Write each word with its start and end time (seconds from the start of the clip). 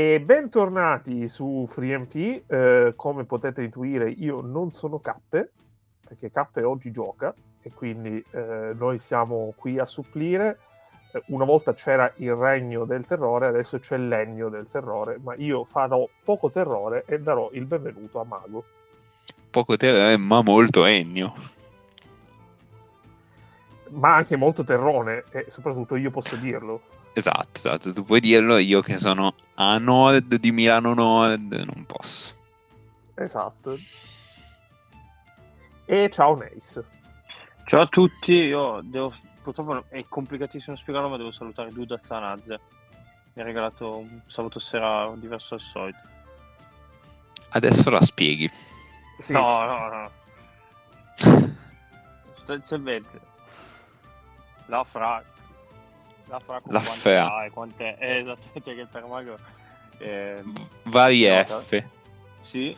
E 0.00 0.18
bentornati 0.18 1.28
su 1.28 1.68
FreeMP, 1.70 2.44
eh, 2.46 2.94
come 2.96 3.24
potete 3.24 3.62
intuire 3.62 4.08
io 4.08 4.40
non 4.40 4.70
sono 4.70 4.98
Cappe, 4.98 5.52
perché 6.08 6.30
Cappe 6.30 6.62
oggi 6.62 6.90
gioca 6.90 7.34
e 7.60 7.70
quindi 7.74 8.24
eh, 8.30 8.72
noi 8.74 8.98
siamo 8.98 9.52
qui 9.54 9.78
a 9.78 9.84
supplire. 9.84 10.58
Eh, 11.12 11.22
una 11.26 11.44
volta 11.44 11.74
c'era 11.74 12.10
il 12.16 12.34
regno 12.34 12.86
del 12.86 13.04
terrore, 13.04 13.48
adesso 13.48 13.78
c'è 13.78 13.98
l'egno 13.98 14.48
del 14.48 14.68
terrore, 14.70 15.18
ma 15.22 15.34
io 15.34 15.64
farò 15.64 16.08
poco 16.24 16.50
terrore 16.50 17.04
e 17.06 17.20
darò 17.20 17.50
il 17.52 17.66
benvenuto 17.66 18.20
a 18.20 18.24
Mago. 18.24 18.64
Poco 19.50 19.76
terrore, 19.76 20.16
ma 20.16 20.40
molto 20.40 20.86
egno. 20.86 21.34
Ma 23.90 24.14
anche 24.14 24.36
molto 24.36 24.64
terrone, 24.64 25.24
e 25.30 25.44
soprattutto 25.48 25.96
io 25.96 26.10
posso 26.10 26.36
dirlo. 26.36 26.80
Esatto, 27.12 27.50
esatto, 27.58 27.92
tu 27.92 28.04
puoi 28.04 28.20
dirlo, 28.20 28.58
io 28.58 28.80
che 28.82 28.98
sono 28.98 29.34
a 29.54 29.78
nord 29.78 30.36
di 30.36 30.52
Milano 30.52 30.94
Nord 30.94 31.52
non 31.52 31.84
posso. 31.84 32.34
Esatto. 33.14 33.78
E 35.84 36.08
ciao 36.10 36.36
Neis. 36.36 36.80
Ciao 37.64 37.82
a 37.82 37.86
tutti, 37.86 38.32
io 38.32 38.80
devo, 38.82 39.12
purtroppo 39.42 39.84
è 39.88 40.04
complicatissimo 40.08 40.76
spiegarlo, 40.76 41.08
ma 41.08 41.16
devo 41.16 41.32
salutare 41.32 41.72
Duda 41.72 41.98
Zanazze. 41.98 42.60
Mi 43.32 43.42
ha 43.42 43.44
regalato 43.44 43.98
un 43.98 44.20
sabato 44.26 44.58
sera 44.58 45.12
diverso 45.16 45.56
dal 45.56 45.64
solito. 45.64 45.98
Adesso 47.50 47.90
la 47.90 48.02
spieghi. 48.02 48.50
Sì. 49.18 49.32
No, 49.32 49.64
no, 49.64 49.88
no. 49.88 50.10
Sostanzialmente, 52.34 53.20
la 54.66 54.84
fra 54.84 55.22
la 56.30 56.38
fra 56.38 56.60
con 56.60 56.72
la 56.72 56.80
fra. 56.80 57.44
E 57.44 57.50
quante... 57.50 57.96
Eh, 57.98 58.18
esattamente 58.20 58.74
che 58.74 58.86
per 58.90 59.06
Mago... 59.06 59.36
Eh, 59.98 60.42
Vari 60.84 61.26
F. 61.26 61.84
Sì, 62.40 62.74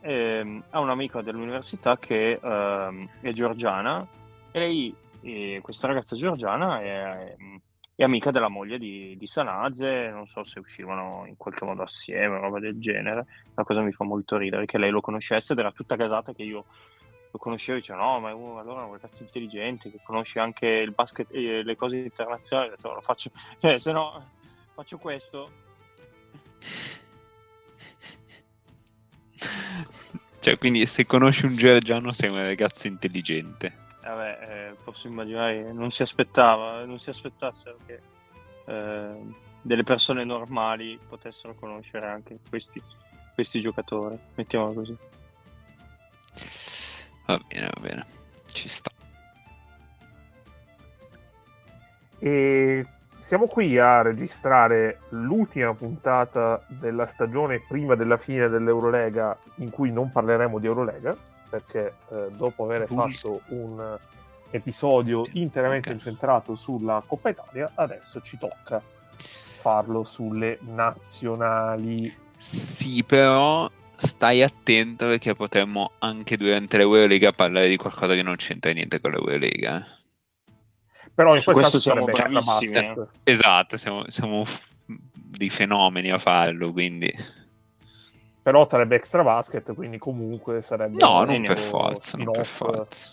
eh, 0.00 0.62
ha 0.70 0.78
un 0.78 0.90
amico 0.90 1.22
dell'università 1.22 1.96
che 1.98 2.38
eh, 2.42 3.08
è 3.20 3.32
georgiana 3.32 4.06
e 4.52 4.58
lei, 4.58 4.94
eh, 5.22 5.58
questa 5.62 5.86
ragazza 5.86 6.16
georgiana, 6.16 6.80
è, 6.80 7.34
è, 7.96 8.02
amica 8.02 8.30
della 8.30 8.48
moglie 8.48 8.78
di, 8.78 9.16
di 9.16 9.26
Sanazze, 9.26 10.10
non 10.10 10.26
so 10.26 10.44
se 10.44 10.58
uscivano 10.58 11.24
in 11.26 11.36
qualche 11.36 11.64
modo 11.64 11.82
assieme 11.82 12.38
roba 12.38 12.60
del 12.60 12.78
genere. 12.78 13.26
La 13.54 13.64
cosa 13.64 13.80
mi 13.80 13.92
fa 13.92 14.04
molto 14.04 14.36
ridere 14.36 14.66
che 14.66 14.78
lei 14.78 14.90
lo 14.90 15.00
conoscesse 15.00 15.54
ed 15.54 15.58
era 15.58 15.72
tutta 15.72 15.96
casata 15.96 16.32
che 16.32 16.42
io 16.42 16.66
lo 17.30 17.38
conoscevo 17.38 17.78
e 17.78 17.80
diceva 17.80 18.00
no 18.00 18.20
ma 18.20 18.30
è 18.30 18.32
uno, 18.32 18.58
allora 18.58 18.82
è 18.82 18.84
un 18.84 18.92
ragazzo 18.92 19.22
intelligente 19.22 19.90
che 19.90 20.00
conosce 20.02 20.38
anche 20.38 20.66
il 20.66 20.92
basket 20.92 21.28
e 21.30 21.62
le 21.62 21.76
cose 21.76 21.98
internazionali. 21.98 22.68
Ho 22.68 22.70
detto 22.76 22.92
lo 22.92 23.00
faccio 23.00 23.30
cioè 23.58 23.78
se 23.78 23.92
no 23.92 24.30
faccio 24.74 24.98
questo. 24.98 25.64
Cioè 30.40 30.56
quindi 30.58 30.86
se 30.86 31.06
conosci 31.06 31.44
un 31.46 31.56
georgiano 31.56 32.12
sei 32.12 32.30
un 32.30 32.36
ragazzo 32.36 32.86
intelligente. 32.86 33.84
Vabbè 34.02 34.38
eh, 34.70 34.76
posso 34.84 35.08
immaginare 35.08 35.72
non 35.72 35.90
si 35.90 36.02
aspettava 36.02 36.84
non 36.84 36.98
si 37.00 37.10
aspettassero 37.10 37.76
che 37.84 38.00
eh, 38.66 39.44
delle 39.60 39.82
persone 39.82 40.24
normali 40.24 40.98
potessero 41.08 41.54
conoscere 41.56 42.06
anche 42.06 42.38
questi, 42.48 42.80
questi 43.34 43.60
giocatori 43.60 44.16
mettiamolo 44.36 44.74
così 44.74 44.96
Va 47.26 47.40
bene, 47.46 47.70
va 47.74 47.80
bene, 47.80 48.06
ci 48.46 48.68
sta. 48.68 48.90
E 52.18 52.86
siamo 53.18 53.46
qui 53.46 53.78
a 53.78 54.02
registrare 54.02 55.00
l'ultima 55.10 55.74
puntata 55.74 56.64
della 56.68 57.06
stagione 57.06 57.60
prima 57.60 57.94
della 57.94 58.16
fine 58.16 58.48
dell'Eurolega 58.48 59.36
in 59.56 59.70
cui 59.70 59.90
non 59.90 60.12
parleremo 60.12 60.58
di 60.58 60.66
Eurolega 60.66 61.16
perché 61.48 61.94
eh, 62.10 62.28
dopo 62.30 62.64
aver 62.64 62.86
fatto 62.86 63.42
un 63.48 63.98
episodio 64.50 65.24
interamente 65.32 65.88
okay. 65.88 65.94
incentrato 65.94 66.54
sulla 66.54 67.02
Coppa 67.04 67.30
Italia 67.30 67.70
adesso 67.74 68.20
ci 68.20 68.38
tocca 68.38 68.80
farlo 69.66 70.04
sulle 70.04 70.58
nazionali. 70.60 72.14
Sì, 72.36 73.02
però 73.02 73.68
stai 73.96 74.42
attento 74.42 75.06
perché 75.06 75.34
potremmo 75.34 75.92
anche 75.98 76.36
durante 76.36 76.76
l'Eurolega 76.76 77.32
parlare 77.32 77.68
di 77.68 77.76
qualcosa 77.76 78.14
che 78.14 78.22
non 78.22 78.36
c'entra 78.36 78.72
niente 78.72 79.00
con 79.00 79.10
l'Eurolega. 79.10 79.78
Eh. 79.78 80.54
Però 81.14 81.34
in 81.34 81.42
quel 81.42 81.56
caso 81.62 81.78
siamo 81.80 82.04
bravissimi. 82.04 82.76
Eh. 82.76 83.06
Esatto, 83.24 83.76
siamo, 83.76 84.04
siamo 84.08 84.44
dei 84.84 85.50
fenomeni 85.50 86.10
a 86.10 86.18
farlo, 86.18 86.72
quindi... 86.72 87.12
Però 88.42 88.68
sarebbe 88.68 88.96
extra 88.96 89.24
basket, 89.24 89.74
quindi 89.74 89.98
comunque 89.98 90.62
sarebbe... 90.62 90.98
No, 90.98 91.24
non 91.24 91.42
per 91.42 91.58
forza, 91.58 92.16
non 92.16 92.30
per 92.30 92.46
forza. 92.46 93.10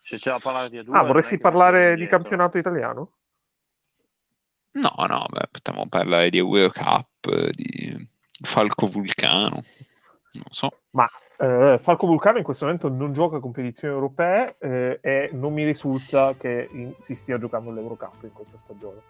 Se 0.00 0.16
c'è 0.16 0.30
da 0.30 0.38
parlare 0.38 0.70
di 0.70 0.84
due, 0.84 0.96
Ah, 0.96 1.02
vorresti 1.02 1.38
parlare 1.38 1.96
di 1.96 2.06
campionato 2.06 2.58
italiano? 2.58 3.12
No, 4.72 4.94
no, 5.08 5.26
beh, 5.28 5.48
potremmo 5.50 5.86
parlare 5.88 6.30
di 6.30 6.38
Eurocup, 6.38 7.50
di 7.50 8.08
Falco 8.42 8.86
Vulcano. 8.86 9.64
Non 10.32 10.44
so. 10.50 10.70
Ma 10.90 11.08
eh, 11.38 11.78
Falco 11.80 12.06
Vulcano 12.06 12.38
in 12.38 12.44
questo 12.44 12.64
momento 12.64 12.88
non 12.88 13.12
gioca 13.12 13.38
competizioni 13.38 13.94
europee 13.94 14.56
eh, 14.58 14.98
e 15.00 15.30
non 15.32 15.52
mi 15.52 15.64
risulta 15.64 16.34
che 16.36 16.68
in, 16.72 16.92
si 17.00 17.14
stia 17.14 17.38
giocando 17.38 17.70
l'Eurocup 17.70 18.22
in 18.22 18.32
questa 18.32 18.58
stagione. 18.58 19.00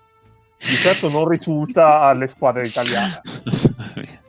Di 0.58 0.74
certo 0.74 1.08
non 1.08 1.28
risulta 1.28 2.00
alle 2.00 2.28
squadre 2.28 2.66
italiane. 2.66 3.20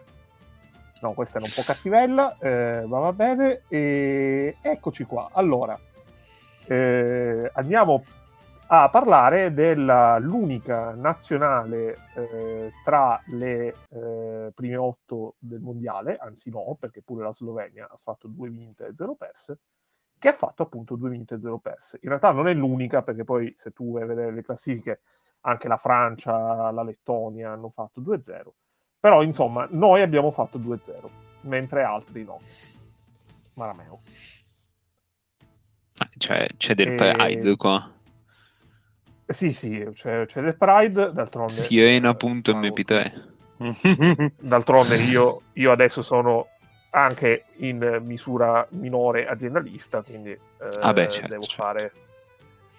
No, 1.02 1.14
questa 1.14 1.38
era 1.38 1.48
un 1.48 1.54
po' 1.56 1.62
cattivella, 1.62 2.38
eh, 2.40 2.84
ma 2.86 3.00
va 3.00 3.14
bene. 3.14 3.62
E 3.70 4.58
eccoci 4.62 5.06
qua. 5.06 5.30
Allora, 5.32 5.80
eh, 6.68 7.50
andiamo 7.54 8.04
a 8.72 8.90
parlare 8.90 9.52
dell'unica 9.52 10.94
nazionale 10.94 11.98
eh, 12.16 12.72
tra 12.84 13.20
le 13.28 13.74
eh, 13.90 14.52
prime 14.54 14.76
otto 14.76 15.36
del 15.40 15.60
mondiale, 15.60 16.18
anzi 16.18 16.52
no, 16.52 16.78
perché 16.80 17.02
pure 17.02 17.24
la 17.24 17.34
Slovenia 17.34 17.90
ha 17.90 17.98
fatto 17.98 18.28
due 18.28 18.50
vinte 18.50 18.86
e 18.86 18.96
zero 18.96 19.16
perse, 19.16 19.58
che 20.20 20.28
ha 20.28 20.34
fatto 20.34 20.62
appunto 20.62 20.96
due 20.96 21.10
vinte 21.10 21.36
e 21.36 21.40
zero 21.40 21.58
perse. 21.58 21.98
In 22.04 22.10
realtà 22.10 22.30
non 22.30 22.48
è 22.48 22.54
l'unica, 22.54 23.02
perché 23.02 23.24
poi 23.24 23.52
se 23.58 23.72
tu 23.72 23.94
vai 23.94 24.04
a 24.04 24.06
vedere 24.06 24.32
le 24.32 24.44
classifiche, 24.44 25.02
anche 25.42 25.68
la 25.68 25.78
Francia, 25.78 26.70
la 26.70 26.84
Lettonia 26.84 27.52
hanno 27.52 27.70
fatto 27.70 28.02
2-0. 28.02 28.50
Però 29.00 29.24
insomma, 29.24 29.68
noi 29.72 30.02
abbiamo 30.02 30.30
fatto 30.30 30.60
2-0, 30.60 31.10
mentre 31.42 31.82
altri 31.82 32.24
no. 32.24 32.40
Marameo. 33.56 34.02
Cioè, 36.18 36.46
c'è 36.56 36.76
del 36.76 36.92
e... 36.92 36.96
pride 36.96 37.56
qua. 37.56 37.98
Sì, 39.32 39.54
sì, 39.54 39.88
c'è, 39.94 40.26
c'è 40.26 40.42
del 40.42 40.58
Pride, 40.58 41.12
d'altronde... 41.12 41.54
Siena.mp3 41.54 43.28
D'altronde 44.40 44.96
io, 44.98 45.42
io, 45.54 45.72
adesso 45.72 46.02
sono 46.02 46.48
anche 46.92 47.46
in 47.58 48.00
misura 48.02 48.66
minore 48.72 49.28
aziendalista, 49.28 50.02
quindi 50.02 50.32
eh, 50.32 50.40
ah 50.80 50.94
beh, 50.94 51.10
certo, 51.10 51.28
devo 51.28 51.44
certo. 51.44 51.62
fare... 51.62 51.92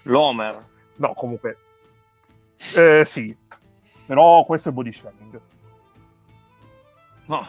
L'Homer. 0.03 0.65
No, 0.95 1.13
comunque... 1.13 1.57
Eh, 2.75 3.03
sì, 3.05 3.35
però 4.05 4.43
questo 4.43 4.69
è 4.69 4.71
body 4.73 4.91
shaming. 4.91 5.41
No. 7.27 7.47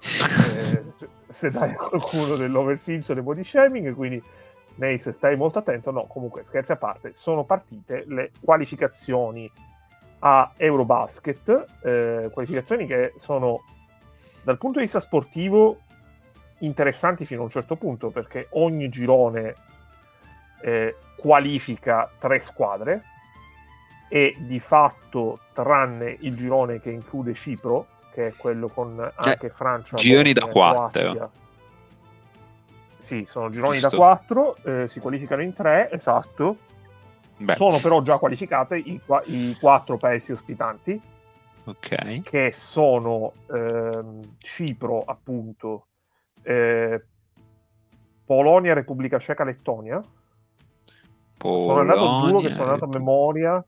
eh, 0.00 0.82
se, 0.96 1.08
se, 1.28 1.50
dai 1.50 1.72
a 1.72 1.76
qualcuno 1.76 2.36
dell'Over 2.36 2.78
Simpson 2.78 3.18
è 3.18 3.20
body 3.20 3.44
shaming, 3.44 3.94
quindi 3.94 4.22
nei 4.76 4.98
se 4.98 5.12
stai 5.12 5.36
molto 5.36 5.58
attento, 5.58 5.90
no, 5.90 6.06
comunque 6.06 6.44
scherzi 6.44 6.72
a 6.72 6.76
parte, 6.76 7.14
sono 7.14 7.44
partite 7.44 8.04
le 8.06 8.30
qualificazioni 8.40 9.50
a 10.20 10.52
Eurobasket, 10.56 11.66
eh, 11.82 12.30
qualificazioni 12.32 12.86
che 12.86 13.12
sono 13.16 13.62
dal 14.42 14.58
punto 14.58 14.78
di 14.78 14.84
vista 14.84 15.00
sportivo 15.00 15.80
interessanti 16.58 17.24
fino 17.24 17.40
a 17.40 17.44
un 17.44 17.50
certo 17.50 17.76
punto, 17.76 18.10
perché 18.10 18.48
ogni 18.52 18.88
girone 18.88 19.54
eh, 20.62 20.96
qualifica 21.16 22.10
tre 22.18 22.38
squadre 22.38 23.02
e 24.08 24.34
di 24.38 24.60
fatto, 24.60 25.40
tranne 25.52 26.16
il 26.20 26.36
girone 26.36 26.80
che 26.80 26.90
include 26.90 27.34
Cipro, 27.34 27.86
che 28.12 28.28
è 28.28 28.32
quello 28.34 28.68
con 28.68 29.12
anche 29.14 29.50
Francia, 29.50 29.96
gironi 29.96 30.32
da 30.32 30.46
quattro 30.46 31.42
sì, 33.04 33.26
sono 33.28 33.50
gironi 33.50 33.78
Giusto. 33.78 33.90
da 33.90 33.96
4, 33.96 34.56
eh, 34.64 34.88
si 34.88 34.98
qualificano 34.98 35.42
in 35.42 35.52
3, 35.52 35.90
esatto. 35.92 36.56
Beh. 37.36 37.54
Sono 37.56 37.78
però 37.78 38.00
già 38.00 38.16
qualificate 38.16 38.78
i, 38.78 38.98
i 39.26 39.56
quattro 39.60 39.98
paesi 39.98 40.32
ospitanti, 40.32 40.98
okay. 41.64 42.22
che 42.22 42.52
sono 42.52 43.34
eh, 43.52 44.02
Cipro, 44.38 45.02
appunto, 45.04 45.88
eh, 46.42 47.04
Polonia, 48.24 48.72
Repubblica 48.72 49.18
Ceca, 49.18 49.44
Lettonia. 49.44 50.02
Polonia, 51.36 51.66
sono 51.66 51.80
andato, 51.80 52.26
giuro 52.26 52.40
che 52.40 52.50
sono 52.52 52.64
andato 52.64 52.84
a 52.86 52.88
memoria, 52.88 53.64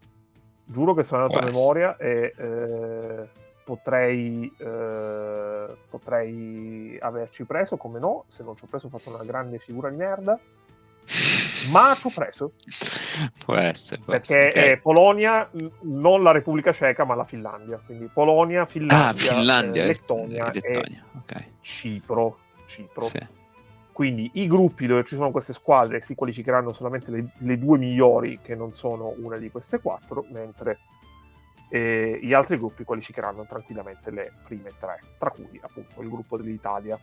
giuro 0.64 0.94
che 0.94 1.02
sono 1.02 1.24
andato 1.24 1.42
a 1.42 1.44
memoria 1.44 1.96
e... 1.98 2.34
Eh, 2.38 3.44
potrei, 3.66 4.48
eh, 4.58 5.66
potrei 5.90 6.96
averci 7.00 7.42
preso, 7.44 7.76
come 7.76 7.98
no, 7.98 8.22
se 8.28 8.44
non 8.44 8.56
ci 8.56 8.62
ho 8.62 8.68
preso 8.68 8.86
ho 8.86 8.90
fatto 8.90 9.12
una 9.12 9.24
grande 9.24 9.58
figura 9.58 9.90
di 9.90 9.96
merda, 9.96 10.38
ma 11.72 11.96
ci 11.98 12.06
ho 12.06 12.10
preso. 12.14 12.52
Può 13.44 13.56
essere. 13.56 14.00
Può 14.04 14.12
perché 14.12 14.50
essere. 14.50 14.72
è 14.74 14.76
Polonia, 14.76 15.50
non 15.80 16.22
la 16.22 16.30
Repubblica 16.30 16.72
Ceca, 16.72 17.04
ma 17.04 17.16
la 17.16 17.24
Finlandia. 17.24 17.80
Quindi 17.84 18.08
Polonia, 18.12 18.66
Finlandia, 18.66 19.32
ah, 19.32 19.34
Finlandia 19.34 19.82
eh, 19.82 19.86
Lettonia, 19.86 20.50
Lettonia. 20.52 20.82
e 21.02 21.04
Okay. 21.26 21.52
Cipro. 21.60 22.38
Cipro. 22.66 23.08
Sì. 23.08 23.18
Quindi 23.90 24.30
i 24.34 24.46
gruppi 24.46 24.86
dove 24.86 25.02
ci 25.02 25.16
sono 25.16 25.32
queste 25.32 25.52
squadre 25.54 26.00
si 26.02 26.14
qualificheranno 26.14 26.72
solamente 26.72 27.10
le, 27.10 27.30
le 27.38 27.58
due 27.58 27.78
migliori, 27.78 28.38
che 28.40 28.54
non 28.54 28.70
sono 28.70 29.12
una 29.16 29.38
di 29.38 29.50
queste 29.50 29.80
quattro, 29.80 30.24
mentre 30.30 30.78
eh, 31.68 32.18
gli 32.22 32.32
altri 32.32 32.58
gruppi 32.58 32.84
qualificheranno 32.84 33.46
tranquillamente 33.46 34.10
le 34.10 34.32
prime 34.44 34.70
tre, 34.78 35.00
tra 35.18 35.30
cui 35.30 35.60
appunto 35.62 36.00
il 36.00 36.08
gruppo 36.08 36.36
dell'Italia. 36.36 36.98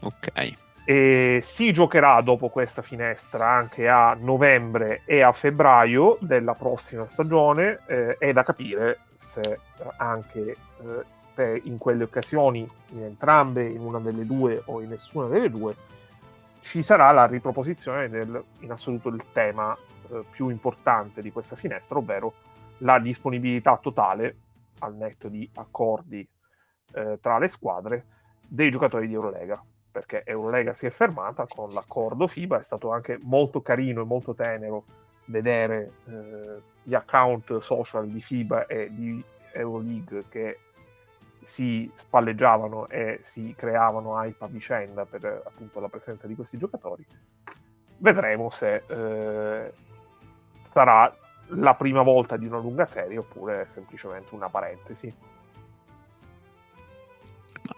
Ok. 0.00 0.54
E 0.84 1.40
si 1.42 1.72
giocherà 1.72 2.20
dopo 2.20 2.48
questa 2.48 2.80
finestra 2.80 3.48
anche 3.48 3.88
a 3.88 4.16
novembre 4.18 5.02
e 5.04 5.20
a 5.20 5.32
febbraio 5.32 6.16
della 6.20 6.54
prossima 6.54 7.06
stagione. 7.06 7.80
Eh, 7.86 8.16
è 8.18 8.32
da 8.32 8.44
capire 8.44 9.00
se 9.16 9.58
anche 9.96 10.56
eh, 11.34 11.60
in 11.64 11.78
quelle 11.78 12.04
occasioni, 12.04 12.68
in 12.90 13.02
entrambe, 13.02 13.66
in 13.66 13.80
una 13.80 13.98
delle 13.98 14.24
due 14.26 14.62
o 14.66 14.80
in 14.80 14.90
nessuna 14.90 15.26
delle 15.26 15.50
due, 15.50 15.74
ci 16.60 16.82
sarà 16.82 17.10
la 17.10 17.26
riproposizione 17.26 18.08
del, 18.08 18.42
in 18.60 18.70
assoluto 18.70 19.10
del 19.10 19.24
tema 19.32 19.76
eh, 20.10 20.24
più 20.30 20.48
importante 20.50 21.20
di 21.20 21.32
questa 21.32 21.56
finestra, 21.56 21.98
ovvero 21.98 22.32
la 22.78 22.98
disponibilità 22.98 23.78
totale, 23.78 24.36
al 24.80 24.94
netto 24.94 25.28
di 25.28 25.48
accordi 25.54 26.26
eh, 26.92 27.18
tra 27.20 27.38
le 27.38 27.48
squadre, 27.48 28.06
dei 28.46 28.70
giocatori 28.70 29.08
di 29.08 29.14
Eurolega 29.14 29.62
perché 29.96 30.24
Eurolega 30.26 30.74
si 30.74 30.84
è 30.84 30.90
fermata 30.90 31.46
con 31.46 31.70
l'accordo 31.70 32.26
FIBA, 32.26 32.58
è 32.58 32.62
stato 32.62 32.92
anche 32.92 33.18
molto 33.22 33.62
carino 33.62 34.02
e 34.02 34.04
molto 34.04 34.34
tenero 34.34 34.84
vedere 35.24 35.92
eh, 36.04 36.60
gli 36.82 36.92
account 36.92 37.56
social 37.60 38.06
di 38.06 38.20
FIBA 38.20 38.66
e 38.66 38.88
di 38.92 39.24
Euroleague 39.52 40.24
che 40.28 40.58
si 41.42 41.90
spalleggiavano 41.94 42.88
e 42.88 43.20
si 43.22 43.54
creavano 43.56 44.22
hype 44.22 44.44
a 44.44 44.48
vicenda 44.48 45.06
per 45.06 45.24
appunto 45.24 45.80
la 45.80 45.88
presenza 45.88 46.26
di 46.26 46.34
questi 46.34 46.58
giocatori. 46.58 47.06
Vedremo 47.96 48.50
se 48.50 48.82
eh, 48.86 49.72
sarà 50.72 51.16
la 51.48 51.74
prima 51.74 52.02
volta 52.02 52.36
di 52.36 52.46
una 52.46 52.58
lunga 52.58 52.86
serie 52.86 53.18
oppure 53.18 53.68
semplicemente 53.74 54.34
una 54.34 54.48
parentesi. 54.48 55.12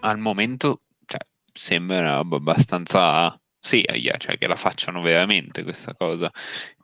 Al 0.01 0.19
momento 0.19 0.83
cioè, 1.07 1.21
sembra 1.53 1.99
una 1.99 2.17
roba 2.17 2.37
abbastanza 2.37 3.39
seria, 3.61 4.17
cioè 4.17 4.39
che 4.39 4.47
la 4.47 4.57
facciano 4.57 5.01
veramente 5.01 5.63
questa 5.63 5.95
cosa, 5.95 6.31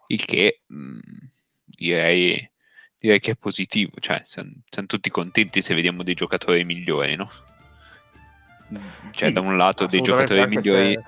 il 0.09 0.25
che 0.25 0.61
mh, 0.67 0.99
direi, 1.65 2.51
direi 2.99 3.21
che 3.21 3.33
è 3.33 3.37
positivo, 3.37 3.93
cioè 4.01 4.23
siamo, 4.27 4.51
siamo, 4.69 4.89
tutti 4.89 5.11
contenti 5.11 5.63
se 5.63 5.75
vediamo 5.75 6.03
dei 6.03 6.15
giocatori 6.15 6.65
migliori, 6.65 7.17
no? 7.17 7.31
Cioè 9.13 9.29
Sì, 9.29 9.33
da 9.33 9.41
un 9.41 9.57
lato 9.57 9.87
dei 9.87 10.01
giocatori 10.01 10.47
migliori, 10.47 10.95
se- 10.95 11.05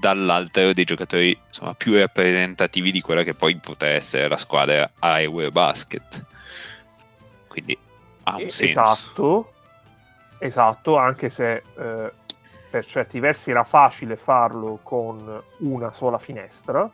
dall'altro 0.00 0.72
dei 0.72 0.84
giocatori 0.84 1.38
insomma, 1.46 1.74
più 1.74 1.96
rappresentativi 1.96 2.90
di 2.90 3.00
quella 3.00 3.22
che 3.22 3.34
poi 3.34 3.56
potrà 3.56 3.88
essere 3.88 4.28
la 4.28 4.38
squadra 4.38 4.90
a 4.98 5.20
Eurobasket. 5.20 6.24
Quindi 7.48 7.76
ha 8.24 8.36
un 8.36 8.50
senso. 8.50 8.80
Esatto, 8.80 9.52
esatto, 10.38 10.96
anche 10.96 11.28
se 11.28 11.62
eh, 11.76 12.12
per 12.70 12.86
certi 12.86 13.20
versi 13.20 13.50
era 13.50 13.64
facile 13.64 14.16
farlo 14.16 14.78
con 14.82 15.42
una 15.58 15.92
sola 15.92 16.18
finestra, 16.18 16.90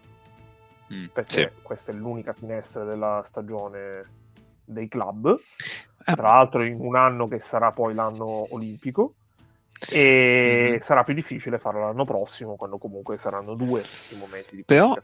Mm, 0.92 1.06
perché 1.12 1.52
sì. 1.54 1.62
questa 1.62 1.92
è 1.92 1.94
l'unica 1.94 2.32
finestra 2.32 2.84
della 2.84 3.22
stagione 3.24 4.04
dei 4.64 4.88
club, 4.88 5.38
Eh, 6.06 6.14
tra 6.14 6.28
l'altro 6.28 6.64
in 6.64 6.80
un 6.80 6.96
anno 6.96 7.28
che 7.28 7.38
sarà 7.40 7.72
poi 7.72 7.92
l'anno 7.92 8.54
olimpico, 8.54 9.14
e 9.90 10.70
Mhm. 10.74 10.80
sarà 10.80 11.04
più 11.04 11.14
difficile 11.14 11.58
farlo 11.58 11.80
l'anno 11.80 12.04
prossimo, 12.04 12.56
quando 12.56 12.78
comunque 12.78 13.18
saranno 13.18 13.54
due 13.54 13.82
i 14.10 14.16
momenti 14.16 14.56
di 14.56 14.64
Però- 14.64 14.94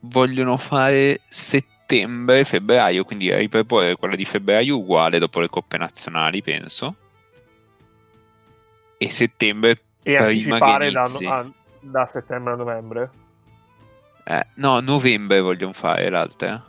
vogliono 0.00 0.56
fare 0.56 1.20
settembre, 1.28 2.44
febbraio, 2.44 3.04
quindi 3.04 3.32
riproporre 3.34 3.96
quella 3.96 4.16
di 4.16 4.24
febbraio 4.24 4.76
uguale 4.76 5.18
dopo 5.18 5.40
le 5.40 5.48
coppe 5.48 5.76
nazionali, 5.78 6.42
penso. 6.42 6.96
E 8.98 9.10
settembre 9.10 9.70
E 10.02 10.16
prima 10.16 10.26
anticipare 10.56 10.86
che 10.86 10.92
da, 10.92 11.36
a- 11.38 11.50
da 11.80 12.06
settembre 12.06 12.52
a 12.52 12.56
novembre? 12.56 13.10
Eh, 14.24 14.46
no, 14.54 14.80
novembre 14.80 15.40
vogliono 15.40 15.72
fare 15.72 16.08
l'altra. 16.08 16.62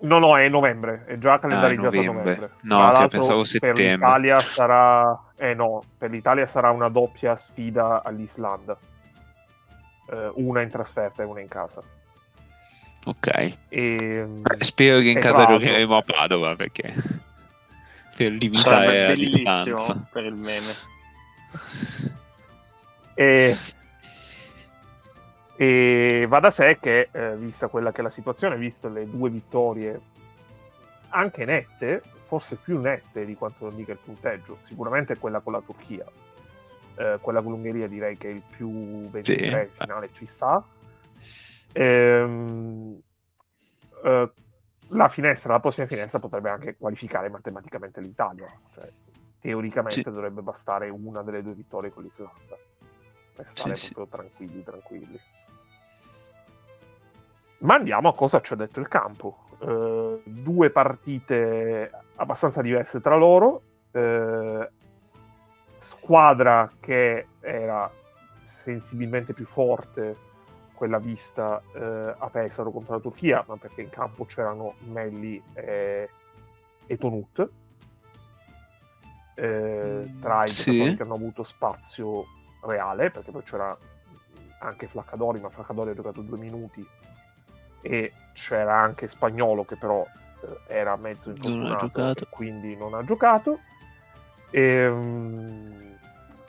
No, 0.00 0.18
no, 0.18 0.36
è 0.38 0.48
novembre, 0.48 1.04
è 1.06 1.18
già 1.18 1.38
calendarizzato 1.40 1.86
a 1.96 2.00
Ah, 2.00 2.04
novembre. 2.04 2.22
novembre. 2.22 2.50
No, 2.62 2.88
Tra 2.90 2.98
che 3.00 3.08
pensavo 3.08 3.38
Per 3.38 3.46
settembre. 3.46 3.90
l'Italia 3.94 4.38
sarà... 4.40 5.20
Eh 5.36 5.54
no, 5.54 5.82
per 5.98 6.10
l'Italia 6.10 6.46
sarà 6.46 6.70
una 6.70 6.88
doppia 6.88 7.34
sfida 7.36 8.02
all'Islanda. 8.04 8.76
Eh, 10.10 10.30
una 10.36 10.62
in 10.62 10.70
trasferta 10.70 11.22
e 11.22 11.26
una 11.26 11.40
in 11.40 11.48
casa. 11.48 11.82
Ok. 13.04 13.26
E, 13.26 13.56
Eh, 13.68 14.26
Spero 14.58 14.98
che 15.00 15.08
in 15.10 15.20
casa 15.20 15.46
giocheremo 15.46 15.96
a 15.96 16.02
Padova 16.02 16.54
perché 16.56 16.92
per 18.16 18.32
limitare 18.32 18.84
Sarebbe 18.86 19.00
la 19.00 19.06
bellissimo 19.14 19.64
distanza. 19.76 20.08
per 20.12 20.24
il 20.24 20.34
meme. 20.34 20.74
E, 23.14 23.56
e 25.60 26.24
va 26.28 26.38
da 26.38 26.52
sé 26.52 26.78
che, 26.80 27.08
eh, 27.10 27.36
vista 27.36 27.66
quella 27.66 27.90
che 27.90 27.98
è 27.98 28.02
la 28.04 28.10
situazione, 28.10 28.56
viste 28.56 28.88
le 28.88 29.10
due 29.10 29.28
vittorie 29.28 30.00
anche 31.08 31.44
nette, 31.44 32.00
forse 32.26 32.54
più 32.54 32.78
nette 32.78 33.24
di 33.24 33.34
quanto 33.34 33.64
non 33.64 33.74
dica 33.74 33.90
il 33.90 33.98
punteggio, 33.98 34.58
sicuramente 34.62 35.18
quella 35.18 35.40
con 35.40 35.54
la 35.54 35.60
Turchia. 35.60 36.04
Eh, 36.94 37.18
quella 37.20 37.42
con 37.42 37.50
l'Ungheria 37.50 37.88
direi 37.88 38.16
che 38.16 38.28
il 38.28 38.42
più 38.48 39.08
23 39.10 39.70
Sì. 39.72 39.80
finale 39.80 40.10
ci 40.12 40.26
sta. 40.26 40.64
Ehm, 41.72 43.00
eh, 44.04 44.30
la 44.90 45.08
finestra, 45.08 45.54
la 45.54 45.60
prossima 45.60 45.88
finestra 45.88 46.20
potrebbe 46.20 46.50
anche 46.50 46.76
qualificare 46.76 47.28
matematicamente 47.30 48.00
l'Italia. 48.00 48.48
Cioè, 48.74 48.88
teoricamente 49.40 50.02
Sì. 50.02 50.10
dovrebbe 50.10 50.40
bastare 50.40 50.88
una 50.88 51.22
delle 51.22 51.42
due 51.42 51.54
vittorie 51.54 51.90
con 51.90 52.04
l'Islanda 52.04 52.56
per 53.34 53.48
stare 53.48 53.74
sì. 53.74 53.92
proprio 53.92 54.20
tranquilli, 54.20 54.62
tranquilli. 54.62 55.20
Ma 57.58 57.74
andiamo 57.74 58.08
a 58.08 58.14
cosa 58.14 58.40
ci 58.40 58.52
ha 58.52 58.56
detto 58.56 58.80
il 58.80 58.88
campo. 58.88 59.38
Eh, 59.60 60.22
due 60.24 60.70
partite 60.70 61.90
abbastanza 62.16 62.62
diverse 62.62 63.00
tra 63.00 63.16
loro. 63.16 63.62
eh, 63.92 64.70
squadra 65.80 66.70
che 66.80 67.26
era 67.40 67.90
sensibilmente 68.42 69.32
più 69.32 69.46
forte, 69.46 70.16
quella 70.74 70.98
vista 70.98 71.62
eh, 71.74 72.14
a 72.18 72.28
Pesaro 72.30 72.70
contro 72.70 72.94
la 72.94 73.00
Turchia, 73.00 73.42
ma 73.46 73.56
perché 73.56 73.82
in 73.82 73.88
campo 73.90 74.24
c'erano 74.24 74.74
Melli 74.90 75.42
e, 75.54 76.08
e 76.86 76.96
Tonut. 76.98 77.48
eh, 79.34 80.14
tra 80.20 80.42
i 80.44 80.48
Sì. 80.48 80.72
giocatori 80.72 80.96
che 80.96 81.02
hanno 81.02 81.14
avuto 81.14 81.42
spazio 81.44 82.24
reale, 82.64 83.10
perché 83.10 83.30
poi 83.30 83.42
c'era 83.44 83.76
anche 84.60 84.88
Flaccadori, 84.88 85.40
ma 85.40 85.48
Flaccadori 85.48 85.90
ha 85.90 85.94
giocato 85.94 86.20
due 86.22 86.38
minuti 86.38 86.84
e 87.88 88.12
c'era 88.34 88.78
anche 88.78 89.08
Spagnolo 89.08 89.64
che 89.64 89.76
però 89.76 90.06
eh, 90.42 90.74
era 90.74 90.94
mezzo 90.96 91.30
infortunato 91.30 91.86
e 92.24 92.26
quindi 92.28 92.76
non 92.76 92.92
ha 92.94 93.02
giocato. 93.02 93.60
Ehm, 94.50 95.96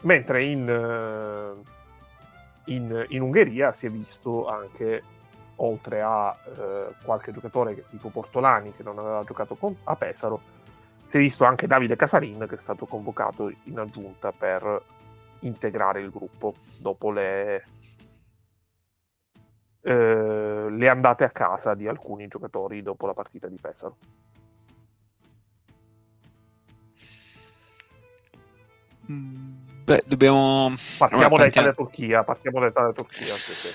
mentre 0.02 0.44
in, 0.44 0.68
eh, 0.68 2.72
in, 2.72 3.04
in 3.08 3.22
Ungheria 3.22 3.72
si 3.72 3.86
è 3.86 3.90
visto 3.90 4.48
anche, 4.48 5.02
oltre 5.56 6.00
a 6.02 6.34
eh, 6.56 6.86
qualche 7.02 7.32
giocatore 7.32 7.74
che- 7.74 7.84
tipo 7.90 8.08
Portolani 8.08 8.74
che 8.74 8.82
non 8.82 8.98
aveva 8.98 9.22
giocato 9.24 9.54
con- 9.56 9.76
a 9.84 9.96
Pesaro, 9.96 10.40
si 11.06 11.16
è 11.16 11.20
visto 11.20 11.44
anche 11.44 11.66
Davide 11.66 11.96
Casarin 11.96 12.46
che 12.48 12.54
è 12.54 12.58
stato 12.58 12.86
convocato 12.86 13.52
in 13.64 13.78
aggiunta 13.78 14.32
per 14.32 14.82
integrare 15.40 16.00
il 16.00 16.10
gruppo 16.10 16.54
dopo 16.76 17.10
le, 17.10 17.64
eh, 19.82 20.66
le 20.70 20.88
andate 20.88 21.24
a 21.24 21.30
casa 21.30 21.74
di 21.74 21.86
alcuni 21.88 22.28
giocatori 22.28 22.82
dopo 22.82 23.06
la 23.06 23.14
partita 23.14 23.46
di 23.48 23.58
Pesaro. 23.60 23.96
Mm, 29.10 29.58
Beh, 29.84 30.04
dobbiamo... 30.06 30.74
Partiamo 30.98 31.22
da 31.22 31.28
partiamo- 31.28 31.68
Italia-Turchia, 31.68 32.22
partiamo 32.24 32.60
da 32.60 32.66
Italia-Turchia, 32.66 33.34
sì, 33.34 33.52
sì. 33.52 33.74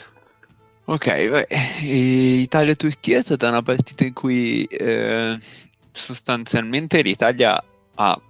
Ok, 0.85 1.05
beh, 1.07 1.47
e 1.49 2.35
Italia-Turchia 2.41 3.17
è 3.17 3.21
stata 3.21 3.49
una 3.49 3.63
partita 3.63 4.05
in 4.05 4.13
cui 4.13 4.63
eh, 4.65 5.37
sostanzialmente 5.91 7.01
l'Italia 7.01 7.61
ha 7.95 8.21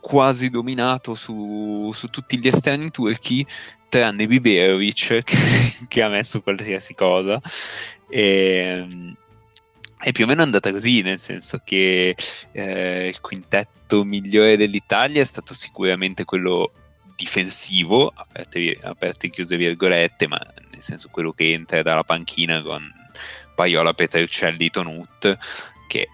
quasi 0.00 0.48
dominato 0.48 1.14
su, 1.14 1.90
su 1.94 2.08
tutti 2.08 2.38
gli 2.38 2.48
esterni 2.48 2.90
turchi, 2.90 3.46
tranne 3.88 4.26
Biberovic 4.26 5.22
che, 5.24 5.36
che 5.88 6.02
ha 6.02 6.08
messo 6.08 6.40
qualsiasi 6.40 6.94
cosa. 6.94 7.40
E, 8.08 9.14
è 9.98 10.12
più 10.12 10.24
o 10.24 10.26
meno 10.26 10.42
andata 10.42 10.70
così, 10.70 11.02
nel 11.02 11.18
senso 11.18 11.60
che 11.62 12.16
eh, 12.52 13.06
il 13.06 13.20
quintetto 13.20 14.02
migliore 14.02 14.56
dell'Italia 14.56 15.20
è 15.20 15.24
stato 15.24 15.52
sicuramente 15.52 16.24
quello 16.24 16.72
difensivo, 17.14 18.10
aperte, 18.14 18.78
aperte 18.80 19.26
e 19.26 19.30
chiuse 19.30 19.58
virgolette, 19.58 20.26
ma 20.26 20.40
nel 20.70 20.80
senso 20.80 21.08
quello 21.10 21.32
che 21.32 21.52
entra 21.52 21.82
dalla 21.82 22.02
panchina 22.02 22.62
con 22.62 22.82
Paiola, 23.54 23.92
Petruccelli, 23.92 24.70
Tonut, 24.70 25.36
che 25.86 26.08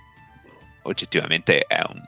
oggettivamente 0.82 1.60
è 1.60 1.80
un, 1.88 2.02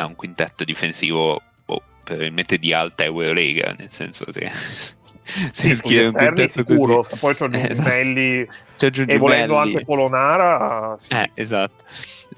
è 0.00 0.04
un 0.04 0.14
quintetto 0.14 0.64
difensivo 0.64 1.40
oh, 1.66 1.82
probabilmente 2.04 2.58
di 2.58 2.72
alta 2.72 3.04
Eurolega, 3.04 3.74
nel 3.76 3.90
senso 3.90 4.24
che 4.24 4.50
si 5.52 5.74
schiera 5.74 6.08
un 6.08 6.14
quintetto 6.14 6.64
sicuro, 6.64 6.96
così. 7.02 7.18
poi 7.18 7.34
c'è 7.34 7.48
Giungelli 7.48 8.48
esatto. 8.76 9.10
e 9.10 9.16
volendo 9.18 9.56
anche 9.56 9.84
Polonara. 9.84 10.96
Sì. 10.98 11.12
Eh, 11.12 11.30
esatto. 11.34 11.84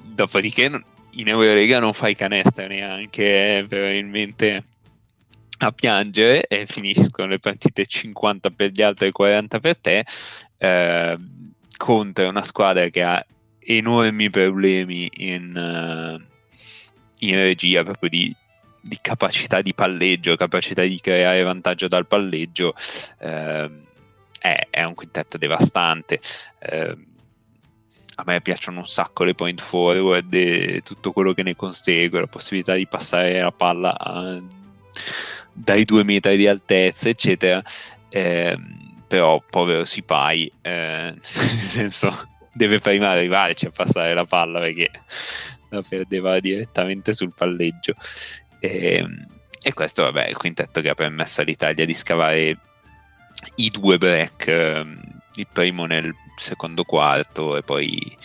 Dopodiché 0.01 0.71
in 1.11 1.29
Eurolega 1.29 1.79
non 1.79 1.93
fai 1.93 2.15
canestro 2.15 2.67
neanche, 2.67 3.59
eh, 3.59 3.67
probabilmente 3.69 4.65
a 5.59 5.71
piangere 5.71 6.47
e 6.49 6.67
finiscono 6.67 7.29
le 7.29 7.39
partite 7.39 7.87
50 7.87 8.51
per 8.51 8.71
gli 8.71 8.83
altri 8.83 9.09
e 9.09 9.13
40 9.13 9.61
per 9.61 9.79
te 9.79 10.05
eh, 10.59 11.19
contro 11.77 12.29
una 12.29 12.43
squadra 12.43 12.89
che 12.89 13.03
ha 13.03 13.25
enormi 13.61 14.29
problemi 14.29 15.09
in, 15.19 15.55
uh, 15.55 16.32
in 17.23 17.37
regia 17.37 17.83
proprio 17.83 18.09
di, 18.09 18.35
di, 18.81 18.99
capacità 19.01 19.61
di 19.61 19.75
palleggio, 19.75 20.37
capacità 20.37 20.83
di 20.83 21.01
creare 21.01 21.43
vantaggio 21.43 21.89
dal 21.89 22.07
palleggio. 22.07 22.75
Eh, 23.19 23.71
è, 24.39 24.67
è, 24.71 24.83
un 24.83 24.95
quintetto 24.95 25.39
devastante. 25.39 26.21
Eh, 26.59 26.97
a 28.15 28.23
me 28.27 28.41
piacciono 28.41 28.81
un 28.81 28.87
sacco 28.87 29.25
le 29.25 29.35
point 29.35 29.61
forward 29.61 30.33
e 30.35 30.83
tutto 30.85 31.13
quello 31.13 31.33
che 31.33 31.43
ne 31.43 31.57
consegue, 31.57 32.21
la 32.21 32.27
possibilità 32.27 32.75
di 32.75 32.87
passare 32.87 33.41
la 33.41 33.53
palla 33.53 33.97
a, 33.99 34.41
dai 35.53 35.85
due 35.85 36.05
metri 36.05 36.37
di 36.37 36.47
altezza, 36.47 37.09
eccetera. 37.09 37.63
Eh, 38.09 38.59
però 39.07 39.43
povero 39.49 39.85
Sipai, 39.85 40.51
eh, 40.63 41.15
nel 41.15 41.23
senso 41.23 42.29
deve 42.53 42.79
prima 42.81 43.11
arrivarci 43.11 43.67
a 43.67 43.71
passare 43.71 44.13
la 44.13 44.25
palla 44.25 44.61
perché 44.61 44.91
la 45.73 45.83
perdeva 45.87 46.39
direttamente 46.41 47.13
sul 47.13 47.33
palleggio. 47.35 47.95
E, 48.61 49.05
e 49.61 49.73
questo 49.73 50.03
vabbè, 50.03 50.27
è 50.27 50.29
il 50.29 50.37
quintetto 50.37 50.81
che 50.81 50.91
ha 50.91 50.95
permesso 50.95 51.41
all'Italia 51.41 51.85
di 51.85 51.95
scavare 51.95 52.59
i 53.57 53.71
due 53.71 53.99
break, 53.99 54.47
ehm, 54.47 55.01
il 55.37 55.47
primo 55.51 55.87
nel 55.87 56.15
secondo 56.37 56.85
quarto 56.85 57.57
e 57.57 57.63
poi 57.63 58.17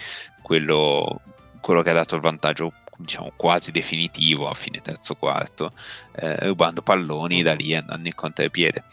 quello, 0.41 1.21
quello 1.61 1.81
che 1.81 1.89
ha 1.89 1.93
dato 1.93 2.15
il 2.15 2.21
vantaggio 2.21 2.73
diciamo 2.97 3.31
quasi 3.35 3.71
definitivo 3.71 4.49
a 4.49 4.53
fine 4.55 4.81
terzo 4.81 5.15
quarto, 5.15 5.71
eh, 6.15 6.47
rubando 6.47 6.81
palloni 6.81 7.43
da 7.43 7.53
lì 7.53 7.75
andando 7.75 8.07
in 8.07 8.15
contropiede. 8.15 8.83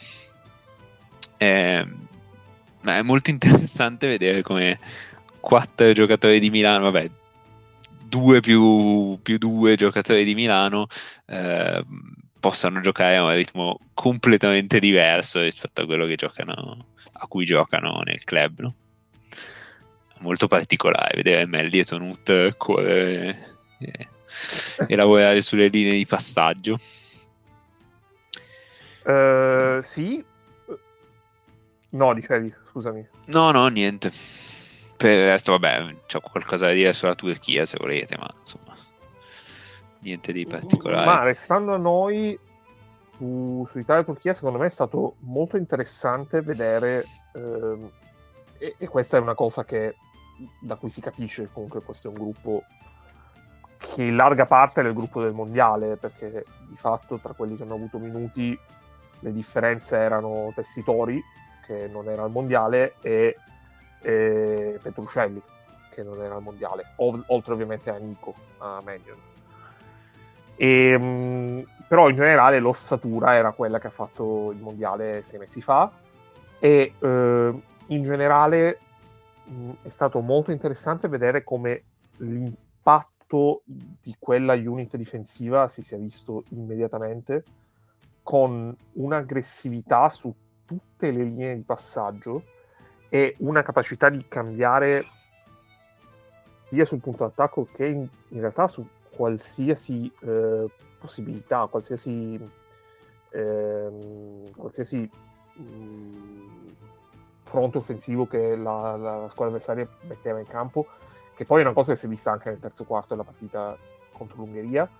Eh, 1.37 1.87
è 2.83 3.03
molto 3.03 3.31
interessante 3.31 4.07
vedere 4.07 4.43
come 4.43 4.79
quattro 5.41 5.93
giocatori 5.93 6.41
di 6.41 6.51
Milano, 6.51 6.91
vabbè, 6.91 7.11
due 8.14 8.38
più, 8.38 9.18
più 9.23 9.38
due 9.38 9.75
giocatori 9.75 10.23
di 10.23 10.35
Milano 10.35 10.87
eh, 11.26 11.85
possano 12.38 12.80
giocare 12.80 13.16
a 13.16 13.25
un 13.25 13.35
ritmo 13.35 13.80
completamente 13.92 14.78
diverso 14.78 15.40
rispetto 15.40 15.80
a 15.80 15.85
quello 15.85 16.06
che 16.06 16.14
giocano, 16.14 16.87
a 17.11 17.26
cui 17.26 17.44
giocano 17.44 18.02
nel 18.04 18.23
club. 18.23 18.61
No? 18.61 18.75
Molto 20.21 20.47
particolare 20.47 21.16
vedere 21.16 21.44
Melli 21.47 21.80
e 21.80 21.85
Tonut 21.85 22.56
correre 22.56 23.56
e, 23.80 24.09
e 24.87 24.94
lavorare 24.94 25.40
sulle 25.40 25.66
linee 25.66 25.94
di 25.94 26.06
passaggio. 26.06 26.78
Uh, 29.04 29.83
sì, 29.83 30.25
no, 31.90 32.14
dicevi, 32.14 32.54
scusami. 32.71 33.06
No, 33.26 33.50
no, 33.50 33.66
niente 33.66 34.44
per 34.97 35.19
il 35.19 35.25
resto, 35.27 35.53
vabbè, 35.53 35.97
c'ho 36.07 36.21
qualcosa 36.21 36.67
da 36.67 36.73
dire 36.73 36.93
sulla 36.93 37.15
Turchia 37.15 37.67
se 37.67 37.77
volete, 37.79 38.17
ma 38.17 38.29
insomma, 38.41 38.77
niente 40.01 40.33
di 40.33 40.47
particolare. 40.47 41.07
Ma 41.07 41.23
restando 41.23 41.75
a 41.75 41.79
noi, 41.79 42.39
su, 43.17 43.67
su 43.69 43.79
Italia 43.79 44.03
e 44.03 44.05
Turchia, 44.05 44.35
secondo 44.35 44.59
me 44.59 44.67
è 44.67 44.71
stato 44.71 45.17
molto 45.21 45.57
interessante 45.57 46.43
vedere, 46.43 47.05
ehm, 47.35 47.91
e, 48.59 48.75
e, 48.79 48.89
questa 48.89 49.17
è 49.17 49.21
una 49.21 49.35
cosa 49.35 49.65
che, 49.65 49.97
da 50.61 50.77
cui 50.77 50.91
si 50.91 51.01
capisce 51.01 51.51
comunque 51.53 51.83
questo 51.83 52.09
è 52.09 52.11
un 52.11 52.17
gruppo 52.17 52.65
che 53.77 54.03
in 54.03 54.17
larga 54.17 54.47
parte 54.47 54.81
è 54.81 54.85
il 54.85 54.95
gruppo 54.95 55.21
del 55.21 55.33
mondiale, 55.33 55.97
perché 55.97 56.45
di 56.69 56.77
fatto 56.77 57.19
tra 57.19 57.35
quelli 57.35 57.57
che 57.57 57.63
hanno 57.65 57.75
avuto 57.75 57.99
minuti 57.99 58.59
le 59.21 59.33
differenze 59.33 59.97
erano 59.97 60.53
Tessitori, 60.55 61.23
che 61.67 61.89
non 61.89 62.09
era 62.09 62.23
al 62.23 62.31
mondiale, 62.31 62.95
e 63.03 63.37
e 64.05 64.79
Petrucelli, 64.83 65.41
che 65.91 66.03
non 66.03 66.23
era 66.23 66.35
al 66.35 66.43
mondiale, 66.43 66.93
oltre 66.97 67.53
ovviamente 67.53 67.91
a 67.91 67.97
Nico, 67.97 68.35
a 68.59 68.81
Manion. 68.85 69.17
E, 70.57 70.99
mh, 70.99 71.67
però 71.89 72.09
in 72.09 72.17
generale 72.17 72.59
l'ossatura 72.59 73.35
era 73.35 73.53
quella 73.53 73.79
che 73.79 73.89
ha 73.89 73.91
fatto 73.91 74.53
il 74.53 74.61
mondiale 74.61 75.23
sei 75.23 75.39
mesi 75.39 75.61
fa 75.61 75.91
e 76.59 76.95
eh, 76.99 77.63
in 77.87 78.03
generale 78.03 78.79
mh, 79.45 79.71
è 79.83 79.89
stato 79.89 80.21
molto 80.21 80.53
interessante 80.53 81.09
vedere 81.09 81.43
come 81.43 81.83
l'impatto 82.19 83.63
di 83.67 84.15
quella 84.19 84.53
unit 84.55 84.97
difensiva 84.97 85.67
si 85.67 85.83
sia 85.83 85.99
visto 85.99 86.45
immediatamente 86.51 87.43
con 88.23 88.75
un'aggressività 88.93 90.09
su 90.09 90.33
tutte 90.65 91.11
le 91.11 91.25
linee 91.25 91.57
di 91.57 91.63
passaggio 91.63 92.45
e 93.14 93.37
una 93.38 93.62
capacità 93.62 94.09
di 94.09 94.25
cambiare 94.26 95.04
sia 96.68 96.85
sul 96.85 96.99
punto 96.99 97.23
d'attacco 97.23 97.68
che 97.73 97.87
in, 97.87 98.09
in 98.30 98.40
realtà 98.40 98.66
su 98.66 98.85
qualsiasi 99.09 100.12
eh, 100.23 100.68
possibilità, 100.99 101.66
qualsiasi, 101.66 102.50
eh, 103.30 104.50
qualsiasi 104.56 105.09
mh, 105.52 105.62
mm, 105.62 106.68
fronte 107.44 107.78
offensivo 107.78 108.26
che 108.26 108.56
la, 108.56 108.97
la, 108.97 109.16
la, 109.18 109.28
squadra 109.28 109.54
avversaria 109.54 109.88
metteva 110.09 110.40
in 110.40 110.49
campo, 110.49 110.85
che 111.37 111.44
poi 111.44 111.61
è 111.61 111.64
una 111.64 111.73
cosa 111.73 111.92
che 111.92 111.99
si 112.00 112.06
è 112.06 112.09
vista 112.09 112.33
anche 112.33 112.50
nel 112.50 112.59
terzo 112.59 112.83
quarto 112.83 113.11
della 113.11 113.23
partita 113.23 113.78
contro 114.11 114.38
l'Ungheria. 114.38 114.90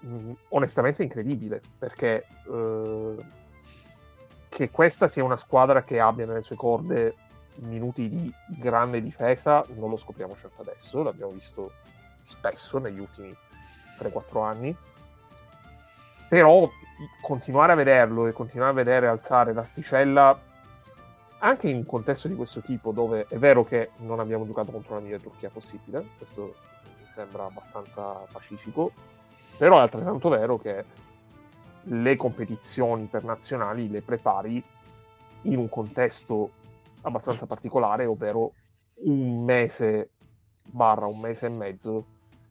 Mh, 0.00 0.08
mm, 0.08 0.32
onestamente 0.48 1.04
incredibile 1.04 1.60
perché 1.78 2.26
eh, 2.50 3.16
che 4.58 4.70
questa 4.70 5.06
sia 5.06 5.22
una 5.22 5.36
squadra 5.36 5.84
che 5.84 6.00
abbia 6.00 6.26
nelle 6.26 6.42
sue 6.42 6.56
corde 6.56 7.14
minuti 7.58 8.08
di 8.08 8.34
grande 8.58 9.00
difesa 9.00 9.64
non 9.76 9.88
lo 9.88 9.96
scopriamo 9.96 10.34
certo 10.34 10.62
adesso, 10.62 11.00
l'abbiamo 11.04 11.30
visto 11.30 11.74
spesso 12.22 12.78
negli 12.78 12.98
ultimi 12.98 13.32
3-4 14.00 14.44
anni. 14.44 14.76
Però 16.28 16.68
continuare 17.22 17.70
a 17.70 17.76
vederlo 17.76 18.26
e 18.26 18.32
continuare 18.32 18.72
a 18.72 18.74
vedere 18.74 19.06
alzare 19.06 19.52
l'asticella 19.52 20.36
anche 21.38 21.68
in 21.68 21.76
un 21.76 21.86
contesto 21.86 22.26
di 22.26 22.34
questo 22.34 22.60
tipo, 22.60 22.90
dove 22.90 23.26
è 23.28 23.36
vero 23.36 23.62
che 23.62 23.90
non 23.98 24.18
abbiamo 24.18 24.44
giocato 24.44 24.72
contro 24.72 24.94
la 24.94 25.02
migliore 25.02 25.22
Turchia 25.22 25.50
possibile, 25.50 26.04
questo 26.18 26.56
mi 26.82 27.06
sembra 27.14 27.44
abbastanza 27.44 28.02
pacifico, 28.32 28.90
però 29.56 29.78
è 29.78 29.82
altrettanto 29.82 30.28
vero 30.28 30.58
che 30.58 31.06
le 31.84 32.16
competizioni 32.16 33.02
internazionali 33.02 33.88
le 33.88 34.02
prepari 34.02 34.62
in 35.42 35.56
un 35.56 35.68
contesto 35.68 36.50
abbastanza 37.02 37.46
particolare, 37.46 38.06
ovvero 38.06 38.52
un 39.04 39.44
mese 39.44 40.10
barra 40.70 41.06
un 41.06 41.18
mese 41.18 41.46
e 41.46 41.50
mezzo 41.50 42.04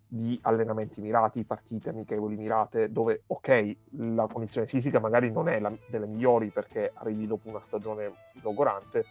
di 0.10 0.40
allenamenti 0.44 1.02
mirati, 1.02 1.44
partite 1.44 1.90
amichevoli 1.90 2.38
mirate, 2.38 2.92
dove 2.92 3.24
ok, 3.28 3.76
la 3.98 4.28
condizione 4.32 4.66
fisica 4.66 5.00
magari 5.00 5.30
non 5.32 5.50
è 5.50 5.60
la, 5.60 5.72
delle 5.90 6.08
migliori 6.08 6.50
perché 6.50 6.92
arrivi 6.94 7.28
dopo 7.28 7.50
una 7.50 7.60
stagione 7.60 8.14
logorante, 8.42 9.06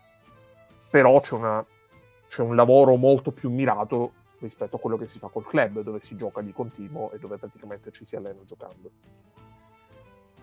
però 0.90 1.20
c'è, 1.20 1.34
una, 1.34 1.64
c'è 2.28 2.42
un 2.42 2.56
lavoro 2.56 2.96
molto 2.96 3.30
più 3.30 3.50
mirato 3.50 4.12
rispetto 4.38 4.76
a 4.76 4.78
quello 4.78 4.96
che 4.96 5.06
si 5.06 5.18
fa 5.18 5.28
col 5.28 5.46
club, 5.46 5.80
dove 5.80 6.00
si 6.00 6.16
gioca 6.16 6.40
di 6.40 6.52
continuo 6.52 7.10
e 7.12 7.18
dove 7.18 7.36
praticamente 7.36 7.92
ci 7.92 8.04
si 8.04 8.16
allena 8.16 8.40
giocando. 8.46 8.90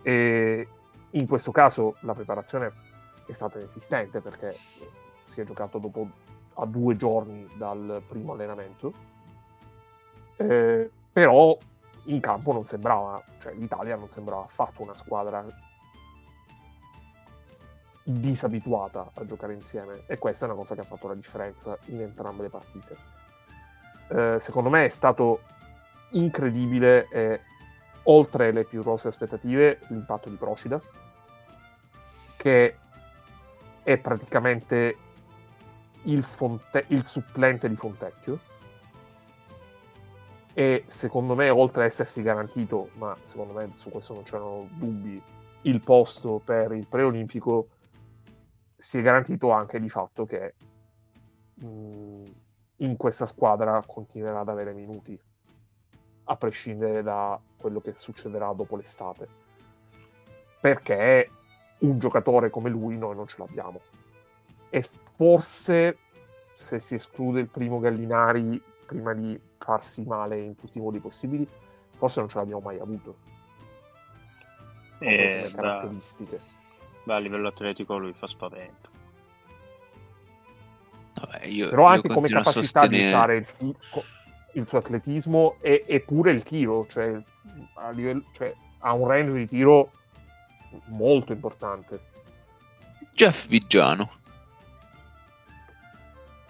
E 0.04 0.68
in 1.12 1.28
questo 1.28 1.52
caso 1.52 1.96
la 2.02 2.14
preparazione 2.14 2.72
è 3.26 3.32
stata 3.32 3.58
inesistente 3.58 4.20
perché 4.20 4.56
si 5.26 5.42
è 5.42 5.44
giocato 5.44 5.80
dopo 5.80 6.08
a 6.56 6.66
due 6.66 6.96
giorni 6.96 7.48
dal 7.56 8.02
primo 8.08 8.34
allenamento. 8.34 8.94
Eh, 10.36 10.90
però 11.12 11.58
in 12.06 12.20
campo 12.20 12.52
non 12.52 12.66
sembrava, 12.66 13.24
cioè 13.40 13.54
l'Italia 13.54 13.96
non 13.96 14.10
sembrava 14.10 14.44
affatto 14.44 14.82
una 14.82 14.96
squadra 14.96 15.46
disabituata 18.04 19.12
a 19.14 19.26
giocare 19.26 19.54
insieme 19.54 20.04
e 20.08 20.18
questa 20.18 20.46
è 20.46 20.50
una 20.50 20.58
cosa 20.58 20.76
che 20.76 20.82
ha 20.82 20.86
fatto 20.86 21.08
la 21.08 21.16
differenza 21.16 21.78
in 21.86 22.02
entrambe 22.02 22.44
le 22.44 22.50
partite. 22.50 22.98
Eh, 24.10 24.38
secondo 24.40 24.70
me 24.70 24.86
è 24.86 24.90
stato 24.90 25.42
incredibile 26.12 27.08
e 27.10 27.42
oltre 28.04 28.52
le 28.52 28.64
più 28.64 28.82
rose 28.82 29.08
aspettative 29.08 29.80
l'impatto 29.88 30.30
di 30.30 30.36
Procida 30.36 30.82
che 32.38 32.78
è 33.84 33.98
praticamente 33.98 34.98
il, 36.04 36.24
Fonte- 36.24 36.86
il 36.88 37.06
supplente 37.06 37.70
di 37.70 37.76
Fontecchio. 37.76 38.40
E 40.54 40.84
secondo 40.88 41.36
me 41.36 41.50
oltre 41.50 41.84
ad 41.84 41.88
essersi 41.88 42.22
garantito 42.22 42.90
ma 42.96 43.16
secondo 43.24 43.54
me 43.54 43.72
su 43.76 43.90
questo 43.90 44.14
non 44.14 44.24
c'erano 44.24 44.68
dubbi 44.70 45.22
il 45.62 45.82
posto 45.82 46.42
per 46.44 46.74
il 46.74 46.86
preolimpico 46.86 47.70
si 48.84 49.00
è 49.00 49.02
garantito 49.02 49.50
anche 49.52 49.80
di 49.80 49.90
fatto 49.90 50.26
che 50.26 50.54
mh, 51.54 52.24
in 52.78 52.98
questa 52.98 53.26
squadra 53.26 53.82
continuerà 53.86 54.42
ad 54.42 54.50
avere 54.50 54.74
minuti, 54.74 55.18
a 56.26 56.36
prescindere 56.36 57.02
da 57.02 57.40
quello 57.64 57.80
che 57.80 57.94
succederà 57.96 58.52
dopo 58.52 58.76
l'estate. 58.76 59.26
Perché 60.60 61.30
un 61.80 61.98
giocatore 61.98 62.50
come 62.50 62.70
lui 62.70 62.98
noi 62.98 63.16
non 63.16 63.26
ce 63.26 63.38
l'abbiamo. 63.40 63.80
E 64.70 64.84
forse, 65.16 65.98
se 66.56 66.80
si 66.80 66.96
esclude 66.96 67.40
il 67.40 67.48
primo 67.48 67.80
Gallinari 67.80 68.62
prima 68.86 69.14
di 69.14 69.40
farsi 69.58 70.04
male 70.04 70.40
in 70.40 70.56
tutti 70.56 70.78
i 70.78 70.82
modi 70.82 71.00
possibili, 71.00 71.48
forse 71.96 72.20
non 72.20 72.28
ce 72.28 72.38
l'abbiamo 72.38 72.62
mai 72.62 72.80
avuto. 72.80 73.16
Eh, 75.00 75.50
caratteristiche. 75.56 76.40
Beh, 77.04 77.14
a 77.14 77.20
livello 77.20 77.48
atletico 77.48 77.98
lui 77.98 78.14
fa 78.14 78.28
spavento. 78.28 78.90
Vabbè, 81.16 81.46
io, 81.46 81.70
Però 81.70 81.86
anche 81.86 82.08
io 82.08 82.14
come 82.14 82.28
capacità 82.28 82.82
sostenere... 82.82 82.98
di 82.98 83.06
usare 83.06 83.36
il, 83.38 83.76
il, 84.54 84.66
suo 84.66 84.80
atletismo 84.80 85.58
e, 85.62 85.84
e, 85.88 86.00
pure 86.02 86.32
il 86.32 86.44
tiro, 86.44 86.88
cioè, 86.90 87.22
a 87.76 87.90
livello, 87.92 88.24
cioè, 88.34 88.54
ha 88.80 88.94
un 88.94 89.08
range 89.08 89.34
di 89.34 89.48
tiro 89.48 89.92
molto 90.88 91.34
importante. 91.34 92.12
Jeff 93.14 93.48
Vigiano. 93.48 94.12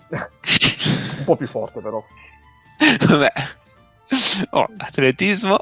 un 0.14 1.24
po' 1.26 1.36
più 1.36 1.48
forte 1.48 1.82
però. 1.82 2.04
Vabbè. 3.08 3.34
Oh, 4.52 4.68
atletismo, 4.78 5.58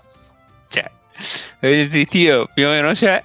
cioè, 0.68 0.90
range 1.60 1.88
di 1.88 2.06
tiro 2.06 2.50
più 2.54 2.68
o 2.68 2.72
meno 2.72 2.92
c'è. 2.94 3.24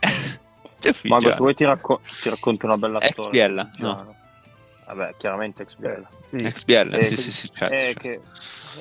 Mago, 1.04 1.30
se 1.30 1.37
vuoi 1.38 1.54
ti, 1.54 1.64
racco- 1.64 2.00
ti, 2.23 2.28
racconto 2.28 2.66
una 2.66 2.76
bella 2.76 3.00
ex 3.00 3.11
storia. 3.12 3.49
XBL, 3.49 3.82
no. 3.82 4.16
Vabbè, 4.86 5.14
chiaramente 5.16 5.64
XBL. 5.64 6.06
Sì. 6.20 6.36
XBL, 6.36 6.94
eh, 6.94 7.02
sì, 7.02 7.16
sì, 7.16 7.32
sì, 7.32 7.50
certo, 7.52 7.75
è 7.75 7.78
certo. 7.78 8.00
che 8.00 8.20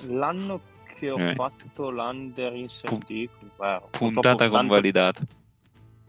l'anno 0.07 0.61
che 0.95 1.09
ho 1.09 1.19
eh. 1.19 1.33
fatto 1.33 1.89
l'Under 1.89 2.53
in 2.55 2.67
P- 2.67 3.81
puntata 3.89 4.49
convalidata. 4.49 5.23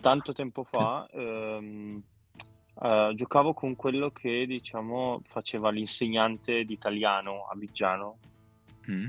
Tanto 0.00 0.32
tempo 0.32 0.64
fa 0.64 1.08
ehm, 1.10 2.02
uh, 2.74 3.14
giocavo 3.14 3.54
con 3.54 3.74
quello 3.74 4.10
che 4.10 4.46
diciamo 4.46 5.22
faceva 5.26 5.70
l'insegnante 5.70 6.64
di 6.64 6.74
italiano 6.74 7.48
a 7.50 7.56
Viggiano 7.56 8.18
mm. 8.88 9.08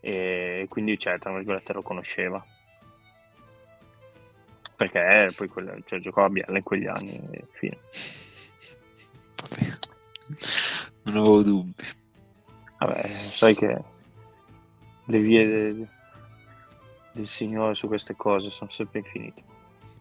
e 0.00 0.66
quindi 0.68 0.98
cioè, 0.98 1.18
tra 1.18 1.32
virgolette 1.32 1.72
lo 1.74 1.82
conosceva 1.82 2.44
perché 4.76 5.32
poi 5.34 5.48
quella, 5.48 5.74
cioè, 5.86 6.00
giocava 6.00 6.26
a 6.26 6.30
Biella 6.30 6.56
in 6.58 6.62
quegli 6.62 6.86
anni 6.86 7.18
e 7.30 7.44
fine. 7.52 7.78
Non 11.02 11.16
avevo 11.16 11.42
dubbi. 11.42 11.84
Vabbè, 12.78 13.28
sai 13.30 13.54
che 13.54 13.82
le 15.04 15.18
vie 15.18 15.46
del, 15.46 15.88
del 17.12 17.26
Signore 17.26 17.74
su 17.74 17.86
queste 17.86 18.14
cose 18.16 18.50
sono 18.50 18.70
sempre 18.70 19.00
infinite. 19.00 19.42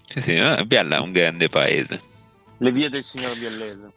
Sì, 0.05 0.21
sì, 0.21 0.33
eh, 0.33 0.63
Biella 0.65 0.97
è 0.97 0.99
un 0.99 1.11
grande 1.11 1.49
paese. 1.49 2.01
Le 2.57 2.71
vie 2.71 2.89
del 2.89 3.03
Signore 3.03 3.35
Biellese. 3.35 3.87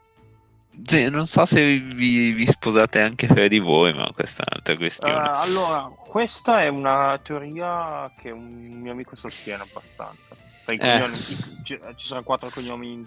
Sì, 0.84 1.08
non 1.08 1.26
so 1.26 1.44
se 1.44 1.78
vi, 1.78 2.30
vi, 2.32 2.46
sposate 2.46 3.00
anche 3.00 3.26
fra 3.26 3.48
di 3.48 3.58
voi, 3.58 3.92
ma 3.94 4.10
questa 4.12 4.44
è 4.44 4.46
un'altra 4.48 4.76
questione. 4.76 5.28
Uh, 5.28 5.32
allora, 5.34 5.92
questa 5.96 6.62
è 6.62 6.68
una 6.68 7.18
teoria 7.22 8.12
che 8.16 8.30
un 8.30 8.80
mio 8.80 8.92
amico 8.92 9.16
sostiene 9.16 9.62
abbastanza. 9.62 10.36
Eh. 10.66 10.76
Cognomi, 10.76 11.16
ci, 11.16 11.36
ci 11.64 12.06
saranno 12.06 12.24
quattro 12.24 12.50
cognomi 12.50 13.04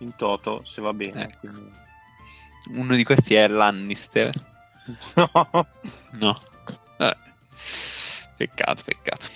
in, 0.00 0.16
toto, 0.16 0.62
se 0.64 0.80
va 0.80 0.92
bene. 0.92 1.36
Quindi... 1.40 1.72
Uno 2.72 2.94
di 2.94 3.04
questi 3.04 3.34
è 3.34 3.48
Lannister. 3.48 4.32
No. 5.14 5.66
No. 6.12 6.42
Vabbè. 6.96 7.16
Peccato, 8.36 8.82
peccato. 8.84 9.26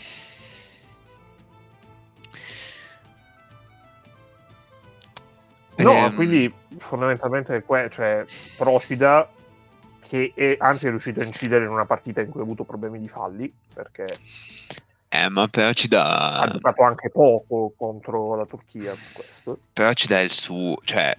No, 5.76 5.92
ehm... 5.92 6.14
quindi 6.14 6.52
fondamentalmente 6.78 7.64
cioè, 7.90 8.24
Procida 8.56 9.28
che 10.06 10.32
è, 10.34 10.56
anzi 10.58 10.86
è 10.86 10.90
riuscito 10.90 11.20
a 11.20 11.24
incidere 11.24 11.64
in 11.64 11.70
una 11.70 11.86
partita 11.86 12.20
in 12.20 12.30
cui 12.30 12.40
ha 12.40 12.44
avuto 12.44 12.64
problemi 12.64 13.00
di 13.00 13.08
falli 13.08 13.52
perché 13.72 14.06
eh, 15.14 15.28
ma 15.28 15.46
però 15.46 15.72
ci 15.72 15.86
dà... 15.86 16.40
Ha 16.40 16.50
giocato 16.50 16.82
anche 16.82 17.08
poco 17.08 17.72
contro 17.76 18.34
la 18.34 18.46
Turchia 18.46 18.96
questo. 19.12 19.60
Però 19.72 19.92
ci 19.92 20.08
dà 20.08 20.20
il 20.20 20.32
suo, 20.32 20.76
cioè 20.82 21.16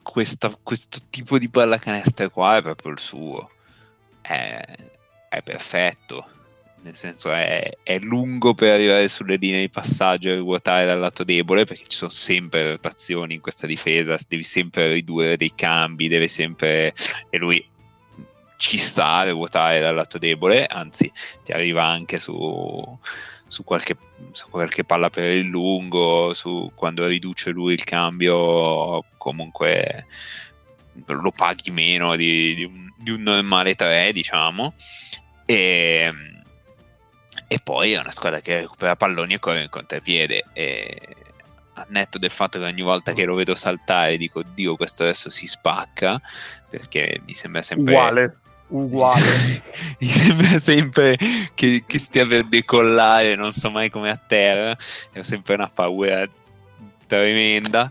questa, 0.00 0.56
questo 0.62 1.00
tipo 1.10 1.36
di 1.36 1.50
pallacanestro 1.50 2.30
qua 2.30 2.56
è 2.56 2.62
proprio 2.62 2.92
il 2.92 2.98
suo. 2.98 3.50
È, 4.22 4.64
è 5.28 5.42
perfetto. 5.42 6.26
Nel 6.84 6.96
senso 6.96 7.32
è, 7.32 7.70
è, 7.82 7.98
lungo 7.98 8.54
per 8.54 8.72
arrivare 8.72 9.08
sulle 9.08 9.36
linee 9.36 9.60
di 9.60 9.68
passaggio 9.68 10.30
e 10.30 10.36
ruotare 10.36 10.86
dal 10.86 10.98
lato 10.98 11.22
debole 11.22 11.66
perché 11.66 11.84
ci 11.86 11.98
sono 11.98 12.10
sempre 12.10 12.70
rotazioni 12.70 13.34
in 13.34 13.40
questa 13.42 13.66
difesa, 13.66 14.16
devi 14.26 14.42
sempre 14.42 14.90
ridurre 14.90 15.36
dei 15.36 15.52
cambi, 15.54 16.08
deve 16.08 16.28
sempre... 16.28 16.94
e 17.28 17.36
lui 17.36 17.62
ci 18.56 18.78
sta 18.78 19.16
a 19.16 19.30
ruotare 19.30 19.80
dal 19.80 19.94
lato 19.94 20.16
debole, 20.16 20.64
anzi 20.64 21.12
ti 21.44 21.52
arriva 21.52 21.84
anche 21.84 22.18
su, 22.18 22.98
su 23.54 23.62
qualche, 23.62 23.96
su 24.32 24.48
qualche 24.50 24.82
palla 24.82 25.10
per 25.10 25.30
il 25.30 25.46
lungo, 25.46 26.34
su 26.34 26.72
quando 26.74 27.06
riduce 27.06 27.50
lui 27.50 27.74
il 27.74 27.84
cambio, 27.84 29.04
comunque 29.16 30.06
lo 31.06 31.30
paghi 31.30 31.70
meno 31.70 32.16
di, 32.16 32.56
di, 32.56 32.64
un, 32.64 32.92
di 32.98 33.10
un, 33.12 33.22
normale 33.22 33.76
3, 33.76 34.12
diciamo. 34.12 34.74
E, 35.46 36.12
e, 37.46 37.60
poi 37.62 37.92
è 37.92 38.00
una 38.00 38.10
squadra 38.10 38.40
che 38.40 38.62
recupera 38.62 38.96
palloni 38.96 39.34
e 39.34 39.38
corre 39.38 39.62
in 39.62 39.70
contropiede. 39.70 40.46
E 40.52 41.00
a 41.74 41.86
netto 41.88 42.18
del 42.18 42.30
fatto 42.30 42.58
che 42.58 42.64
ogni 42.64 42.82
volta 42.82 43.12
che 43.12 43.24
lo 43.24 43.36
vedo 43.36 43.54
saltare 43.54 44.16
dico, 44.16 44.42
Dio, 44.42 44.74
questo 44.74 45.04
adesso 45.04 45.30
si 45.30 45.46
spacca, 45.46 46.20
perché 46.68 47.20
mi 47.24 47.34
sembra 47.34 47.62
sempre... 47.62 47.94
Uguale 47.94 48.38
uguale. 48.68 49.62
Mi 50.00 50.06
sembra 50.06 50.58
sempre 50.58 51.16
che, 51.54 51.84
che, 51.86 51.98
stia 51.98 52.26
per 52.26 52.44
decollare, 52.46 53.34
non 53.34 53.52
so 53.52 53.70
mai 53.70 53.90
come 53.90 54.10
a 54.10 54.16
terra, 54.16 54.76
è 55.12 55.22
sempre 55.22 55.54
una 55.54 55.68
paura 55.68 56.28
tremenda. 57.06 57.90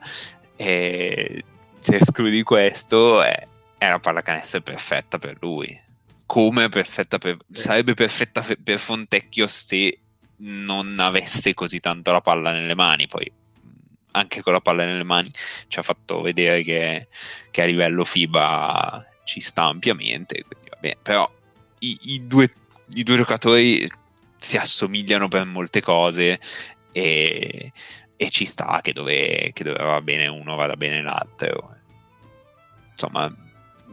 E 0.55 1.43
se 1.79 1.95
escludi 1.95 2.43
questo, 2.43 3.21
è, 3.21 3.47
è 3.77 3.87
una 3.87 3.99
pallacanestro 3.99 4.61
perfetta 4.61 5.17
per 5.17 5.37
lui. 5.41 5.79
Come 6.25 6.69
perfetta 6.69 7.17
per, 7.17 7.37
sarebbe 7.51 7.93
perfetta 7.93 8.41
per, 8.41 8.57
per 8.63 8.79
Fontecchio 8.79 9.47
se 9.47 9.99
non 10.37 10.99
avesse 10.99 11.53
così 11.53 11.79
tanto 11.79 12.11
la 12.11 12.21
palla 12.21 12.51
nelle 12.51 12.75
mani. 12.75 13.07
Poi 13.07 13.31
anche 14.15 14.41
con 14.41 14.53
la 14.53 14.61
palla 14.61 14.85
nelle 14.85 15.03
mani 15.03 15.31
ci 15.67 15.79
ha 15.79 15.81
fatto 15.81 16.21
vedere 16.21 16.63
che, 16.63 17.07
che 17.51 17.61
a 17.61 17.65
livello 17.65 18.05
FIBA 18.05 19.12
ci 19.23 19.39
sta 19.39 19.63
ampiamente. 19.65 20.43
Quindi 20.43 20.69
bene, 20.79 20.97
però 21.01 21.29
i, 21.79 21.97
i, 22.01 22.27
due, 22.27 22.51
i 22.93 23.03
due 23.03 23.15
giocatori 23.17 23.89
si 24.37 24.57
assomigliano 24.57 25.27
per 25.27 25.45
molte 25.45 25.81
cose 25.81 26.39
e, 26.91 27.71
e 28.15 28.29
ci 28.29 28.45
sta 28.45 28.79
che 28.81 28.93
dove, 28.93 29.51
che 29.53 29.63
dove, 29.63 29.81
va 29.81 30.01
bene 30.01 30.27
uno 30.27 30.55
vada 30.55 30.75
bene 30.75 31.01
l'altro. 31.01 31.77
Insomma, 32.91 33.33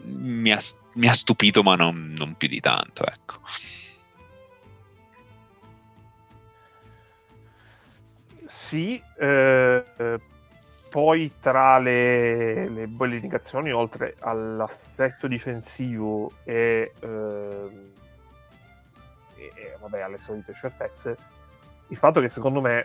mi 0.03 0.51
ha, 0.53 0.61
mi 0.95 1.09
ha 1.09 1.13
stupito, 1.13 1.63
ma 1.63 1.77
non, 1.77 2.13
non, 2.17 2.37
più 2.37 2.49
di 2.49 2.61
tanto. 2.61 3.05
Ecco. 3.07 3.41
Sì, 8.47 9.01
eh, 9.19 10.21
poi 10.91 11.35
tra 11.41 11.79
le, 11.79 12.69
le 12.69 12.87
belle 12.89 13.15
indicazioni, 13.15 13.73
oltre 13.73 14.17
all'assetto 14.19 15.29
difensivo 15.29 16.33
e, 16.43 16.93
eh, 16.99 17.71
e, 19.37 19.53
e 19.55 19.77
vabbè, 19.79 20.01
alle 20.01 20.19
solite 20.19 20.53
certezze, 20.53 21.17
il 21.89 21.97
fatto 21.97 22.21
che 22.21 22.29
secondo 22.29 22.61
me 22.61 22.85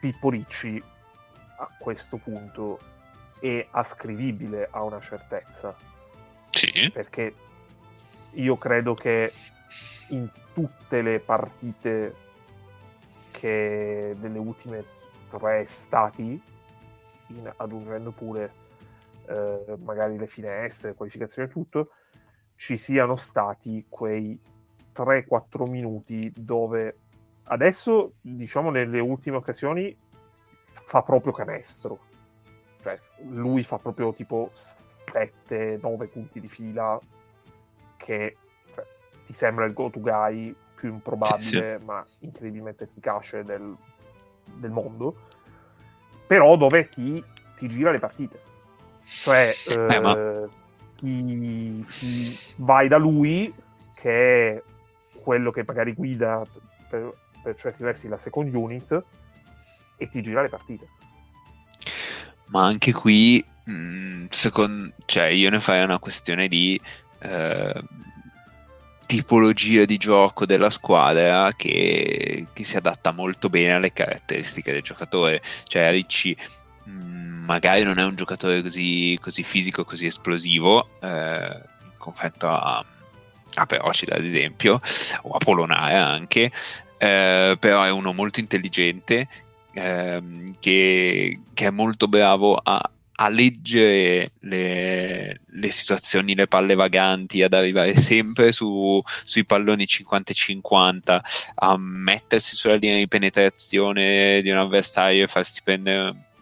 Pippo 0.00 0.30
Ricci 0.30 0.82
a 1.58 1.70
questo 1.78 2.16
punto 2.16 2.78
è 3.40 3.66
ascrivibile 3.70 4.68
a 4.70 4.82
una 4.82 5.00
certezza. 5.00 5.74
Sì. 6.50 6.90
Perché 6.92 7.34
io 8.32 8.56
credo 8.56 8.94
che 8.94 9.32
in 10.08 10.28
tutte 10.52 11.02
le 11.02 11.20
partite 11.20 12.14
che 13.30 14.14
delle 14.18 14.38
ultime 14.38 14.84
tre 15.30 15.64
stati, 15.66 16.40
in, 17.36 17.52
aggiungendo 17.56 18.10
pure 18.10 18.50
eh, 19.26 19.76
magari 19.78 20.18
le 20.18 20.26
finestre, 20.26 20.94
qualificazione 20.94 21.48
e 21.48 21.50
tutto, 21.50 21.90
ci 22.56 22.76
siano 22.76 23.16
stati 23.16 23.86
quei 23.88 24.38
3-4 24.94 25.68
minuti 25.68 26.32
dove 26.34 26.98
adesso, 27.44 28.12
diciamo, 28.20 28.70
nelle 28.70 29.00
ultime 29.00 29.36
occasioni 29.36 29.96
fa 30.86 31.02
proprio 31.02 31.32
canestro. 31.32 31.98
Cioè, 32.82 32.98
lui 33.28 33.62
fa 33.62 33.78
proprio 33.78 34.12
tipo 34.12 34.50
7-9 35.06 36.08
punti 36.08 36.40
di 36.40 36.48
fila 36.48 36.98
che 37.96 38.36
cioè, 38.74 38.86
ti 39.26 39.32
sembra 39.32 39.64
il 39.64 39.72
go-to 39.72 40.00
guy 40.00 40.54
più 40.74 40.90
improbabile, 40.92 41.40
sì, 41.40 41.78
sì. 41.78 41.84
ma 41.84 42.04
incredibilmente 42.20 42.84
efficace 42.84 43.42
del, 43.42 43.74
del, 44.44 44.70
mondo. 44.70 45.16
Però 46.26 46.56
dove 46.56 46.88
ti, 46.88 47.22
ti 47.56 47.68
gira 47.68 47.90
le 47.90 47.98
partite. 47.98 48.40
Cioè, 49.04 49.54
eh, 49.68 50.00
ma... 50.00 50.16
Eh, 50.16 50.48
ti, 50.96 51.84
ti 51.86 52.38
vai 52.56 52.88
da 52.88 52.96
lui, 52.96 53.52
che 53.94 54.54
è 54.56 54.62
quello 55.22 55.50
che 55.50 55.64
magari 55.66 55.92
guida 55.92 56.42
per, 56.88 57.12
per 57.42 57.54
certi 57.56 57.82
versi 57.82 58.08
la 58.08 58.18
second 58.18 58.54
unit, 58.54 59.02
e 59.96 60.08
ti 60.08 60.22
gira 60.22 60.42
le 60.42 60.48
partite. 60.48 60.88
Ma 62.46 62.64
anche 62.64 62.92
qui, 62.92 63.44
mh, 63.64 63.72
mm, 63.72 64.26
secondo, 64.30 64.92
cioè, 65.04 65.24
io 65.24 65.50
ne 65.50 65.60
farei 65.60 65.84
una 65.84 65.98
questione 65.98 66.48
di 66.48 66.80
eh, 67.20 67.82
tipologia 69.14 69.84
di 69.84 69.96
gioco 69.96 70.44
della 70.44 70.70
squadra 70.70 71.52
che, 71.56 72.48
che, 72.52 72.64
si 72.64 72.76
adatta 72.76 73.12
molto 73.12 73.48
bene 73.48 73.74
alle 73.74 73.92
caratteristiche 73.92 74.72
del 74.72 74.82
giocatore. 74.82 75.40
Cioè, 75.68 75.92
Ricci 75.92 76.36
mm, 76.88 77.44
magari 77.44 77.84
non 77.84 77.98
è 78.00 78.04
un 78.04 78.16
giocatore 78.16 78.60
così, 78.60 79.16
così 79.20 79.44
fisico, 79.44 79.84
così 79.84 80.06
esplosivo, 80.06 80.88
eh, 81.00 81.60
confronto 81.96 82.48
a, 82.48 82.84
a 83.54 83.66
Perocida, 83.66 84.16
ad 84.16 84.24
esempio, 84.24 84.80
o 85.22 85.30
a 85.30 85.38
Polonare 85.38 85.94
anche, 85.94 86.50
eh, 86.98 87.56
però 87.58 87.82
è 87.84 87.90
uno 87.90 88.12
molto 88.12 88.40
intelligente 88.40 89.28
ehm, 89.74 90.56
che, 90.58 91.38
che, 91.54 91.66
è 91.66 91.70
molto 91.70 92.08
bravo 92.08 92.60
a, 92.60 92.90
a 93.16 93.28
leggere 93.28 94.30
le, 94.40 95.40
le, 95.44 95.70
situazioni, 95.70 96.34
le 96.34 96.46
palle 96.46 96.74
vaganti, 96.74 97.42
ad 97.42 97.52
arrivare 97.52 97.96
sempre 97.96 98.50
su, 98.52 99.02
sui 99.24 99.44
palloni 99.44 99.84
50-50, 99.84 101.20
a 101.54 101.76
mettersi 101.78 102.56
sulla 102.56 102.74
linea 102.74 102.98
di 102.98 103.08
penetrazione 103.08 104.40
di 104.42 104.50
un 104.50 104.58
avversario 104.58 105.24
e 105.24 105.28
farsi 105.28 105.60
prendere 105.62 106.32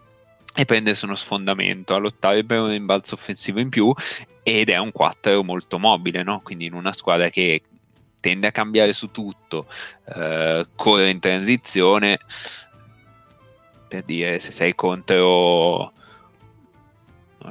e 0.55 0.65
prendersi 0.65 1.05
uno 1.05 1.15
sfondamento, 1.15 1.95
a 1.95 1.97
lottare 1.97 2.43
per 2.43 2.59
un 2.59 2.69
rimbalzo 2.69 3.15
offensivo 3.15 3.59
in 3.59 3.69
più 3.69 3.91
ed 4.43 4.69
è 4.69 4.77
un 4.77 4.91
4 4.91 5.43
molto 5.43 5.79
mobile, 5.79 6.21
no? 6.21 6.41
quindi 6.41 6.65
in 6.65 6.73
una 6.73 6.93
squadra 6.93 7.29
che 7.29 7.63
tende 8.19 8.47
a 8.47 8.51
cambiare 8.51 8.93
su 8.93 9.09
tutto, 9.09 9.67
eh, 10.15 10.67
corre 10.75 11.09
in 11.09 11.19
transizione, 11.19 12.19
per 13.87 14.03
dire 14.03 14.39
se 14.39 14.51
sei 14.51 14.75
contro 14.75 15.92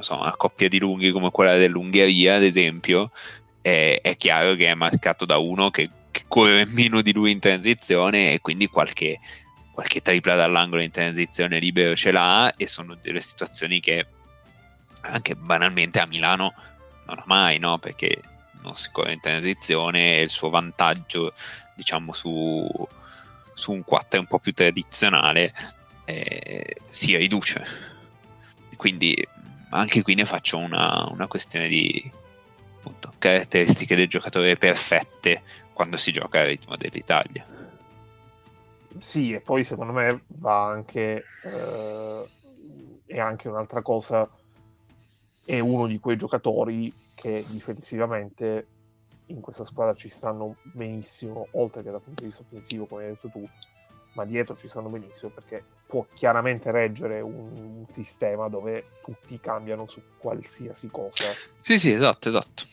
so, 0.01 0.19
una 0.19 0.35
coppia 0.35 0.67
di 0.67 0.79
lunghi 0.79 1.11
come 1.11 1.31
quella 1.31 1.57
dell'Ungheria, 1.57 2.35
ad 2.35 2.43
esempio, 2.43 3.11
è, 3.61 3.99
è 4.01 4.17
chiaro 4.17 4.55
che 4.55 4.67
è 4.67 4.73
marcato 4.73 5.25
da 5.25 5.37
uno 5.37 5.69
che, 5.69 5.89
che, 6.11 6.23
corre 6.27 6.65
meno 6.71 7.01
di 7.01 7.13
lui 7.13 7.31
in 7.31 7.39
transizione 7.39 8.33
e 8.33 8.41
quindi 8.41 8.67
qualche, 8.67 9.19
qualche 9.71 10.01
tripla 10.01 10.35
dall'angolo 10.35 10.81
in 10.81 10.91
transizione 10.91 11.59
libero 11.59 11.95
ce 11.95 12.11
l'ha 12.11 12.53
e 12.55 12.67
sono 12.67 12.95
delle 13.01 13.21
situazioni 13.21 13.79
che 13.79 14.05
anche 15.01 15.35
banalmente 15.35 15.99
a 15.99 16.05
Milano 16.05 16.53
non 17.05 17.19
ha 17.19 17.23
mai, 17.25 17.59
no? 17.59 17.77
Perché 17.77 18.19
non 18.61 18.75
si 18.75 18.89
corre 18.91 19.13
in 19.13 19.19
transizione 19.19 20.17
e 20.17 20.21
il 20.23 20.29
suo 20.29 20.49
vantaggio, 20.49 21.33
diciamo, 21.75 22.13
su, 22.13 22.67
su 23.53 23.71
un 23.71 23.83
4 23.83 24.19
un 24.19 24.27
po' 24.27 24.39
più 24.39 24.53
tradizionale 24.53 25.53
eh, 26.05 26.77
si 26.89 27.15
riduce. 27.15 27.91
Quindi 28.77 29.15
anche 29.73 30.01
qui 30.01 30.15
ne 30.15 30.25
faccio 30.25 30.57
una, 30.57 31.07
una 31.11 31.27
questione 31.27 31.67
di 31.67 32.11
appunto, 32.77 33.13
caratteristiche 33.17 33.95
del 33.95 34.07
giocatore 34.07 34.55
perfette 34.57 35.41
quando 35.73 35.97
si 35.97 36.11
gioca 36.11 36.41
al 36.41 36.47
ritmo 36.47 36.75
dell'Italia. 36.75 37.45
Sì, 38.99 39.33
e 39.33 39.39
poi 39.39 39.63
secondo 39.63 39.91
me 39.91 40.21
va 40.27 40.65
anche, 40.65 41.25
eh, 41.43 42.23
è 43.05 43.19
anche 43.19 43.47
un'altra 43.47 43.81
cosa, 43.81 44.29
è 45.45 45.59
uno 45.59 45.87
di 45.87 45.99
quei 45.99 46.17
giocatori 46.17 46.93
che 47.15 47.43
difensivamente 47.47 48.67
in 49.27 49.41
questa 49.41 49.65
squadra 49.65 49.95
ci 49.95 50.09
stanno 50.09 50.57
benissimo, 50.61 51.47
oltre 51.51 51.81
che 51.81 51.89
dal 51.89 52.01
punto 52.01 52.21
di 52.21 52.29
vista 52.29 52.43
offensivo, 52.43 52.85
come 52.85 53.03
hai 53.03 53.09
detto 53.09 53.29
tu, 53.29 53.49
ma 54.13 54.25
dietro 54.25 54.55
ci 54.55 54.67
stanno 54.67 54.89
benissimo 54.89 55.31
perché 55.31 55.63
può 55.87 56.05
chiaramente 56.13 56.71
reggere 56.71 57.21
un, 57.21 57.85
sistema 57.87 58.47
dove 58.47 58.85
tutti 59.03 59.39
cambiano 59.39 59.85
su 59.85 60.01
qualsiasi 60.17 60.87
cosa. 60.89 61.25
Sì, 61.61 61.77
sì, 61.77 61.91
esatto, 61.91 62.29
esatto. 62.29 62.63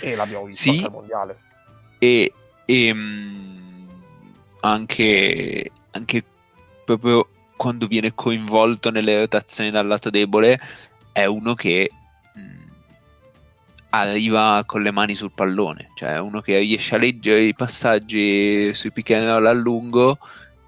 E 0.00 0.14
l'abbiamo 0.14 0.44
visto 0.44 0.62
sì, 0.62 0.68
anche 0.70 0.84
al 0.84 0.92
mondiale. 0.92 1.38
E, 1.98 2.32
e 2.64 2.90
um, 2.92 3.88
anche, 4.60 5.70
anche 5.90 6.24
proprio 6.84 7.28
quando 7.56 7.86
viene 7.86 8.14
coinvolto 8.14 8.90
nelle 8.90 9.18
rotazioni 9.18 9.70
dal 9.70 9.86
lato 9.86 10.10
debole 10.10 10.60
è 11.10 11.24
uno 11.24 11.54
che 11.54 11.90
arriva 13.90 14.62
con 14.66 14.82
le 14.82 14.90
mani 14.90 15.14
sul 15.14 15.32
pallone, 15.32 15.90
cioè 15.94 16.18
uno 16.18 16.40
che 16.40 16.58
riesce 16.58 16.94
a 16.94 16.98
leggere 16.98 17.42
i 17.44 17.54
passaggi 17.54 18.74
sui 18.74 18.92
pick 18.92 19.10
and 19.12 19.26
roll 19.26 19.46
a 19.46 19.52
lungo 19.52 20.18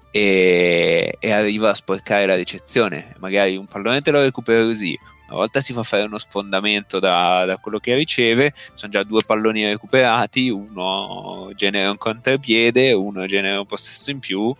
e, 0.09 1.17
e, 1.19 1.31
arriva 1.31 1.69
a 1.69 1.75
sporcare 1.75 2.25
la 2.25 2.35
ricezione. 2.35 3.15
Magari 3.19 3.55
un 3.57 3.67
pallone 3.67 4.01
te 4.01 4.11
lo 4.11 4.21
recupera 4.21 4.63
così, 4.63 4.97
una 5.27 5.37
volta 5.37 5.61
si 5.61 5.71
fa 5.71 5.83
fare 5.83 6.03
uno 6.03 6.17
sfondamento 6.17 6.99
da, 6.99 7.45
da 7.45 7.57
quello 7.57 7.79
che 7.79 7.95
riceve, 7.95 8.53
sono 8.73 8.91
già 8.91 9.03
due 9.03 9.23
palloni 9.23 9.65
recuperati, 9.65 10.49
uno 10.49 11.51
genera 11.55 11.91
un 11.91 11.97
contropiede, 11.97 12.91
uno 12.91 13.25
genera 13.27 13.59
un 13.59 13.65
possesso 13.65 14.11
in 14.11 14.19
più 14.19 14.53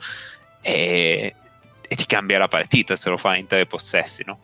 e, 0.62 1.36
e 1.88 1.96
ti 1.96 2.06
cambia 2.06 2.38
la 2.38 2.48
partita 2.48 2.96
se 2.96 3.10
lo 3.10 3.18
fa 3.18 3.36
in 3.36 3.48
tre 3.48 3.66
possessi, 3.66 4.24
no? 4.26 4.40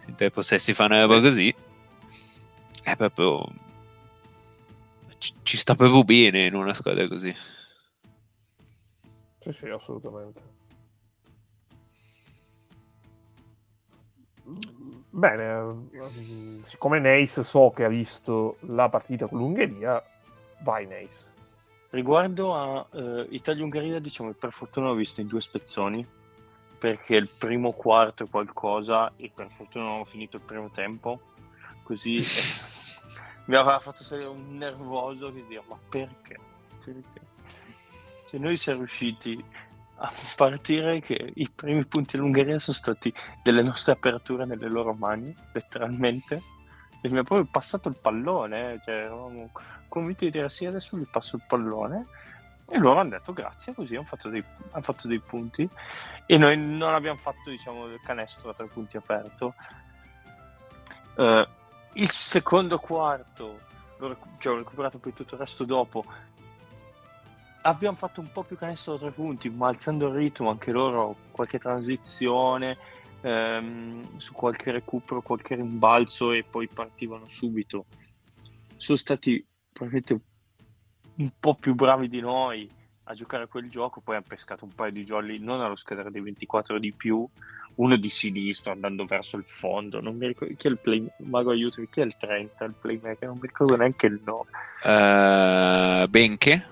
Se 0.00 0.10
in 0.10 0.16
tre 0.16 0.30
possessi 0.30 0.74
fa 0.74 0.84
una 0.86 1.00
roba 1.00 1.20
così 1.20 1.54
è 2.82 2.96
proprio 2.96 3.44
ci, 5.22 5.32
ci 5.42 5.56
sta 5.56 5.76
proprio 5.76 6.02
bene 6.02 6.46
in 6.46 6.54
una 6.54 6.74
squadra 6.74 7.06
così. 7.06 7.32
Sì, 9.38 9.52
sì, 9.52 9.68
assolutamente. 9.68 10.40
Bene, 15.10 15.88
siccome 16.64 16.98
Neis 16.98 17.40
so 17.40 17.70
che 17.70 17.84
ha 17.84 17.88
visto 17.88 18.56
la 18.60 18.88
partita 18.88 19.26
con 19.26 19.38
l'Ungheria, 19.38 20.02
vai 20.62 20.86
Neis. 20.86 21.32
Riguardo 21.90 22.54
a 22.54 22.86
uh, 22.90 23.26
Italia-Ungheria, 23.30 24.00
diciamo 24.00 24.30
che 24.30 24.38
per 24.38 24.52
fortuna 24.52 24.88
l'ho 24.88 24.94
visto 24.94 25.20
in 25.20 25.26
due 25.26 25.40
spezzoni, 25.40 26.04
perché 26.78 27.16
il 27.16 27.28
primo 27.28 27.72
quarto 27.72 28.24
è 28.24 28.28
qualcosa 28.28 29.12
e 29.16 29.30
per 29.32 29.50
fortuna 29.50 29.84
non 29.84 30.00
ho 30.00 30.04
finito 30.04 30.36
il 30.36 30.42
primo 30.42 30.70
tempo, 30.70 31.20
così 31.92 32.16
mi 33.46 33.56
aveva 33.56 33.78
fatto 33.78 34.02
salire 34.02 34.28
un 34.28 34.56
nervoso 34.56 35.32
che 35.32 35.44
dire 35.46 35.62
ma 35.68 35.78
perché? 35.88 36.38
perché? 36.82 37.20
Cioè, 38.28 38.40
noi 38.40 38.56
siamo 38.56 38.78
riusciti 38.78 39.44
a 39.96 40.12
partire 40.34 41.00
che 41.00 41.32
i 41.34 41.48
primi 41.50 41.84
punti 41.84 42.16
dell'Ungheria 42.16 42.58
sono 42.58 42.76
stati 42.76 43.12
delle 43.42 43.62
nostre 43.62 43.92
aperture 43.92 44.44
nelle 44.44 44.68
loro 44.68 44.94
mani, 44.94 45.34
letteralmente. 45.52 46.42
E 47.02 47.08
mi 47.08 47.18
ha 47.18 47.24
proprio 47.24 47.46
passato 47.50 47.88
il 47.88 47.96
pallone, 48.00 48.72
eh. 48.72 48.80
cioè 48.84 48.94
eravamo 48.94 49.50
convinti 49.88 50.24
di 50.24 50.30
dire 50.30 50.48
sì, 50.48 50.64
adesso 50.64 50.96
gli 50.96 51.06
passo 51.08 51.36
il 51.36 51.44
pallone. 51.46 52.06
E 52.68 52.78
loro 52.78 53.00
hanno 53.00 53.10
detto 53.10 53.32
grazie, 53.32 53.74
così 53.74 53.94
hanno 53.94 54.04
fatto 54.04 54.28
dei, 54.28 54.42
hanno 54.70 54.82
fatto 54.82 55.06
dei 55.06 55.20
punti. 55.20 55.68
E 56.26 56.38
noi 56.38 56.56
non 56.56 56.94
abbiamo 56.94 57.18
fatto, 57.18 57.50
diciamo, 57.50 57.86
il 57.86 58.00
canestro 58.02 58.50
a 58.50 58.54
tre 58.54 58.66
punti 58.66 58.96
aperto. 58.96 59.54
Uh, 61.14 61.46
il 61.94 62.10
secondo 62.10 62.78
quarto 62.78 63.70
l'ho, 63.98 64.16
cioè, 64.38 64.54
ho 64.54 64.56
recuperato 64.56 64.98
poi 64.98 65.12
tutto 65.12 65.34
il 65.34 65.40
resto 65.40 65.64
dopo. 65.64 66.04
Abbiamo 67.62 67.96
fatto 67.96 68.20
un 68.20 68.30
po' 68.32 68.42
più 68.42 68.56
canestro 68.56 68.94
da 68.94 69.00
tre 69.00 69.10
punti, 69.12 69.48
ma 69.48 69.68
alzando 69.68 70.08
il 70.08 70.14
ritmo 70.14 70.50
anche 70.50 70.72
loro, 70.72 71.14
qualche 71.30 71.58
transizione, 71.58 72.76
ehm, 73.20 74.18
su 74.18 74.32
qualche 74.32 74.72
recupero, 74.72 75.22
qualche 75.22 75.54
rimbalzo 75.54 76.32
e 76.32 76.44
poi 76.48 76.68
partivano 76.68 77.28
subito. 77.28 77.86
Sono 78.76 78.98
stati 78.98 79.44
probabilmente 79.72 80.24
un 81.16 81.30
po' 81.38 81.54
più 81.54 81.74
bravi 81.74 82.08
di 82.08 82.20
noi 82.20 82.68
a 83.04 83.14
giocare 83.14 83.44
a 83.44 83.46
quel 83.46 83.68
gioco, 83.68 84.00
poi 84.00 84.16
hanno 84.16 84.24
pescato 84.26 84.64
un 84.64 84.74
paio 84.74 84.92
di 84.92 85.04
jolly 85.04 85.38
non 85.38 85.60
allo 85.60 85.76
scadere 85.76 86.10
dei 86.10 86.20
24 86.20 86.78
di 86.78 86.92
più, 86.92 87.28
uno 87.76 87.96
di 87.96 88.08
sinistro 88.08 88.72
andando 88.72 89.04
verso 89.04 89.36
il 89.36 89.44
fondo, 89.46 90.00
non 90.00 90.16
mi 90.16 90.26
ricordo 90.26 90.54
chi 90.54 90.66
è 90.66 90.70
il 90.70 90.78
play, 90.78 91.06
mago 91.18 91.50
aiuto, 91.50 91.82
chi 91.90 92.00
è 92.00 92.04
il 92.04 92.16
30, 92.18 92.64
il 92.64 92.74
playmaker, 92.80 93.28
non 93.28 93.38
mi 93.40 93.46
ricordo 93.46 93.76
neanche 93.76 94.06
il 94.06 94.20
nome. 94.24 94.50
Uh, 94.82 96.08
Benche? 96.08 96.66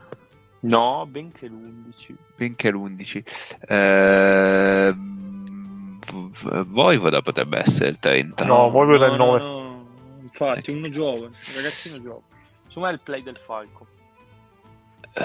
No, 0.60 1.06
Benche 1.06 1.48
l'11. 1.48 2.14
Benche 2.36 2.70
l'11. 2.70 4.92
Uh, 4.92 6.64
Voivoda 6.66 7.22
potrebbe 7.22 7.58
essere 7.58 7.90
il 7.90 7.98
30. 7.98 8.44
No, 8.44 8.70
Voivoda 8.70 9.06
è 9.06 9.10
il 9.10 9.16
9. 9.16 9.38
No, 9.38 9.46
no, 9.46 9.86
infatti, 10.22 10.70
uno 10.70 10.88
giovane, 10.90 11.26
un 11.26 11.54
ragazzino 11.54 11.98
giovane. 11.98 12.24
Insomma 12.64 12.90
è 12.90 12.92
il 12.92 13.00
play 13.00 13.22
del 13.22 13.36
Falco. 13.36 13.86
Uh, 15.14 15.22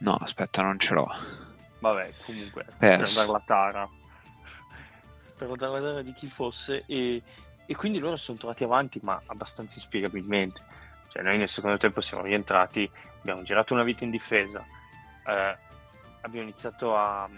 no, 0.00 0.14
aspetta, 0.14 0.62
non 0.62 0.78
ce 0.78 0.94
l'ho. 0.94 1.08
Vabbè, 1.92 2.12
comunque, 2.24 2.66
Perso. 2.78 3.04
per 3.04 3.14
dare 3.14 3.30
la 3.30 3.42
tara. 3.44 3.88
Per 5.36 5.48
dare 5.56 5.80
la 5.80 5.88
tara 5.88 6.02
di 6.02 6.12
chi 6.14 6.26
fosse. 6.26 6.84
E, 6.86 7.22
e 7.64 7.74
quindi 7.76 7.98
loro 7.98 8.16
sono 8.16 8.38
trovati 8.38 8.64
avanti, 8.64 8.98
ma 9.02 9.20
abbastanza 9.26 9.76
inspiegabilmente. 9.76 10.60
Cioè, 11.08 11.22
noi 11.22 11.38
nel 11.38 11.48
secondo 11.48 11.76
tempo 11.76 12.00
siamo 12.00 12.22
rientrati, 12.22 12.90
abbiamo 13.20 13.42
girato 13.42 13.72
una 13.74 13.84
vita 13.84 14.04
in 14.04 14.10
difesa, 14.10 14.64
eh, 15.26 15.56
abbiamo 16.22 16.48
iniziato 16.48 16.96
a, 16.96 17.28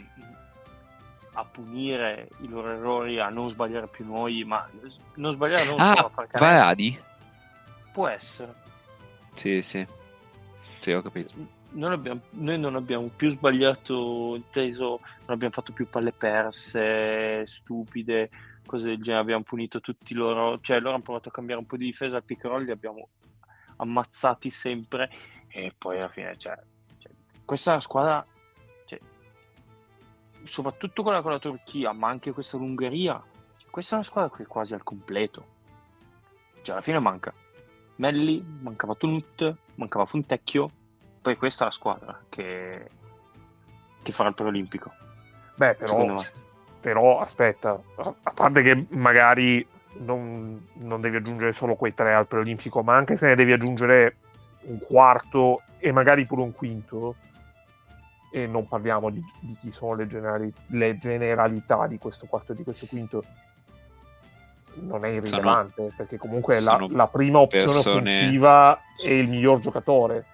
a 1.32 1.44
punire 1.44 2.28
i 2.40 2.48
loro 2.48 2.72
errori, 2.72 3.20
a 3.20 3.28
non 3.28 3.48
sbagliare 3.48 3.86
più 3.88 4.06
noi, 4.06 4.44
ma 4.44 4.68
non 5.14 5.32
sbagliare 5.32 5.64
non 5.64 5.78
solo 5.78 5.90
Ah, 5.90 6.04
a 6.04 6.08
far. 6.08 6.26
Varadi? 6.32 6.98
Può 7.92 8.08
essere. 8.08 8.54
Sì, 9.34 9.62
sì. 9.62 9.86
Sì, 10.80 10.92
ho 10.92 11.02
capito. 11.02 11.34
Non 11.70 11.92
abbiamo- 11.92 12.22
noi 12.30 12.58
non 12.58 12.76
abbiamo 12.76 13.10
più 13.14 13.30
sbagliato, 13.30 14.34
inteso, 14.36 15.00
non 15.26 15.36
abbiamo 15.36 15.52
fatto 15.52 15.72
più 15.72 15.88
palle 15.88 16.12
perse, 16.12 17.46
stupide, 17.46 18.30
cose 18.66 18.88
del 18.88 19.02
genere, 19.02 19.22
abbiamo 19.22 19.42
punito 19.42 19.80
tutti 19.80 20.14
loro, 20.14 20.60
cioè 20.60 20.78
loro 20.78 20.94
hanno 20.94 21.02
provato 21.02 21.28
a 21.28 21.32
cambiare 21.32 21.60
un 21.60 21.66
po' 21.66 21.76
di 21.76 21.86
difesa 21.86 22.16
al 22.16 22.24
pick 22.24 22.44
roll, 22.44 22.64
li 22.64 22.70
abbiamo 22.70 23.08
ammazzati 23.76 24.50
sempre 24.50 25.10
e 25.48 25.72
poi 25.76 25.98
alla 25.98 26.08
fine, 26.08 26.36
cioè, 26.38 26.56
cioè, 26.98 27.12
questa 27.44 27.70
è 27.70 27.72
una 27.74 27.82
squadra, 27.82 28.26
cioè, 28.86 28.98
soprattutto 30.44 31.02
quella 31.02 31.22
con 31.22 31.32
la 31.32 31.38
Turchia, 31.38 31.92
ma 31.92 32.08
anche 32.08 32.32
questa 32.32 32.56
l'Ungheria, 32.56 33.22
questa 33.70 33.92
è 33.92 33.98
una 33.98 34.06
squadra 34.06 34.36
che 34.36 34.42
è 34.42 34.46
quasi 34.46 34.74
al 34.74 34.82
completo, 34.82 35.46
cioè 36.62 36.74
alla 36.74 36.84
fine 36.84 36.98
manca 36.98 37.32
Melli, 37.96 38.44
mancava 38.60 38.94
Tunut, 38.94 39.56
mancava 39.74 40.04
Fontecchio, 40.04 40.70
poi 41.28 41.36
questa 41.36 41.64
è 41.64 41.66
la 41.66 41.72
squadra 41.72 42.18
che, 42.30 42.88
che 44.02 44.12
farà 44.12 44.30
il 44.30 44.34
preolimpico. 44.34 44.90
Beh, 45.56 45.74
però, 45.74 46.22
però 46.80 47.20
aspetta, 47.20 47.78
a 47.96 48.32
parte 48.32 48.62
che 48.62 48.86
magari 48.90 49.66
non, 49.98 50.68
non 50.74 51.02
devi 51.02 51.16
aggiungere 51.16 51.52
solo 51.52 51.74
quei 51.74 51.92
tre 51.92 52.14
al 52.14 52.26
preolimpico, 52.26 52.82
ma 52.82 52.96
anche 52.96 53.16
se 53.16 53.26
ne 53.26 53.34
devi 53.34 53.52
aggiungere 53.52 54.16
un 54.62 54.78
quarto 54.78 55.60
e 55.78 55.92
magari 55.92 56.24
pure 56.24 56.40
un 56.40 56.52
quinto, 56.52 57.16
e 58.32 58.46
non 58.46 58.66
parliamo 58.66 59.10
di, 59.10 59.22
di 59.40 59.54
chi 59.60 59.70
sono 59.70 59.94
le, 59.96 60.06
generali- 60.06 60.52
le 60.68 60.96
generalità 60.96 61.86
di 61.86 61.98
questo 61.98 62.24
quarto 62.26 62.52
e 62.52 62.54
di 62.54 62.64
questo 62.64 62.86
quinto, 62.86 63.22
non 64.76 65.04
è 65.04 65.08
irrilevante, 65.08 65.92
perché 65.94 66.16
comunque 66.16 66.58
la, 66.60 66.72
sono 66.72 66.88
la 66.90 67.06
prima 67.06 67.40
opzione 67.40 67.66
persone- 67.66 68.00
offensiva 68.00 68.80
è 69.02 69.10
il 69.10 69.28
miglior 69.28 69.60
giocatore. 69.60 70.24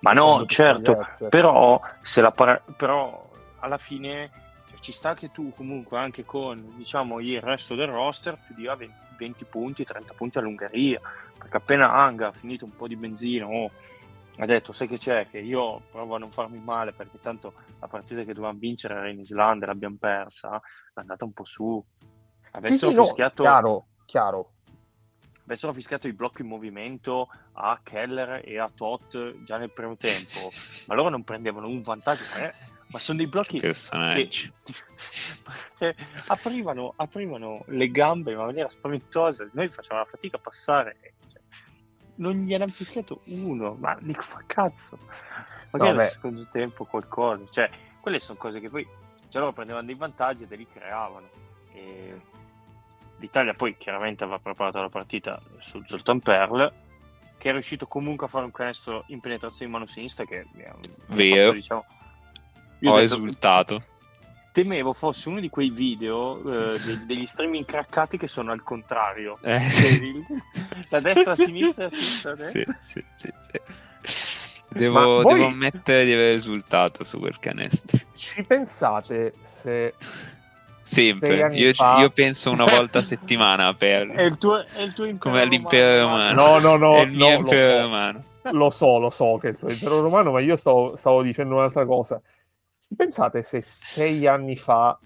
Ma 0.00 0.12
no, 0.12 0.44
certo, 0.46 0.92
diverse. 0.92 1.28
però, 1.28 1.80
se 2.02 2.20
la 2.20 2.30
para- 2.30 2.62
però 2.76 3.28
alla 3.60 3.78
fine 3.78 4.30
cioè, 4.68 4.78
ci 4.80 4.92
sta 4.92 5.14
che 5.14 5.30
tu 5.30 5.52
comunque 5.54 5.98
anche 5.98 6.24
con 6.24 6.64
diciamo 6.76 7.20
il 7.20 7.40
resto 7.40 7.74
del 7.74 7.88
roster 7.88 8.36
tu 8.46 8.54
dia 8.54 8.74
20, 8.74 8.94
20 9.18 9.44
punti, 9.44 9.84
30 9.84 10.14
punti 10.14 10.38
all'Ungheria, 10.38 11.00
perché 11.36 11.56
appena 11.56 11.92
Anga 11.92 12.28
ha 12.28 12.32
finito 12.32 12.64
un 12.64 12.74
po' 12.74 12.86
di 12.86 12.96
benzina 12.96 13.46
o 13.46 13.70
ha 14.40 14.46
detto 14.46 14.72
sai 14.72 14.86
che 14.86 14.98
c'è 14.98 15.26
che 15.28 15.38
io 15.38 15.82
provo 15.90 16.14
a 16.14 16.18
non 16.18 16.30
farmi 16.30 16.60
male 16.60 16.92
perché 16.92 17.18
tanto 17.20 17.54
la 17.80 17.88
partita 17.88 18.22
che 18.22 18.32
dovevamo 18.32 18.58
vincere 18.58 18.94
era 18.94 19.08
in 19.08 19.18
Islanda 19.18 19.66
l'abbiamo 19.66 19.96
persa, 19.98 20.60
è 20.94 21.00
andata 21.00 21.24
un 21.24 21.32
po' 21.32 21.44
su. 21.44 21.84
Sì, 21.98 22.06
Avessero 22.52 22.90
sì, 22.90 22.96
no, 22.96 23.04
fischiato 23.04 23.42
chiaro, 23.42 23.86
chiaro. 24.06 24.52
Avessero 25.48 25.72
fischiato 25.72 26.06
i 26.06 26.12
blocchi 26.12 26.42
in 26.42 26.48
movimento 26.48 27.28
a 27.52 27.80
Keller 27.82 28.42
e 28.44 28.58
a 28.58 28.70
Tot 28.72 29.42
già 29.44 29.56
nel 29.56 29.72
primo 29.72 29.96
tempo, 29.96 30.50
ma 30.86 30.94
loro 30.94 31.08
non 31.08 31.24
prendevano 31.24 31.66
un 31.68 31.80
vantaggio, 31.80 32.22
ma, 32.34 32.36
è- 32.36 32.54
ma 32.88 32.98
sono 32.98 33.18
dei 33.18 33.26
blocchi 33.26 33.58
che 33.58 33.72
cioè, 35.78 35.94
aprivano, 36.28 36.92
aprivano 36.96 37.64
le 37.68 37.90
gambe 37.90 38.32
in 38.32 38.38
maniera 38.38 38.68
spaventosa, 38.68 39.48
noi 39.52 39.68
facevamo 39.68 40.02
la 40.02 40.10
fatica 40.10 40.36
a 40.36 40.40
passare, 40.40 40.96
cioè, 41.32 41.40
non 42.16 42.44
gliene 42.44 42.64
hanno 42.64 42.72
fischiato 42.72 43.22
uno, 43.24 43.74
ma 43.74 43.96
dico, 44.00 44.24
ma 44.34 44.42
cazzo, 44.46 44.98
magari 45.70 45.92
Vabbè. 45.92 46.02
nel 46.02 46.08
secondo 46.08 46.46
tempo 46.50 46.84
qualcosa, 46.84 47.44
cioè, 47.50 47.70
quelle 48.00 48.20
sono 48.20 48.38
cose 48.38 48.60
che 48.60 48.68
poi, 48.68 48.86
cioè, 49.28 49.40
loro 49.40 49.54
prendevano 49.54 49.86
dei 49.86 49.94
vantaggi 49.94 50.42
e 50.42 50.46
te 50.46 50.56
li 50.56 50.66
creavano. 50.70 51.28
E 51.72 52.20
L'Italia 53.18 53.54
poi 53.54 53.76
chiaramente 53.76 54.22
aveva 54.24 54.38
preparato 54.38 54.80
la 54.80 54.88
partita 54.88 55.40
sul 55.60 55.84
Zoltan 55.88 56.20
Perl, 56.20 56.72
che 57.36 57.48
è 57.50 57.52
riuscito 57.52 57.86
comunque 57.86 58.26
a 58.26 58.28
fare 58.28 58.44
un 58.44 58.52
canestro 58.52 59.04
in 59.08 59.20
penetrazione 59.20 59.64
in 59.66 59.70
mano 59.70 59.86
sinistra 59.86 60.24
che 60.24 60.46
mi 60.54 60.62
ha- 60.64 60.74
Vero. 61.08 61.42
fatto, 61.46 61.52
diciamo, 61.54 61.84
Ho 62.84 62.96
detto- 62.96 62.98
esultato. 63.00 63.82
temevo 64.52 64.92
fosse 64.92 65.28
uno 65.28 65.40
di 65.40 65.48
quei 65.50 65.70
video 65.70 66.38
eh, 66.72 66.78
de- 66.80 67.06
degli 67.06 67.26
streaming 67.26 67.64
craccati 67.64 68.18
che 68.18 68.26
sono 68.28 68.50
al 68.52 68.62
contrario. 68.62 69.38
Eh, 69.42 69.68
Cioè, 69.70 69.98
la 70.90 71.00
destra, 71.00 71.30
la 71.30 71.36
sinistra, 71.36 71.84
la 71.84 71.90
sinistra, 71.90 72.30
la 72.36 72.48
sì, 72.48 72.52
destra. 72.64 72.76
sì, 72.80 73.04
sì, 73.16 73.32
sì. 73.50 73.60
Ma 74.70 74.78
Devo, 74.78 75.22
voi- 75.22 75.34
devo 75.34 75.46
ammettere 75.46 76.04
di 76.04 76.12
aver 76.12 76.34
esultato 76.36 77.02
su 77.04 77.18
quel 77.18 77.38
canestro. 77.38 77.98
Ci 78.14 78.42
pensate 78.42 79.34
se 79.40 79.94
Sempre. 80.88 81.54
Io, 81.54 81.72
io 81.98 82.10
penso 82.10 82.50
una 82.50 82.64
volta 82.64 83.00
a 83.00 83.02
settimana 83.02 83.74
per... 83.74 84.08
È 84.08 84.22
il 84.22 84.38
tuo, 84.38 84.64
è 84.64 84.80
il 84.80 84.94
tuo 84.94 85.04
impero 85.04 85.30
Come 85.30 85.44
l'impero 85.44 86.00
romano, 86.00 86.34
romano. 86.34 86.58
No, 86.58 86.76
no, 86.76 86.76
no, 86.76 86.96
è 86.96 87.00
il 87.02 87.10
mio 87.10 87.28
no, 87.28 87.40
lo 87.42 87.48
so. 87.48 87.78
romano. 87.78 88.24
lo 88.42 88.70
so, 88.70 88.98
lo 88.98 89.10
so 89.10 89.38
che 89.38 89.48
è 89.48 89.50
il 89.50 89.58
tuo 89.58 89.70
impero 89.70 90.00
romano, 90.00 90.32
ma 90.32 90.40
io 90.40 90.56
stavo, 90.56 90.96
stavo 90.96 91.22
dicendo 91.22 91.56
un'altra 91.56 91.84
cosa. 91.84 92.20
Pensate 92.96 93.42
se 93.42 93.60
sei 93.60 94.26
anni 94.26 94.56
fa 94.56 94.98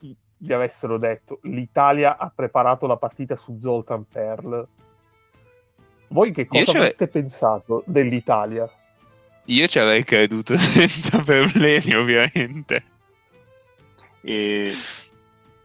vi 0.00 0.52
avessero 0.52 0.98
detto 0.98 1.40
l'Italia 1.42 2.16
ha 2.16 2.30
preparato 2.34 2.86
la 2.86 2.96
partita 2.96 3.36
su 3.36 3.56
Zoltan 3.56 4.06
Perl. 4.06 4.66
Voi 6.08 6.32
che 6.32 6.46
cosa 6.46 6.70
avreste 6.70 7.08
pensato 7.08 7.82
dell'Italia? 7.86 8.70
Io 9.46 9.66
ci 9.66 9.78
avrei 9.78 10.04
creduto 10.04 10.56
senza 10.58 11.18
problemi, 11.18 11.94
ovviamente. 11.94 12.84
E 14.24 14.72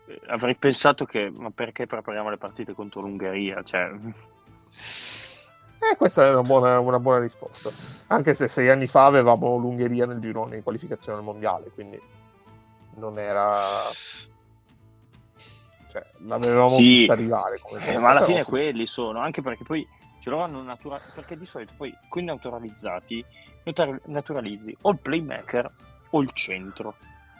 eh, 0.05 0.21
avrei 0.27 0.55
pensato 0.55 1.05
che, 1.05 1.29
ma 1.29 1.49
perché 1.49 1.87
prepariamo 1.87 2.29
le 2.29 2.37
partite 2.37 2.73
contro 2.73 3.01
l'Ungheria? 3.01 3.63
Cioè, 3.63 3.91
Eh, 5.81 5.95
questa 5.95 6.25
è 6.25 6.29
una 6.29 6.43
buona, 6.43 6.79
una 6.79 6.99
buona 6.99 7.19
risposta. 7.19 7.71
Anche 8.07 8.33
se 8.33 8.49
sei 8.49 8.69
anni 8.69 8.87
fa 8.87 9.05
avevamo 9.05 9.55
l'Ungheria 9.55 10.05
nel 10.05 10.19
girone 10.19 10.57
di 10.57 10.61
qualificazione 10.61 11.19
al 11.19 11.23
mondiale, 11.23 11.71
quindi 11.73 11.97
non 12.95 13.17
era. 13.17 13.89
Cioè, 15.89 16.05
l'avevamo 16.25 16.75
Sì, 16.75 16.83
vista 16.83 17.13
arrivare. 17.13 17.61
Eh, 17.85 17.97
ma 17.97 18.09
alla 18.09 18.25
fine 18.25 18.43
quelli 18.43 18.85
sono, 18.85 19.19
anche 19.19 19.41
perché 19.41 19.63
poi 19.63 19.87
ce 20.19 20.29
loro 20.29 20.43
hanno 20.43 20.61
natura- 20.61 21.01
perché 21.13 21.37
di 21.37 21.45
solito 21.45 21.73
poi 21.77 21.95
con 22.09 22.25
naturalizzati 22.25 23.25
natura- 23.63 23.99
naturalizzi 24.05 24.75
o 24.81 24.91
il 24.91 24.99
playmaker 24.99 25.71
o 26.09 26.21
il 26.21 26.31
centro. 26.33 26.95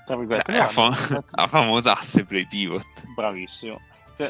Tra 0.10 0.18
virgolette, 0.18 0.52
Eh, 0.52 0.58
la, 0.58 0.68
fa- 0.70 0.86
hanno 0.88 1.08
nat- 1.10 1.26
la 1.30 1.46
famosa 1.46 1.96
asse 2.00 2.24
play 2.24 2.48
pivot. 2.48 2.84
bravissimo. 3.14 3.80
Cioè, 4.18 4.28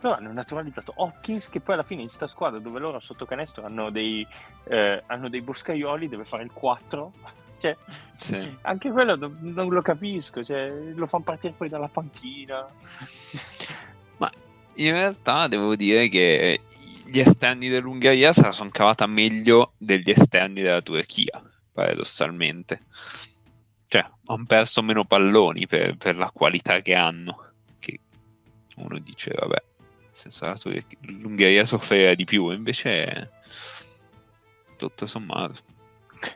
loro 0.00 0.16
hanno 0.16 0.30
naturalizzato 0.30 0.92
Hopkins 0.96 1.48
che 1.48 1.60
poi 1.60 1.72
alla 1.72 1.84
fine 1.84 2.02
in 2.02 2.10
sta 2.10 2.26
squadra 2.26 2.58
dove 2.58 2.78
loro 2.78 3.00
sotto 3.00 3.24
canestro 3.24 3.64
hanno 3.64 3.88
dei, 3.88 4.26
eh, 4.64 5.02
hanno 5.06 5.30
dei 5.30 5.40
boscaioli, 5.40 6.10
deve 6.10 6.26
fare 6.26 6.42
il 6.42 6.50
4. 6.52 7.12
Cioè, 7.58 7.74
Sì. 8.16 8.54
anche 8.60 8.90
quello 8.90 9.16
non, 9.16 9.38
non 9.40 9.70
lo 9.70 9.80
capisco, 9.80 10.44
cioè, 10.44 10.70
lo 10.94 11.06
fanno 11.06 11.24
partire 11.24 11.54
poi 11.56 11.70
dalla 11.70 11.88
panchina. 11.88 12.66
Ma 14.18 14.30
in 14.74 14.90
realtà 14.90 15.48
devo 15.48 15.74
dire 15.74 16.10
che 16.10 16.60
gli 17.06 17.18
esterni 17.18 17.70
dell'Ungheria 17.70 18.34
se 18.34 18.42
la 18.42 18.52
sono 18.52 18.68
cavata 18.70 19.06
meglio 19.06 19.72
degli 19.78 20.10
esterni 20.10 20.60
della 20.60 20.82
Turchia, 20.82 21.42
paradossalmente. 21.72 22.82
Cioè, 23.96 24.10
hanno 24.26 24.44
perso 24.46 24.82
meno 24.82 25.04
palloni 25.04 25.66
per, 25.66 25.96
per, 25.96 26.18
la 26.18 26.30
qualità 26.30 26.80
che 26.82 26.94
hanno. 26.94 27.52
Che 27.78 28.00
uno 28.76 28.98
dice, 28.98 29.32
vabbè, 29.34 29.62
nel 29.78 30.10
senso 30.12 30.70
l'Ungheria 31.00 31.64
soffriva 31.64 32.14
di 32.14 32.24
più, 32.24 32.50
invece 32.50 33.30
tutto 34.76 35.06
sommato. 35.06 35.54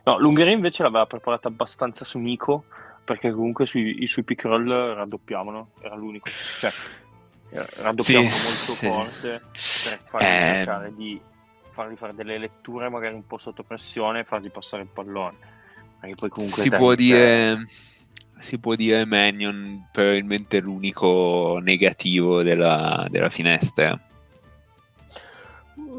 No, 0.04 0.18
l'Ungheria 0.18 0.54
invece 0.54 0.82
l'aveva 0.82 1.04
preparata 1.06 1.48
abbastanza 1.48 2.04
su 2.06 2.18
Nico, 2.18 2.64
perché 3.04 3.30
comunque 3.30 3.66
sui, 3.66 4.06
sui 4.06 4.22
pick 4.22 4.44
roll 4.44 4.68
raddoppiavano, 4.94 5.72
era 5.80 5.96
l'unico. 5.96 6.30
Cioè, 6.60 6.72
raddoppiavano 7.50 8.30
sì, 8.30 8.46
molto 8.46 8.72
sì. 8.72 8.86
forte 8.86 9.42
per 9.52 10.00
fargli 10.06 10.24
eh... 10.24 10.54
cercare 10.54 10.94
di 10.94 11.20
fargli 11.72 11.96
fare 11.96 12.14
delle 12.14 12.38
letture 12.38 12.88
magari 12.88 13.14
un 13.14 13.26
po' 13.26 13.38
sotto 13.38 13.62
pressione 13.62 14.20
e 14.20 14.24
fargli 14.24 14.50
passare 14.50 14.82
il 14.82 14.88
pallone. 14.92 15.58
Perché 16.00 16.14
poi 16.16 16.28
comunque 16.28 16.62
si 16.62 16.70
può 16.70 16.94
dire 16.94 17.64
si 18.40 18.58
può 18.58 18.74
dire 18.74 19.04
Manion 19.04 19.88
probabilmente 19.92 20.60
l'unico 20.60 21.60
negativo 21.62 22.42
della, 22.42 23.06
della 23.10 23.28
finestra. 23.28 23.98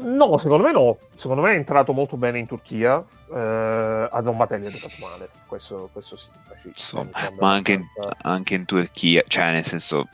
No, 0.00 0.36
secondo 0.38 0.64
me 0.64 0.72
no. 0.72 0.98
Secondo 1.14 1.42
me 1.42 1.52
è 1.52 1.56
entrato 1.56 1.92
molto 1.92 2.16
bene 2.16 2.40
in 2.40 2.46
Turchia. 2.46 3.02
Eh, 3.32 4.08
a 4.10 4.20
Don 4.20 4.36
Batelli 4.36 4.66
è 4.66 4.70
giocato 4.70 4.94
male. 5.00 5.28
Questo, 5.46 5.88
questo 5.92 6.16
sì. 6.16 6.28
Insomma, 6.64 7.10
ma 7.38 7.52
anche 7.52 7.72
in, 7.72 7.84
anche 8.22 8.54
in, 8.54 8.64
Turchia, 8.64 9.22
cioè 9.26 9.52
nel 9.52 9.64
senso. 9.64 10.08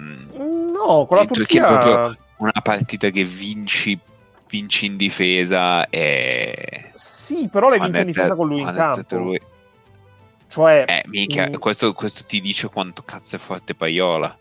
Mm, 0.00 0.70
no, 0.70 1.06
con 1.06 1.16
la 1.16 1.26
Turchia... 1.26 1.66
Turchia... 1.66 1.76
è 1.76 1.78
proprio 1.78 2.16
una 2.38 2.60
partita 2.62 3.10
che 3.10 3.24
vinci, 3.24 3.98
vinci 4.48 4.86
in 4.86 4.96
difesa 4.96 5.88
e. 5.88 6.90
Sì, 6.94 7.17
però 7.50 7.68
l'hai 7.68 7.80
vinta 7.80 7.98
in 7.98 8.06
difesa 8.06 8.34
con 8.34 8.48
lui 8.48 8.60
in 8.60 8.72
campo. 8.74 9.16
Lui. 9.16 9.40
Cioè, 10.48 10.84
eh, 10.86 11.02
mica, 11.06 11.48
mm... 11.48 11.54
questo, 11.54 11.92
questo, 11.92 12.24
ti 12.24 12.40
dice 12.40 12.68
quanto 12.68 13.02
cazzo 13.02 13.36
è 13.36 13.38
forte 13.38 13.74
Paiola. 13.74 14.36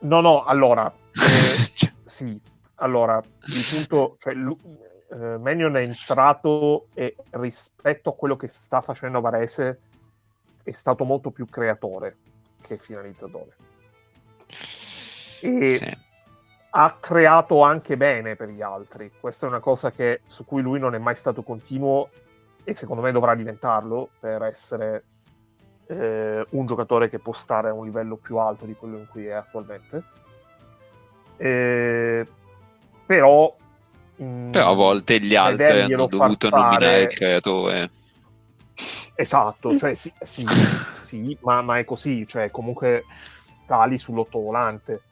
No, 0.00 0.20
no, 0.20 0.44
allora. 0.44 0.92
Eh, 1.14 1.70
cioè. 1.74 1.92
sì, 2.04 2.40
allora, 2.76 3.22
il 3.46 3.66
punto, 3.70 4.16
cioè, 4.18 4.34
uh, 4.34 5.40
Manion 5.40 5.76
è 5.76 5.82
entrato 5.82 6.88
e 6.92 7.14
rispetto 7.30 8.10
a 8.10 8.14
quello 8.14 8.36
che 8.36 8.48
sta 8.48 8.80
facendo 8.80 9.20
Varese 9.20 9.80
è 10.64 10.72
stato 10.72 11.04
molto 11.04 11.30
più 11.30 11.46
creatore 11.46 12.16
che 12.62 12.78
finalizzatore. 12.78 13.56
E 15.40 15.78
sì. 15.78 15.98
ha 16.70 16.96
creato 16.98 17.62
anche 17.62 17.96
bene 17.96 18.34
per 18.34 18.48
gli 18.48 18.62
altri. 18.62 19.12
Questa 19.20 19.46
è 19.46 19.48
una 19.48 19.60
cosa 19.60 19.92
che, 19.92 20.22
su 20.26 20.44
cui 20.44 20.62
lui 20.62 20.80
non 20.80 20.96
è 20.96 20.98
mai 20.98 21.14
stato 21.14 21.42
continuo 21.42 22.10
e 22.64 22.74
secondo 22.74 23.02
me 23.02 23.12
dovrà 23.12 23.34
diventarlo 23.34 24.08
per 24.18 24.42
essere 24.42 25.04
eh, 25.86 26.46
un 26.50 26.66
giocatore 26.66 27.08
che 27.10 27.18
può 27.18 27.34
stare 27.34 27.68
a 27.68 27.74
un 27.74 27.84
livello 27.84 28.16
più 28.16 28.38
alto 28.38 28.64
di 28.64 28.74
quello 28.74 28.98
in 28.98 29.06
cui 29.08 29.26
è 29.26 29.32
attualmente. 29.32 30.02
Eh, 31.36 32.26
però 33.06 33.54
mm, 34.22 34.50
però 34.50 34.70
a 34.70 34.74
volte 34.74 35.20
gli 35.20 35.34
altri 35.34 35.82
hanno 35.82 36.06
dovuto 36.06 36.48
nominare 36.48 37.02
il 37.02 37.08
creatore 37.08 37.90
esatto 39.16 39.76
cioè 39.76 39.94
sì, 39.94 40.12
sì, 40.20 40.46
sì 41.00 41.36
ma, 41.42 41.60
ma, 41.62 41.78
è 41.78 41.84
così 41.84 42.26
cioè 42.26 42.50
comunque 42.50 43.04
tali 43.66 43.98
sull'ottovolante 43.98 45.02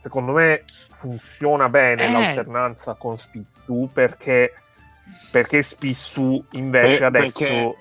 secondo 0.00 0.32
me 0.32 0.64
funziona 0.90 1.68
bene 1.68 2.06
eh. 2.06 2.12
l'alternanza 2.12 2.94
con 2.94 3.16
Spissu 3.16 3.88
perché 3.92 4.52
perché 5.30 5.62
Spissu 5.62 6.44
invece 6.52 6.98
per, 6.98 7.04
adesso 7.04 7.76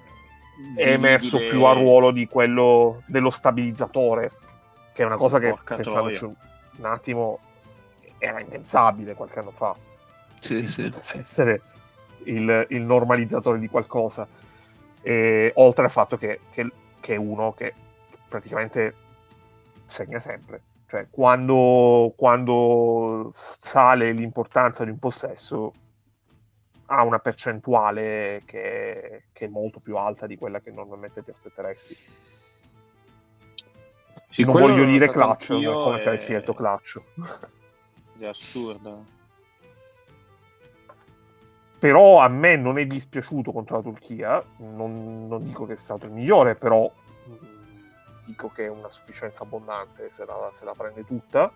è 0.76 0.92
emerso 0.92 1.38
dire... 1.38 1.50
più 1.50 1.64
a 1.64 1.74
ruolo 1.74 2.12
di 2.12 2.28
quello 2.28 3.02
dello 3.06 3.30
stabilizzatore 3.30 4.32
che 4.94 5.02
è 5.02 5.06
una 5.06 5.18
cosa 5.18 5.40
che 5.40 5.56
pensandoci 5.64 6.24
un 6.26 6.86
attimo 6.86 7.40
era 8.18 8.40
impensabile 8.40 9.16
qualche 9.16 9.40
anno 9.40 9.52
fa. 9.52 9.76
Sì, 10.40 10.68
sì. 10.68 10.92
essere 11.20 11.62
il, 12.24 12.66
il, 12.70 12.82
normalizzatore 12.82 13.60
di 13.60 13.68
qualcosa. 13.68 14.28
E, 15.02 15.52
oltre 15.56 15.84
al 15.84 15.92
fatto 15.92 16.18
che, 16.18 16.40
che, 16.52 16.70
che, 17.00 17.14
è 17.16 17.18
uno 17.18 17.54
che 17.54 17.74
praticamente 18.28 18.96
segna 19.86 20.20
sempre. 20.20 20.62
Cioè, 20.88 21.08
quando, 21.10 22.14
quando 22.16 23.32
sale 23.58 24.12
l'importanza 24.12 24.84
di 24.84 24.92
un 24.92 25.00
possesso, 25.00 25.74
ha 26.96 27.04
una 27.04 27.20
percentuale 27.20 28.44
che, 28.46 29.24
che, 29.34 29.46
è 29.46 29.48
molto 29.48 29.80
più 29.80 29.98
alta 29.98 30.28
di 30.28 30.38
quella 30.38 30.60
che 30.60 30.72
normalmente 30.72 31.24
ti 31.24 31.32
aspetteresti. 31.32 31.96
Sì, 34.30 34.44
non 34.44 34.54
voglio 34.54 34.86
dire 34.86 35.10
clutch, 35.10 35.48
come 35.48 35.96
è... 35.96 36.00
se 36.00 36.10
avessi 36.10 36.34
detto 36.34 36.54
clutch 36.54 37.02
è 38.20 38.26
assurda. 38.26 39.22
Però 41.80 42.20
a 42.20 42.28
me 42.30 42.56
non 42.56 42.78
è 42.78 42.86
dispiaciuto 42.86 43.52
contro 43.52 43.78
la 43.78 43.82
Turchia, 43.82 44.44
non, 44.58 45.28
non 45.28 45.44
dico 45.44 45.66
che 45.66 45.74
è 45.74 45.78
stato 45.78 46.06
il 46.06 46.12
migliore, 46.12 46.56
però 46.56 46.90
mm, 47.28 47.36
dico 48.26 48.50
che 48.50 48.66
è 48.66 48.70
una 48.70 48.90
sufficienza 48.90 49.44
abbondante 49.44 50.10
se 50.12 50.26
la, 50.26 50.50
se 50.52 50.64
la 50.64 50.74
prende 50.78 51.06
tutta, 51.06 51.52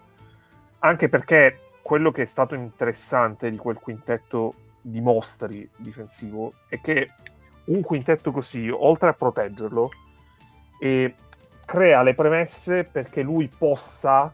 anche 0.80 1.08
perché 1.08 1.62
quello 1.82 2.12
che 2.12 2.24
è 2.24 2.26
stato 2.26 2.56
interessante 2.56 3.50
di 3.50 3.56
quel 3.56 3.80
quintetto 3.80 4.54
di 4.90 5.02
mostri 5.02 5.70
difensivo 5.76 6.54
è 6.70 6.80
che 6.80 7.12
un 7.66 7.82
quintetto 7.82 8.32
così, 8.32 8.70
oltre 8.70 9.10
a 9.10 9.14
proteggerlo, 9.14 9.90
eh, 10.80 11.14
crea 11.66 12.04
le 12.04 12.16
premesse 12.16 12.86
perché 12.86 13.22
lui 13.22 13.50
possa 13.50 14.34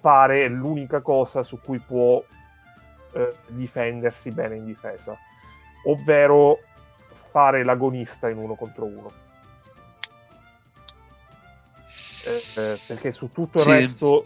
fare 0.00 0.48
l'unica 0.48 1.00
cosa 1.00 1.44
su 1.44 1.60
cui 1.60 1.78
può 1.78 2.22
eh, 3.12 3.34
difendersi 3.46 4.32
bene 4.32 4.56
in 4.56 4.64
difesa, 4.64 5.16
ovvero 5.84 6.58
fare 7.30 7.62
l'agonista 7.62 8.28
in 8.28 8.38
uno 8.38 8.54
contro 8.56 8.84
uno. 8.84 9.12
Eh, 12.24 12.60
eh, 12.60 12.80
perché 12.84 13.12
su 13.12 13.30
tutto 13.30 13.58
il 13.58 13.64
sì. 13.64 13.70
resto 13.70 14.24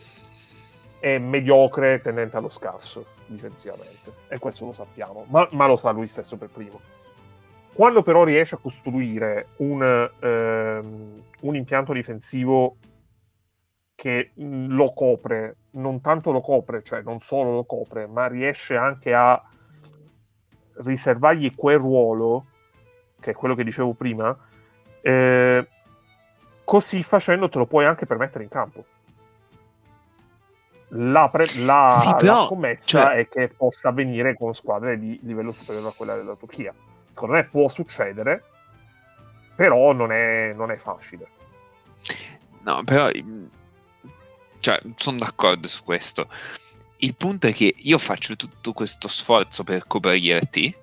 è 1.03 1.19
mediocre 1.19 2.01
tendente 2.01 2.37
allo 2.37 2.49
scarso 2.49 3.07
difensivamente 3.27 4.13
e 4.29 4.39
questo 4.39 4.67
lo 4.67 4.73
sappiamo, 4.73 5.25
ma, 5.31 5.49
ma, 5.51 5.67
lo 5.67 5.77
sa 5.77 5.91
lui 5.91 6.07
stesso 6.07 6.37
per 6.37 6.49
primo. 6.49 6.81
Quando 7.75 8.05
però 8.05 8.23
riesce 8.23 8.55
a 8.55 8.59
costruire 8.59 9.49
un, 9.57 9.83
ehm, 9.83 11.23
un 11.41 11.57
impianto 11.57 11.93
difensivo 11.93 12.77
che 13.97 14.31
lo 14.37 14.93
copre, 14.93 15.57
non 15.71 16.01
tanto 16.01 16.31
lo 16.31 16.41
copre, 16.41 16.85
cioè 16.85 17.03
non 17.03 17.19
solo 17.19 17.51
lo 17.51 17.65
copre, 17.65 18.07
ma 18.07 18.29
riesce 18.29 18.77
anche 18.77 19.13
a 19.13 19.43
riservargli 20.85 21.53
quel 21.57 21.79
ruolo, 21.79 22.47
che 23.19 23.33
è 23.33 23.35
quello 23.35 23.57
che 23.57 23.65
dicevo 23.65 23.93
prima, 23.95 24.37
eh, 25.01 25.67
così 26.63 27.03
facendo 27.03 27.49
te 27.49 27.59
lo 27.59 27.67
puoi 27.67 27.87
anche 27.87 28.07
permettere 28.07 28.45
in 28.45 28.51
campo. 28.51 28.85
La, 30.95 31.29
pre- 31.31 31.55
la, 31.57 31.99
sì, 32.01 32.15
però, 32.17 32.41
la 32.41 32.47
scommessa 32.47 32.85
cioè... 32.87 33.13
è 33.15 33.29
che 33.29 33.49
possa 33.49 33.89
avvenire 33.89 34.35
con 34.35 34.53
squadre 34.53 34.99
di 34.99 35.19
livello 35.23 35.53
superiore 35.53 35.89
a 35.89 35.93
quella 35.97 36.17
della 36.17 36.35
Turchia. 36.35 36.75
Secondo 37.11 37.35
me 37.35 37.45
può 37.45 37.69
succedere, 37.69 38.45
però 39.55 39.93
non 39.93 40.13
è, 40.13 40.53
non 40.55 40.71
è 40.71 40.77
facile. 40.77 41.29
No, 42.63 42.85
però 42.85 43.11
cioè, 44.61 44.81
sono 44.97 45.19
d'accordo 45.19 45.67
su 45.67 45.83
questo. 45.83 46.29
Il 46.99 47.15
punto 47.17 47.47
è 47.47 47.53
che 47.53 47.75
io 47.77 47.99
faccio 47.99 48.37
tutto 48.37 48.73
questo 48.73 49.09
sforzo 49.09 49.65
per 49.65 49.87
coprirti, 49.87 50.75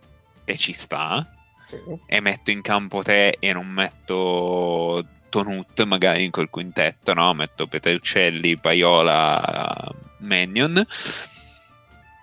e 0.44 0.58
ci 0.58 0.74
sta, 0.74 1.26
sì. 1.68 1.78
e 2.06 2.20
metto 2.20 2.50
in 2.52 2.62
campo 2.62 3.04
te 3.04 3.38
e 3.40 3.54
non 3.54 3.68
metto 3.68 5.06
Tonut 5.30 5.84
magari 5.84 6.24
in 6.26 6.32
quel 6.32 6.50
quintetto, 6.50 7.14
no? 7.14 7.34
Metto 7.34 7.68
Petruccelli, 7.68 8.58
Paiola, 8.58 9.94
Mannion. 10.18 10.86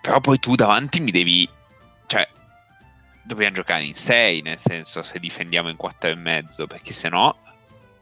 Però 0.01 0.19
poi 0.21 0.39
tu 0.39 0.55
davanti 0.55 0.99
mi 0.99 1.11
devi... 1.11 1.47
Cioè, 2.05 2.27
dobbiamo 3.23 3.55
giocare 3.55 3.83
in 3.83 3.93
6, 3.93 4.41
nel 4.41 4.57
senso, 4.59 5.01
se 5.03 5.19
difendiamo 5.19 5.69
in 5.69 5.75
4 5.75 6.09
e 6.11 6.15
mezzo, 6.15 6.67
perché 6.67 6.93
se 6.93 7.09
no... 7.09 7.35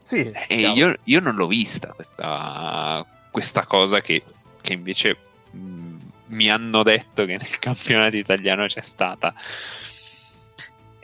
Sì, 0.01 0.32
e 0.47 0.56
io, 0.56 0.95
io, 1.06 1.20
non 1.20 1.34
l'ho 1.34 1.47
vista 1.47 1.88
questa, 1.88 3.03
questa 3.32 3.66
cosa 3.66 4.01
che, 4.01 4.22
che 4.62 4.74
invece 4.74 5.18
mh, 5.49 5.58
mm, 5.58 5.97
mi 6.28 6.49
hanno 6.49 6.84
detto 6.84 7.26
che 7.26 7.38
nel 7.38 7.58
campionato 7.58 8.16
italiano 8.16 8.68
c'è 8.68 8.82
stata. 8.82 9.34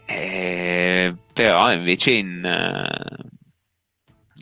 Eh, 0.05 1.15
però 1.33 1.73
invece 1.73 2.11
in 2.11 2.41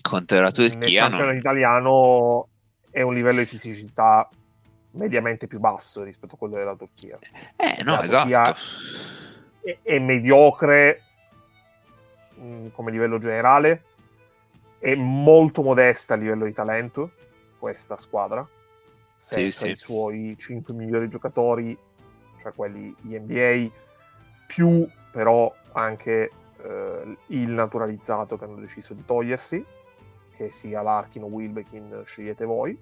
contro 0.01 0.39
la 0.39 0.51
Turchia 0.51 0.77
nel 0.77 1.09
campionato 1.09 1.25
non... 1.25 1.37
italiano 1.37 2.47
è 2.89 3.01
un 3.01 3.13
livello 3.13 3.39
di 3.39 3.45
fisicità 3.45 4.29
mediamente 4.91 5.47
più 5.47 5.59
basso 5.59 6.03
rispetto 6.03 6.35
a 6.35 6.37
quello 6.37 6.55
della 6.55 6.75
Turchia. 6.75 7.17
Eh, 7.55 7.83
no, 7.83 7.95
la 7.95 8.03
esatto. 8.03 8.59
È, 9.61 9.77
è 9.81 9.99
mediocre 9.99 11.01
mh, 12.35 12.43
mm, 12.43 12.67
come 12.71 12.91
livello 12.91 13.19
generale, 13.19 13.83
è 14.79 14.95
molto 14.95 15.61
modesta 15.61 16.13
a 16.13 16.17
livello 16.17 16.45
di 16.45 16.53
talento 16.53 17.11
questa 17.59 17.97
squadra, 17.97 18.47
senza 19.17 19.59
sì, 19.59 19.65
sì. 19.65 19.71
i 19.71 19.75
suoi 19.75 20.35
5 20.37 20.73
migliori 20.73 21.09
giocatori, 21.09 21.77
cioè 22.41 22.53
quelli 22.53 22.95
NBA, 23.01 23.69
più 24.47 24.87
però 25.11 25.53
anche 25.73 26.31
eh, 26.63 27.17
il 27.27 27.49
naturalizzato 27.49 28.37
che 28.37 28.45
hanno 28.45 28.55
deciso 28.55 28.93
di 28.93 29.03
togliersi, 29.05 29.63
che 30.39 30.51
sia 30.51 30.81
Larkin 30.81 31.23
o 31.23 31.25
Wilbekin, 31.25 32.03
scegliete 32.05 32.45
voi. 32.45 32.81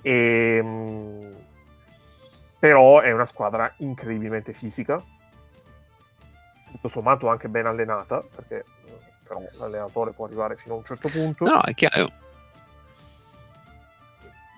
E, 0.00 0.56
ehm, 0.56 0.66
mh, 0.66 1.34
però 2.58 3.00
è 3.00 3.12
una 3.12 3.26
squadra 3.26 3.70
incredibilmente 3.78 4.54
fisica, 4.54 5.02
tutto 6.70 6.88
sommato 6.88 7.28
anche 7.28 7.48
ben 7.48 7.66
allenata, 7.66 8.22
perché 8.34 8.64
eh, 8.86 8.96
però 9.22 9.42
l'allenatore 9.58 10.12
può 10.12 10.24
arrivare 10.24 10.56
fino 10.56 10.74
a 10.74 10.78
un 10.78 10.84
certo 10.84 11.08
punto. 11.08 11.44
No, 11.44 11.60
è 11.60 11.74
chiaro. 11.74 12.10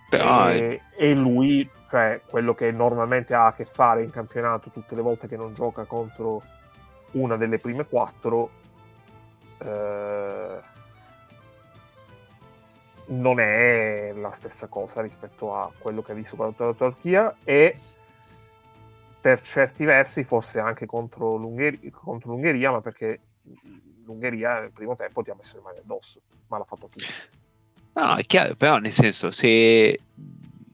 Però... 0.09 0.51
E, 0.51 0.83
e 0.97 1.15
lui, 1.15 1.69
cioè 1.91 2.21
quello 2.25 2.55
che 2.55 2.71
normalmente 2.71 3.35
ha 3.35 3.47
a 3.47 3.55
che 3.55 3.65
fare 3.65 4.05
in 4.05 4.11
campionato 4.11 4.71
tutte 4.71 4.95
le 4.95 5.03
volte 5.03 5.27
che 5.27 5.37
non 5.37 5.53
gioca 5.55 5.85
contro 5.85 6.43
una 7.13 7.37
delle 7.37 7.59
prime 7.59 7.87
quattro, 7.87 8.51
eh, 9.59 10.71
non 13.13 13.41
è 13.41 14.13
la 14.15 14.33
stessa 14.33 14.67
cosa 14.69 15.03
rispetto 15.03 15.55
a 15.55 15.71
quello 15.79 16.03
che 16.03 16.13
ha 16.13 16.15
visto 16.15 16.37
contro 16.37 16.67
la 16.67 16.75
Turchia 16.75 17.37
e 17.45 17.77
per 19.21 19.41
certi 19.43 19.85
versi 19.85 20.25
forse 20.25 20.59
anche 20.59 20.87
contro 20.87 21.37
l'Ungheria, 21.37 21.91
contro 21.93 22.31
l'Ungheria 22.31 22.71
ma 22.71 22.81
perché 22.81 23.21
l'Ungheria 24.05 24.61
nel 24.61 24.73
primo 24.73 24.97
tempo 24.97 25.23
ti 25.23 25.31
ha 25.31 25.35
messo 25.35 25.57
le 25.57 25.63
mani 25.63 25.79
addosso, 25.79 26.21
ma 26.49 26.59
l'ha 26.59 26.65
fatto 26.65 26.89
tutto. 26.89 27.05
No, 27.95 28.17
è 28.17 28.23
chiaro, 28.23 28.55
però 28.57 28.79
nel 28.79 28.93
senso, 28.93 29.31
se 29.31 30.01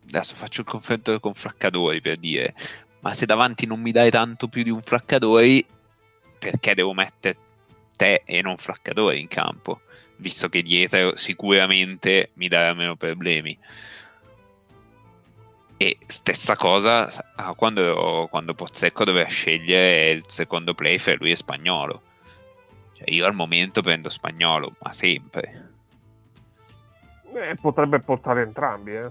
adesso 0.07 0.35
faccio 0.35 0.61
il 0.61 0.67
confronto 0.67 1.19
con 1.21 1.35
Fraccadori 1.35 2.01
per 2.01 2.17
dire, 2.17 2.55
ma 3.01 3.13
se 3.13 3.27
davanti 3.27 3.67
non 3.67 3.81
mi 3.81 3.93
dai 3.93 4.11
tanto 4.11 4.49
più 4.49 4.63
di 4.63 4.71
un 4.71 4.81
Fraccadori, 4.81 5.67
perché 6.39 6.75
devo 6.75 6.95
mettere 6.95 7.37
te 7.97 8.23
e 8.25 8.41
non 8.41 8.57
Fraccadori 8.57 9.21
in 9.21 9.29
campo? 9.29 9.81
Visto 10.19 10.49
che 10.49 10.63
dietro 10.63 11.17
sicuramente 11.17 12.31
mi 12.35 12.49
darà 12.49 12.75
meno 12.75 12.97
problemi. 12.97 13.57
E 15.77 15.97
stessa 16.07 16.57
cosa 16.57 17.09
ah, 17.37 17.55
quando, 17.55 18.27
quando 18.31 18.53
Pozzecco 18.55 19.05
doveva 19.05 19.29
scegliere 19.29 20.11
il 20.11 20.25
secondo 20.27 20.75
play 20.75 20.99
per 20.99 21.21
lui 21.21 21.31
è 21.31 21.37
spagnolo. 21.37 22.03
Cioè 22.95 23.11
io 23.11 23.25
al 23.25 23.35
momento 23.35 23.81
prendo 23.81 24.09
spagnolo, 24.09 24.75
ma 24.81 24.93
sempre. 24.93 25.71
Eh, 27.33 27.55
potrebbe 27.61 28.01
portare 28.01 28.43
entrambi, 28.43 28.95
eh. 28.97 29.11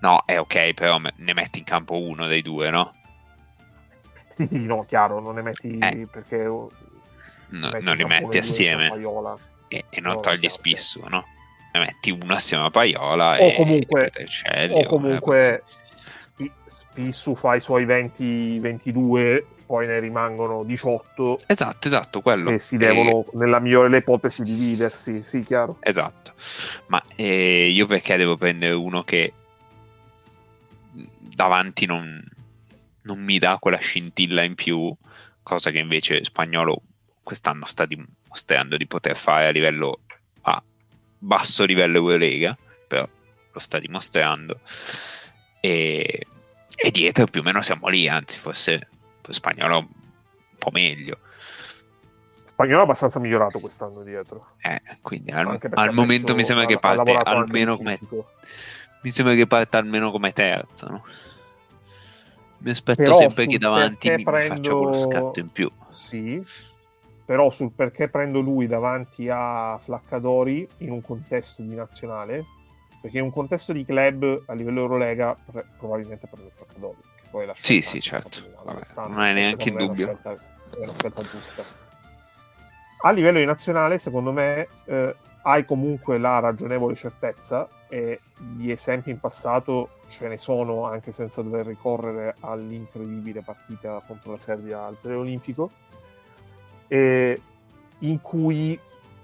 No, 0.00 0.22
è 0.24 0.38
ok, 0.38 0.74
però 0.74 0.98
ne 0.98 1.32
metti 1.32 1.58
in 1.58 1.64
campo 1.64 2.00
uno 2.00 2.26
dei 2.26 2.42
due, 2.42 2.70
no? 2.70 2.94
Sì, 4.28 4.46
sì, 4.46 4.64
no, 4.66 4.84
chiaro, 4.84 5.20
non 5.20 5.36
ne 5.36 5.42
metti 5.42 5.78
eh. 5.78 6.08
perché... 6.10 6.42
No, 6.42 6.70
metti 7.48 7.84
non 7.84 7.96
li 7.96 8.04
metti 8.04 8.38
assieme 8.38 8.90
e, 9.68 9.84
e, 9.88 10.00
non 10.00 10.14
no, 10.14 10.20
togli 10.20 10.48
Spissu, 10.48 11.02
no? 11.08 11.24
Ne 11.72 11.80
metti 11.80 12.10
uno 12.10 12.34
assieme 12.34 12.64
a 12.64 12.70
Paiola 12.70 13.32
o 13.32 13.36
e, 13.36 13.54
comunque, 13.56 14.10
e 14.10 14.68
o 14.72 14.84
comunque 14.86 15.64
eh, 16.36 16.50
Spissu 16.64 17.34
fa 17.34 17.56
i 17.56 17.60
suoi 17.60 17.84
20-22 17.84 19.44
poi 19.66 19.86
ne 19.88 19.98
rimangono 19.98 20.62
18 20.62 21.40
esatto 21.46 21.88
esatto 21.88 22.22
quello. 22.22 22.50
Che 22.50 22.60
si 22.60 22.76
devono 22.76 23.24
e... 23.24 23.36
nella 23.36 23.58
migliore 23.58 23.88
delle 23.88 24.00
ipotesi 24.00 24.42
dividersi 24.42 25.22
sì 25.24 25.42
chiaro. 25.42 25.78
Esatto. 25.80 26.32
Ma 26.86 27.02
eh, 27.16 27.68
io 27.68 27.86
perché 27.86 28.16
devo 28.16 28.36
prendere 28.36 28.74
uno 28.74 29.02
che 29.02 29.32
davanti 31.36 31.84
non, 31.84 32.22
non 33.02 33.18
mi 33.20 33.38
dà 33.38 33.58
quella 33.60 33.78
scintilla 33.78 34.42
in 34.42 34.54
più, 34.54 34.94
cosa 35.42 35.70
che 35.70 35.78
invece 35.78 36.24
Spagnolo 36.24 36.80
quest'anno 37.22 37.64
sta 37.64 37.84
dimostrando 38.36 38.76
di 38.76 38.86
poter 38.86 39.16
fare 39.16 39.46
a 39.46 39.50
livello 39.50 40.00
a 40.42 40.62
basso 41.18 41.64
livello 41.64 41.96
Eurolega, 41.96 42.56
però 42.86 43.08
lo 43.52 43.60
sta 43.60 43.78
dimostrando. 43.78 44.60
E, 45.60 46.26
e 46.76 46.90
dietro 46.90 47.26
più 47.26 47.40
o 47.40 47.42
meno 47.42 47.62
siamo 47.62 47.88
lì, 47.88 48.06
anzi 48.08 48.38
forse 48.38 48.88
Spagnolo 49.28 49.78
un 49.78 50.58
po' 50.58 50.70
meglio. 50.70 51.18
Spagnolo 52.44 52.80
è 52.80 52.84
abbastanza 52.84 53.18
migliorato 53.18 53.58
quest'anno 53.58 54.02
dietro. 54.02 54.50
Eh, 54.60 54.80
quindi 55.00 55.32
al, 55.32 55.58
al 55.72 55.92
momento 55.94 56.34
mi 56.34 56.44
sembra 56.44 56.66
che 56.66 56.78
parte 56.78 57.12
almeno 57.12 57.76
come 57.76 57.98
mi 59.02 59.10
sembra 59.10 59.34
che 59.34 59.46
parta 59.46 59.78
almeno 59.78 60.10
come 60.10 60.32
terzo, 60.32 60.88
no? 60.88 61.04
Mi 62.58 62.70
aspetto 62.70 63.02
però 63.02 63.18
sempre 63.18 63.46
che 63.46 63.58
davanti 63.58 64.10
mi 64.10 64.22
prendo... 64.22 64.54
faccia 64.54 64.72
quello 64.72 64.98
scatto 64.98 65.40
in 65.40 65.48
più. 65.50 65.70
Sì, 65.90 66.44
però 67.26 67.50
sul 67.50 67.72
perché 67.72 68.08
prendo 68.08 68.40
lui 68.40 68.68
davanti 68.68 69.28
a 69.28 69.76
Flaccadori 69.78 70.66
in 70.78 70.92
un 70.92 71.02
contesto 71.02 71.60
di 71.60 71.74
nazionale, 71.74 72.44
perché 73.00 73.18
in 73.18 73.24
un 73.24 73.32
contesto 73.32 73.72
di 73.72 73.84
club 73.84 74.44
a 74.46 74.54
livello 74.54 74.80
Eurolega 74.80 75.36
pre- 75.44 75.66
probabilmente 75.76 76.28
prendo 76.28 76.52
Flaccadori. 76.54 76.96
Che 77.16 77.28
poi 77.28 77.46
la 77.46 77.54
sì, 77.56 77.82
sì, 77.82 78.00
certo. 78.00 78.38
Vabbè, 78.64 78.80
non 79.08 79.22
è 79.22 79.32
neanche 79.32 79.68
in 79.68 79.76
dubbio. 79.76 80.06
È 80.06 80.10
una, 80.10 80.18
scelta, 80.18 80.44
è 80.70 80.82
una 80.84 80.92
scelta 80.92 81.22
giusta. 81.22 81.64
A 83.02 83.10
livello 83.10 83.38
di 83.38 83.44
nazionale, 83.44 83.98
secondo 83.98 84.32
me, 84.32 84.68
eh, 84.84 85.16
hai 85.42 85.64
comunque 85.64 86.18
la 86.18 86.38
ragionevole 86.38 86.94
certezza 86.94 87.68
e 87.88 88.20
di 88.36 88.70
esempi 88.70 89.10
in 89.10 89.18
passato 89.18 90.00
ce 90.08 90.28
ne 90.28 90.38
sono 90.38 90.84
anche 90.86 91.10
senza 91.10 91.42
dover 91.42 91.66
ricorrere 91.66 92.36
all'incredibile 92.40 93.42
partita 93.42 94.00
contro 94.06 94.32
la 94.32 94.38
Serbia 94.38 94.84
al 94.84 94.96
preolimpico 95.00 95.70
in 96.88 98.20
cui 98.20 98.78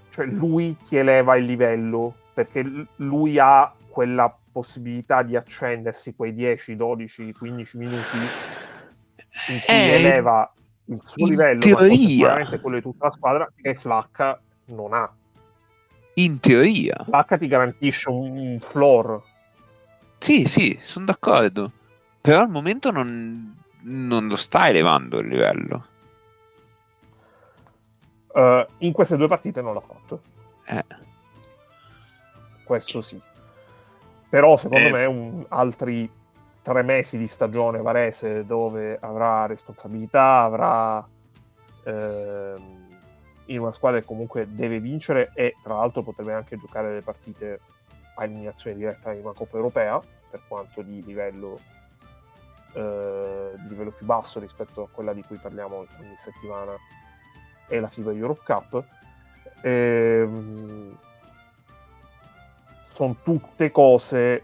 cioè, 0.09 0.25
lui 0.25 0.75
ti 0.77 0.97
eleva 0.97 1.35
il 1.35 1.45
livello 1.45 2.15
perché 2.33 2.63
lui 2.97 3.37
ha 3.39 3.73
quella 3.87 4.35
possibilità 4.51 5.23
di 5.23 5.35
accendersi 5.35 6.13
quei 6.15 6.33
10, 6.33 6.75
12, 6.75 7.33
15 7.33 7.77
minuti 7.77 8.17
in 8.17 9.59
cui 9.65 9.75
eh, 9.75 9.93
eleva 9.95 10.51
il 10.85 10.99
suo 11.01 11.27
livello 11.27 11.59
teoria. 11.59 12.39
ma 12.39 12.59
quello 12.59 12.77
di 12.77 12.81
tutta 12.81 13.05
la 13.05 13.11
squadra 13.11 13.51
che 13.55 13.73
Flacca 13.73 14.39
non 14.65 14.93
ha 14.93 15.11
in 16.15 16.39
teoria. 16.39 17.05
L'H 17.07 17.37
ti 17.37 17.47
garantisce 17.47 18.09
un 18.09 18.57
floor. 18.59 19.21
Sì, 20.19 20.45
sì, 20.45 20.77
sono 20.83 21.05
d'accordo. 21.05 21.71
Però 22.21 22.41
al 22.41 22.49
momento 22.49 22.91
non, 22.91 23.55
non 23.81 24.27
lo 24.27 24.35
sta 24.35 24.67
elevando 24.67 25.19
il 25.19 25.27
livello. 25.27 25.87
Uh, 28.33 28.65
in 28.79 28.91
queste 28.91 29.15
due 29.15 29.27
partite 29.27 29.61
non 29.61 29.73
l'ha 29.73 29.81
fatto. 29.81 30.21
Eh. 30.65 30.85
Questo 32.63 33.01
sì. 33.01 33.21
Però 34.29 34.57
secondo 34.57 34.87
eh. 34.87 34.91
me 34.91 35.05
un, 35.05 35.45
altri 35.49 36.11
tre 36.61 36.81
mesi 36.81 37.17
di 37.17 37.27
stagione 37.27 37.81
Varese 37.81 38.45
dove 38.45 38.97
avrà 38.99 39.45
responsabilità, 39.45 40.41
avrà... 40.41 41.07
Ehm, 41.85 42.81
in 43.47 43.59
una 43.59 43.71
squadra 43.71 43.99
che 43.99 44.05
comunque 44.05 44.47
deve 44.49 44.79
vincere 44.79 45.31
e 45.33 45.55
tra 45.61 45.75
l'altro 45.75 46.01
potrebbe 46.01 46.33
anche 46.33 46.57
giocare 46.57 46.89
delle 46.89 47.01
partite 47.01 47.59
a 48.15 48.23
eliminazione 48.23 48.75
diretta 48.75 49.11
in 49.11 49.21
una 49.21 49.33
Coppa 49.33 49.57
Europea, 49.57 50.01
per 50.29 50.41
quanto 50.47 50.81
di 50.81 51.03
livello, 51.03 51.59
eh, 52.73 53.51
di 53.57 53.67
livello 53.69 53.91
più 53.91 54.05
basso 54.05 54.39
rispetto 54.39 54.83
a 54.83 54.87
quella 54.89 55.13
di 55.13 55.23
cui 55.23 55.37
parliamo 55.37 55.77
ogni 55.77 56.15
settimana, 56.17 56.73
è 57.75 57.79
la 57.79 57.89
FIBA 57.89 58.11
Europe 58.11 58.41
Cup. 58.45 58.83
Ehm, 59.61 60.97
sono 62.93 63.15
tutte 63.23 63.71
cose 63.71 64.43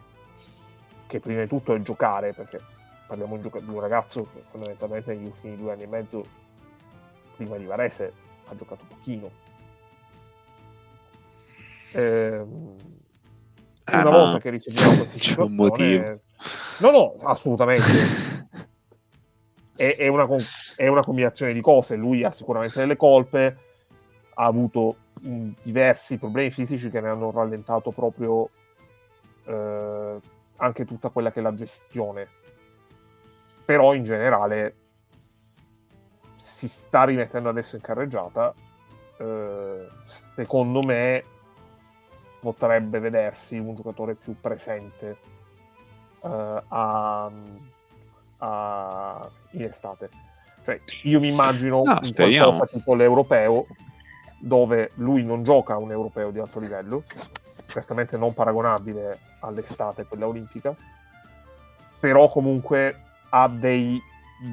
che 1.05 1.19
prima 1.19 1.41
di 1.41 1.47
tutto 1.47 1.75
è 1.75 1.81
giocare, 1.81 2.33
perché 2.33 2.59
parliamo 3.07 3.37
di 3.37 3.49
un 3.53 3.79
ragazzo 3.79 4.27
che 4.33 4.43
fondamentalmente 4.49 5.13
negli 5.13 5.25
ultimi 5.25 5.57
due 5.57 5.71
anni 5.71 5.83
e 5.83 5.87
mezzo, 5.87 6.23
prima 7.35 7.57
di 7.57 7.65
Varese, 7.65 8.13
ha 8.47 8.55
giocato 8.55 8.85
pochino. 8.87 9.29
Eh, 11.93 12.39
una 12.39 12.81
ah, 13.85 14.09
volta 14.09 14.39
che 14.39 14.49
risolviamo 14.49 14.97
questa 14.97 15.17
situazione... 15.17 16.21
No, 16.79 16.91
no, 16.91 17.13
assolutamente. 17.23 18.47
è, 19.75 19.95
è, 19.97 20.07
una, 20.07 20.27
è, 20.79 20.87
una, 20.87 21.01
combinazione 21.01 21.51
di 21.51 21.59
cose. 21.59 21.97
Lui 21.97 22.23
ha 22.23 22.31
sicuramente 22.31 22.79
delle 22.79 22.95
colpe, 22.95 23.57
ha 24.33 24.45
avuto 24.45 24.95
mh, 25.19 25.49
diversi 25.61 26.17
problemi 26.17 26.51
fisici 26.51 26.89
che 26.89 27.01
ne 27.01 27.09
hanno 27.09 27.31
rallentato 27.31 27.91
proprio 27.91 28.49
eh, 29.43 30.19
anche 30.55 30.85
tutta 30.85 31.09
quella 31.09 31.33
che 31.33 31.39
è 31.39 31.43
la 31.43 31.53
gestione. 31.53 32.27
Però 33.65 33.93
in 33.93 34.05
generale 34.05 34.75
si 36.37 36.69
sta 36.69 37.03
rimettendo 37.03 37.49
adesso 37.49 37.75
in 37.75 37.81
carreggiata. 37.81 38.53
Eh, 39.17 39.87
secondo 40.33 40.81
me 40.81 41.23
potrebbe 42.39 42.99
vedersi 42.99 43.57
un 43.57 43.75
giocatore 43.75 44.15
più 44.15 44.33
presente 44.39 45.17
eh, 46.23 46.63
a, 46.67 47.31
a, 48.37 49.29
in 49.51 49.63
estate. 49.63 50.28
Cioè, 50.69 50.81
io 51.03 51.19
mi 51.19 51.29
immagino 51.29 51.81
No, 51.83 51.99
un 52.01 52.13
qualcosa 52.13 52.65
tipo 52.65 52.93
l'europeo, 52.93 53.65
dove 54.37 54.91
lui 54.95 55.23
non 55.23 55.43
gioca 55.43 55.77
un 55.77 55.91
europeo 55.91 56.29
di 56.29 56.39
alto 56.39 56.59
livello, 56.59 57.03
certamente 57.65 58.17
non 58.17 58.33
paragonabile 58.33 59.19
all'estate, 59.39 60.05
quella 60.05 60.27
olimpica, 60.27 60.75
però 61.99 62.29
comunque 62.29 63.01
ha 63.29 63.47
dei, 63.47 63.99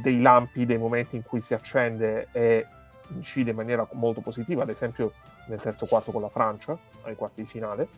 dei 0.03 0.21
lampi, 0.21 0.65
dei 0.65 0.79
momenti 0.79 1.17
in 1.17 1.23
cui 1.23 1.41
si 1.41 1.55
accende 1.55 2.29
e 2.33 2.67
incide 3.09 3.51
in 3.51 3.57
maniera 3.57 3.87
molto 3.93 4.21
positiva, 4.21 4.63
ad 4.63 4.71
esempio 4.71 5.13
nel 5.49 5.61
terzo 5.61 5.87
quarto 5.87 6.13
con 6.13 6.23
la 6.23 6.29
Francia, 6.29 6.77
ai 7.03 7.15
quarti 7.15 7.43
di 7.43 7.49
finale, 7.49 7.89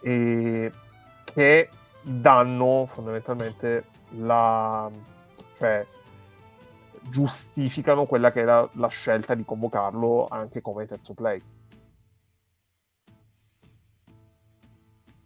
e 0.00 0.70
che 1.24 1.68
danno 2.02 2.88
fondamentalmente 2.92 3.84
la... 4.18 4.88
cioè 5.56 5.84
giustificano 7.10 8.06
quella 8.06 8.32
che 8.32 8.40
era 8.40 8.68
la 8.74 8.88
scelta 8.88 9.34
di 9.34 9.44
convocarlo 9.44 10.26
anche 10.28 10.60
come 10.60 10.86
terzo 10.86 11.14
play. 11.14 11.40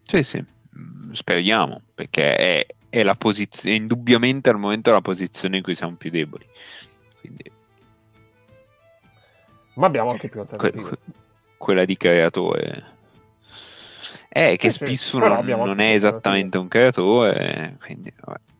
Sì, 0.03 0.23
sì, 0.23 0.43
mm, 0.79 1.13
speriamo, 1.13 1.83
perché 1.95 2.35
è, 2.37 2.67
è 2.89 3.03
la 3.03 3.15
posizione, 3.15 3.77
indubbiamente 3.77 4.49
al 4.49 4.59
momento 4.59 4.89
è 4.91 4.93
la 4.93 5.03
posizione 5.03 5.59
in 5.59 5.63
cui 5.63 5.75
siamo 5.75 5.97
più 5.97 6.11
deboli. 6.11 6.47
Quindi, 7.21 7.53
Ma 9.75 9.87
abbiamo 9.87 10.11
anche 10.11 10.29
più 10.29 10.45
que- 10.45 10.57
alternative. 10.57 10.89
que- 10.89 10.99
quella 11.59 11.85
di 11.85 11.97
creatore. 11.97 12.97
È 14.29 14.57
che 14.57 14.71
Sì, 14.71 14.79
sì, 14.79 14.85
spesso 14.97 15.19
però 15.19 15.43
non, 15.43 15.61
non 15.63 15.81
è 15.81 15.93
esattamente 15.93 16.57
un 16.59 16.69
creatore, 16.69 17.77
quindi 17.81 18.13
vabbè, 18.19 18.39
sì. 18.47 18.58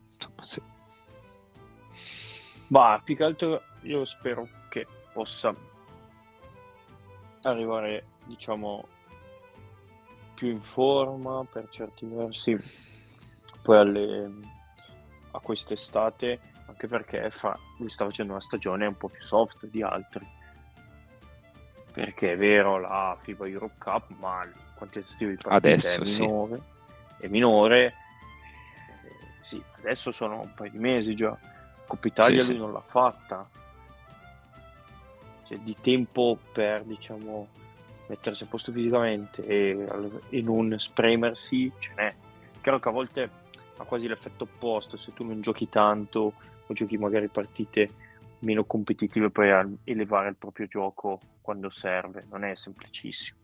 Ma 2.69 3.01
più 3.03 3.17
che 3.17 3.25
altro 3.25 3.63
io 3.83 4.05
spero 4.05 4.47
che 4.69 4.87
possa 5.13 5.55
arrivare, 7.43 8.05
diciamo, 8.25 8.87
più 10.35 10.49
in 10.49 10.63
forma 10.63 11.45
per 11.51 11.69
certi 11.69 12.07
versi 12.07 12.57
poi 13.63 13.77
alle, 13.77 14.31
a 15.33 15.41
quest'estate, 15.41 16.41
anche 16.67 16.87
perché 16.87 17.31
fa, 17.31 17.59
lui 17.79 17.91
sta 17.91 18.05
facendo 18.05 18.33
una 18.33 18.41
stagione 18.41 18.87
un 18.87 18.97
po' 18.97 19.09
più 19.09 19.23
soft 19.23 19.67
di 19.67 19.83
altri. 19.83 20.27
Perché 21.93 22.33
è 22.33 22.37
vero 22.37 22.79
la 22.79 23.17
FIBA 23.21 23.49
Europe 23.49 23.75
Cup, 23.79 24.11
ma 24.19 24.45
il 24.45 24.55
quantitativo 24.75 25.31
di 25.31 25.37
partite 25.37 25.73
Adesso 25.73 26.01
è 26.01 26.05
sì. 26.05 26.21
minore. 26.21 26.63
È 27.19 27.27
minore. 27.27 27.85
Eh, 27.87 27.93
sì, 29.41 29.63
adesso 29.79 30.13
sono 30.13 30.41
un 30.41 30.53
paio 30.55 30.71
di 30.71 30.79
mesi 30.79 31.15
già. 31.15 31.37
Coppa 31.89 32.07
Italia 32.07 32.41
Sì, 32.43 32.47
lui 32.47 32.55
sì. 32.55 32.61
non 32.61 32.73
l'ha 32.73 32.85
fatta. 32.87 33.49
Cioè, 35.47 35.59
di 35.59 35.75
tempo 35.81 36.39
per, 36.53 36.85
diciamo, 36.85 37.49
mettersi 38.07 38.43
a 38.45 38.47
posto 38.47 38.71
fisicamente 38.71 39.45
e, 39.45 39.87
e 40.29 40.43
non 40.43 40.75
spremersi 40.79 41.73
ce 41.79 41.93
n'è. 41.97 42.15
Chiaro 42.61 42.79
che 42.79 42.89
a 42.89 42.93
volte 42.93 43.31
ha 43.79 43.85
quasi 43.85 44.07
l'effetto 44.07 44.45
opposto, 44.45 44.97
se 44.99 45.13
tu 45.15 45.25
non 45.25 45.41
giochi 45.41 45.69
tanto 45.69 46.35
o 46.67 46.75
giochi 46.75 46.99
magari 46.99 47.29
partite 47.29 47.89
meno 48.41 48.65
competitive 48.65 49.31
poi 49.31 49.51
a 49.51 49.67
elevare 49.85 50.29
il 50.29 50.37
proprio 50.37 50.67
gioco 50.67 51.21
quando 51.41 51.71
serve, 51.71 52.27
non 52.29 52.45
è 52.45 52.55
semplicissimo. 52.55 53.39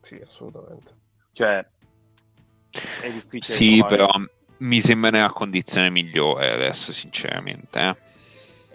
Sì, 0.00 0.14
assolutamente. 0.24 0.94
Cioè, 1.32 1.68
è 3.02 3.10
difficile. 3.12 3.56
Sì, 3.56 3.76
trovare- 3.78 3.96
però 3.96 4.10
mi 4.58 4.80
sembra 4.80 5.10
nella 5.10 5.30
condizione 5.30 5.90
migliore 5.90 6.52
adesso, 6.52 6.92
sinceramente. 6.92 7.78
eh. 7.78 7.96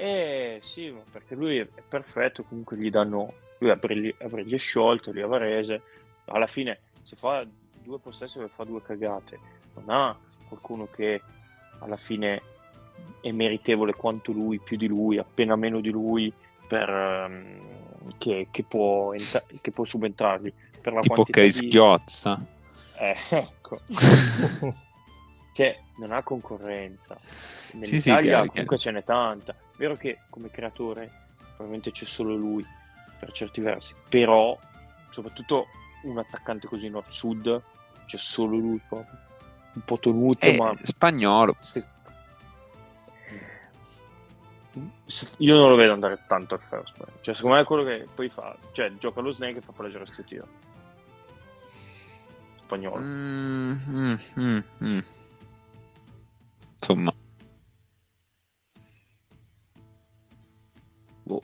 Eh 0.03 0.61
sì, 0.63 0.89
ma 0.89 1.01
perché 1.11 1.36
lui 1.36 1.57
è 1.57 1.67
perfetto, 1.88 2.43
comunque 2.43 2.75
gli 2.77 2.89
danno, 2.89 3.34
lui 3.59 3.75
Briglie 3.75 4.57
sciolto, 4.57 5.11
lui 5.11 5.21
a 5.21 5.27
Varese, 5.27 5.82
alla 6.25 6.47
fine 6.47 6.79
se 7.03 7.15
fa 7.15 7.45
due 7.84 7.99
possessi 7.99 8.39
fa 8.55 8.63
due 8.63 8.82
cagate, 8.82 9.39
non 9.75 9.89
ha 9.89 10.17
qualcuno 10.47 10.88
che 10.88 11.21
alla 11.79 11.97
fine 11.97 12.41
è 13.21 13.32
meritevole 13.32 13.93
quanto 13.93 14.32
lui, 14.32 14.59
più 14.59 14.77
di 14.77 14.88
lui, 14.88 15.17
appena 15.17 15.55
meno 15.55 15.79
di 15.79 15.89
lui, 15.89 16.32
per, 16.67 16.89
ehm, 16.89 18.15
che, 18.17 18.47
che 18.49 18.63
può 18.63 19.13
entra- 19.13 19.43
che 19.61 19.71
può 19.71 19.84
subentrargli. 19.84 20.51
Per 20.82 20.93
la 20.93 21.01
Tipo 21.01 21.25
Chris 21.25 21.59
di... 21.59 21.67
Ghiozza. 21.67 22.43
Eh, 22.97 23.15
ecco. 23.29 23.82
Cioè, 25.54 25.80
non 25.97 26.12
ha 26.12 26.24
concorrenza. 26.24 27.18
Sì, 27.20 27.72
sì, 27.72 27.78
Nell'Italia 27.78 28.32
chiaro, 28.32 28.47
comunque 28.47 28.78
ce 28.78 28.91
n'è 28.91 29.04
tanta. 29.04 29.56
Vero 29.76 29.95
che 29.97 30.20
come 30.30 30.49
creatore 30.49 31.12
probabilmente 31.38 31.91
c'è 31.91 32.06
solo 32.06 32.36
lui 32.36 32.66
per 33.20 33.32
certi 33.32 33.62
versi, 33.62 33.93
però 34.10 34.58
soprattutto 35.10 35.68
un 36.04 36.18
attaccante 36.18 36.68
così 36.68 36.89
nord-sud 36.89 37.62
c'è 38.06 38.18
solo 38.18 38.58
lui 38.58 38.82
proprio. 38.88 39.18
Un 39.74 39.82
po' 39.84 39.99
tenuto, 39.99 40.45
Eh, 40.45 40.58
ma 40.58 40.74
spagnolo. 40.82 41.56
se- 41.60 41.86
io 45.38 45.56
non 45.56 45.70
lo 45.70 45.76
vedo 45.76 45.93
andare 45.93 46.20
tanto 46.28 46.56
al 46.56 46.62
first 46.62 46.93
play. 46.95 47.14
Cioè, 47.22 47.36
secondo 47.36 47.56
me 47.58 47.62
è 47.62 47.66
quello 47.66 47.84
che 47.84 48.08
poi 48.14 48.30
fa, 48.30 48.56
cioè 48.72 48.91
gioca 48.97 49.22
lo 49.22 49.32
snake 49.32 49.60
e 49.60 49.62
fa 49.62 49.72
poi 49.72 49.86
leggere 49.88 50.06
sto 50.06 50.24
tiro. 50.24 50.47
Spagnolo. 52.64 52.99
Mm, 53.02 53.72
mm, 53.89 54.16
mm, 54.39 54.60
mm. 54.84 54.99
Insomma, 56.82 57.13
Boh. 61.23 61.41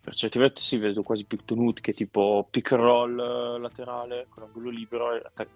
Per 0.00 0.14
certi 0.14 0.38
versi 0.38 0.76
vedo 0.78 1.02
quasi 1.02 1.24
più 1.24 1.38
Tunut 1.44 1.80
che 1.80 1.92
tipo 1.92 2.46
pick 2.50 2.72
and 2.72 2.80
roll 2.82 3.18
eh, 3.20 3.58
laterale 3.60 4.26
con 4.28 4.42
angolo 4.42 4.70
libero, 4.70 5.10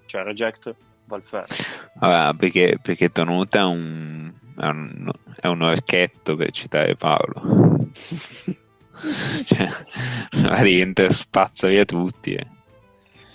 cioè 0.07 0.23
reject, 0.23 0.75
va 1.07 1.17
al 1.17 1.23
ferro. 1.23 1.47
vabbè, 1.95 2.37
perché, 2.37 2.79
perché 2.81 3.11
Tonuta 3.11 3.59
è 3.61 3.65
un, 3.65 4.33
è 4.57 4.67
un, 4.67 5.11
è 5.41 5.47
un 5.49 5.63
orchetto 5.63 6.37
per 6.37 6.51
citare 6.53 6.95
Paolo. 6.95 7.91
cioè, 9.47 9.69
rientra, 10.63 11.11
spazza 11.11 11.67
via 11.67 11.85
tutti. 11.85 12.35
eh. 12.35 12.47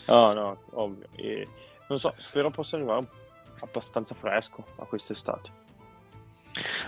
No, 0.07 0.31
no, 0.33 0.61
ovvio. 0.71 1.07
E, 1.15 1.45
non 1.89 1.99
so, 1.99 2.13
spero 2.17 2.49
possa 2.51 2.77
arrivare 2.77 2.99
un- 2.99 3.07
abbastanza 3.61 4.13
fresco 4.15 4.65
a 4.77 4.83
quest'estate. 4.85 5.49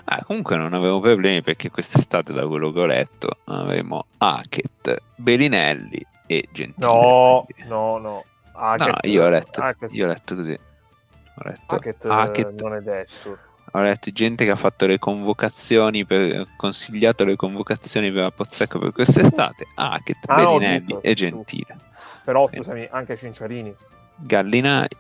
Ah, 0.06 0.24
comunque 0.26 0.58
non 0.58 0.74
avevo 0.74 1.00
problemi 1.00 1.42
perché 1.42 1.72
quest'estate, 1.72 2.34
da 2.34 2.46
quello 2.46 2.72
che 2.74 2.80
ho 2.82 2.86
letto, 2.86 3.38
avremo 3.46 4.06
Hackett, 4.18 5.02
Bellinelli 5.16 6.06
e 6.28 6.50
Gentile. 6.52 6.86
No, 6.86 7.46
no, 7.68 7.98
no. 7.98 8.26
Hackett, 8.52 8.88
no, 9.06 9.10
io 9.10 9.24
ho 9.24 9.30
letto, 9.30 9.62
Hackett- 9.62 9.94
io 9.94 10.06
ho 10.06 10.08
letto 10.10 10.36
così. 10.36 10.52
Ho 10.52 11.42
letto 11.46 11.76
Hackett, 11.76 12.06
eh, 12.06 12.10
Hackett, 12.10 12.62
non 12.62 12.74
è 12.76 12.82
detto. 12.82 13.38
ho 13.72 13.82
letto 13.82 14.12
gente 14.12 14.44
che 14.46 14.52
ha 14.52 14.56
fatto 14.58 14.86
le 14.86 15.00
convocazioni, 15.00 16.06
per, 16.06 16.46
consigliato 16.58 17.24
le 17.24 17.36
convocazioni 17.38 18.12
per 18.12 18.24
la 18.24 18.32
Pozzecco 18.32 18.80
per 18.80 18.92
quest'estate. 18.92 19.66
Hackett, 19.76 20.26
Ah, 20.28 20.42
no, 20.42 20.58
Bellinelli 20.58 20.80
giusto, 20.86 21.02
e. 21.02 21.14
Gentile. 21.14 21.78
Però 22.26 22.46
Quindi- 22.48 22.66
scusami, 22.66 22.88
anche 22.92 23.16
Cinciarini. 23.18 23.74
Gallinari. 24.18 24.96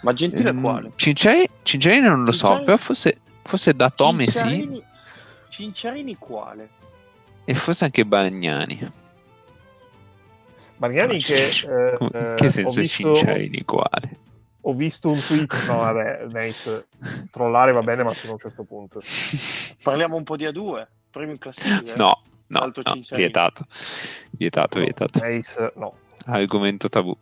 Ma 0.00 0.12
Gentile 0.12 0.50
Ehm, 0.50 0.60
quale? 0.60 0.92
Cinciarini, 0.96 1.48
Cinciarini 1.62 2.06
non 2.06 2.24
lo 2.24 2.32
so, 2.32 2.38
Cinciarini- 2.38 2.64
però 2.64 2.76
forse, 2.76 3.20
forse 3.42 3.74
da 3.74 3.90
Tome 3.90 4.24
sì, 4.26 4.32
Cinciarini, 4.32 4.82
Cinciarini 5.50 6.16
quale? 6.16 6.68
e 7.44 7.54
forse 7.54 7.84
anche 7.84 8.04
Bagnani. 8.04 8.92
Ma 10.76 10.88
che, 10.88 11.02
eh, 11.02 11.08
in 11.98 12.08
eh, 12.12 12.34
che 12.36 12.50
senso 12.50 12.80
visto, 12.80 13.14
Cinciarini 13.14 13.64
quale? 13.64 14.26
ho 14.60 14.74
visto 14.74 15.08
un 15.08 15.18
tweet, 15.18 15.64
no 15.66 15.78
vabbè, 15.78 16.26
Nace, 16.26 16.86
trollare 17.30 17.72
va 17.72 17.82
bene 17.82 18.02
ma 18.02 18.12
fino 18.12 18.30
a 18.30 18.34
un 18.34 18.38
certo 18.38 18.64
punto. 18.64 19.00
Parliamo 19.82 20.16
un 20.16 20.24
po' 20.24 20.36
di 20.36 20.44
A2, 20.44 20.86
primo 21.10 21.32
in 21.32 21.38
classifica. 21.38 21.94
No, 21.96 22.22
no, 22.48 22.58
Alto 22.60 22.82
no, 22.84 22.92
Cinciarini. 22.92 23.28
vietato. 23.28 23.64
Vietato, 24.30 24.78
vietato. 24.78 25.18
Nace, 25.20 25.72
no. 25.76 25.94
Argomento 26.26 26.88
tabù. 26.88 27.16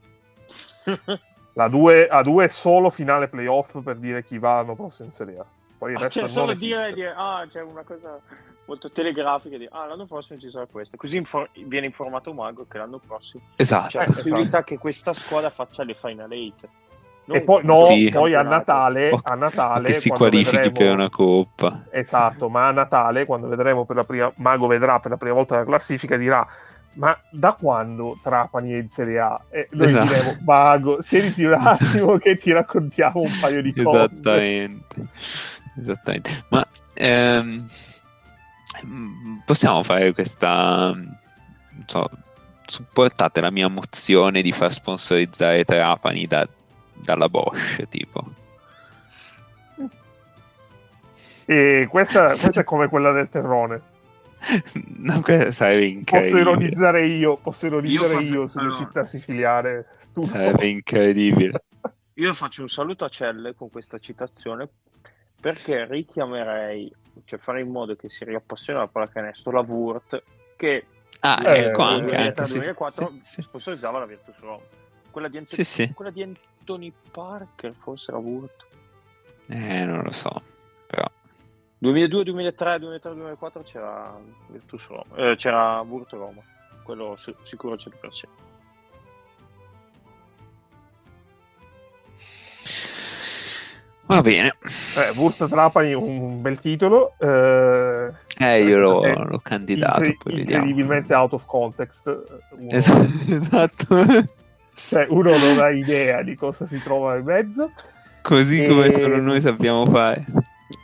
La 1.59 1.69
2 1.69 2.07
a 2.07 2.21
2 2.21 2.45
è 2.45 2.49
solo 2.49 2.91
finale 2.91 3.29
playoff 3.29 3.81
per 3.83 3.97
dire 3.97 4.23
chi 4.23 4.37
va 4.39 4.57
l'anno 4.57 4.75
prossimo 4.75 5.09
in 5.09 5.15
Serie 5.15 5.39
A. 5.39 5.45
Poi 5.79 5.93
il 5.93 5.97
Ah, 5.97 6.01
resto 6.01 6.21
cioè, 6.21 6.29
solo 6.29 6.53
dire, 6.53 6.93
dire, 6.93 7.15
ah, 7.17 7.47
c'è 7.49 7.63
una 7.63 7.83
cosa 7.83 8.19
molto 8.67 8.91
telegrafica 8.91 9.57
di, 9.57 9.67
ah, 9.71 9.87
l'anno 9.87 10.05
prossimo 10.05 10.39
ci 10.39 10.51
sarà 10.51 10.67
questa. 10.71 10.99
Così 10.99 11.17
infor- 11.17 11.49
viene 11.65 11.87
informato 11.87 12.35
Mago 12.35 12.67
che 12.69 12.77
l'anno 12.77 12.99
prossimo 12.99 13.43
Esatto. 13.57 13.89
c'è 13.89 14.07
la 14.07 14.13
possibilità 14.13 14.65
che 14.65 14.77
questa 14.77 15.15
squadra 15.15 15.49
faccia 15.49 15.83
le 15.83 15.95
Final 15.95 16.31
8. 16.31 16.69
e 17.29 17.41
poi, 17.41 17.65
no, 17.65 17.85
Sì. 17.85 18.11
poi 18.13 18.35
a. 18.35 18.43
Natale, 18.43 19.19
a 19.23 19.35
Natale 19.35 19.87
che 19.89 19.95
si 19.95 20.11
qualifichi 20.11 20.57
vedremo- 20.57 20.77
per 20.77 20.93
una 20.93 21.09
coppa. 21.09 21.85
Esatto, 21.91 22.51
ma 22.51 22.69
a 22.69 22.73
Natale, 22.73 23.25
quando 23.25 23.49
vedremo 23.49 23.87
per 23.87 23.97
la 23.97 24.05
prima, 24.05 24.31
Mago 24.37 24.67
vedrà 24.67 25.01
per 25.01 25.11
la 25.13 25.17
prima 25.17 25.35
volta 25.35 25.57
la 25.57 25.65
classifica, 25.65 26.17
dirà: 26.19 26.47
Ma 26.97 27.17
da 27.31 27.53
quando 27.53 28.19
Trapani 28.23 28.73
è 28.73 28.77
in 28.77 28.89
Serie 28.89 29.19
A? 29.19 29.41
E 29.51 29.69
noi 29.73 29.87
Esatto. 29.89 30.07
diremo: 30.07 30.37
Mago, 30.45 31.03
siediti 31.03 31.45
un 31.45 31.53
attimo 31.61 32.17
che 32.19 32.37
ti 32.37 32.53
raccontiamo 32.53 33.21
un 33.21 33.33
paio 33.39 33.61
di 33.63 33.75
cose. 33.75 34.09
Esattamente. 34.11 35.07
Esattamente. 35.79 36.45
Ma 36.49 36.67
ehm, 36.95 37.69
possiamo 39.45 39.83
fare 39.83 40.13
questa. 40.15 40.93
Non 40.95 41.85
so, 41.85 42.09
supportate 42.65 43.41
la 43.43 43.51
mia 43.51 43.69
mozione 43.69 44.41
di 44.41 44.53
far 44.53 44.73
sponsorizzare 44.73 45.65
Trapani 45.65 46.27
da- 46.27 46.49
dalla 46.95 47.29
Bosch, 47.29 47.87
tipo. 47.89 48.25
E 51.45 51.87
questa, 51.91 52.37
questa 52.37 52.63
è 52.63 52.65
come 52.65 52.89
quella 52.89 53.13
del 53.13 53.29
terrone. 53.29 53.81
No, 54.99 55.21
questo 55.23 55.51
sarebbe 55.51 55.87
incredibile. 55.87 56.31
Posso 56.43 56.51
ironizzare 56.51 57.07
io, 57.07 57.37
posso 57.37 57.67
ironizzare 57.67 58.15
Io 58.15 58.21
io, 58.43 58.47
sulle 58.47 58.65
allora. 58.67 58.79
città 58.79 59.05
siciliane. 59.05 59.87
Tu 60.13 60.21
no. 60.23 60.27
Sarebbe 60.27 60.67
incredibile. 60.69 61.65
Io 62.15 62.33
faccio 62.35 62.63
un 62.63 62.69
saluto 62.69 63.05
a 63.05 63.09
Celle 63.09 63.55
con 63.55 63.69
questa 63.71 63.99
citazione 63.99 64.69
perché 65.39 65.85
richiamerei, 65.87 66.91
cioè 67.25 67.39
fare 67.39 67.61
in 67.61 67.69
modo 67.71 67.95
che 67.95 68.09
si 68.09 68.25
riappassioni 68.25 68.79
alla 68.79 68.89
pallacanestro 68.89 69.51
la 69.53 69.61
Wurt 69.61 70.23
che 70.57 70.87
Ah, 71.21 71.43
Eh, 71.45 71.59
ecco 71.67 71.85
nel 71.85 72.15
anche. 72.15 72.45
sì, 72.47 72.59
2003-2004 72.59 73.07
sì, 73.07 73.21
sì. 73.25 73.43
sponsorizzava 73.43 73.99
la 73.99 74.07
Virtus 74.07 74.39
Roma. 74.41 74.63
Quella 75.11 75.29
di, 75.29 75.39
Ant- 75.39 75.49
Sì, 75.49 75.65
sì. 75.65 75.91
quella 75.95 76.11
di 76.11 76.23
Anthony 76.23 76.93
Parker, 77.11 77.75
forse 77.79 78.13
la 78.13 78.19
Wurt. 78.19 78.67
Eh, 79.49 79.85
non 79.85 80.03
lo 80.03 80.13
so. 80.13 80.43
Però. 80.87 81.11
2002, 81.79 82.25
2003, 82.25 82.79
2003, 82.79 83.15
2004 83.15 83.63
c'era 83.63 84.17
Virtus 84.49 84.87
Roma, 84.89 85.05
eh, 85.31 85.37
c'era 85.37 85.81
Wurt 85.81 86.11
Roma, 86.13 86.41
quello 86.83 87.17
si- 87.19 87.35
sicuro 87.43 87.75
al 87.75 87.79
100%. 87.79 88.29
Va 94.09 94.21
bene. 94.23 94.55
Eh, 94.97 95.11
Wurst 95.17 95.49
Trapani, 95.49 95.93
un 95.93 96.41
bel 96.41 96.61
titolo. 96.61 97.15
Eh, 97.19 98.13
Eh, 98.39 98.63
io 98.63 98.79
l'ho, 98.79 99.03
eh, 99.05 99.13
l'ho 99.15 99.41
candidato. 99.41 100.05
incre- 100.05 100.17
poi 100.23 100.41
incredibilmente 100.43 101.13
out 101.13 101.33
of 101.33 101.45
context. 101.47 102.07
Uno, 102.51 102.69
Es- 102.71 102.87
esatto. 103.29 103.87
cioè, 104.89 105.07
uno 105.09 105.37
non 105.37 105.59
ha 105.59 105.71
idea 105.71 106.23
di 106.23 106.37
cosa 106.37 106.67
si 106.69 106.81
trova 106.81 107.17
in 107.17 107.25
mezzo. 107.25 107.73
Così 108.23 108.63
E- 108.63 108.69
come 108.69 108.93
solo 108.93 109.21
noi 109.21 109.41
sappiamo 109.41 109.85
fare. 109.87 110.25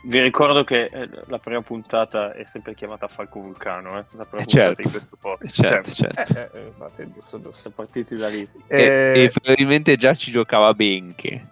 Vi 0.03 0.21
ricordo 0.21 0.63
che 0.63 0.85
eh, 0.85 1.09
la 1.27 1.39
prima 1.39 1.61
puntata 1.61 2.31
è 2.33 2.45
sempre 2.51 2.73
chiamata 2.73 3.07
Falco 3.09 3.41
Vulcano, 3.41 3.99
eh? 3.99 4.05
la 4.11 4.23
prima 4.25 4.43
Eh, 4.43 4.45
puntata 4.45 4.47
certo. 4.75 4.81
di 4.81 4.89
questo 4.89 5.17
podcast. 5.19 5.61
Certo, 5.61 5.91
Cioè, 5.91 6.11
certo. 6.13 6.33
Eh, 6.55 6.59
eh, 6.59 6.65
infatti, 6.67 7.11
giusto. 7.13 7.51
siamo 7.53 7.75
partiti 7.75 8.15
da 8.15 8.27
lì. 8.29 8.47
E, 8.67 8.77
Eh, 8.81 9.23
e 9.23 9.29
probabilmente 9.29 9.97
già 9.97 10.13
ci 10.13 10.31
giocava 10.31 10.73
Benche. 10.73 11.47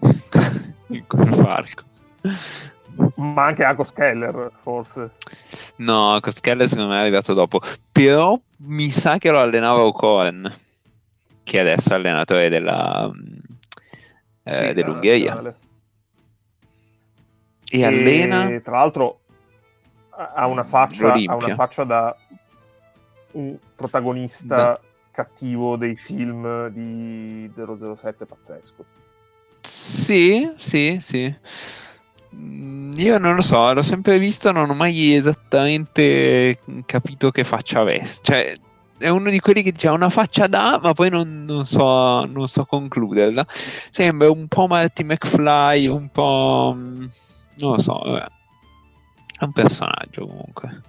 Con 1.06 1.26
Falco. 1.32 1.82
ma 3.16 3.46
anche 3.46 3.64
Agos 3.64 3.92
Keller, 3.92 4.50
forse. 4.62 5.12
No, 5.76 6.18
Koskelle 6.20 6.68
secondo 6.68 6.90
me 6.90 6.98
è 6.98 7.00
arrivato 7.00 7.32
dopo. 7.34 7.60
Però 7.90 8.38
mi 8.58 8.90
sa 8.90 9.18
che 9.18 9.30
lo 9.30 9.40
allenava 9.40 9.80
Ocon, 9.82 10.52
che 11.42 11.58
adesso 11.60 11.90
è 11.92 11.94
allenatore 11.96 12.48
della, 12.50 13.10
mm, 13.12 13.36
eh, 14.44 14.52
Sì, 14.52 14.72
dell'Ungheria. 14.74 15.34
nazionale. 15.34 15.56
E 17.70 17.84
allena... 17.84 18.60
Tra 18.60 18.78
l'altro 18.78 19.20
ha 20.10 20.46
una 20.46 20.64
faccia, 20.64 21.12
ha 21.12 21.34
una 21.34 21.54
faccia 21.54 21.84
da 21.84 22.16
un 23.32 23.56
protagonista 23.74 24.80
cattivo 25.10 25.76
dei 25.76 25.96
film 25.96 26.68
di 26.68 27.50
007 27.54 28.26
pazzesco. 28.26 28.84
Sì, 29.62 30.52
sì, 30.56 30.98
sì. 31.00 31.34
Mm, 32.34 32.92
Io 32.98 33.18
non 33.18 33.36
lo 33.36 33.42
so, 33.42 33.72
l'ho 33.72 33.82
sempre 33.82 34.18
visto, 34.18 34.52
non 34.52 34.70
ho 34.70 34.74
mai 34.74 35.14
esattamente 35.14 36.58
capito 36.84 37.30
che 37.30 37.44
faccia 37.44 37.80
avesse. 37.80 38.20
Cioè, 38.22 38.56
è 38.98 39.08
uno 39.08 39.30
di 39.30 39.40
quelli 39.40 39.62
che 39.62 39.86
ha 39.86 39.92
una 39.92 40.10
faccia 40.10 40.46
da, 40.46 40.78
ma 40.82 40.92
poi 40.94 41.10
non, 41.10 41.44
non 41.44 41.64
so, 41.66 42.24
non 42.24 42.48
so 42.48 42.64
concluderla. 42.64 43.46
Sembra 43.90 44.30
un 44.30 44.46
po' 44.48 44.66
Marty 44.66 45.04
McFly, 45.04 45.86
un 45.86 46.08
po'... 46.10 46.76
non 47.58 47.72
lo 47.76 47.80
so, 47.80 47.94
vabbè. 48.04 48.26
È 49.38 49.44
un 49.44 49.52
personaggio 49.52 50.26
comunque. 50.26 50.80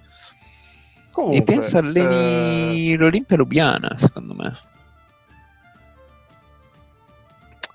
Comunque, 1.10 1.38
e 1.38 1.42
penso 1.42 1.78
alleni 1.78 2.94
l'Olimpia 2.96 3.36
Lubiana, 3.36 3.96
secondo 3.98 4.34
me. 4.34 4.46
eh, 4.48 4.74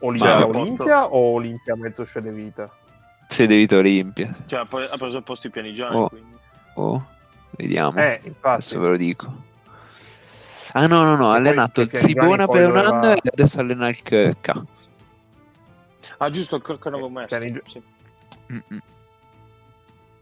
Olimpia, 0.05 0.39
Ma- 0.39 0.45
Olimpia 0.47 1.05
o 1.07 1.17
Olimpia 1.33 1.75
mezzo 1.75 2.03
vita? 2.31 2.69
Se 3.27 3.47
devi 3.47 3.65
Olimpia. 3.77 4.33
Cioè, 4.45 4.65
poi 4.65 4.85
ha 4.89 4.97
preso 4.97 5.17
il 5.17 5.23
posto 5.23 5.47
di 5.47 5.53
Pianigiani, 5.53 5.95
Oh. 5.95 6.09
quindi. 6.09 6.35
Oh, 6.75 7.05
vediamo. 7.51 7.99
Eh, 7.99 8.19
infatti. 8.23 8.47
Adesso 8.47 8.79
ve 8.79 8.87
lo 8.89 8.97
dico. 8.97 9.33
Ah 10.73 10.87
no, 10.87 11.03
no, 11.03 11.15
no, 11.15 11.31
ha 11.31 11.35
allenato 11.35 11.81
il 11.81 11.89
Pianigiani 11.89 12.45
poi 12.45 12.47
per 12.47 12.69
un 12.71 12.77
anno 12.77 13.11
e 13.13 13.21
adesso 13.31 13.59
allena 13.59 13.89
il 13.89 14.01
Kirka. 14.01 14.65
Ah, 16.17 16.29
giusto, 16.29 16.55
il 16.55 16.61
Corca 16.61 16.89
Nuovo 16.89 17.07
Eh, 17.07 17.11
Mestre. 17.11 17.39
Pianigi- 17.39 17.61
Sì. 17.69 17.81
Mm-mm. 18.51 18.81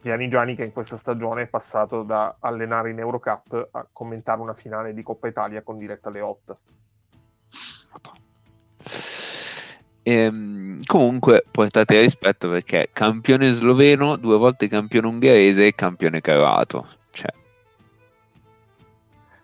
Pianigiani 0.02 0.56
che 0.56 0.64
in 0.64 0.72
questa 0.72 0.98
stagione 0.98 1.44
è 1.44 1.48
passato 1.48 2.04
da 2.04 2.38
allenare 2.40 2.92
in 2.92 3.00
Eurocup 3.00 3.70
a 3.72 3.88
commentare 3.92 4.40
una 4.40 4.54
finale 4.54 4.94
di 4.94 5.04
Coppa 5.04 5.28
Italia 5.28 5.62
con 5.62 5.78
diretta 5.78 6.08
alle 6.08 6.22
8. 6.22 6.60
Ehm, 10.04 10.82
comunque 10.86 11.44
portate 11.52 12.00
rispetto 12.00 12.50
perché 12.50 12.90
campione 12.94 13.52
sloveno, 13.52 14.16
due 14.16 14.38
volte 14.38 14.70
campione 14.70 15.08
ungherese 15.08 15.68
e 15.68 15.76
campione 15.76 16.22
croato. 16.22 16.88
Cioè, 17.12 17.34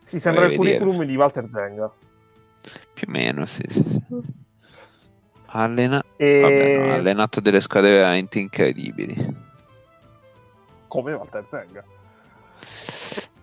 Si 0.01 0.19
sembra 0.19 0.45
il 0.45 0.55
curriculum 0.55 1.03
di 1.03 1.15
Walter 1.15 1.49
Zenga. 1.51 1.91
più 2.93 3.07
o 3.07 3.11
meno, 3.11 3.45
sì, 3.45 3.63
sì, 3.67 3.83
sì. 3.83 4.03
Allena- 5.57 6.03
E... 6.17 6.41
vabbè, 6.41 6.77
no, 6.77 6.91
ha 6.91 6.93
allenato 6.95 7.39
delle 7.39 7.61
squadre 7.61 7.91
veramente 7.91 8.39
incredibili. 8.39 9.43
Come 10.87 11.13
Walter 11.13 11.45
Zenga. 11.49 11.83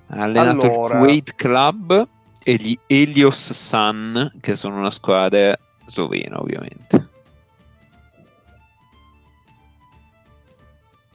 Ha 0.09 0.23
allenato 0.23 0.67
Allora- 0.67 0.95
il 0.95 1.01
Kuwait 1.01 1.35
Club 1.35 2.09
e 2.43 2.55
gli 2.57 2.79
Helios 2.87 3.53
Sun, 3.53 4.31
che 4.41 4.57
sono 4.57 4.77
una 4.79 4.91
squadra 4.91 5.57
slovena, 5.87 6.39
ovviamente. 6.39 7.09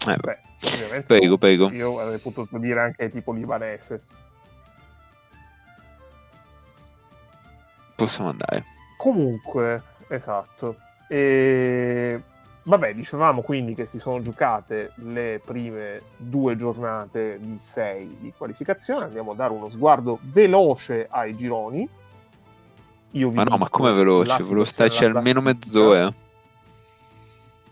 Eh, 0.08 0.16
beh, 0.16 1.02
prego, 1.06 1.38
prego. 1.38 1.70
io 1.72 2.00
avrei 2.00 2.20
potuto 2.20 2.58
dire 2.58 2.80
anche 2.80 3.12
tipo 3.12 3.34
libanese. 3.34 4.02
Possiamo 7.96 8.30
andare. 8.30 8.64
Comunque, 8.98 9.84
esatto. 10.08 10.78
E... 11.08 12.22
Vabbè, 12.64 12.94
dicevamo 12.94 13.42
quindi 13.42 13.74
che 13.74 13.86
si 13.86 13.98
sono 13.98 14.22
giocate 14.22 14.92
le 14.96 15.42
prime 15.44 16.02
due 16.18 16.58
giornate 16.58 17.40
di 17.40 17.58
sei 17.60 18.18
di 18.20 18.34
qualificazione. 18.36 19.06
Andiamo 19.06 19.32
a 19.32 19.36
dare 19.36 19.54
uno 19.54 19.70
sguardo 19.70 20.20
veloce 20.22 21.08
ai 21.10 21.36
gironi. 21.38 21.88
Io 23.12 23.30
vi 23.30 23.36
Ma 23.36 23.44
no, 23.44 23.58
ma 23.58 23.70
come 23.70 23.94
veloce? 23.94 24.28
la 24.28 24.38
Volevo 24.40 24.66
starci 24.66 25.06
almeno 25.06 25.40
mezz'ora. 25.40 26.14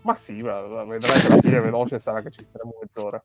Ma 0.01 0.15
sì, 0.15 0.41
ma- 0.41 0.61
vedrai 0.85 1.19
che 1.19 1.27
alla 1.27 1.41
fine 1.41 1.59
veloce 1.59 1.99
sarà 1.99 2.21
che 2.21 2.31
ci 2.31 2.43
staremo 2.43 2.75
mezz'ora. 2.79 3.21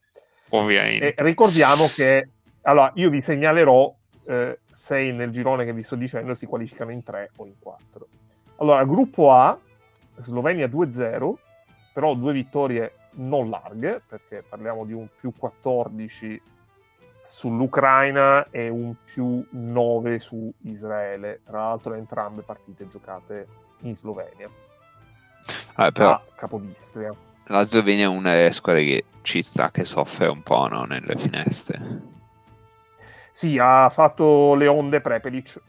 Ovviamente. 0.49 1.15
E 1.15 1.23
ricordiamo 1.23 1.87
che 1.87 2.31
allora 2.63 2.91
io 2.97 3.11
vi 3.11 3.21
segnalerò 3.21 3.95
eh, 4.27 4.59
se 4.71 5.13
nel 5.13 5.31
girone 5.31 5.65
che 5.65 5.73
vi 5.73 5.83
sto 5.83 5.95
dicendo 5.95 6.35
si 6.35 6.47
qualificano 6.47 6.91
in 6.91 7.03
3 7.03 7.31
o 7.37 7.47
in 7.47 7.55
4. 7.59 8.07
Allora, 8.57 8.85
gruppo 8.85 9.33
A, 9.33 9.59
Slovenia 10.23 10.67
2-0, 10.67 11.35
però 11.93 12.15
due 12.15 12.33
vittorie 12.33 12.95
non 13.13 13.51
larghe, 13.51 14.03
perché 14.07 14.43
parliamo 14.49 14.85
di 14.85 14.93
un 14.93 15.09
più 15.19 15.33
14 15.37 16.43
sull'Ucraina 17.25 18.49
e 18.51 18.69
un 18.69 18.95
più 19.05 19.45
9 19.51 20.19
su 20.19 20.53
Israele, 20.63 21.41
tra 21.45 21.61
l'altro 21.61 21.95
entrambe 21.95 22.43
partite 22.43 22.89
giocate 22.89 23.47
in 23.81 23.95
Slovenia, 23.95 24.49
Ah, 25.75 25.91
però 25.91 26.11
a 26.11 26.23
Capodistria. 26.35 27.15
la 27.47 27.63
Slovenia 27.63 28.07
è 28.07 28.09
una 28.09 28.35
delle 28.35 28.53
squadre 28.53 28.85
che 28.85 29.05
ci 29.23 29.43
sta, 29.43 29.71
che 29.71 29.85
soffre 29.85 30.27
un 30.27 30.43
po' 30.43 30.67
no, 30.69 30.85
nelle 30.85 31.17
finestre. 31.17 32.03
Sì, 33.31 33.59
ha 33.59 33.89
fatto 33.91 34.55
le 34.55 34.67
onde 34.67 35.01
Prepelic, 35.01 35.61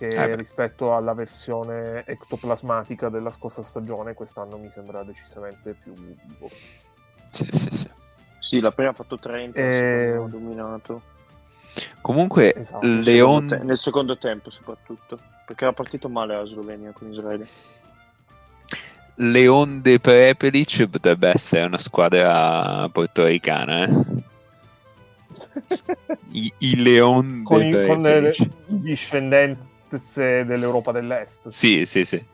che 0.00 0.08
Eh 0.08 0.34
rispetto 0.34 0.96
alla 0.96 1.12
versione 1.12 2.04
ectoplasmatica 2.06 3.10
della 3.10 3.30
scorsa 3.30 3.62
stagione 3.62 4.14
quest'anno 4.14 4.56
mi 4.56 4.70
sembra 4.70 5.02
decisamente 5.02 5.74
più 5.74 5.92
vivo. 5.92 6.48
Sì, 7.28 7.46
sì, 7.50 7.68
sì. 7.70 7.90
Sì, 8.38 8.60
la 8.60 8.72
prima 8.72 8.90
ha 8.90 8.94
fatto 8.94 9.18
30, 9.18 9.58
Eh, 9.58 9.62
il 9.62 10.12
secondo 10.12 10.36
ha 10.36 10.40
dominato. 10.40 11.02
Comunque, 12.00 12.54
Esatto. 12.54 12.86
Nel 12.86 13.00
Leon... 13.00 13.42
secondo, 13.42 13.56
te- 13.56 13.64
nel 13.64 13.76
secondo 13.76 14.16
tempo 14.18 14.48
soprattutto, 14.48 15.18
perché 15.44 15.64
era 15.64 15.74
partito 15.74 16.08
male 16.08 16.34
la 16.34 16.46
Slovenia 16.46 16.92
con 16.92 17.10
Israele. 17.10 17.46
Leon 19.16 19.82
de 19.82 20.00
Prepelic 20.00 20.86
potrebbe 20.86 21.28
essere 21.28 21.64
una 21.64 21.78
squadra 21.78 22.88
portoricana, 22.88 23.84
eh? 23.84 23.90
I, 26.32 26.52
i 26.58 26.76
Leon 26.76 27.42
con, 27.44 27.58
de 27.58 27.68
i, 27.68 27.86
con 27.86 28.00
le 28.00 28.20
Prepelic. 28.20 28.48
Discendenze 29.98 30.44
dell'Europa 30.44 30.92
dell'Est. 30.92 31.48
Sì, 31.48 31.84
sì, 31.84 32.04
sì. 32.04 32.24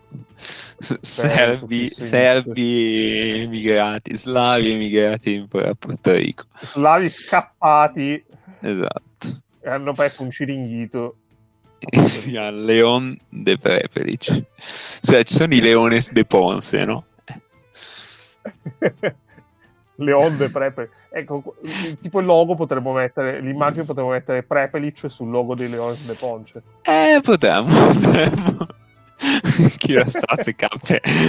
Serbi, 1.00 1.88
suffisso 1.88 2.04
serbi 2.04 3.40
emigrati, 3.42 4.14
slavi 4.16 4.72
emigrati 4.72 5.32
in 5.34 5.46
a 5.50 5.74
Porto 5.74 6.12
Rico. 6.12 6.44
Slavi 6.60 7.08
scappati 7.08 8.24
Esatto. 8.60 9.42
e 9.60 9.68
hanno 9.68 9.92
perso 9.92 10.22
un 10.22 10.30
ciringhito. 10.30 11.16
Leon 12.26 13.18
de 13.28 13.58
Prepelic. 13.58 14.44
Cioè, 15.02 15.24
ci 15.24 15.34
sono 15.34 15.54
i 15.54 15.60
Leones 15.60 16.12
de 16.12 16.24
Ponce, 16.24 16.84
no? 16.84 17.04
Le 19.98 20.12
onde 20.12 20.50
Prepe. 20.50 20.90
Ecco, 21.16 21.54
tipo 22.02 22.20
il 22.20 22.26
logo 22.26 22.56
potremmo 22.56 22.92
mettere, 22.92 23.40
l'immagine 23.40 23.84
potremmo 23.84 24.10
mettere 24.10 24.42
Prepelic 24.42 25.10
sul 25.10 25.30
logo 25.30 25.54
dei 25.54 25.66
Leones 25.66 26.04
de 26.04 26.12
Ponce. 26.12 26.62
Eh, 26.82 27.20
potremmo, 27.22 27.86
potremmo. 27.88 28.66
Chi 29.78 29.94
lo 29.94 30.04
sa 30.10 30.36
se 30.42 30.54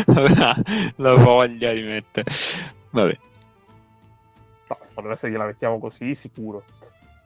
avrà 0.07 0.53
la 0.97 1.15
voglia 1.15 1.71
di 1.71 1.83
mettere. 1.83 2.29
Vabbè. 2.89 3.17
No, 4.67 4.77
secondo 4.83 5.09
me 5.09 5.15
se 5.15 5.29
gliela 5.29 5.45
mettiamo 5.45 5.79
così, 5.79 6.13
sicuro. 6.15 6.65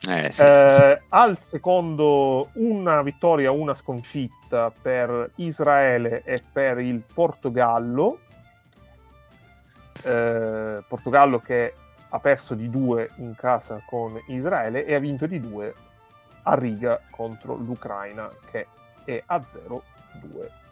Eh, 0.08 0.32
sì, 0.32 0.34
sì, 0.34 0.42
sì. 0.42 0.44
Eh, 0.44 1.02
al 1.10 1.40
secondo, 1.40 2.50
una 2.54 3.02
vittoria, 3.02 3.50
una 3.50 3.74
sconfitta 3.74 4.72
per 4.80 5.32
Israele 5.38 6.22
e 6.24 6.38
per 6.52 6.78
il 6.78 7.02
Portogallo. 7.12 8.20
Eh, 10.04 10.84
Portogallo 10.88 11.40
che 11.40 11.74
ha 12.14 12.20
perso 12.20 12.56
di 12.56 12.70
due 12.70 13.12
in 13.18 13.36
casa 13.36 13.82
con 13.86 14.22
Israele 14.28 14.86
e 14.86 14.94
ha 14.94 15.00
vinto 15.00 15.26
di 15.28 15.40
due 15.40 15.74
a 16.44 16.56
riga 16.56 17.00
contro 17.10 17.56
l'Ucraina 17.56 18.30
che 18.52 18.68
è 19.06 19.22
a 19.26 19.38
0-2 19.40 19.82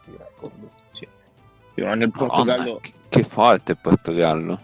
di 0.05 0.17
record. 0.17 0.69
Sì, 0.91 1.81
ma 1.81 1.93
nel 1.95 2.11
Portogallo, 2.11 2.77
che, 2.77 2.93
che 3.07 3.23
forte 3.23 3.71
il 3.73 3.77
Portogallo. 3.81 4.61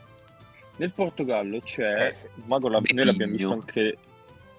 nel 0.77 0.91
Portogallo 0.91 1.59
c'è, 1.61 2.07
Eh, 2.07 2.13
sì. 2.13 2.27
Mago, 2.45 2.67
la- 2.67 2.81
noi 2.93 3.05
l'abbiamo 3.05 3.31
visto 3.33 3.51
anche 3.51 3.97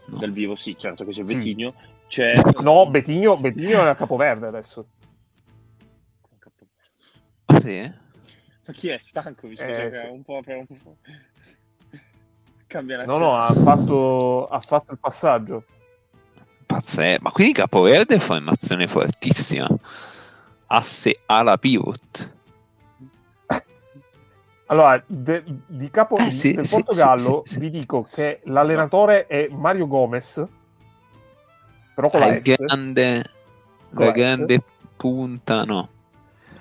No. 0.06 0.18
dal 0.18 0.30
vivo, 0.30 0.54
sì, 0.54 0.78
certo 0.78 1.04
che 1.04 1.10
c'è 1.10 1.26
Sì. 1.26 1.34
Betigno, 1.34 1.74
c'è... 2.06 2.32
No, 2.62 2.88
Betigno, 2.88 3.36
Betigno 3.36 3.84
è 3.84 3.88
a 3.88 3.96
Capoverde 3.96 4.46
adesso. 4.46 4.86
Ah, 7.46 7.60
sì? 7.60 7.80
Ma 8.66 8.72
chi 8.72 8.88
è 8.88 8.98
stanco? 8.98 9.46
Mi 9.48 9.56
scusa, 9.56 9.66
Eh, 9.82 9.92
sì. 9.92 10.00
è 10.00 10.08
un 10.08 10.22
po' 10.22 10.40
per 10.44 10.56
un 10.68 10.78
po'. 10.82 10.96
Cambia 12.76 13.06
No, 13.06 13.16
no, 13.16 13.34
ha 13.38 13.54
fatto, 13.54 14.48
ha 14.48 14.60
fatto 14.60 14.92
il 14.92 14.98
passaggio. 14.98 15.64
Pazzesco. 16.66 17.22
Ma 17.22 17.30
quindi 17.30 17.54
Capoverde 17.54 18.16
è 18.16 18.18
formazione 18.18 18.86
fortissima. 18.86 19.66
Asse 20.66 21.20
ala 21.24 21.56
pivot. 21.56 22.34
Allora, 24.68 25.02
de- 25.06 25.44
di 25.66 25.88
capo 25.90 26.18
Eh, 26.18 26.30
sì, 26.30 26.52
del 26.52 26.66
sì, 26.66 26.74
Portogallo 26.74 27.42
sì, 27.44 27.48
sì, 27.50 27.54
sì. 27.54 27.60
vi 27.60 27.70
dico 27.70 28.08
che 28.12 28.40
l'allenatore 28.44 29.26
è 29.26 29.48
Mario 29.50 29.86
Gomez, 29.86 30.44
però 31.94 32.10
con 32.10 32.20
la 32.20 32.36
S. 32.42 32.56
grande, 32.56 33.30
Con 33.94 34.04
la 34.04 34.06
la 34.06 34.12
S. 34.12 34.16
grande 34.16 34.62
punta, 34.96 35.64
no. 35.64 35.88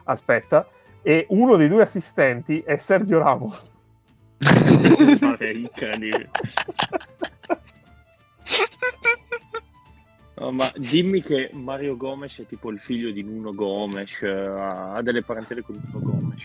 Aspetta, 0.03 0.65
e 1.01 1.25
uno 1.29 1.55
dei 1.57 1.67
due 1.67 1.81
assistenti 1.81 2.59
è 2.61 2.77
Sergio 2.77 3.17
Ramos. 3.17 3.69
Vabbè, 5.19 5.49
incredibile. 5.49 6.29
No, 10.37 10.51
ma 10.51 10.69
dimmi 10.75 11.21
che 11.21 11.49
Mario 11.53 11.95
Gomes 11.95 12.39
è 12.39 12.45
tipo 12.45 12.69
il 12.69 12.79
figlio 12.79 13.11
di 13.11 13.23
Nuno 13.23 13.53
Gomes, 13.53 14.21
eh, 14.21 14.29
ha 14.29 15.01
delle 15.01 15.23
parentele 15.23 15.61
con 15.61 15.81
Nuno 15.81 16.05
Gomes. 16.05 16.43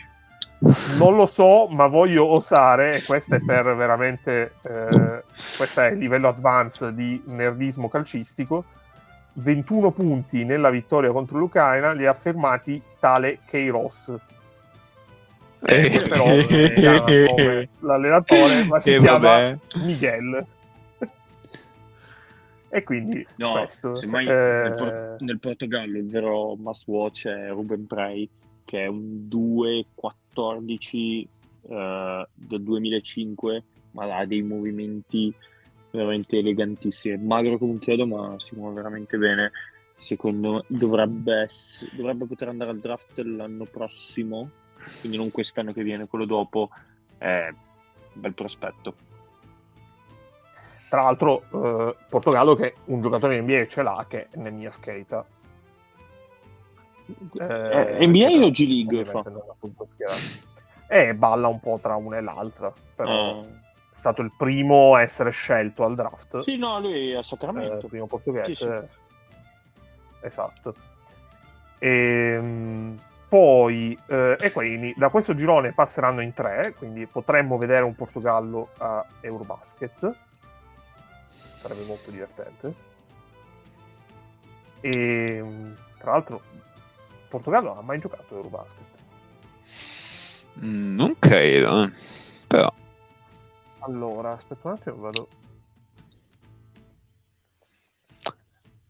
Non 0.97 1.17
lo 1.17 1.27
so, 1.27 1.67
ma 1.69 1.87
voglio 1.87 2.27
osare, 2.27 2.97
e 2.97 3.03
questo 3.03 3.35
è 3.35 3.41
per 3.41 3.75
veramente, 3.75 4.53
eh, 4.63 5.25
questo 5.57 5.81
è 5.81 5.91
il 5.91 5.99
livello 5.99 6.29
advanced 6.29 6.91
di 6.91 7.21
nerdismo 7.25 7.89
calcistico, 7.89 8.65
21 9.35 9.91
punti 9.91 10.45
nella 10.45 10.71
vittoria 10.71 11.13
contro 11.13 11.39
l'Ucraina 11.39 11.93
li 11.93 12.07
ha 12.07 12.15
fermati 12.15 12.81
tale 12.99 13.39
Keiros. 13.47 14.15
Eh, 15.63 16.05
però 16.09 16.25
si 16.41 16.73
chiama 16.75 17.03
come 17.03 17.69
l'allenatore, 17.81 18.65
ma 18.65 18.81
si 18.81 18.95
Eh, 18.95 18.99
chiama 18.99 19.19
vabbè. 19.19 19.59
Miguel. 19.85 20.47
e 22.69 22.83
quindi 22.83 23.27
No, 23.37 23.53
questo. 23.53 23.95
semmai 23.95 24.27
eh, 24.27 24.31
nel, 24.31 24.75
Por- 24.77 25.17
nel 25.21 25.39
Portogallo 25.39 25.99
il 25.99 26.09
vero 26.09 26.57
must 26.57 26.87
watch 26.87 27.27
è 27.27 27.49
Ruben 27.51 27.87
Prey, 27.87 28.29
che 28.65 28.85
è 28.85 28.87
un 28.87 29.29
2-14 29.31 31.25
eh, 31.69 32.27
del 32.35 32.63
2005, 32.63 33.63
ma 33.93 34.17
ha 34.17 34.25
dei 34.25 34.43
movimenti 34.43 35.33
veramente 35.91 36.39
elegantissimi. 36.39 37.15
È 37.17 37.19
magro 37.19 37.59
come 37.59 37.73
un 37.73 37.79
chiodo, 37.81 38.07
ma 38.07 38.35
si 38.39 38.55
muove 38.55 38.75
veramente 38.77 39.19
bene. 39.19 39.51
Secondo 39.97 40.53
me 40.53 40.65
dovrebbe, 40.69 41.47
dovrebbe 41.93 42.25
poter 42.25 42.49
andare 42.49 42.71
al 42.71 42.79
draft 42.79 43.19
l'anno 43.19 43.67
prossimo, 43.67 44.49
quindi 45.01 45.17
non 45.17 45.31
quest'anno 45.31 45.73
che 45.73 45.83
viene, 45.83 46.07
quello 46.07 46.25
dopo. 46.25 46.71
È 47.17 47.49
un 47.49 48.21
bel 48.21 48.35
prospetto. 48.35 48.95
Tra 50.89 51.03
l'altro, 51.03 51.43
eh, 51.53 51.97
Portogallo 52.09 52.55
che 52.55 52.75
un 52.87 53.01
giocatore 53.01 53.37
in 53.37 53.45
NBA 53.45 53.67
ce 53.67 53.83
l'ha, 53.83 54.05
che 54.09 54.29
è 54.29 54.37
Nemia 54.37 54.71
Skeita. 54.71 55.25
Eh, 57.39 58.07
NBA 58.07 58.45
o 58.45 58.51
G 58.51 58.67
League 58.67 59.05
fa? 59.05 59.25
E 60.89 61.15
balla 61.15 61.47
un 61.47 61.61
po' 61.61 61.79
tra 61.81 61.95
una 61.95 62.17
e 62.17 62.21
l'altra, 62.21 62.73
però 62.95 63.43
è 63.43 63.47
stato 63.95 64.23
il 64.23 64.33
primo 64.37 64.97
a 64.97 65.03
essere 65.03 65.31
scelto 65.31 65.85
al 65.85 65.95
draft. 65.95 66.41
Sì, 66.41 66.57
no, 66.57 66.81
lui 66.81 67.11
è 67.11 67.15
a 67.15 67.19
eh, 67.19 67.23
Sacramento. 67.23 67.87
primo 67.87 68.07
portoghese. 68.07 68.53
Sì, 68.53 68.65
sì. 68.65 70.27
Esatto. 70.27 70.75
Ehm, 71.79 72.99
poi, 73.31 73.97
eh, 74.09 74.37
e 74.41 74.51
quindi 74.51 74.93
da 74.97 75.09
questo 75.09 75.37
girone 75.37 75.73
passeranno 75.73 76.21
in 76.21 76.33
tre, 76.33 76.75
quindi 76.77 77.07
potremmo 77.07 77.59
vedere 77.59 77.85
un 77.85 77.95
Portogallo 77.95 78.71
a 78.79 79.07
Eurobasket. 79.21 80.17
Sarebbe 81.63 81.85
molto 81.85 82.11
divertente. 82.11 82.75
E 84.81 85.45
tra 85.99 86.11
l'altro, 86.11 86.41
Portogallo 87.29 87.79
ha 87.79 87.83
mai 87.83 88.01
giocato 88.01 88.35
a 88.35 88.37
Eurobasket. 88.39 88.87
Mm, 90.65 90.97
Non 90.97 91.17
credo, 91.21 91.85
eh. 91.85 91.93
però. 92.49 92.73
Allora, 93.79 94.33
aspetta 94.33 94.67
un 94.67 94.75
attimo, 94.75 94.97
vado. 94.97 95.29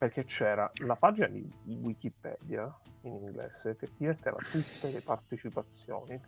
Perché 0.01 0.25
c'era 0.25 0.71
la 0.87 0.97
pagina 0.97 1.27
di 1.27 1.47
di 1.63 1.75
Wikipedia 1.75 2.75
in 3.03 3.17
inglese 3.17 3.77
che 3.77 3.87
ti 3.95 4.07
metteva 4.07 4.39
tutte 4.39 4.91
le 4.91 5.03
partecipazioni, 5.05 6.19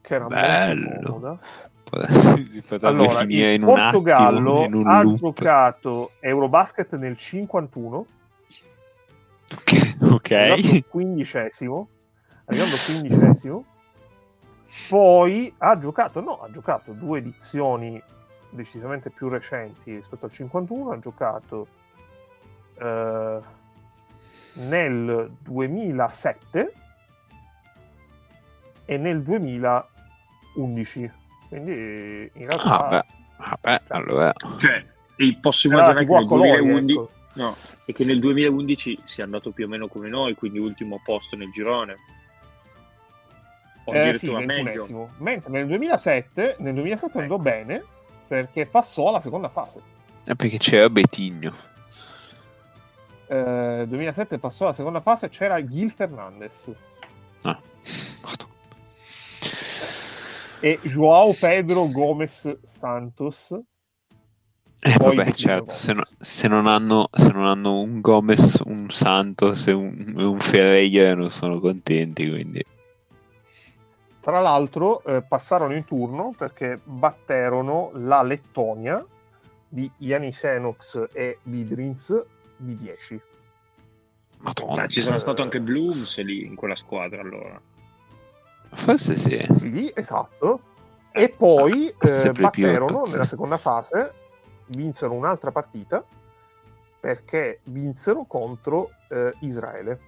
che 0.00 0.14
era 0.16 0.26
Bello. 0.26 0.88
molto 0.88 1.06
comoda. 1.12 1.38
Allora, 2.80 3.22
il 3.22 3.52
in 3.52 3.62
un 3.62 3.68
attimo, 3.78 4.02
Portogallo 4.02 4.64
in 4.64 4.74
un 4.74 4.88
ha 4.88 5.02
loop. 5.02 5.18
giocato 5.18 6.10
Eurobasket 6.18 6.96
nel 6.96 7.16
51, 7.16 8.06
Ok, 9.52 9.96
ok. 10.02 10.30
arrivato 10.32 10.84
quindicesimo, 10.88 11.88
arrivando 12.46 12.74
quindicesimo, 12.86 13.64
poi 14.88 15.54
ha 15.58 15.78
giocato, 15.78 16.20
no, 16.20 16.40
ha 16.42 16.50
giocato 16.50 16.90
due 16.92 17.18
edizioni 17.18 18.02
decisamente 18.50 19.10
più 19.10 19.28
recenti 19.28 19.94
rispetto 19.94 20.24
al 20.24 20.32
51, 20.32 20.90
ha 20.90 20.98
giocato 20.98 21.66
eh, 22.80 23.40
nel 24.54 25.30
2007 25.42 26.72
e 28.84 28.96
nel 28.98 29.22
2011, 29.22 31.10
quindi 31.48 32.30
in 32.34 32.46
realtà 32.46 32.64
Ah, 32.64 32.88
beh, 32.88 33.04
vabbè, 33.38 33.82
allora. 33.88 34.32
Cioè, 34.58 34.84
e 35.16 35.38
posso 35.40 35.68
era 35.68 35.76
immaginare 35.92 36.04
che 36.06 36.12
nel 36.12 36.26
colori, 36.26 36.50
2011, 36.50 36.92
ecco. 36.92 37.10
No, 37.32 37.56
e 37.84 37.92
che 37.92 38.04
nel 38.04 38.18
2011 38.18 39.00
sia 39.04 39.24
andato 39.24 39.50
più 39.52 39.66
o 39.66 39.68
meno 39.68 39.86
come 39.86 40.08
noi, 40.08 40.34
quindi 40.34 40.58
ultimo 40.58 41.00
posto 41.04 41.36
nel 41.36 41.50
girone. 41.52 41.96
O 43.84 43.94
Eh, 43.94 44.14
sì, 44.18 44.26
addirittura 44.28 44.62
meglio. 44.62 45.10
Mentre 45.18 45.50
nel 45.52 45.66
2007, 45.68 46.56
nel 46.58 46.74
2007 46.74 47.18
andò 47.18 47.34
Ecco. 47.34 47.42
bene 47.42 47.84
perché 48.26 48.66
passò 48.66 49.08
alla 49.08 49.20
seconda 49.20 49.48
fase. 49.48 49.80
Eh, 50.24 50.34
perché 50.34 50.58
c'era 50.58 50.90
Betigno. 50.90 51.54
Eh, 53.30 53.84
2007 53.86 54.38
passò 54.38 54.64
alla 54.64 54.74
seconda 54.74 55.00
fase, 55.00 55.28
c'era 55.28 55.64
Gil 55.64 55.92
Fernandez 55.92 56.72
Ah. 57.42 57.60
E 60.58 60.80
Joao 60.82 61.32
Pedro 61.38 61.88
Gomez 61.92 62.58
Santos. 62.64 63.56
Eh, 64.80 64.96
vabbè, 64.98 65.30
certo, 65.30 65.74
se, 65.74 65.92
no- 65.92 66.02
se 66.18 66.48
non 66.48 66.66
hanno, 66.66 67.08
se 67.12 67.28
non 67.28 67.46
hanno 67.46 67.80
un 67.80 68.00
Gomez, 68.00 68.62
un 68.64 68.90
Santos 68.90 69.68
e 69.68 69.72
un, 69.72 70.14
un 70.16 70.40
Ferreira 70.40 71.14
non 71.14 71.30
sono 71.30 71.60
contenti, 71.60 72.28
quindi... 72.28 72.64
Tra 74.20 74.40
l'altro 74.40 75.04
eh, 75.04 75.22
passarono 75.22 75.76
in 75.76 75.84
turno 75.84 76.34
perché 76.36 76.80
batterono 76.82 77.90
la 77.94 78.22
Lettonia 78.22 79.04
di 79.68 79.88
Yanis 79.98 80.44
Enox 80.44 81.08
e 81.12 81.38
Vidrins 81.44 82.24
di 82.60 82.76
10. 82.76 83.20
Madonna, 84.38 84.82
Ma 84.82 84.86
ci 84.88 85.00
sarà 85.02 85.18
stato 85.18 85.42
anche 85.42 85.60
Blooms 85.60 86.18
lì 86.22 86.44
in 86.44 86.54
quella 86.56 86.76
squadra 86.76 87.20
allora. 87.20 87.60
forse 88.70 89.18
sì. 89.18 89.46
Sì, 89.50 89.92
esatto. 89.94 90.60
E 91.12 91.28
poi 91.28 91.92
Ah, 91.98 92.08
eh, 92.08 92.32
batterono 92.32 93.02
nella 93.06 93.24
seconda 93.24 93.58
fase, 93.58 94.14
vinsero 94.66 95.12
un'altra 95.12 95.50
partita 95.50 96.02
perché 97.00 97.60
vinsero 97.64 98.24
contro 98.24 98.90
eh, 99.08 99.32
Israele. 99.40 100.00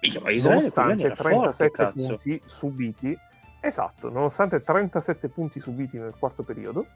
Israele 0.00 0.42
nonostante 0.42 1.02
era 1.04 1.14
forte, 1.14 1.68
37 1.68 1.70
cazzo. 1.72 2.06
punti 2.06 2.42
subiti, 2.44 3.18
esatto, 3.60 4.10
nonostante 4.10 4.62
37 4.62 5.28
punti 5.28 5.60
subiti 5.60 5.98
nel 5.98 6.14
quarto 6.18 6.42
periodo, 6.42 6.86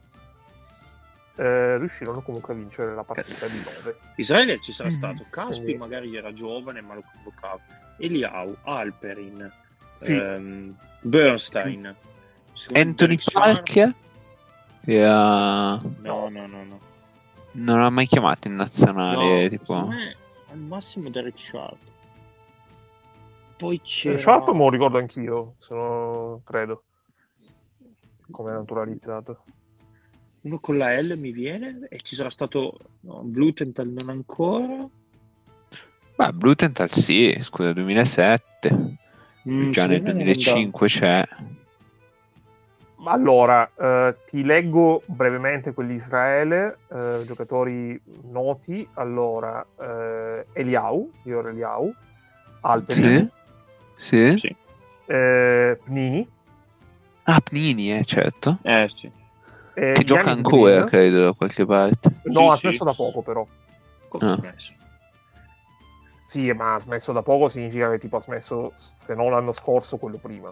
eh, 1.37 1.77
riuscirono 1.77 2.21
comunque 2.21 2.53
a 2.53 2.57
vincere 2.57 2.93
la 2.95 3.03
partita 3.03 3.47
di 3.47 3.57
9. 3.63 3.97
Israele 4.15 4.59
ci 4.59 4.73
sarà 4.73 4.89
Mhm. 4.89 4.95
stato. 4.95 5.25
Caspi 5.29 5.61
Quindi- 5.63 5.77
magari 5.77 6.15
era 6.15 6.33
giovane 6.33 6.81
ma 6.81 6.93
lo 6.95 7.03
convocava. 7.13 7.59
Eliau, 7.97 8.55
Alperin, 8.63 9.51
Sì. 9.97 10.13
ehm, 10.13 10.75
Bernstein. 11.01 11.95
Anthony 12.73 13.17
Parker 13.31 13.93
era- 14.85 15.75
No, 16.01 16.29
no, 16.29 16.47
no, 16.47 16.63
no. 16.63 16.79
non 17.51 17.81
ha 17.81 17.89
mai 17.89 18.07
chiamato 18.07 18.47
in 18.47 18.55
nazionale, 18.55 19.43
No, 19.43 19.49
tipo... 19.49 19.85
me 19.87 20.15
al 20.51 20.57
massimo 20.59 21.09
Derek 21.09 21.37
Sharp. 21.37 21.77
Poi 23.57 23.81
c'era... 23.81 24.17
Sharp 24.17 24.49
me 24.51 24.57
lo 24.59 24.69
ricordo 24.69 24.97
anch'io, 24.99 25.55
sono, 25.57 26.41
credo, 26.43 26.83
come 28.31 28.51
naturalizzato. 28.51 29.43
Uno 30.47 30.59
con 30.59 30.77
la 30.77 30.97
L 31.01 31.17
mi 31.17 31.31
viene 31.31 31.87
e 31.89 31.99
ci 32.01 32.15
sarà 32.15 32.29
stato 32.29 32.77
no, 33.01 33.19
Blutenthal 33.21 33.89
non 33.89 34.07
ancora. 34.07 34.87
Beh, 36.15 36.31
Blutenthal 36.31 36.89
sì, 36.89 37.37
scusa, 37.41 37.73
2007. 37.73 38.97
Mm, 39.49 39.71
Già 39.71 39.85
nel 39.87 39.97
secondo 39.97 40.03
me 40.03 40.13
non 40.13 40.23
2005 40.23 40.87
c'è. 40.87 41.23
Ma 42.99 43.11
Allora, 43.11 43.69
eh, 43.77 44.15
ti 44.25 44.43
leggo 44.43 45.03
brevemente 45.05 45.73
quelli 45.73 45.91
di 45.91 45.95
Israele, 45.97 46.77
eh, 46.91 47.23
giocatori 47.25 47.99
noti. 48.31 48.87
Allora, 48.93 49.65
eh, 49.79 50.45
Eliau, 50.53 51.11
Dior 51.23 51.49
Eliau, 51.49 51.93
Alperin, 52.61 53.29
Sì? 53.93 54.31
Sì? 54.33 54.37
Sì. 54.39 54.55
eh, 55.07 55.77
Pnini, 55.83 56.27
Ah, 57.23 57.41
Pnini, 57.41 57.93
eh, 57.93 58.05
certo. 58.05 58.57
Eh 58.63 58.87
sì. 58.87 59.11
Eh, 59.79 59.93
Che 59.93 60.03
gioca 60.03 60.21
Yannick 60.29 60.47
ancora, 60.47 60.71
Green. 60.73 60.87
credo, 60.87 61.23
da 61.25 61.33
qualche 61.33 61.65
parte. 61.65 62.09
No, 62.23 62.31
Sì, 62.41 62.47
ha 62.47 62.53
sì. 62.55 62.59
smesso 62.61 62.83
da 62.83 62.93
poco 62.93 63.21
però. 63.21 63.45
Come 64.07 64.31
Ah. 64.31 64.35
smesso? 64.35 64.73
Sì, 66.25 66.51
ma 66.51 66.73
ha 66.73 66.79
smesso 66.79 67.11
da 67.11 67.21
poco 67.21 67.47
significa 67.47 67.89
che 67.91 67.99
tipo 67.99 68.17
ha 68.17 68.21
smesso, 68.21 68.73
se 68.75 69.13
non 69.13 69.29
l'anno 69.29 69.51
scorso, 69.51 69.97
quello 69.97 70.17
prima. 70.17 70.51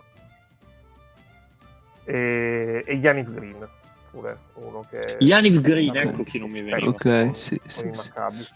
E, 2.04 2.84
e 2.86 2.94
Yannick 2.94 3.32
Green, 3.32 3.68
pure 4.12 4.38
uno 4.54 4.86
che... 4.90 5.18
Yaniv 5.20 5.60
Green, 5.60 5.96
ecco 5.98 6.22
chi 6.22 6.38
non 6.40 6.50
mi 6.52 6.62
veniva. 6.62 6.90
Ok, 6.90 7.36
sì, 7.36 7.60
con 7.60 7.70
sì, 7.70 7.92
sì. 7.94 8.54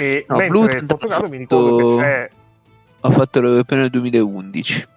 E 0.00 0.24
No, 0.28 0.36
mentre 0.36 0.48
Blutenthal 0.58 0.80
il 0.80 0.86
Portogallo 0.86 1.28
mi 1.28 1.36
ha 1.36 1.38
ricordo 1.40 1.76
fatto- 1.78 1.96
che 1.96 2.02
c'è 2.02 2.30
Ha 3.00 3.10
fatto 3.10 3.40
l'Europeo 3.40 3.78
nel 3.78 3.90
2011. 3.90 4.88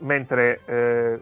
Mentre 0.00 0.60
eh, 0.66 1.20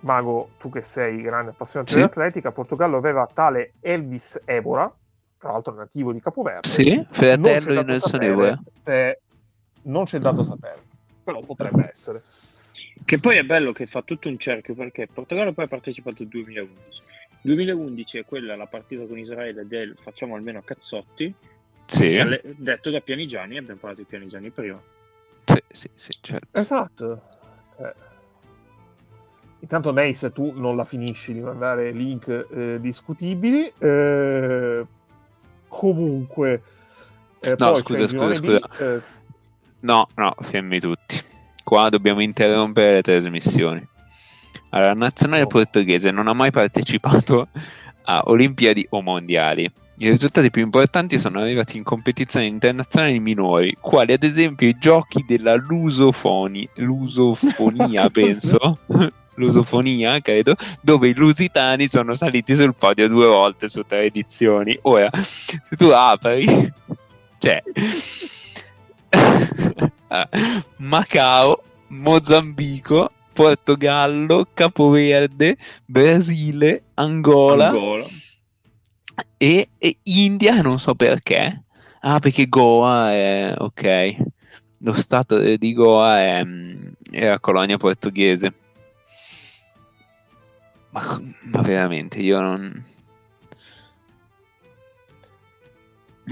Mago, 0.00 0.50
tu 0.58 0.70
che 0.70 0.82
sei 0.82 1.20
grande 1.20 1.50
appassionato 1.50 1.90
Sì. 1.92 1.98
di 1.98 2.04
atletica, 2.04 2.52
Portogallo 2.52 2.96
aveva 2.96 3.26
tale 3.32 3.72
Elvis 3.80 4.40
Evora, 4.44 4.92
tra 5.38 5.52
l'altro 5.52 5.74
nativo 5.74 6.12
di 6.12 6.20
Capoverde. 6.20 6.68
Sì, 6.68 6.94
Non 6.94 7.06
fratello 7.10 7.58
c'è 7.58 7.58
di 7.58 7.74
dato 7.74 7.82
Nelson 7.82 8.20
se- 8.82 9.20
Non 9.82 10.04
c'è 10.04 10.18
dato 10.18 10.42
sapere, 10.42 10.82
però 11.24 11.40
potrebbe 11.40 11.88
essere. 11.90 12.22
Che 13.04 13.18
poi 13.18 13.38
è 13.38 13.42
bello 13.42 13.72
che 13.72 13.86
fa 13.86 14.02
tutto 14.02 14.28
un 14.28 14.38
cerchio 14.38 14.74
perché 14.74 15.08
Portogallo 15.12 15.52
poi 15.52 15.64
ha 15.64 15.68
partecipato 15.68 16.22
al 16.22 16.28
2011. 16.28 17.02
2011 17.40 18.18
è 18.18 18.24
quella 18.24 18.56
la 18.56 18.66
partita 18.66 19.06
con 19.06 19.16
Israele 19.18 19.66
del 19.66 19.96
facciamo 20.00 20.34
almeno 20.34 20.58
a 20.58 20.62
cazzotti, 20.62 21.32
Sì, 21.86 22.14
alle- 22.16 22.42
detto 22.44 22.90
da 22.90 23.00
Pianigiani, 23.00 23.56
abbiamo 23.56 23.78
parlato 23.80 24.02
di 24.02 24.06
Pianigiani 24.08 24.50
prima. 24.50 24.80
sì, 25.44 25.62
sì, 25.68 25.90
sì, 25.94 26.10
certo. 26.20 26.58
Esatto. 26.58 27.22
Eh. 27.78 27.94
Intanto 29.60 29.92
Nace, 29.92 30.30
tu 30.32 30.52
non 30.56 30.76
la 30.76 30.84
finisci 30.84 31.32
di 31.32 31.40
mandare 31.40 31.90
link 31.90 32.46
eh, 32.50 32.78
discutibili. 32.80 33.70
Eh, 33.78 34.86
comunque, 35.66 36.62
eh, 37.40 37.54
No, 37.58 37.76
scusa, 37.78 38.08
scusa, 38.08 38.34
scusa. 38.36 38.40
B, 38.40 38.80
eh, 38.80 39.00
No, 39.80 40.06
no, 40.16 40.34
fermi 40.40 40.80
tutti. 40.80 41.20
Qua 41.64 41.88
dobbiamo 41.88 42.20
interrompere 42.20 42.94
le 42.94 43.02
trasmissioni. 43.02 43.86
Allora, 44.70 44.88
la 44.92 44.94
nazionale 44.98 45.42
Oh. 45.42 45.46
portoghese 45.46 46.10
non 46.10 46.28
ha 46.28 46.32
mai 46.32 46.50
partecipato 46.50 47.48
a 48.04 48.22
Olimpiadi 48.26 48.86
o 48.90 49.02
Mondiali. 49.02 49.70
I 50.00 50.08
risultati 50.10 50.50
più 50.50 50.62
importanti 50.62 51.18
sono 51.18 51.40
arrivati 51.40 51.76
in 51.76 51.82
competizioni 51.82 52.46
internazionali 52.46 53.18
minori, 53.18 53.76
quali 53.80 54.12
ad 54.12 54.22
esempio 54.22 54.68
i 54.68 54.74
giochi 54.78 55.24
della 55.26 55.56
lusofoni, 55.56 56.68
lusofonia, 56.76 58.08
penso, 58.08 58.78
lusofonia, 59.38 60.20
credo, 60.20 60.54
dove 60.80 61.08
i 61.08 61.14
lusitani 61.14 61.88
sono 61.88 62.14
saliti 62.14 62.54
sul 62.54 62.74
podio 62.74 63.08
due 63.08 63.26
volte 63.26 63.68
su 63.68 63.82
tre 63.82 64.02
edizioni. 64.02 64.78
Ora, 64.82 65.10
se 65.22 65.60
tu 65.76 65.86
apri, 65.86 66.72
cioè, 67.38 67.62
Ah, 70.08 70.28
Macao, 70.78 71.62
Mozambico, 71.88 73.10
Portogallo, 73.32 74.46
Capoverde, 74.54 75.56
Brasile, 75.84 76.84
Angola, 76.94 77.68
Angola. 77.68 78.06
E, 79.36 79.68
e 79.76 79.96
India, 80.04 80.62
non 80.62 80.78
so 80.78 80.94
perché. 80.94 81.64
Ah, 82.00 82.18
perché 82.20 82.48
Goa 82.48 83.12
è 83.12 83.54
ok. 83.56 84.16
Lo 84.78 84.92
stato 84.94 85.38
di 85.56 85.72
Goa 85.74 86.20
è, 86.20 86.44
mm, 86.44 86.88
era 87.10 87.38
colonia 87.38 87.76
portoghese. 87.76 88.54
Ma, 90.98 91.20
ma 91.42 91.60
veramente, 91.62 92.18
io 92.20 92.40
non. 92.40 92.84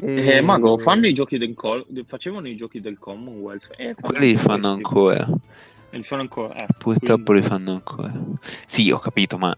Eh, 0.02 0.40
Mago, 0.42 0.76
fanno 0.76 1.06
i 1.06 1.14
giochi 1.14 1.38
del 1.38 1.54
col- 1.54 1.86
facevano 2.06 2.48
i 2.48 2.56
giochi 2.56 2.80
del 2.80 2.98
Commonwealth. 2.98 3.70
Eh, 3.76 3.94
Quelli 3.94 4.28
li 4.28 4.36
fanno 4.36 4.74
questi. 4.74 4.76
ancora. 4.84 5.26
Li 5.90 6.02
fanno 6.02 6.20
ancora. 6.22 6.54
eh, 6.56 6.66
Purtroppo 6.76 7.22
quindi- 7.32 7.42
li 7.42 7.48
fanno 7.48 7.72
ancora. 7.72 8.12
Sì, 8.66 8.90
ho 8.90 8.98
capito, 8.98 9.38
ma 9.38 9.56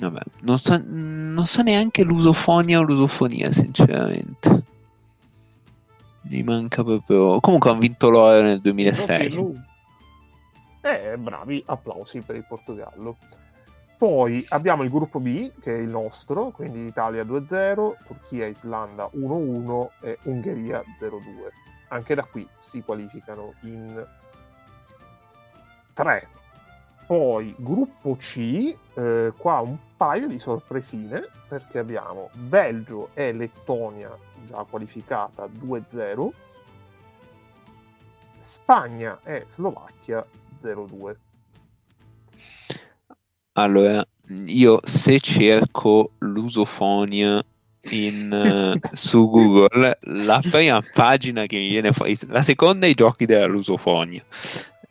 vabbè, 0.00 0.20
non 0.40 0.58
so, 0.58 0.82
non 0.84 1.44
so 1.46 1.62
neanche 1.62 2.02
l'usofonia 2.02 2.80
o 2.80 2.82
l'usofonia, 2.82 3.52
sinceramente. 3.52 4.64
Mi 6.22 6.42
manca 6.42 6.82
proprio. 6.82 7.38
Comunque 7.38 7.70
hanno 7.70 7.78
vinto 7.78 8.08
l'oro 8.10 8.42
nel 8.42 8.60
2006. 8.60 9.64
Eh, 10.80 11.16
bravi, 11.16 11.62
applausi 11.66 12.20
per 12.22 12.34
il 12.34 12.44
Portogallo. 12.48 13.16
Poi 13.98 14.44
abbiamo 14.50 14.82
il 14.82 14.90
gruppo 14.90 15.20
B, 15.20 15.52
che 15.60 15.74
è 15.74 15.78
il 15.78 15.88
nostro, 15.88 16.50
quindi 16.50 16.86
Italia 16.86 17.24
2-0, 17.24 17.96
Turchia 18.06 18.46
Islanda 18.46 19.08
1-1 19.14 19.88
e 20.02 20.18
Ungheria 20.24 20.82
0-2. 21.00 21.20
Anche 21.88 22.14
da 22.14 22.24
qui 22.24 22.46
si 22.58 22.82
qualificano 22.82 23.54
in 23.62 24.06
tre. 25.94 26.28
poi 27.06 27.54
gruppo 27.56 28.16
C, 28.16 28.76
eh, 28.94 29.32
qua 29.34 29.60
un 29.60 29.78
paio 29.96 30.28
di 30.28 30.38
sorpresine 30.38 31.28
perché 31.48 31.78
abbiamo 31.78 32.28
Belgio 32.34 33.10
e 33.14 33.32
Lettonia 33.32 34.14
già 34.44 34.66
qualificata 34.68 35.46
2-0, 35.46 36.30
Spagna 38.38 39.20
e 39.22 39.44
Slovacchia 39.48 40.26
0-2. 40.60 41.25
Allora, 43.58 44.06
io 44.46 44.80
se 44.84 45.18
cerco 45.20 46.12
lusofonia 46.18 47.42
in, 47.90 48.30
uh, 48.30 48.78
su 48.94 49.30
Google, 49.30 49.98
la 50.02 50.42
prima 50.50 50.82
pagina 50.92 51.46
che 51.46 51.56
mi 51.56 51.68
viene 51.68 51.92
fuori, 51.92 52.16
la 52.28 52.42
seconda 52.42 52.86
è 52.86 52.90
i 52.90 52.94
giochi 52.94 53.24
della 53.24 53.46
lusofonia. 53.46 54.22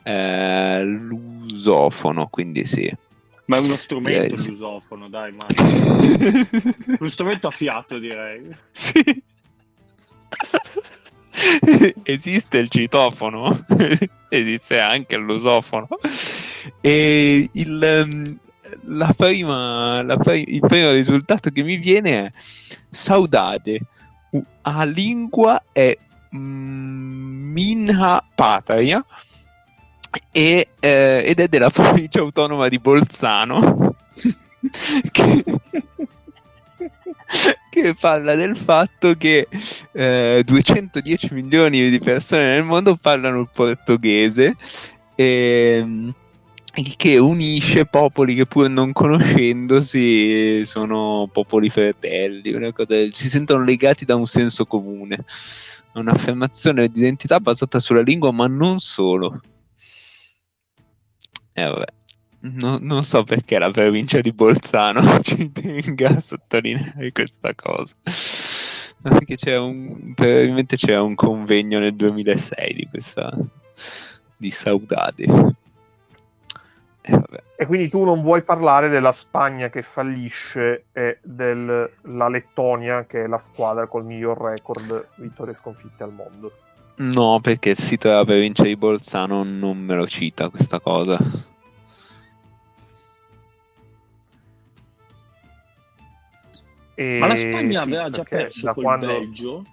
Eh, 0.01 0.83
l'usofono, 0.83 2.27
quindi 2.27 2.65
sì. 2.65 2.91
Ma 3.45 3.57
è 3.57 3.59
uno 3.59 3.75
strumento 3.75 4.33
yes. 4.33 4.47
l'usofono, 4.47 5.09
dai, 5.09 5.31
ma... 5.31 5.45
uno 6.97 7.09
strumento 7.09 7.47
a 7.47 7.51
fiato, 7.51 7.99
direi. 7.99 8.47
Sì. 8.71 9.03
Esiste 12.03 12.57
il 12.59 12.69
citofono, 12.69 13.65
esiste 14.29 14.79
anche 14.79 15.17
l'usofono. 15.17 15.89
E 16.79 17.49
il, 17.51 18.05
um, 18.09 18.39
la 18.85 19.13
prima, 19.15 20.01
la 20.03 20.17
prima, 20.17 20.43
il 20.47 20.59
primo 20.59 20.91
risultato 20.91 21.49
che 21.49 21.63
mi 21.63 21.77
viene 21.77 22.25
è 22.25 22.31
Saudade 22.89 23.81
a 24.61 24.83
lingua 24.83 25.63
è 25.71 25.97
mm, 26.35 27.51
Minha 27.51 28.23
Patria 28.33 29.03
e, 30.31 30.67
eh, 30.79 31.23
ed 31.25 31.39
è 31.39 31.47
della 31.47 31.69
provincia 31.71 32.19
autonoma 32.19 32.67
di 32.67 32.79
Bolzano 32.79 33.95
che, 35.11 35.43
che, 37.69 37.95
parla 37.99 38.35
del 38.35 38.57
fatto 38.57 39.15
che 39.15 39.47
eh, 39.91 40.41
210 40.45 41.33
milioni 41.33 41.89
di 41.89 41.99
persone 41.99 42.53
nel 42.53 42.63
mondo 42.63 42.95
parlano 42.95 43.41
il 43.41 43.49
portoghese 43.53 44.55
e 45.15 46.13
il 46.75 46.95
che 46.95 47.17
unisce 47.17 47.85
popoli 47.85 48.35
che 48.35 48.45
pur 48.45 48.69
non 48.69 48.91
conoscendosi 48.91 50.65
sono 50.65 51.29
popoli 51.31 51.69
fratelli, 51.69 52.73
cosa, 52.73 52.95
si 53.11 53.29
sentono 53.29 53.63
legati 53.63 54.03
da 54.05 54.15
un 54.15 54.25
senso 54.25 54.65
comune, 54.65 55.25
un'affermazione 55.93 56.89
di 56.89 56.99
identità 56.99 57.39
basata 57.39 57.79
sulla 57.79 58.01
lingua, 58.01 58.31
ma 58.31 58.47
non 58.47 58.79
solo. 58.79 59.41
E 61.53 61.61
eh, 61.61 61.65
vabbè, 61.65 61.85
no, 62.41 62.77
non 62.81 63.03
so 63.05 63.23
perché 63.23 63.57
la 63.57 63.71
provincia 63.71 64.19
di 64.19 64.33
Bolzano 64.33 65.19
ci 65.23 65.51
tenga 65.51 66.09
a 66.09 66.19
sottolineare 66.19 67.11
questa 67.13 67.55
cosa. 67.55 67.95
Perché 69.01 69.35
c'è 69.35 69.55
un, 69.57 70.13
probabilmente 70.13 70.75
c'era 70.77 71.01
un 71.01 71.15
convegno 71.15 71.79
nel 71.79 71.95
2006 71.95 72.73
di 72.73 72.87
questa 72.89 73.31
di 74.37 74.51
Saudade 74.51 75.63
eh, 77.07 77.43
e 77.55 77.65
quindi 77.67 77.89
tu 77.89 78.03
non 78.03 78.21
vuoi 78.21 78.41
parlare 78.41 78.89
della 78.89 79.11
Spagna 79.11 79.69
che 79.69 79.83
fallisce 79.83 80.85
e 80.91 81.19
della 81.21 81.89
Lettonia 82.29 83.05
che 83.05 83.23
è 83.23 83.27
la 83.27 83.37
squadra 83.37 83.85
col 83.85 84.05
miglior 84.05 84.41
record 84.41 85.09
vittorie 85.15 85.53
sconfitte 85.53 86.03
al 86.03 86.11
mondo. 86.11 86.51
No, 86.97 87.39
perché 87.41 87.71
il 87.71 87.77
sito 87.77 88.07
della 88.07 88.25
provincia 88.25 88.63
di 88.63 88.75
Bolzano 88.75 89.43
non 89.43 89.77
me 89.77 89.95
lo 89.95 90.07
cita 90.07 90.49
questa 90.49 90.79
cosa. 90.79 91.19
E... 96.95 97.17
Ma 97.19 97.27
la 97.27 97.35
Spagna 97.35 97.83
sì, 97.83 97.87
aveva 97.89 98.09
già 98.09 98.23
perso 98.23 98.73
col 98.73 98.83
quando... 98.83 99.07
Belgio? 99.07 99.65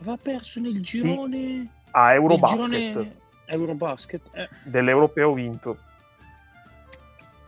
Aveva 0.00 0.18
perso 0.20 0.60
nel 0.60 0.82
girone... 0.82 1.38
Sì. 1.38 1.68
A 1.92 2.12
Eurobasket. 2.14 2.68
Girone... 2.68 3.16
Eurobasket. 3.46 4.22
Eh. 4.32 4.48
Dell'Europeo 4.64 5.32
vinto. 5.32 5.78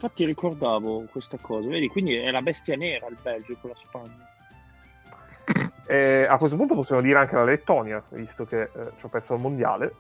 Infatti 0.03 0.25
ricordavo 0.25 1.05
questa 1.13 1.39
cosa, 1.41 1.69
vedi, 1.69 1.87
quindi 1.87 2.17
è 2.17 2.33
la 2.33 2.43
bestia 2.43 2.75
nera 2.75 3.07
il 3.07 3.17
Belgio 3.23 3.57
con 3.61 3.71
la 3.71 3.77
Spagna. 3.77 4.29
Eh, 5.87 6.27
a 6.29 6.37
questo 6.39 6.57
punto 6.57 6.75
possiamo 6.75 7.01
dire 7.01 7.21
anche 7.21 7.37
la 7.37 7.45
Lettonia, 7.45 8.03
visto 8.09 8.45
che 8.45 8.63
eh, 8.63 8.69
ci 8.97 9.07
ho 9.07 9.09
perso 9.09 9.35
il 9.35 9.41
mondiale. 9.41 9.95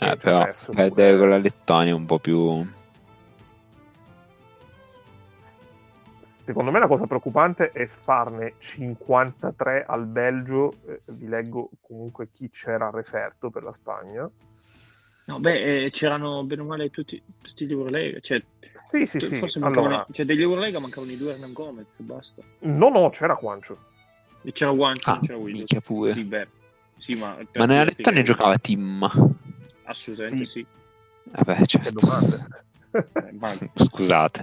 Eh, 0.00 0.16
però 0.18 0.50
perdere 0.74 1.16
con 1.16 1.30
la 1.30 1.38
Lettonia 1.38 1.92
è 1.92 1.94
un 1.94 2.04
po' 2.04 2.18
più... 2.18 2.70
Secondo 6.44 6.70
me 6.70 6.78
la 6.78 6.88
cosa 6.88 7.06
preoccupante 7.06 7.72
è 7.72 7.86
farne 7.86 8.56
53 8.58 9.86
al 9.86 10.04
Belgio, 10.04 10.74
eh, 10.86 11.00
vi 11.06 11.26
leggo 11.26 11.70
comunque 11.80 12.28
chi 12.30 12.50
c'era 12.50 12.88
a 12.88 12.90
referto 12.90 13.48
per 13.48 13.62
la 13.62 13.72
Spagna. 13.72 14.30
No, 15.26 15.40
beh, 15.40 15.84
eh, 15.84 15.90
c'erano 15.90 16.44
bene 16.44 16.62
o 16.62 16.64
male 16.64 16.90
tutti, 16.90 17.20
tutti 17.40 17.66
gli 17.66 17.72
Eurolega. 17.72 18.20
Cioè, 18.20 18.42
sì, 18.90 19.06
sì, 19.06 19.20
sì. 19.20 19.36
Forse 19.38 19.58
allora... 19.60 20.06
cioè, 20.10 20.24
degli 20.24 20.42
Eurolega 20.42 20.78
mancavano 20.78 21.12
i 21.12 21.16
due 21.16 21.32
Hernan 21.32 21.52
Gomez, 21.52 21.98
basta. 22.00 22.42
No, 22.60 22.88
no, 22.90 23.10
c'era 23.10 23.34
Quancio. 23.36 23.92
E 24.42 24.52
c'era 24.52 24.72
Guancio, 24.72 25.10
ah, 25.10 25.20
c'era 25.20 25.80
pure. 25.80 26.12
Sì, 26.12 26.24
beh. 26.24 26.48
Sì, 26.98 27.14
ma, 27.16 27.36
ma 27.54 27.66
nella 27.66 27.84
Lettonia 27.84 28.20
che... 28.20 28.26
giocava 28.26 28.58
Tim. 28.58 29.02
Assolutamente 29.84 30.44
sì. 30.44 30.50
sì. 30.52 30.66
Vabbè, 31.30 31.64
certo. 31.66 31.88
Che 31.88 31.92
domande. 31.92 32.46
eh, 32.92 33.70
Scusate. 33.84 34.42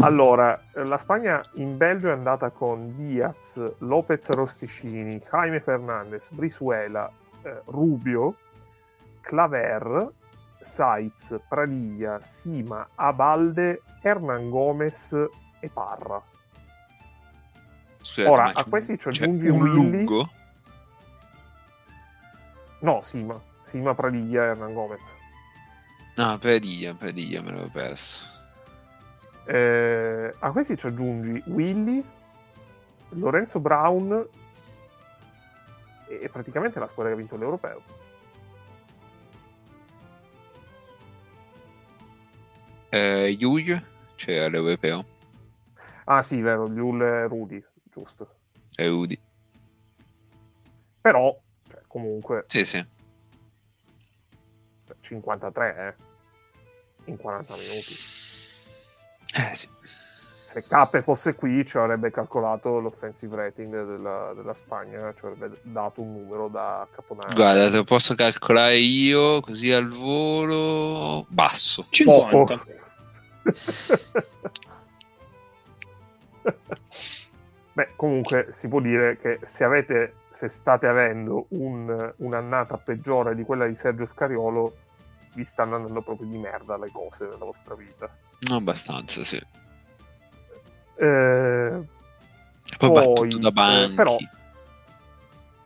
Allora, 0.00 0.62
la 0.74 0.96
Spagna 0.96 1.44
in 1.54 1.76
Belgio 1.76 2.08
è 2.08 2.12
andata 2.12 2.50
con 2.50 2.94
Diaz, 2.94 3.60
Lopez 3.78 4.28
Rosticini, 4.30 5.20
Jaime 5.28 5.60
Fernandez, 5.60 6.30
Brisuela, 6.30 7.10
eh, 7.42 7.62
Rubio, 7.64 8.36
Claver, 9.26 10.12
Saitz, 10.60 11.36
Pradilla, 11.48 12.20
Sima, 12.22 12.88
Abalde, 12.94 13.82
Hernan 14.00 14.50
Gomez 14.50 15.12
e 15.58 15.68
Parra. 15.68 16.22
Scusate, 18.00 18.28
Ora, 18.28 18.52
a 18.54 18.64
questi 18.64 18.96
ci 18.96 19.08
aggiungi 19.08 19.48
un 19.48 19.60
Willy. 19.60 19.74
lungo? 19.74 20.30
No, 22.80 23.02
Sima. 23.02 23.40
Sima, 23.62 23.94
Pradilla 23.94 24.44
Hernan 24.44 24.72
Gomez. 24.74 25.16
No, 26.14 26.38
Pradilla, 26.38 26.94
Pradilla 26.94 27.42
me 27.42 27.50
l'avevo 27.50 27.68
perso. 27.72 28.24
Eh, 29.46 30.34
a 30.38 30.50
questi 30.52 30.76
ci 30.76 30.86
aggiungi 30.86 31.42
Willy, 31.46 32.04
Lorenzo 33.10 33.58
Brown 33.58 34.26
e 36.08 36.28
praticamente 36.28 36.78
la 36.78 36.86
squadra 36.86 37.12
che 37.12 37.18
ha 37.18 37.20
vinto 37.20 37.36
l'Europeo. 37.36 37.82
Eh, 42.96 43.28
Yul 43.28 43.82
c'era 44.16 44.48
l'europeo. 44.48 45.04
Ah 46.04 46.22
sì, 46.22 46.40
vero, 46.40 46.68
Yul 46.68 47.02
e 47.02 47.26
Rudy, 47.26 47.64
giusto. 47.84 48.28
E 48.74 48.86
Rudy. 48.86 49.18
Però, 51.00 51.36
cioè, 51.68 51.80
comunque... 51.86 52.44
Sì, 52.46 52.64
sì. 52.64 52.84
53, 55.00 55.76
eh? 55.76 57.10
In 57.10 57.16
40 57.16 57.54
minuti. 57.54 57.94
Eh 59.34 59.54
sì. 59.54 59.68
Se 59.82 60.64
Cappe 60.66 61.02
fosse 61.02 61.34
qui 61.34 61.66
ci 61.66 61.76
avrebbe 61.76 62.10
calcolato 62.10 62.78
l'offensive 62.78 63.36
rating 63.36 63.70
della, 63.70 64.32
della, 64.34 64.54
Spagna, 64.54 65.12
ci 65.12 65.26
avrebbe 65.26 65.58
dato 65.62 66.00
un 66.00 66.12
numero 66.12 66.48
da 66.48 66.86
caponare. 66.94 67.34
Guarda, 67.34 67.68
te 67.68 67.76
lo 67.76 67.84
posso 67.84 68.14
calcolare 68.14 68.78
io 68.78 69.40
così 69.40 69.70
al 69.70 69.88
volo 69.88 71.26
basso. 71.28 71.84
50. 71.90 72.85
Beh, 77.72 77.90
comunque 77.94 78.48
si 78.52 78.68
può 78.68 78.80
dire 78.80 79.18
che 79.18 79.38
se 79.42 79.62
avete, 79.64 80.14
se 80.30 80.48
state 80.48 80.86
avendo 80.86 81.46
un, 81.50 82.14
un'annata 82.16 82.78
peggiore 82.78 83.34
di 83.34 83.44
quella 83.44 83.66
di 83.66 83.74
Sergio 83.74 84.06
Scariolo, 84.06 84.76
vi 85.34 85.44
stanno 85.44 85.76
andando 85.76 86.00
proprio 86.00 86.26
di 86.26 86.38
merda 86.38 86.78
le 86.78 86.90
cose 86.90 87.26
nella 87.26 87.44
vostra 87.44 87.74
vita. 87.74 88.08
Abbastanza, 88.50 89.22
sì. 89.24 89.36
Eh, 90.98 91.84
poi, 92.78 92.90
poi 92.90 92.90
battuto 92.90 93.38
da 93.38 93.50
banchi. 93.50 93.92
Eh, 93.92 93.94
però, 93.94 94.16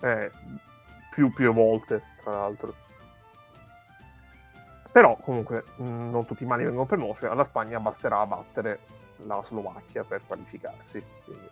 eh, 0.01 0.31
più, 1.11 1.33
più 1.33 1.53
volte, 1.53 2.03
tra 2.25 2.33
l'altro. 2.33 2.75
Però 4.93 5.17
comunque 5.17 5.65
mm, 5.81 6.11
non 6.11 6.27
tutti 6.27 6.43
i 6.43 6.47
mali 6.47 6.65
vengono 6.65 6.87
per 6.87 6.99
noce, 6.99 7.27
alla 7.27 7.45
Spagna 7.45 7.79
basterà 7.79 8.27
battere 8.27 8.81
la 9.27 9.41
Slovacchia 9.43 10.05
per 10.05 10.23
qualificarsi. 10.27 11.03
Quindi, 11.25 11.49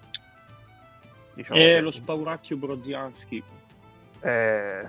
diciamo 1.34 1.61
e 1.61 1.64
che... 1.64 1.80
lo 1.80 1.91
spauracchio 1.91 2.57
Brozianski. 2.57 3.43
Eh... 4.20 4.89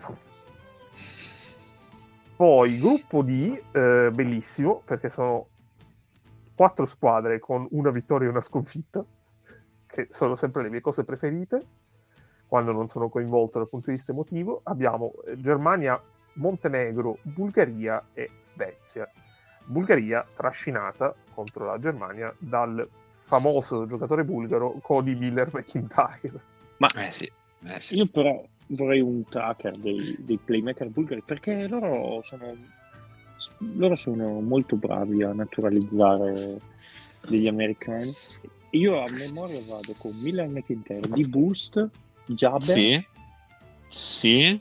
Poi 2.36 2.80
gruppo 2.80 3.22
D, 3.22 3.62
eh, 3.74 4.12
bellissimo, 4.14 4.82
perché 4.86 5.10
sono 5.10 5.48
quattro 6.56 6.86
squadre 6.86 7.38
con 7.40 7.68
una 7.72 7.90
vittoria 7.90 8.28
e 8.28 8.32
una 8.32 8.40
sconfitta, 8.40 9.04
che 9.86 10.08
sono 10.10 10.38
sempre 10.38 10.64
le 10.64 10.70
mie 10.70 10.80
cose 10.80 11.04
preferite, 11.04 11.66
quando 12.48 12.72
non 12.72 12.88
sono 12.88 13.10
coinvolto 13.10 13.60
dal 13.60 13.68
punto 13.68 13.90
di 13.90 13.98
vista 13.98 14.14
emotivo. 14.14 14.62
Abbiamo 14.64 15.14
eh, 15.26 15.40
Germania, 15.40 16.02
Montenegro, 16.40 17.20
Bulgaria 17.22 18.04
e 18.14 18.32
Svezia. 18.40 19.10
Bulgaria 19.66 20.26
trascinata 20.36 21.14
contro 21.34 21.66
la 21.66 21.80
Germania 21.80 22.34
dal 22.40 22.88
famoso 23.26 23.86
giocatore 23.86 24.24
bulgaro 24.24 24.80
Cody 24.82 25.16
Miller 25.16 25.50
McIntyre. 25.54 26.42
Ma 26.78 26.88
eh 26.96 27.12
sì, 27.12 27.32
eh 27.66 27.80
sì. 27.80 27.96
io 27.96 28.08
però 28.08 28.44
vorrei 28.68 29.02
un 29.02 29.24
tracker 29.28 29.78
dei, 29.78 30.16
dei 30.20 30.40
playmaker 30.44 30.90
bulgari 30.90 31.22
perché 31.24 31.68
loro 31.68 32.22
sono, 32.24 32.56
loro 33.76 33.96
sono 33.96 34.40
molto 34.40 34.76
bravi 34.76 35.24
a 35.24 35.34
naturalizzare 35.34 36.60
degli 37.28 37.48
americani. 37.48 38.12
Io 38.72 39.04
a 39.04 39.10
memoria 39.10 39.60
vado 39.68 39.94
con 39.98 40.12
Miller 40.22 40.48
McIntyre 40.48 41.10
di 41.10 41.28
Boost, 41.28 41.88
Jabber. 42.26 42.62
Sì. 42.62 43.08
Sì. 43.90 44.60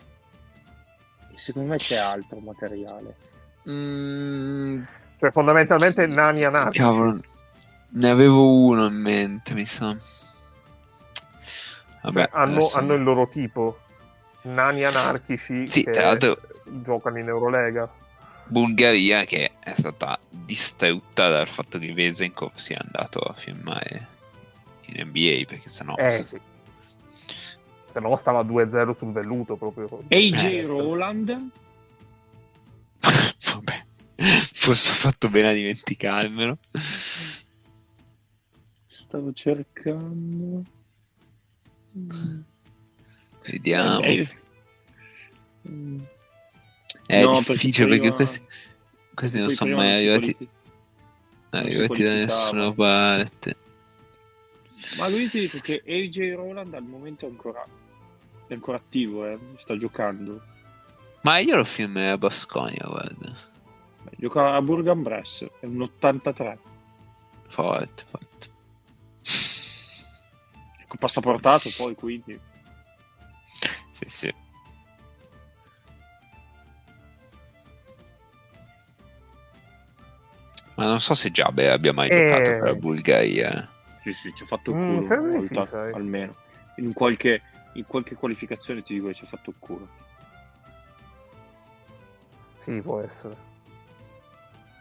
Secondo 1.39 1.71
me 1.71 1.77
c'è 1.79 1.97
altro 1.97 2.39
materiale. 2.41 3.15
Mm, 3.69 4.83
Cioè, 5.19 5.31
fondamentalmente 5.31 6.07
Nani 6.07 6.45
Anarchi. 6.45 6.79
cavolo, 6.79 7.21
ne 7.91 8.09
avevo 8.11 8.53
uno 8.55 8.87
in 8.87 8.95
mente, 8.95 9.55
mi 9.55 9.65
sa. 9.67 9.97
Vabbè, 12.03 12.29
Cioè, 12.29 12.29
hanno, 12.33 12.53
adesso- 12.57 12.77
hanno 12.77 12.95
il 12.95 13.03
loro 13.03 13.29
tipo. 13.29 13.79
Nani 14.43 14.85
anarchici 14.85 15.67
Sì, 15.67 15.85
che 15.85 15.91
tra 15.91 16.03
l'altro- 16.05 16.41
giocano 16.65 17.19
in 17.19 17.29
Eurolega. 17.29 17.89
Bulgaria 18.45 19.25
che 19.25 19.53
è 19.61 19.75
stata 19.77 20.19
distrutta 20.31 21.29
dal 21.29 21.47
fatto 21.49 21.79
che 21.79 21.93
Vesenkov 21.93 22.53
sia 22.55 22.79
andato 22.83 23.19
a 23.19 23.35
firmare 23.35 24.07
in 24.87 25.07
NBA 25.07 25.45
perché 25.47 25.69
sennò 25.69 25.95
Eh 25.97 26.23
sì. 26.25 26.41
Se 27.99 28.05
no 28.05 28.17
stava 28.17 28.43
2-0 28.43 28.97
sul 28.97 29.11
velluto 29.13 29.57
proprio. 29.57 29.89
AJ 30.09 30.45
Eh, 30.45 30.67
Roland, 30.67 31.51
vabbè 33.53 33.87
forse 34.69 34.91
ho 34.91 34.95
fatto 34.95 35.29
bene 35.29 35.49
a 35.51 35.53
dimenticarmelo. 35.53 36.59
Stavo 38.87 39.33
cercando. 39.33 40.63
Vediamo. 43.45 44.01
Eh, 44.01 44.29
eh, 45.63 46.07
è 47.07 47.23
no, 47.23 47.37
perché 47.37 47.53
difficile 47.53 47.87
perché, 47.87 48.01
prima- 48.01 48.15
questi, 48.17 48.43
questi 49.15 49.39
non 49.39 49.49
sono 49.51 49.77
mai 49.77 49.97
si 49.99 50.09
arrivati, 50.09 50.35
qualifi- 50.35 50.49
arrivati 51.51 52.03
da 52.03 52.13
nessuna 52.13 52.73
parte. 52.73 53.57
Ma 54.99 55.09
lui 55.09 55.29
ti 55.29 55.41
dico 55.41 55.59
che 55.61 55.83
AJ 55.87 56.35
Roland 56.35 56.75
al 56.75 56.85
momento 56.85 57.27
è 57.27 57.29
ancora, 57.29 57.67
è 58.49 58.55
ancora 58.55 58.77
attivo, 58.79 59.27
eh, 59.27 59.39
sta 59.57 59.77
giocando. 59.77 60.41
ma 61.23 61.39
io 61.39 61.57
lo 61.57 61.65
firmerei 61.65 62.11
a 62.11 62.19
Basconia 62.19 62.85
guarda 62.87 63.37
Beh, 64.03 64.11
Gioca 64.17 64.55
a 64.55 64.63
Burgan 64.63 65.03
Bress, 65.03 65.45
è 65.61 65.67
un 65.67 65.83
83. 65.83 66.59
forte 67.49 68.05
forte 68.11 68.47
Con 70.87 70.99
passaportato 70.99 71.69
poi, 71.77 71.95
quindi. 71.95 72.39
sì 73.91 74.05
sì 74.07 74.35
ma 80.77 80.85
non 80.87 81.01
so 81.01 81.15
se 81.15 81.31
Giabe 81.31 81.71
abbia 81.71 81.93
mai 81.93 82.09
Eh. 82.09 82.15
giocato 82.15 82.51
per 82.53 82.63
la 82.63 82.75
Bulgaria 82.75 83.69
Sì, 83.97 84.13
sì, 84.13 84.33
ci 84.35 84.45
ha 84.45 84.47
fatto 84.47 84.71
il 84.71 84.77
Mm, 84.77 84.85
culo 84.87 85.07
credo 85.07 85.23
una 85.23 85.39
di 85.39 85.47
sì, 85.47 85.55
volta, 85.55 85.71
sai. 85.71 85.93
almeno. 85.95 86.37
In 86.77 86.93
qualche, 86.93 87.43
in 87.79 87.87
qualche 87.87 88.17
qualificazione 88.17 88.83
ti 88.83 88.95
dico 88.95 89.07
che 89.07 89.15
ci 89.15 89.25
ha 89.25 89.29
fatto 89.29 89.51
il 89.51 89.57
culo. 89.59 89.89
Sì, 92.59 92.81
può 92.81 93.01
essere. 93.01 93.47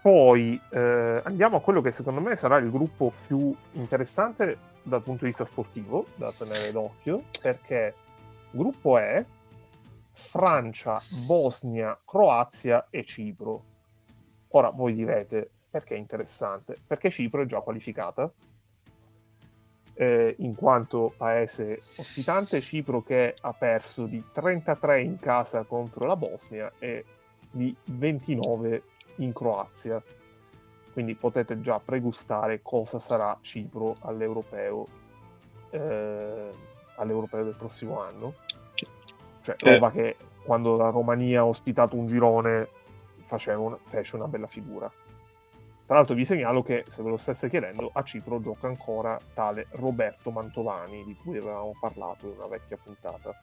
Poi 0.02 0.60
eh, 0.70 1.22
andiamo 1.24 1.58
a 1.58 1.62
quello 1.62 1.82
che 1.82 1.92
secondo 1.92 2.22
me 2.22 2.36
sarà 2.36 2.58
il 2.58 2.72
gruppo 2.72 3.12
più 3.26 3.54
interessante 3.74 4.58
dal 4.82 5.02
punto 5.02 5.22
di 5.24 5.30
vista 5.30 5.46
sportivo 5.46 6.08
da 6.16 6.32
tenere 6.32 6.72
d'occhio, 6.72 7.24
perché 7.42 7.94
gruppo 8.52 8.98
è 8.98 9.24
Francia, 10.12 11.00
Bosnia, 11.26 11.98
Croazia 12.06 12.88
e 12.90 13.04
Cipro. 13.04 13.64
Ora 14.50 14.70
voi 14.70 14.94
direte 14.96 15.50
perché 15.70 15.96
è 15.96 15.98
interessante? 15.98 16.78
Perché 16.88 17.10
Cipro 17.10 17.42
è 17.42 17.46
già 17.46 17.60
qualificata, 17.60 18.32
eh, 20.00 20.36
in 20.40 20.54
quanto 20.56 21.14
paese 21.18 21.80
ospitante, 21.98 22.62
Cipro 22.62 23.02
che 23.02 23.34
ha 23.42 23.54
perso 23.54 24.06
di 24.06 24.24
33 24.32 25.02
in 25.02 25.18
casa 25.20 25.64
contro 25.64 26.06
la 26.06 26.16
Bosnia 26.16 26.72
e 26.78 27.04
di 27.50 27.76
29 27.86 28.84
in 29.18 29.34
Croazia. 29.34 30.02
Quindi 30.94 31.16
potete 31.16 31.60
già 31.62 31.80
pregustare 31.80 32.62
cosa 32.62 33.00
sarà 33.00 33.38
Cipro 33.42 33.96
all'europeo, 34.02 34.88
eh, 35.72 36.50
all'europeo 36.96 37.44
del 37.44 37.56
prossimo 37.56 38.00
anno. 38.02 38.34
Cioè, 39.42 39.56
Eh. 39.60 39.74
roba 39.74 39.92
che 39.92 40.16
quando 40.44 40.76
la 40.78 40.90
Romania 40.90 41.42
ha 41.42 41.46
ospitato 41.46 41.96
un 41.96 42.06
girone 42.08 42.68
faceva 43.22 43.60
una- 43.60 43.78
fece 43.90 44.16
una 44.16 44.28
bella 44.28 44.48
figura. 44.48 44.92
Tra 45.88 45.96
l'altro 45.96 46.16
vi 46.16 46.26
segnalo 46.26 46.64
che, 46.64 46.84
se 46.90 47.02
ve 47.02 47.10
lo 47.10 47.16
stesse 47.16 47.48
chiedendo, 47.48 47.90
a 47.94 48.04
Cipro 48.04 48.42
gioca 48.42 48.68
ancora 48.68 49.18
tale 49.34 49.68
Roberto 49.72 50.32
Mantovani, 50.32 51.06
di 51.06 51.16
cui 51.16 51.38
avevamo 51.38 51.72
parlato 51.80 52.28
in 52.28 52.34
una 52.36 52.48
vecchia 52.48 52.76
puntata 52.76 53.34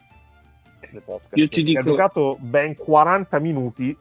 del 0.90 1.00
podcast. 1.00 1.36
Io 1.38 1.48
ti 1.48 1.54
che 1.56 1.62
dico- 1.62 1.80
ha 1.80 1.82
giocato 1.82 2.36
ben 2.38 2.76
40 2.76 3.38
minuti 3.38 3.96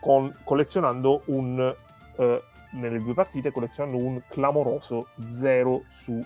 con- 0.00 0.32
collezionando 0.44 1.22
un 1.24 1.74
eh, 2.16 2.42
nelle 2.74 3.02
due 3.02 3.14
partite 3.14 3.50
collezionando 3.50 3.96
un 3.98 4.22
clamoroso 4.28 5.08
0 5.24 5.82
su 5.88 6.24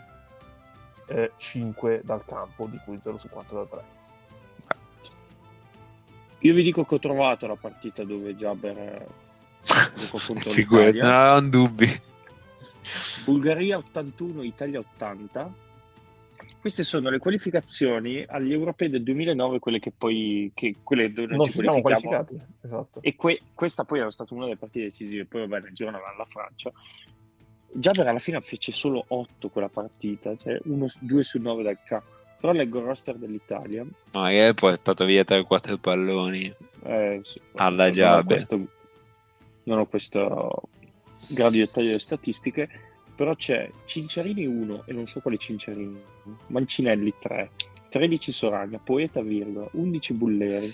eh, 1.06 1.32
5 1.38 2.02
dal 2.04 2.22
campo, 2.26 2.66
di 2.66 2.78
cui 2.84 2.98
0 3.00 3.16
su 3.16 3.30
4 3.30 3.56
da 3.56 3.76
3. 3.76 3.84
Io 6.40 6.52
vi 6.52 6.62
dico 6.62 6.84
che 6.84 6.94
ho 6.94 6.98
trovato 6.98 7.46
la 7.46 7.56
partita 7.56 8.04
dove 8.04 8.36
Jabber 8.36 8.78
eh, 8.78 9.06
Figurati, 10.40 10.98
non 10.98 11.10
avevamo 11.14 11.48
dubbi. 11.48 12.00
Bulgaria 13.24 13.76
81, 13.76 14.42
Italia 14.42 14.78
80. 14.78 15.66
Queste 16.60 16.82
sono 16.82 17.08
le 17.08 17.18
qualificazioni 17.18 18.24
agli 18.26 18.52
europei 18.52 18.88
del 18.90 19.02
2009, 19.04 19.58
quelle 19.60 19.78
che 19.78 19.92
poi 19.96 20.50
che, 20.54 20.76
quelle 20.82 21.12
dove 21.12 21.28
non, 21.28 21.36
Non 21.36 21.46
ci 21.46 21.60
siamo 21.60 21.80
qualificati, 21.80 22.40
esatto. 22.62 23.00
E 23.02 23.14
que- 23.14 23.40
questa 23.54 23.84
poi 23.84 24.00
era 24.00 24.10
stata 24.10 24.34
una 24.34 24.44
delle 24.44 24.56
partite 24.56 24.86
decisive. 24.86 25.24
Poi, 25.24 25.46
vabbè, 25.46 25.62
nel 25.64 25.72
girone 25.72 25.96
avevano 25.96 26.18
la 26.18 26.24
Francia. 26.24 26.72
Jabber 27.70 28.08
alla 28.08 28.18
fine 28.18 28.40
fece 28.40 28.72
solo 28.72 29.04
8 29.08 29.50
quella 29.50 29.68
partita, 29.68 30.34
cioè 30.36 30.58
2 30.64 31.22
su 31.22 31.38
9 31.38 31.62
dal 31.62 31.78
campo. 31.84 32.16
Però 32.40 32.52
leggo 32.52 32.78
il 32.78 32.84
roster 32.86 33.16
dell'Italia. 33.16 33.82
No, 33.82 33.90
magari 34.20 34.40
hai 34.40 34.54
portato 34.54 35.04
via 35.04 35.22
3-4 35.24 35.76
palloni. 35.78 36.52
Eh, 36.84 37.20
sì, 37.22 37.40
Alla 37.56 37.90
Jabber. 37.90 38.24
questo- 38.24 38.66
Non 39.68 39.80
ho 39.80 39.86
questo 39.86 40.62
grado 41.28 41.50
di 41.50 41.58
dettaglio 41.58 41.88
delle 41.88 41.98
statistiche, 41.98 42.68
però 43.14 43.34
c'è 43.34 43.70
Cinciarini 43.84 44.46
1 44.46 44.84
e 44.86 44.92
non 44.94 45.06
so 45.06 45.20
quali 45.20 45.38
Cinciarini, 45.38 46.00
Mancinelli 46.46 47.12
3, 47.18 47.50
13 47.90 48.32
Soragna, 48.32 48.78
Poeta 48.78 49.20
virgola, 49.20 49.68
11 49.72 50.12
Bulleri, 50.14 50.72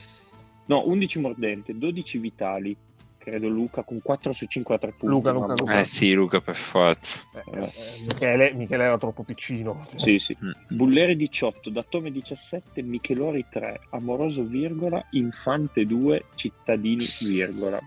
no 0.67 0.87
11 0.87 1.19
Mordente, 1.19 1.77
12 1.77 2.19
Vitali, 2.19 2.77
credo 3.19 3.49
Luca 3.49 3.83
con 3.83 4.01
4 4.01 4.33
su 4.33 4.47
5 4.47 4.75
a 4.77 4.79
3 4.79 4.91
punti. 4.91 5.07
Luca, 5.07 5.33
Luca, 5.33 5.55
Luca. 5.59 5.81
Eh 5.81 5.85
sì, 5.85 6.13
Luca, 6.13 6.41
per 6.41 6.55
forza. 6.55 7.21
Eh, 7.33 7.63
eh, 7.63 7.73
Michele, 8.07 8.53
Michele 8.53 8.85
era 8.85 8.99
troppo 8.99 9.25
piccino. 9.25 9.89
Sì, 9.97 10.21
sì. 10.21 10.37
Mm. 10.45 10.77
Bulleri 10.77 11.17
18, 11.17 11.71
Dattome 11.71 12.13
17, 12.13 12.81
Michelori 12.83 13.45
3, 13.51 13.81
Amoroso 13.91 14.45
virgola, 14.45 15.05
Infante 15.13 15.85
2, 15.85 16.27
Cittadini 16.37 17.05
virgola. 17.23 17.81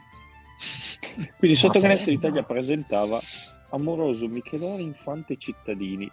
Quindi 1.38 1.58
sotto 1.58 1.80
canestro 1.80 2.12
l'Italia 2.12 2.44
presentava 2.44 3.20
Amoroso, 3.70 4.28
Michelori, 4.28 4.84
Infante, 4.84 5.38
Cittadini. 5.38 6.10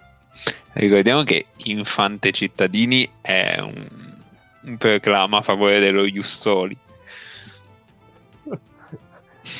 Ricordiamo 0.72 1.22
che 1.22 1.46
Infante 1.64 2.32
Cittadini 2.32 3.08
è 3.20 3.58
un, 3.60 3.86
un 4.62 4.76
proclama 4.76 5.38
a 5.38 5.42
favore 5.42 5.80
dello 5.80 6.04
Jussoli. 6.04 6.76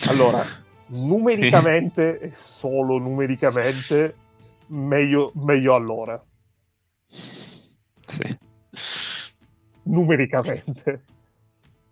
Allora, 0.07 0.43
numericamente 0.87 2.19
e 2.19 2.33
solo 2.33 2.97
numericamente, 2.97 4.17
meglio, 4.69 5.31
meglio 5.35 5.75
allora. 5.75 6.23
Sì. 8.07 8.39
Numericamente. 9.83 11.05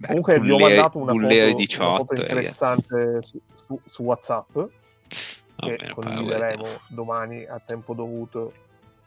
Beh, 0.03 0.09
Comunque 0.09 0.41
vi 0.41 0.51
ho 0.51 0.59
mandato 0.59 0.99
una 0.99 1.13
foto, 1.13 1.25
Bullea 1.25 1.45
una 1.45 1.55
18, 1.55 1.97
foto 1.97 2.15
ragazzi. 2.15 2.31
interessante 2.33 3.23
su, 3.23 3.41
su- 3.55 3.81
su 3.87 4.03
WhatsApp 4.03 4.53
Va 4.57 4.67
che 5.57 5.91
condivideremo 5.95 6.63
poi 6.63 6.79
domani 6.89 7.45
a 7.45 7.61
tempo 7.65 7.95
dovuto 7.95 8.53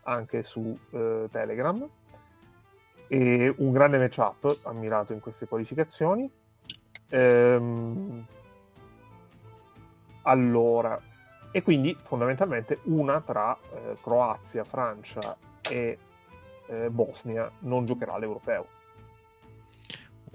anche 0.04 0.42
su 0.44 0.78
eh, 0.92 1.28
Telegram. 1.30 1.86
E 3.08 3.54
un 3.58 3.72
grande 3.74 3.98
matchup 3.98 4.62
ammirato 4.64 5.12
in 5.12 5.20
queste 5.20 5.48
qualificazioni. 5.48 6.32
Ehm, 7.10 8.26
allora, 10.24 11.00
e 11.52 11.62
quindi 11.62 11.96
fondamentalmente 12.04 12.80
una 12.84 13.20
tra 13.20 13.56
eh, 13.74 13.98
Croazia, 14.02 14.64
Francia 14.64 15.36
e 15.70 15.98
eh, 16.68 16.90
Bosnia 16.90 17.52
non 17.60 17.86
giocherà 17.86 18.18
l'europeo. 18.18 18.68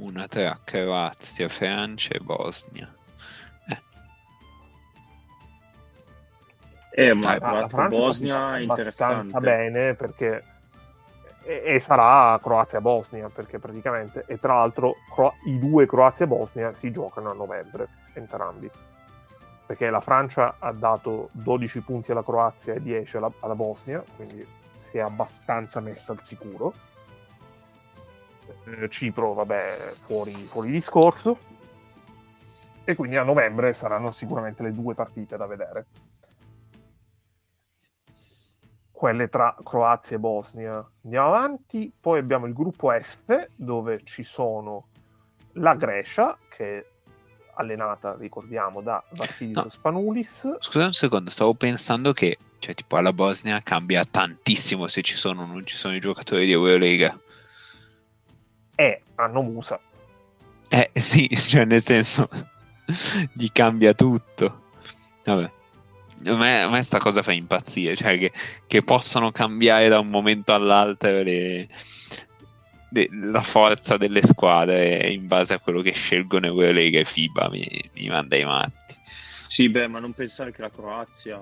Una 0.00 0.26
tra 0.26 0.58
Croazia, 0.64 1.48
Francia 1.48 2.14
e 2.14 2.20
Bosnia. 2.20 2.94
Eh, 6.92 7.14
ma 7.14 7.38
Dai, 7.38 7.40
la 7.40 7.66
Croazia 7.66 7.88
Bosnia 7.88 8.58
è 8.58 8.62
abbastanza 8.62 9.02
interessante. 9.02 9.40
bene 9.40 9.94
perché 9.94 10.44
e, 11.42 11.62
e 11.64 11.80
sarà 11.80 12.38
Croazia-Bosnia 12.42 13.28
perché 13.28 13.58
praticamente 13.58 14.24
e 14.26 14.38
tra 14.38 14.54
l'altro 14.54 14.96
Cro- 15.12 15.34
i 15.46 15.58
due 15.58 15.86
Croazia-Bosnia 15.86 16.74
si 16.74 16.90
giocano 16.90 17.30
a 17.30 17.34
novembre 17.34 17.88
entrambi 18.14 18.70
perché 19.66 19.88
la 19.88 20.00
Francia 20.00 20.56
ha 20.58 20.72
dato 20.72 21.28
12 21.32 21.80
punti 21.80 22.10
alla 22.10 22.24
Croazia 22.24 22.74
e 22.74 22.82
10 22.82 23.16
alla, 23.16 23.32
alla 23.40 23.54
Bosnia 23.54 24.02
quindi 24.16 24.46
si 24.74 24.98
è 24.98 25.00
abbastanza 25.00 25.80
messa 25.80 26.12
al 26.12 26.22
sicuro 26.22 26.72
Eh, 26.72 26.89
Cipro 28.88 29.32
vabbè 29.34 29.92
fuori, 30.04 30.32
fuori 30.32 30.70
discorso 30.70 31.38
e 32.84 32.94
quindi 32.94 33.16
a 33.16 33.22
novembre 33.22 33.72
saranno 33.72 34.12
sicuramente 34.12 34.62
le 34.62 34.72
due 34.72 34.94
partite 34.94 35.36
da 35.36 35.46
vedere 35.46 35.86
quelle 39.00 39.30
tra 39.30 39.56
Croazia 39.64 40.16
e 40.16 40.18
Bosnia. 40.18 40.86
Andiamo 41.04 41.28
avanti, 41.28 41.90
poi 41.98 42.18
abbiamo 42.18 42.44
il 42.44 42.52
gruppo 42.52 42.90
F 42.90 43.48
dove 43.56 44.02
ci 44.04 44.22
sono 44.24 44.88
la 45.52 45.74
Grecia 45.74 46.36
che 46.50 46.78
è 46.78 46.86
allenata, 47.54 48.14
ricordiamo, 48.18 48.82
da 48.82 49.02
Vassilis 49.12 49.56
No. 49.56 49.68
Spanulis. 49.70 50.56
Scusa 50.58 50.84
un 50.84 50.92
secondo, 50.92 51.30
stavo 51.30 51.54
pensando 51.54 52.12
che, 52.12 52.36
cioè, 52.58 52.74
tipo, 52.74 52.96
alla 52.96 53.14
Bosnia 53.14 53.62
cambia 53.62 54.04
tantissimo 54.04 54.86
se 54.86 55.00
ci 55.00 55.14
sono 55.14 55.44
o 55.44 55.46
non 55.46 55.64
ci 55.64 55.76
sono 55.76 55.94
i 55.94 56.00
giocatori 56.00 56.44
di 56.44 56.52
Eurolega. 56.52 57.18
E 58.80 59.02
hanno 59.16 59.42
Musa. 59.42 59.78
Eh, 60.70 60.90
sì, 60.94 61.28
cioè, 61.36 61.66
nel 61.66 61.82
senso, 61.82 62.28
gli 63.34 63.48
cambia 63.52 63.92
tutto. 63.92 64.62
Vabbè. 65.22 65.50
A 66.24 66.36
me, 66.36 66.62
a 66.62 66.68
me 66.70 66.82
sta 66.82 66.98
cosa 66.98 67.22
fa 67.22 67.32
impazzire, 67.32 67.94
cioè 67.94 68.18
che, 68.18 68.32
che 68.66 68.82
possano 68.82 69.32
cambiare 69.32 69.88
da 69.88 69.98
un 69.98 70.08
momento 70.08 70.54
all'altro 70.54 71.22
le- 71.22 71.68
de- 72.88 73.08
la 73.10 73.42
forza 73.42 73.96
delle 73.98 74.22
squadre 74.22 75.10
in 75.10 75.26
base 75.26 75.54
a 75.54 75.58
quello 75.60 75.82
che 75.82 75.92
scelgono 75.92 76.46
Eurolega 76.46 77.00
e 77.00 77.04
FIBA 77.04 77.48
mi, 77.50 77.90
mi 77.94 78.08
manda 78.08 78.36
i 78.36 78.44
matti. 78.44 78.94
Sì, 79.48 79.68
beh, 79.68 79.88
ma 79.88 79.98
non 79.98 80.12
pensare 80.12 80.52
che 80.52 80.62
la 80.62 80.70
Croazia 80.70 81.38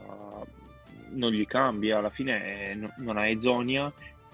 non 1.10 1.30
gli 1.30 1.46
cambia, 1.46 1.98
alla 1.98 2.10
fine 2.10 2.70
eh, 2.70 2.74
no- 2.74 2.92
non 2.96 3.16
ha 3.16 3.28
Ezonia 3.28 3.92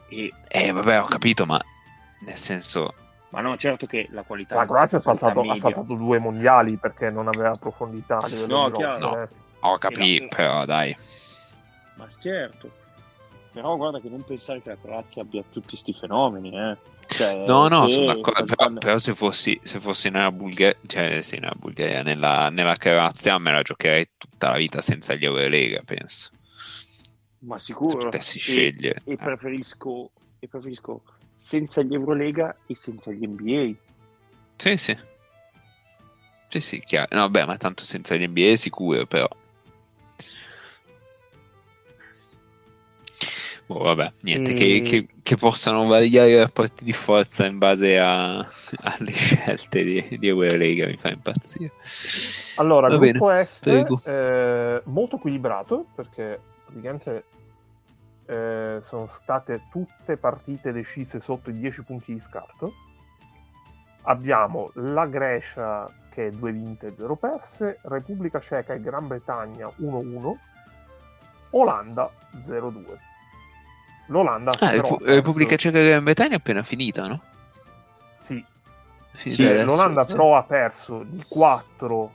e... 0.08 0.32
Eh, 0.48 0.72
vabbè, 0.72 1.02
ho 1.02 1.06
capito, 1.06 1.46
ma 1.46 1.62
nel 2.24 2.36
senso, 2.36 2.94
Ma 3.30 3.40
no, 3.40 3.56
certo 3.56 3.86
che 3.86 4.06
la 4.10 4.22
qualità... 4.22 4.54
La 4.54 4.64
Croazia 4.66 4.98
ha 4.98 5.00
saltato, 5.00 5.40
ha 5.40 5.56
saltato 5.56 5.94
due 5.94 6.18
mondiali 6.18 6.76
perché 6.76 7.10
non 7.10 7.26
aveva 7.28 7.56
profondità 7.56 8.18
a 8.18 8.26
livello 8.28 8.58
No, 8.58 8.70
di 8.70 8.76
chiaro. 8.76 9.00
roster, 9.06 9.22
eh. 9.22 9.28
ho 9.60 9.78
capito, 9.78 10.22
no. 10.22 10.28
però 10.28 10.64
dai. 10.64 10.96
Ma 11.94 12.06
certo. 12.18 12.70
Però 13.52 13.76
guarda 13.76 14.00
che 14.00 14.08
non 14.08 14.24
pensare 14.24 14.60
che 14.62 14.68
la 14.70 14.76
Croazia 14.80 15.22
abbia 15.22 15.42
tutti 15.50 15.68
questi 15.68 15.92
fenomeni, 15.92 16.56
eh. 16.56 16.76
Cioè, 17.06 17.44
No, 17.46 17.68
no, 17.68 17.86
sono 17.86 18.04
d'accordo, 18.06 18.32
però, 18.32 18.44
giocando- 18.46 18.80
però 18.80 18.98
se 18.98 19.14
fossi, 19.14 19.60
se 19.62 19.78
fossi 19.80 20.10
nella 20.10 20.32
Bulgaria, 20.32 20.76
cioè 20.86 21.20
sì, 21.22 21.38
nella 21.38 21.54
Bulgaria, 21.56 22.02
nella, 22.02 22.48
nella 22.50 22.76
Croazia 22.76 23.38
me 23.38 23.52
la 23.52 23.62
giocherei 23.62 24.10
tutta 24.16 24.50
la 24.50 24.56
vita 24.56 24.80
senza 24.80 25.14
gli 25.14 25.24
Eurolega, 25.24 25.80
penso. 25.84 26.30
Ma 27.40 27.58
Se 27.58 27.66
sicuro. 27.66 27.98
potessi 27.98 28.38
E- 28.38 28.40
scegliere. 28.40 29.02
E, 29.04 29.12
Eh. 29.12 29.16
preferisco, 29.16 30.10
e 30.38 30.48
preferisco 30.48 31.02
senza 31.44 31.82
gli 31.82 31.92
Eurolega 31.92 32.56
e 32.66 32.74
senza 32.74 33.12
gli 33.12 33.26
NBA. 33.26 33.74
Sì, 34.56 34.76
sì. 34.78 34.96
Sì, 36.48 36.60
sì, 36.60 36.80
chiaro. 36.80 37.14
No, 37.18 37.28
beh, 37.28 37.44
ma 37.44 37.58
tanto 37.58 37.82
senza 37.84 38.14
gli 38.16 38.26
NBA 38.26 38.52
è 38.52 38.54
sicuro, 38.54 39.04
però. 39.04 39.28
Boh, 43.66 43.78
vabbè, 43.78 44.12
niente, 44.22 44.52
E- 44.52 44.54
che, 44.54 44.80
che- 44.82 45.06
che 45.22 45.36
possano 45.36 45.86
variare 45.86 46.30
i 46.30 46.36
rapporti 46.38 46.82
di 46.84 46.92
forza 46.94 47.44
in 47.44 47.58
base 47.58 47.98
a- 47.98 48.38
alle 48.82 49.12
scelte 49.12 49.84
di, 49.84 50.18
di 50.18 50.28
Eurolega 50.28 50.86
mi 50.86 50.96
fa 50.96 51.10
impazzire. 51.10 51.72
Allora, 52.56 52.88
Va 52.88 52.96
gruppo 52.96 53.26
prego. 53.60 53.98
F 53.98 54.06
eh, 54.08 54.82
molto 54.84 55.16
equilibrato 55.16 55.86
perché 55.94 56.40
praticamente 56.64 57.24
eh, 58.26 58.78
sono 58.82 59.06
state 59.06 59.62
tutte 59.70 60.16
partite 60.16 60.72
decise 60.72 61.20
sotto 61.20 61.50
i 61.50 61.58
10 61.58 61.82
punti 61.82 62.12
di 62.12 62.20
scarto. 62.20 62.72
Abbiamo 64.02 64.70
la 64.74 65.06
Grecia 65.06 65.90
che 66.10 66.28
è 66.28 66.30
2 66.30 66.52
vinte 66.52 66.86
e 66.88 66.94
0 66.96 67.16
perse, 67.16 67.78
Repubblica 67.82 68.38
Ceca 68.38 68.74
e 68.74 68.80
Gran 68.80 69.06
Bretagna 69.08 69.68
1-1, 69.80 70.34
Olanda 71.50 72.10
0-2. 72.38 72.82
L'Olanda 74.08 74.52
Ah, 74.58 74.70
però 74.70 74.98
Repubblica 75.00 75.56
Ceca 75.56 75.78
e 75.78 75.88
Gran 75.88 76.04
Bretagna 76.04 76.32
è 76.32 76.36
appena 76.36 76.62
finita, 76.62 77.06
no? 77.06 77.20
Sì, 78.20 78.44
Sì, 79.16 79.64
l'Olanda 79.64 80.04
però 80.04 80.36
ha 80.36 80.42
perso 80.42 81.02
di 81.04 81.24
4 81.26 82.12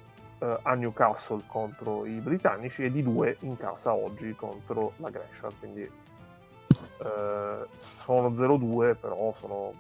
a 0.62 0.74
Newcastle 0.74 1.42
contro 1.48 2.06
i 2.06 2.20
britannici 2.20 2.84
e 2.84 2.92
di 2.92 3.04
2 3.04 3.38
in 3.42 3.58
casa 3.58 3.94
oggi 3.94 4.34
contro 4.36 4.94
la 4.98 5.10
Grecia. 5.10 5.50
Quindi 5.58 5.90
eh, 7.04 7.68
sono 7.78 8.34
0-2, 8.34 8.96
però 8.96 9.34
sono 9.34 9.74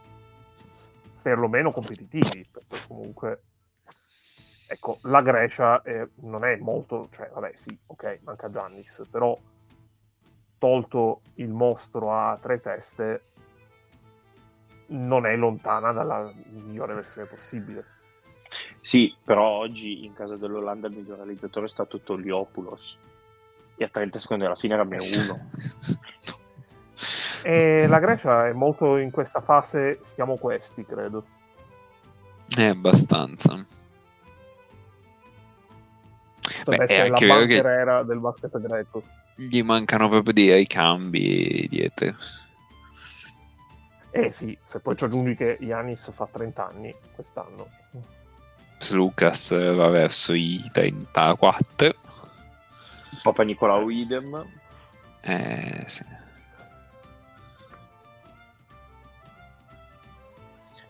perlomeno 1.21 1.71
competitivi. 1.71 2.47
Perché 2.51 2.77
comunque, 2.87 3.43
ecco, 4.67 4.99
la 5.03 5.21
Grecia 5.21 5.81
è- 5.81 6.07
non 6.21 6.43
è 6.45 6.55
molto, 6.57 7.07
cioè, 7.11 7.29
vabbè, 7.33 7.51
sì, 7.55 7.77
ok, 7.87 8.19
manca 8.23 8.49
Giannis, 8.49 9.03
però 9.09 9.37
tolto 10.57 11.21
il 11.35 11.49
mostro 11.49 12.13
a 12.13 12.37
tre 12.41 12.59
teste, 12.59 13.23
non 14.87 15.25
è 15.25 15.35
lontana 15.35 15.91
dalla 15.91 16.31
migliore 16.49 16.93
versione 16.93 17.27
possibile. 17.27 17.97
Sì, 18.81 19.15
però 19.23 19.47
oggi 19.47 20.05
in 20.05 20.13
casa 20.13 20.35
dell'Olanda 20.35 20.87
il 20.87 20.95
miglior 20.95 21.17
realizzatore 21.17 21.65
è 21.65 21.69
stato 21.69 21.99
Toliopoulos. 21.99 22.97
E 23.75 23.83
a 23.83 23.89
30 23.89 24.19
secondi 24.19 24.45
alla 24.45 24.55
fine 24.55 24.73
era 24.73 24.83
meno 24.83 25.03
uno. 25.03 25.49
E 27.43 27.87
la 27.87 27.99
Grecia 27.99 28.47
è 28.47 28.53
molto 28.53 28.97
in 28.97 29.11
questa 29.11 29.41
fase, 29.41 29.99
siamo 30.01 30.37
questi, 30.37 30.85
credo. 30.85 31.25
È 32.53 32.63
abbastanza. 32.65 33.65
Potrebbe 36.63 36.77
Beh, 36.77 36.77
è 36.77 36.83
essere 36.83 37.09
la 37.09 37.13
anche 37.15 37.25
vero 37.25 37.39
che- 37.45 37.61
bancherera 37.61 38.03
del 38.03 38.19
basket 38.19 38.59
greco. 38.59 39.03
Gli 39.35 39.61
mancano 39.63 40.09
proprio 40.09 40.33
dei 40.33 40.53
ricambi 40.53 41.65
dietro. 41.69 42.13
Eh 44.11 44.31
sì, 44.31 44.57
se 44.65 44.79
poi 44.79 44.97
ci 44.97 45.03
aggiungi 45.05 45.35
che 45.35 45.57
Yanis 45.61 46.11
fa 46.13 46.27
30 46.29 46.67
anni 46.67 46.93
quest'anno. 47.13 47.67
Lucas 48.89 49.51
va 49.51 49.87
verso 49.89 50.33
i 50.33 50.67
34. 50.73 51.93
Papa 53.23 53.43
Nicolau 53.43 53.87
idem. 53.89 54.43
Eh, 55.21 55.83
sì. 55.87 56.03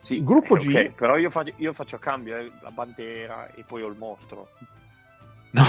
Sì, 0.09 0.23
Gruppo 0.23 0.55
eh, 0.55 0.59
G. 0.59 0.91
però 0.93 1.17
io 1.17 1.29
faccio, 1.29 1.53
io 1.57 1.71
faccio 1.71 1.99
cambio 1.99 2.35
eh, 2.35 2.51
la 2.61 2.71
bandiera 2.71 3.47
e 3.53 3.63
poi 3.63 3.83
ho 3.83 3.87
il 3.87 3.95
mostro. 3.95 4.49
No, 5.51 5.63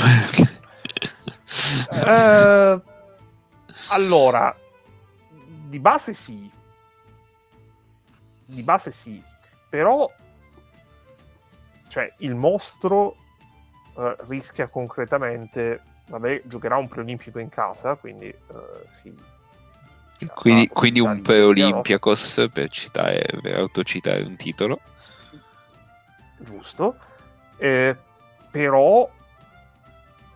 Eh, 1.92 2.80
allora, 3.88 4.56
di 5.68 5.78
base 5.78 6.14
sì. 6.14 6.50
Di 8.46 8.62
base 8.62 8.92
sì. 8.92 9.22
Però, 9.68 10.10
cioè, 11.88 12.10
il 12.20 12.34
mostro 12.34 13.16
eh, 13.98 14.16
rischia 14.26 14.68
concretamente... 14.68 15.82
Vabbè, 16.06 16.42
giocherà 16.46 16.78
un 16.78 16.88
preolimpico 16.88 17.38
in 17.38 17.50
casa, 17.50 17.94
quindi 17.94 18.28
eh, 18.28 18.36
sì. 19.02 19.14
Quindi, 20.26 20.62
avrà 20.62 20.74
quindi 20.74 21.00
un 21.00 21.22
pre-Olympiakos 21.22 22.48
per, 22.52 22.68
citare, 22.68 23.38
per 23.40 23.56
autocitare 23.56 24.22
un 24.22 24.36
titolo. 24.36 24.80
giusto, 26.38 26.96
eh, 27.58 27.96
però 28.50 29.08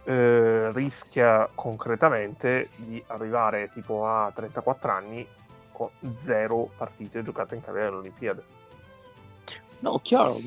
eh, 0.05 0.73
rischia 0.73 1.49
concretamente 1.55 2.69
di 2.77 3.03
arrivare 3.09 3.71
tipo 3.73 4.07
a 4.07 4.31
34 4.35 4.91
anni 4.91 5.27
con 5.73 5.89
zero 6.15 6.71
partite 6.77 7.23
giocate 7.23 7.57
in 7.57 7.65
carriera 7.65 7.89
alle 7.89 7.97
Olimpiadi. 7.99 8.43
No, 9.81 9.99
chiaro, 10.01 10.39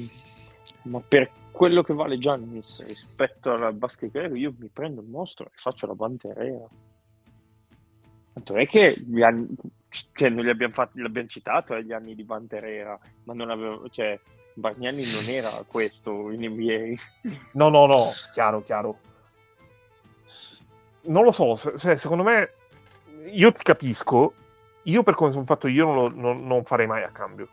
ma 0.83 1.01
per 1.05 1.29
quello 1.51 1.81
che 1.81 1.93
vale 1.93 2.17
Giannis 2.17 2.83
rispetto 2.85 3.51
alla 3.51 3.71
basket 3.71 4.11
carriera, 4.11 4.37
io 4.37 4.53
mi 4.57 4.69
prendo 4.71 5.01
il 5.01 5.07
mostro 5.07 5.45
e 5.45 5.51
faccio 5.55 5.87
la 5.87 5.95
banderera. 5.95 6.67
Tanto 8.37 8.55
è 8.55 8.67
che 8.67 8.95
gli 8.95 9.23
anni, 9.23 9.47
cioè, 10.13 10.29
noi 10.29 10.43
li 10.43 10.51
abbiamo, 10.51 10.73
fatti, 10.73 10.99
l'abbiamo 11.01 11.27
citato 11.27 11.73
eh, 11.73 11.83
gli 11.83 11.91
anni 11.91 12.13
di 12.13 12.23
Banterera, 12.23 12.97
ma 13.23 13.33
non 13.33 13.49
avevo, 13.49 13.89
cioè, 13.89 14.19
Bagnani 14.53 15.03
non 15.11 15.27
era 15.27 15.49
questo 15.65 16.29
in 16.29 16.45
NBA. 16.45 17.31
No, 17.53 17.69
no, 17.69 17.87
no, 17.87 18.11
chiaro, 18.33 18.63
chiaro. 18.63 18.99
Non 21.03 21.23
lo 21.23 21.31
so, 21.31 21.55
se, 21.55 21.97
secondo 21.97 22.21
me, 22.21 22.53
io 23.31 23.51
ti 23.51 23.63
capisco, 23.63 24.33
io 24.83 25.01
per 25.01 25.15
come 25.15 25.31
sono 25.31 25.45
fatto 25.45 25.67
io 25.67 25.85
non, 25.85 25.95
lo, 25.95 26.09
non, 26.09 26.45
non 26.45 26.63
farei 26.63 26.85
mai 26.85 27.01
a 27.01 27.09
cambio. 27.09 27.47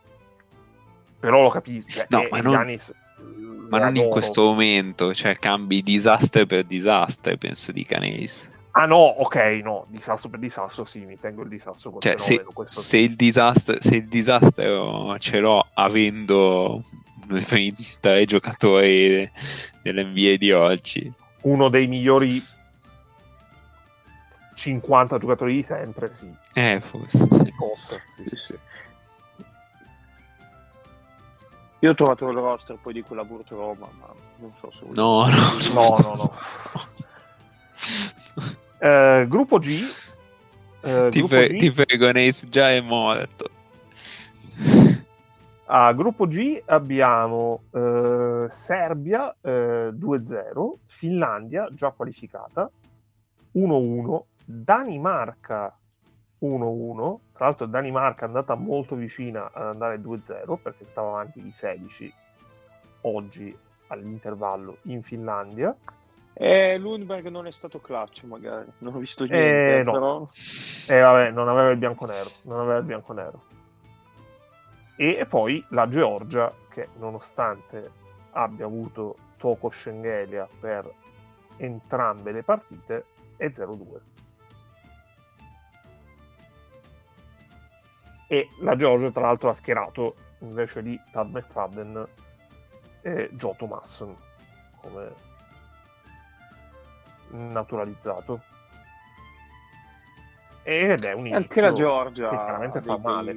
Però 1.18 1.40
lo 1.40 1.48
capisco. 1.48 1.88
Cioè, 1.88 2.06
no, 2.10 2.26
ma 2.30 2.40
non, 2.42 2.52
Giannis, 2.52 2.94
ma 3.70 3.78
non 3.78 3.96
in 3.96 4.10
questo 4.10 4.42
momento, 4.42 5.14
cioè 5.14 5.38
cambi 5.38 5.82
disastro 5.82 6.44
per 6.44 6.64
disastro, 6.64 7.34
penso 7.38 7.72
di 7.72 7.86
Caneis. 7.86 8.52
Ah 8.76 8.86
no, 8.86 8.96
ok, 8.96 9.36
no, 9.62 9.86
disastro 9.86 10.28
per 10.28 10.40
disastro, 10.40 10.84
sì, 10.84 11.04
mi 11.04 11.16
tengo 11.16 11.42
il 11.42 11.48
disastro 11.48 11.92
con 11.92 12.00
cioè, 12.00 12.18
se, 12.18 12.44
se, 12.64 12.98
il 12.98 13.14
disastro, 13.14 13.80
se 13.80 13.94
il 13.94 14.08
disastro 14.08 15.16
ce 15.18 15.38
l'ho 15.38 15.64
avendo 15.74 16.82
i 17.30 17.40
primi 17.46 17.72
tre 18.00 18.24
giocatori 18.24 19.30
dell'NBA 19.80 20.36
di 20.38 20.50
oggi. 20.50 21.12
Uno 21.42 21.68
dei 21.68 21.86
migliori 21.86 22.42
50 24.56 25.18
giocatori 25.18 25.54
di 25.54 25.62
sempre, 25.62 26.12
sì. 26.12 26.34
Eh, 26.54 26.80
forse, 26.80 27.18
sì. 27.18 27.52
Forse, 27.56 28.02
sì, 28.16 28.24
sì, 28.28 28.36
sì. 28.36 28.58
Io 31.78 31.90
ho 31.90 31.94
trovato 31.94 32.28
il 32.28 32.36
roster 32.36 32.76
poi 32.82 32.92
di 32.92 33.02
quella 33.02 33.22
Burto 33.22 33.54
Roma, 33.54 33.88
ma 34.00 34.12
non 34.38 34.52
so 34.58 34.72
se... 34.72 34.84
No, 34.94 35.26
no, 35.26 35.58
no, 35.74 35.96
no. 35.98 36.14
no. 36.16 36.32
Eh, 38.84 39.24
gruppo 39.28 39.58
G. 39.60 39.80
Eh, 40.82 41.08
ti, 41.10 41.20
gruppo 41.20 41.34
pre- 41.34 41.48
G. 41.48 41.58
ti 41.58 41.72
prego, 41.72 42.12
Nace 42.12 42.46
già 42.48 42.70
è 42.70 42.82
morto. 42.82 43.48
A 45.64 45.90
gruppo 45.94 46.26
G 46.26 46.62
abbiamo 46.66 47.62
eh, 47.70 48.44
Serbia 48.50 49.34
2-0, 49.40 49.40
eh, 49.40 50.78
Finlandia 50.84 51.66
già 51.72 51.92
qualificata 51.92 52.70
1-1, 53.54 54.22
Danimarca 54.44 55.74
1-1. 56.42 57.18
Tra 57.32 57.44
l'altro 57.46 57.64
Danimarca 57.64 58.24
è 58.24 58.26
andata 58.26 58.54
molto 58.54 58.96
vicina 58.96 59.50
ad 59.50 59.64
andare 59.64 59.98
2-0 59.98 60.58
perché 60.62 60.84
stava 60.84 61.08
avanti 61.08 61.40
di 61.40 61.50
16 61.50 62.12
oggi 63.00 63.56
all'intervallo 63.86 64.76
in 64.82 65.02
Finlandia. 65.02 65.74
Eh, 66.36 66.76
Lundberg 66.78 67.28
non 67.28 67.46
è 67.46 67.52
stato 67.52 67.80
clutch, 67.80 68.24
magari. 68.24 68.68
Non 68.78 68.94
ho 68.94 68.98
visto 68.98 69.24
niente, 69.24 69.78
eh, 69.78 69.82
no. 69.84 69.92
però... 69.92 70.28
Eh, 70.88 71.00
vabbè, 71.00 71.30
non 71.30 71.48
aveva 71.48 71.70
il 71.70 71.78
bianco-nero. 71.78 72.30
Non 72.42 72.60
aveva 72.60 72.78
il 72.78 72.84
bianco-nero. 72.84 73.44
E 74.96 75.26
poi 75.26 75.64
la 75.70 75.88
Georgia, 75.88 76.52
che 76.68 76.88
nonostante 76.98 77.90
abbia 78.32 78.66
avuto 78.66 79.16
Toko 79.38 79.70
Schengelia 79.70 80.48
per 80.60 80.92
entrambe 81.56 82.32
le 82.32 82.42
partite, 82.42 83.04
è 83.36 83.46
0-2. 83.46 84.00
E 88.26 88.48
la 88.60 88.74
Georgia, 88.74 89.10
tra 89.12 89.22
l'altro, 89.22 89.50
ha 89.50 89.54
schierato 89.54 90.16
invece 90.40 90.82
di 90.82 91.00
Tad 91.12 91.30
McFadden 91.30 92.06
e 93.02 93.28
Joe 93.32 93.54
Thomasson 93.56 94.16
come 94.80 95.32
naturalizzato. 97.36 98.40
Ed 100.62 101.04
è 101.04 101.12
un 101.12 101.32
Anche 101.32 101.60
la 101.60 101.72
Georgia 101.72 102.30
che 102.30 102.36
chiaramente 102.36 102.80
fa 102.80 102.96
male. 102.96 103.36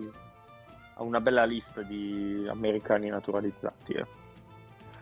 Ha 0.94 1.04
una 1.04 1.20
bella 1.20 1.44
lista 1.44 1.82
di 1.82 2.48
americani 2.50 3.10
naturalizzati. 3.10 3.94
Eh. 3.94 4.06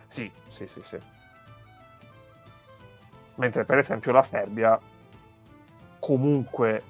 Sì, 0.08 0.30
sì, 0.48 0.66
sì, 0.66 0.82
sì. 0.82 0.98
Mentre 3.36 3.64
per 3.64 3.78
esempio 3.78 4.12
la 4.12 4.22
Serbia 4.22 4.78
comunque 5.98 6.82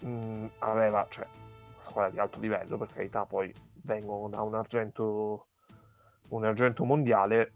mh, 0.00 0.46
aveva, 0.58 1.06
cioè, 1.10 1.26
una 1.26 1.82
squadra 1.82 2.10
di 2.10 2.18
alto 2.18 2.40
livello, 2.40 2.76
per 2.76 2.88
carità, 2.92 3.24
poi 3.24 3.52
vengono 3.82 4.28
da 4.28 4.42
un 4.42 4.54
argento, 4.54 5.48
un 6.28 6.44
argento 6.44 6.84
mondiale, 6.84 7.52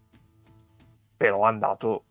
però 1.17 1.45
ha 1.45 1.49
andato 1.49 2.05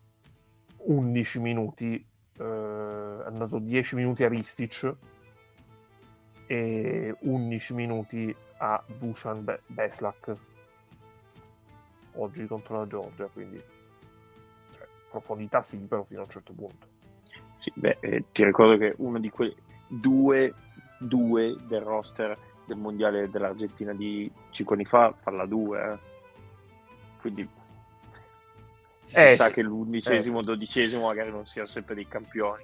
11 0.87 1.39
minuti, 1.39 1.95
eh, 2.37 2.43
è 2.43 3.27
andato 3.27 3.59
10 3.59 3.95
minuti 3.95 4.23
a 4.23 4.29
Ristic 4.29 4.95
e 6.45 7.15
11 7.19 7.73
minuti 7.73 8.35
a 8.57 8.81
Dusan 8.97 9.43
Be- 9.43 9.61
Beslak 9.67 10.35
oggi 12.13 12.45
contro 12.47 12.79
la 12.79 12.87
Georgia, 12.87 13.27
quindi 13.27 13.61
cioè, 14.71 14.87
profondità 15.09 15.61
sì, 15.61 15.77
però 15.77 16.03
fino 16.03 16.21
a 16.21 16.23
un 16.23 16.29
certo 16.29 16.53
punto. 16.53 16.87
Sì, 17.59 17.71
beh, 17.75 17.97
eh, 17.99 18.23
ti 18.31 18.43
ricordo 18.43 18.77
che 18.77 18.93
uno 18.97 19.19
di 19.19 19.29
quei 19.29 19.55
due, 19.87 20.53
due 20.99 21.55
del 21.67 21.81
roster 21.81 22.37
del 22.65 22.77
mondiale 22.77 23.29
dell'Argentina 23.29 23.93
di 23.93 24.31
5 24.51 24.75
anni 24.75 24.85
fa 24.85 25.13
fa 25.13 25.31
la 25.31 25.45
2, 25.45 25.91
eh. 25.91 25.97
quindi 27.21 27.47
eh, 29.11 29.35
sa 29.35 29.47
sì. 29.47 29.53
che 29.53 29.61
l'undicesimo, 29.61 30.41
eh, 30.41 30.43
dodicesimo 30.43 31.07
magari 31.07 31.31
non 31.31 31.45
siano 31.45 31.67
sempre 31.67 31.95
dei 31.95 32.07
campioni. 32.07 32.63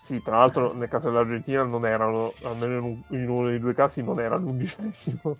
Sì, 0.00 0.22
tra 0.22 0.38
l'altro 0.38 0.72
nel 0.72 0.88
caso 0.88 1.10
dell'Argentina 1.10 1.64
non 1.64 1.84
erano, 1.84 2.32
almeno 2.42 3.02
in 3.08 3.28
uno 3.28 3.48
dei 3.48 3.58
due 3.58 3.74
casi 3.74 4.02
non 4.02 4.20
era 4.20 4.36
l'undicesimo. 4.36 5.36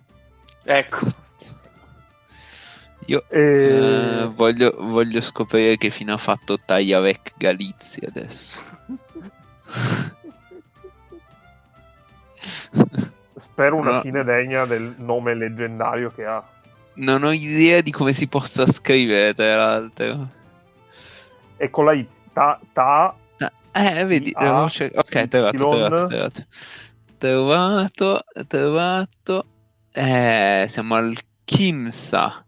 Ecco. 0.65 1.07
Io 3.05 3.23
e... 3.29 3.39
eh, 3.39 4.25
voglio, 4.33 4.75
voglio, 4.77 5.21
scoprire 5.21 5.77
che 5.77 5.89
fine 5.89 6.11
ha 6.11 6.17
fatto 6.17 6.57
Tajavec 6.59 7.33
Galizzi 7.37 8.03
adesso. 8.03 8.61
Spero 13.35 13.77
una 13.77 13.91
no. 13.91 14.01
fine 14.01 14.25
degna 14.25 14.65
del 14.65 14.95
nome 14.97 15.33
leggendario 15.33 16.11
che 16.11 16.25
ha 16.25 16.43
non 16.97 17.23
ho 17.23 17.31
idea 17.31 17.81
di 17.81 17.91
come 17.91 18.13
si 18.13 18.27
possa 18.27 18.67
scrivere, 18.67 19.33
tra 19.33 19.55
l'altro. 19.55 20.27
E 21.57 21.69
con 21.69 21.85
la 21.85 21.93
I, 21.93 22.07
ta, 22.33 22.59
ta 22.73 23.15
eh, 23.77 24.05
vedi, 24.05 24.31
a, 24.33 24.63
ok, 24.63 25.27
trovato, 25.27 25.57
trovato, 25.57 26.07
trovato. 26.07 26.45
Trovato, 27.19 28.23
trovato. 28.47 29.45
Eh, 29.91 30.65
siamo 30.67 30.95
al 30.95 31.15
Kimsa. 31.45 32.43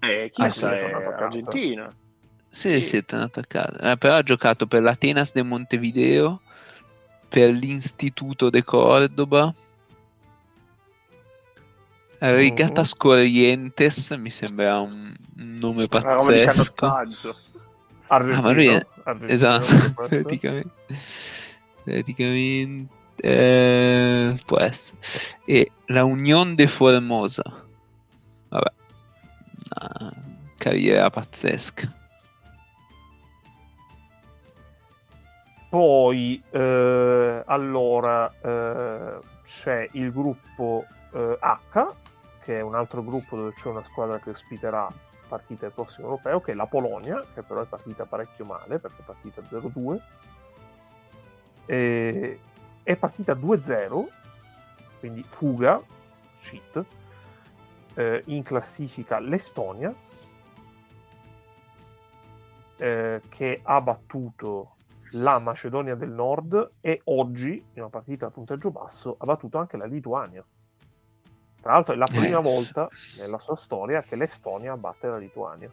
Eh, 0.00 0.30
Kimsa 0.32 0.68
ah, 0.68 0.78
è 0.78 0.92
Argentina. 0.92 1.94
Sì, 2.48 2.80
sì, 2.80 2.80
sì, 2.80 2.96
è 2.96 3.04
tornato 3.04 3.40
a 3.40 3.44
casa. 3.46 3.92
Eh, 3.92 3.98
però 3.98 4.14
ha 4.14 4.22
giocato 4.22 4.66
per 4.66 4.80
l'Atenas 4.80 5.32
de 5.32 5.42
Montevideo, 5.42 6.40
per 7.28 7.50
l'Istituto 7.50 8.48
de 8.48 8.64
Cordoba, 8.64 9.54
Rigatas 12.30 12.94
Corrientes 12.94 14.10
mi 14.12 14.30
sembra 14.30 14.78
un 14.78 15.12
nome 15.34 15.88
pazzesco. 15.88 16.86
Ah, 18.06 18.22
ma 18.22 18.52
lui 18.52 18.68
è... 18.68 18.86
esatto, 19.26 19.92
praticamente. 20.06 20.70
praticamente 21.82 23.00
eh, 23.16 24.36
può 24.46 24.58
essere. 24.60 24.98
E 25.46 25.72
la 25.86 26.04
Union 26.04 26.54
de 26.54 26.68
Formosa. 26.68 27.42
Vabbè, 28.50 28.72
una 29.80 30.14
carriera 30.58 31.10
pazzesca. 31.10 31.92
Poi, 35.68 36.40
eh, 36.50 37.42
allora, 37.46 38.32
eh, 38.42 39.18
c'è 39.44 39.88
il 39.92 40.12
gruppo 40.12 40.84
eh, 41.14 41.38
H 41.40 41.94
che 42.42 42.58
è 42.58 42.60
un 42.60 42.74
altro 42.74 43.02
gruppo 43.02 43.36
dove 43.36 43.52
c'è 43.54 43.68
una 43.68 43.82
squadra 43.82 44.18
che 44.18 44.30
ospiterà 44.30 44.88
partita 45.28 45.64
del 45.64 45.72
prossimo 45.72 46.08
europeo, 46.08 46.40
che 46.40 46.52
è 46.52 46.54
la 46.54 46.66
Polonia, 46.66 47.24
che 47.32 47.42
però 47.42 47.62
è 47.62 47.66
partita 47.66 48.04
parecchio 48.04 48.44
male, 48.44 48.78
perché 48.78 49.00
è 49.00 49.04
partita 49.04 49.40
0-2. 49.40 50.00
E... 51.66 52.40
È 52.82 52.96
partita 52.96 53.34
2-0, 53.34 54.06
quindi 54.98 55.22
fuga, 55.22 55.80
cheat. 56.40 56.84
eh, 57.94 58.22
in 58.26 58.42
classifica 58.42 59.20
l'Estonia, 59.20 59.94
eh, 62.76 63.20
che 63.28 63.60
ha 63.62 63.80
battuto 63.80 64.76
la 65.12 65.38
Macedonia 65.38 65.94
del 65.94 66.10
Nord 66.10 66.72
e 66.80 67.00
oggi, 67.04 67.52
in 67.74 67.80
una 67.80 67.90
partita 67.90 68.26
a 68.26 68.30
punteggio 68.30 68.70
basso, 68.70 69.16
ha 69.18 69.24
battuto 69.24 69.58
anche 69.58 69.76
la 69.76 69.84
Lituania. 69.84 70.44
Tra 71.62 71.72
l'altro 71.72 71.94
è 71.94 71.96
la 71.96 72.06
prima 72.06 72.38
Eh. 72.40 72.42
volta 72.42 72.88
nella 73.18 73.38
sua 73.38 73.54
storia 73.56 74.02
che 74.02 74.16
l'Estonia 74.16 74.76
batte 74.76 75.06
la 75.06 75.16
Lituania. 75.16 75.70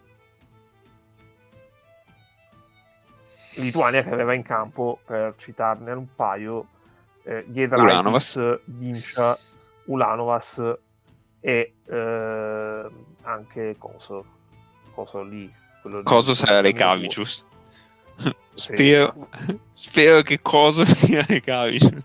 Lituania 3.56 4.04
che 4.04 4.12
aveva 4.12 4.34
in 4.34 4.44
campo, 4.44 5.00
per 5.04 5.34
citarne 5.38 5.92
un 5.92 6.08
paio, 6.16 6.68
eh, 7.24 7.44
Giedraitis, 7.48 8.60
Dincia, 8.66 9.38
Ulanovas 9.86 10.62
e 11.40 11.74
eh, 11.86 12.90
anche 13.24 13.76
Coso. 13.78 14.26
Coso 14.94 15.24
lì. 15.24 15.52
Coso 16.04 16.34
sarà 16.36 16.62
di- 16.62 16.68
Recavicius. 16.68 17.44
Sì. 18.18 18.34
Spero, 18.54 19.28
spero 19.72 20.22
che 20.22 20.40
Coso 20.42 20.86
sia 20.86 21.22
Recavicius. 21.26 22.04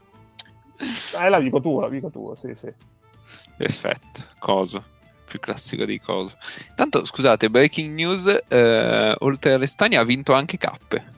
Eh, 1.21 1.29
la 1.29 1.39
dico 1.41 1.61
tu, 1.61 1.81
la 1.81 1.89
dico 1.89 2.09
tu, 2.11 2.35
sì, 2.37 2.55
sì. 2.55 2.73
Perfetto, 3.57 4.21
Coso. 4.39 4.85
Più 5.25 5.39
classico 5.41 5.85
di 5.85 5.99
Coso. 6.01 6.37
Intanto, 6.69 7.05
scusate, 7.05 7.51
breaking 7.51 7.95
news, 7.95 8.43
eh, 8.49 9.15
oltre 9.21 9.55
all'Estonia 9.55 10.01
ha 10.01 10.05
vinto 10.05 10.33
anche 10.33 10.59
Cappe. 10.59 11.13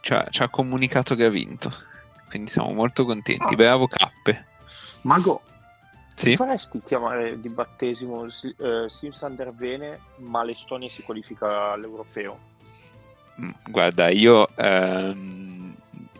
Ci 0.00 0.12
ha, 0.14 0.26
ci 0.30 0.42
ha 0.42 0.48
comunicato 0.48 1.14
che 1.14 1.24
ha 1.24 1.28
vinto. 1.28 1.72
Quindi 2.28 2.50
siamo 2.50 2.72
molto 2.72 3.04
contenti. 3.04 3.52
Ah. 3.52 3.56
Bravo 3.56 3.86
Cappe. 3.88 4.46
Mago, 5.02 5.42
Sì? 6.14 6.36
faresti 6.36 6.80
chiamare 6.84 7.40
di 7.40 7.48
battesimo 7.48 8.24
il 8.24 8.32
eh, 8.58 8.88
Simsander 8.88 9.52
Vene, 9.52 9.98
ma 10.18 10.42
l'Estonia 10.44 10.88
si 10.88 11.02
qualifica 11.02 11.72
all'europeo? 11.72 12.38
Mm, 13.40 13.50
Guarda, 13.68 14.08
io, 14.08 14.48
ehm, 14.56 15.69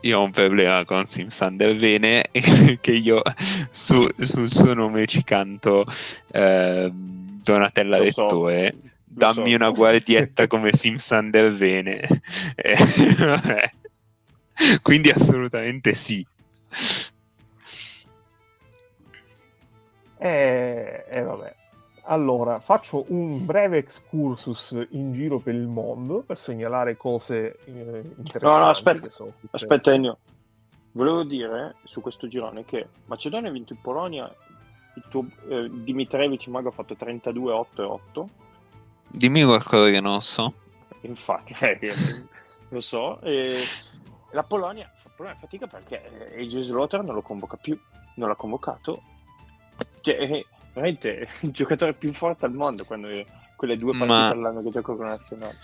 io 0.02 0.18
ho 0.18 0.22
un 0.24 0.30
problema 0.30 0.84
con 0.84 1.04
Simsander 1.06 1.76
Vene 1.76 2.26
che 2.80 2.92
io 2.92 3.22
su- 3.70 4.08
sul 4.18 4.50
suo 4.52 4.74
nome 4.74 5.06
ci 5.06 5.22
canto 5.24 5.84
ehm, 6.32 7.40
Donatella 7.42 7.98
Lo 7.98 8.10
so, 8.10 8.22
Lettore. 8.22 8.72
lo 8.72 8.88
Dammi 9.04 9.50
so. 9.50 9.56
una 9.56 9.70
guardietta 9.70 10.46
come 10.48 10.72
Simsander 10.72 11.54
Vene. 11.54 12.06
Eh, 12.56 13.14
vabbè. 13.18 13.70
Quindi 14.82 15.10
assolutamente 15.10 15.94
sì. 15.94 16.24
E, 20.18 21.04
e 21.08 21.22
vabbè. 21.22 21.54
Allora, 22.10 22.58
faccio 22.58 23.04
un 23.08 23.46
breve 23.46 23.78
excursus 23.78 24.76
in 24.90 25.12
giro 25.12 25.38
per 25.38 25.54
il 25.54 25.68
mondo 25.68 26.22
per 26.22 26.36
segnalare 26.36 26.96
cose 26.96 27.60
eh, 27.66 28.02
interessanti. 28.16 28.46
No, 28.46 28.58
no, 28.58 28.68
aspetta. 28.68 29.00
che 29.00 29.10
sono 29.10 29.32
successe. 29.38 29.64
Aspetta 29.64 29.92
Ennio, 29.92 30.18
volevo 30.92 31.22
dire 31.22 31.76
su 31.84 32.00
questo 32.00 32.26
girone 32.26 32.64
che 32.64 32.88
Macedonia 33.06 33.48
ha 33.48 33.52
vinto 33.52 33.74
in 33.74 33.80
Polonia, 33.80 34.24
il 34.96 35.04
tuo, 35.08 35.24
eh, 35.48 35.70
Dimitrievich 35.70 36.48
Mago 36.48 36.70
ha 36.70 36.72
fatto 36.72 36.96
32, 36.96 37.52
8 37.52 37.80
e 37.80 37.84
8, 37.84 38.28
Dimmi 39.06 39.44
qualcosa 39.44 39.88
che 39.90 40.00
non 40.00 40.20
so. 40.20 40.52
infatti 41.02 41.54
eh, 41.62 41.94
lo 42.70 42.80
so, 42.80 43.20
e 43.20 43.62
la 44.32 44.42
Polonia 44.42 44.90
fa 45.00 45.10
Polonia 45.14 45.38
fatica 45.38 45.68
perché 45.68 46.32
eh, 46.32 46.42
AJ 46.42 46.62
Slaughter 46.62 47.04
non 47.04 47.14
lo 47.14 47.22
convoca 47.22 47.56
più, 47.56 47.78
non 48.16 48.28
l'ha 48.28 48.34
convocato, 48.34 49.00
cioè, 50.00 50.16
è 50.16 50.44
veramente 50.72 51.28
il 51.40 51.50
giocatore 51.50 51.92
più 51.94 52.12
forte 52.12 52.44
al 52.46 52.52
mondo 52.52 52.84
quando 52.84 53.08
è- 53.08 53.24
quelle 53.56 53.76
due 53.76 53.92
partite 53.92 54.12
Ma- 54.12 54.28
all'anno 54.28 54.62
che 54.62 54.70
gioca 54.70 54.94
con 54.94 55.04
la 55.04 55.10
nazionale. 55.12 55.56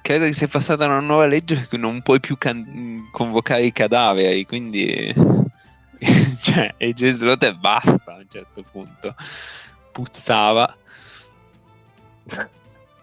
Credo 0.00 0.24
che 0.24 0.32
sia 0.32 0.48
passata 0.48 0.86
una 0.86 1.00
nuova 1.00 1.26
legge 1.26 1.66
cui 1.68 1.78
non 1.78 2.02
puoi 2.02 2.18
più 2.18 2.36
can- 2.38 3.08
convocare 3.12 3.62
i 3.64 3.72
cadaveri, 3.72 4.46
quindi... 4.46 5.12
cioè, 6.42 6.74
e 6.76 6.92
Geslot 6.94 7.42
e 7.44 7.54
basta 7.54 8.02
a 8.06 8.16
un 8.16 8.26
certo 8.28 8.64
punto. 8.70 9.14
Puzzava. 9.92 10.76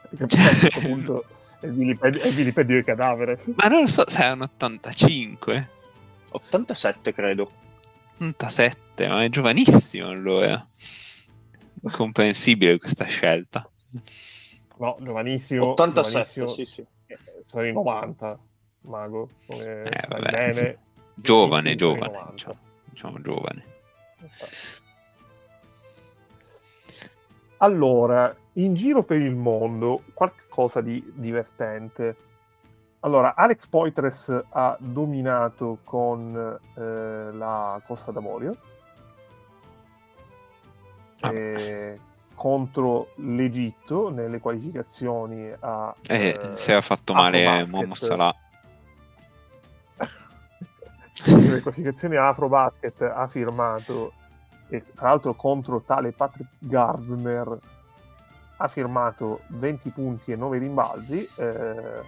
Che 0.09 0.25
poi 0.25 0.43
a 0.43 0.57
questo 0.57 0.79
punto 0.79 1.25
è 1.59 1.67
il 1.67 1.73
vilipendio, 2.33 2.75
è 2.75 2.79
il 2.79 2.83
cadavere. 2.83 3.39
Ma 3.55 3.67
non 3.67 3.81
lo 3.81 3.87
so, 3.87 4.09
se 4.09 4.23
un 4.25 4.41
85, 4.41 5.69
87 6.29 7.13
credo. 7.13 7.51
87, 8.15 9.07
ma 9.07 9.23
è 9.23 9.29
giovanissimo 9.29 10.07
allora. 10.07 10.65
Comprensibile 11.91 12.77
questa 12.77 13.05
scelta. 13.05 13.69
No, 14.77 14.97
giovanissimo. 15.01 15.71
87, 15.71 16.09
giovanissimo. 16.09 16.47
sì 16.49 16.65
sì. 16.65 16.85
Eh, 17.07 17.17
Sono 17.45 17.65
i 17.65 17.73
90, 17.73 18.39
Mago. 18.81 19.29
Come 19.47 19.83
Eh, 19.83 20.07
vabbè. 20.07 20.29
bene. 20.31 20.77
Giovane, 21.15 21.75
giovane. 21.75 22.07
90. 22.13 22.31
Diciamo, 22.31 22.57
diciamo 22.85 23.21
giovane. 23.21 23.63
Allora, 27.57 28.33
in 28.53 28.73
giro 28.73 29.03
per 29.03 29.19
il 29.21 29.35
mondo, 29.35 30.03
qualcosa 30.13 30.81
di 30.81 31.03
divertente. 31.15 32.15
Allora, 33.01 33.35
Alex 33.35 33.67
Poitres 33.67 34.43
ha 34.49 34.77
dominato 34.79 35.79
con 35.83 36.35
eh, 36.75 36.81
la 37.33 37.81
Costa 37.85 38.11
d'Avorio 38.11 38.57
Ah. 41.21 41.33
eh, 41.33 41.99
contro 42.33 43.11
l'Egitto 43.17 44.09
nelle 44.09 44.39
qualificazioni 44.39 45.51
a 45.59 45.93
Eh, 46.07 46.39
eh, 46.41 46.55
si 46.55 46.71
era 46.71 46.81
fatto 46.81 47.13
male 47.13 47.45
Afrobasket. 47.45 47.73
Momo 47.73 47.95
Salah. 47.95 48.35
nelle 51.25 51.61
qualificazioni 51.61 52.15
a 52.15 52.29
Afrobasket 52.29 53.01
ha 53.01 53.27
firmato 53.27 54.13
e 54.69 54.83
tra 54.95 55.09
l'altro 55.09 55.33
contro 55.33 55.81
tale 55.81 56.11
Patrick 56.11 56.51
Gardner 56.59 57.57
ha 58.57 58.67
firmato 58.67 59.41
20 59.47 59.89
punti 59.89 60.31
e 60.31 60.35
9 60.35 60.57
rimbalzi 60.59 61.27
eh, 61.37 62.01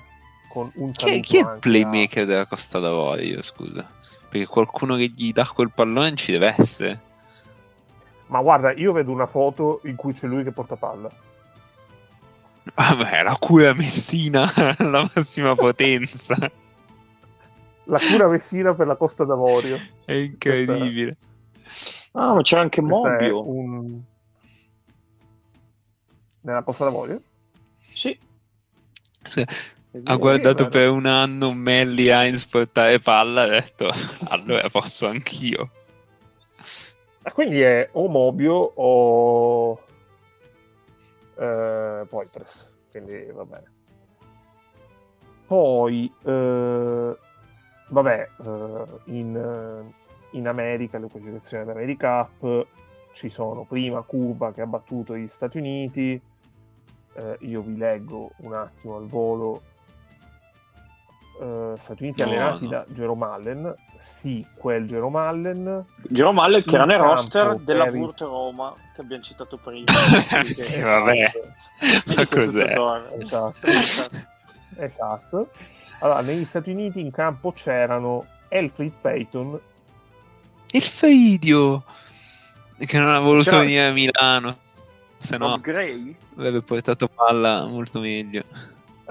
con 0.49 0.71
un 0.75 0.91
Chi 0.91 1.19
chi 1.21 1.37
è 1.37 1.39
il 1.41 1.57
playmaker 1.59 2.25
della 2.25 2.45
Costa 2.45 2.79
d'Avorio, 2.79 3.41
scusa? 3.41 3.89
Perché 4.29 4.45
qualcuno 4.47 4.95
che 4.95 5.11
gli 5.13 5.31
dà 5.31 5.45
quel 5.53 5.71
pallone 5.73 6.15
ci 6.15 6.31
deve 6.31 6.55
essere. 6.57 7.09
Ma 8.31 8.41
guarda 8.41 8.73
io 8.73 8.93
vedo 8.93 9.11
una 9.11 9.27
foto 9.27 9.81
in 9.83 9.95
cui 9.95 10.13
c'è 10.13 10.25
lui 10.25 10.43
che 10.43 10.51
porta 10.51 10.75
palla 10.75 11.09
Vabbè, 12.75 13.23
la 13.23 13.35
cura 13.37 13.73
Messina 13.73 14.51
alla 14.77 15.09
massima 15.13 15.55
potenza. 15.55 16.35
la 17.85 17.99
cura 17.99 18.27
Messina 18.27 18.73
per 18.73 18.87
la 18.87 18.95
Costa 18.95 19.25
d'Avorio 19.25 19.77
È 20.05 20.13
incredibile. 20.13 21.17
Ah, 22.13 22.35
ma 22.35 22.41
c'è 22.41 22.57
anche 22.57 22.81
Mobio. 22.81 23.49
un... 23.49 23.99
nella 26.41 26.61
Costa 26.63 26.85
d'Avorio 26.85 27.21
Sì, 27.93 28.17
Sì. 29.23 29.45
Ha 30.05 30.15
guardato 30.15 30.63
sì, 30.65 30.69
per 30.69 30.89
un 30.89 31.05
anno 31.05 31.51
Melly 31.51 32.09
Hines 32.09 32.45
portare 32.45 32.99
palla 32.99 33.45
e 33.45 33.57
ha 33.57 33.59
detto 33.59 33.91
allora 34.29 34.69
posso 34.69 35.07
anch'io. 35.07 35.71
Ah, 37.23 37.31
quindi 37.33 37.61
è 37.61 37.87
o 37.91 38.07
Mobio 38.07 38.53
o 38.55 39.79
eh, 41.37 42.05
Poitres, 42.09 42.67
quindi 42.89 43.25
va 43.31 43.45
bene. 43.45 43.71
Poi, 45.45 46.11
eh, 46.23 47.17
vabbè, 47.89 48.27
eh, 48.43 48.85
in, 49.05 49.91
in 50.31 50.47
America, 50.47 50.97
le 50.97 51.09
qualificazioni 51.09 51.63
dell'America 51.63 52.27
Cup, 52.39 52.67
ci 53.13 53.29
sono 53.29 53.65
prima 53.65 54.01
Cuba 54.01 54.51
che 54.51 54.61
ha 54.61 54.67
battuto 54.67 55.15
gli 55.15 55.27
Stati 55.27 55.57
Uniti, 55.57 56.19
eh, 57.13 57.37
io 57.41 57.61
vi 57.61 57.77
leggo 57.77 58.31
un 58.37 58.53
attimo 58.53 58.95
al 58.95 59.07
volo. 59.07 59.61
Eh, 61.41 61.73
Stati 61.79 62.03
Uniti 62.03 62.21
No, 62.21 62.27
allenati 62.27 62.63
no. 62.65 62.69
da 62.69 62.85
Jerome 62.89 63.25
Allen, 63.25 63.75
sì, 63.97 64.45
quel 64.53 64.85
Jerome 64.85 65.19
Allen, 65.19 65.85
Jerome 66.07 66.39
Allen 66.41 66.63
che 66.63 66.75
era 66.75 66.85
nel 66.85 66.99
roster 66.99 67.55
della 67.57 67.85
per 67.85 68.13
Roma 68.19 68.75
che 68.93 69.01
abbiamo 69.01 69.23
citato 69.23 69.57
prima. 69.57 69.91
sì, 70.45 70.73
Che- 70.73 70.81
vabbè. 70.81 71.31
Ma 72.15 72.27
cos'è? 72.27 72.75
Esatto. 73.17 73.67
esatto. 74.77 75.49
Allora, 76.01 76.21
negli 76.21 76.45
Stati 76.45 76.69
Uniti 76.69 76.99
in 76.99 77.09
campo 77.09 77.51
c'erano 77.53 78.25
Elfrid 78.47 78.93
Payton, 79.01 79.59
Il 80.73 80.83
Faidio 80.83 81.83
che 82.77 82.97
non 82.99 83.09
ha 83.09 83.19
voluto 83.19 83.49
C'era- 83.49 83.59
venire 83.61 83.85
a 83.87 83.91
Milano, 83.91 84.57
se 85.17 85.37
no 85.37 85.49
Bob 85.49 85.61
Gray? 85.61 86.15
avrebbe 86.35 86.61
portato 86.61 87.07
palla 87.07 87.65
molto 87.65 87.99
meglio. 87.99 88.43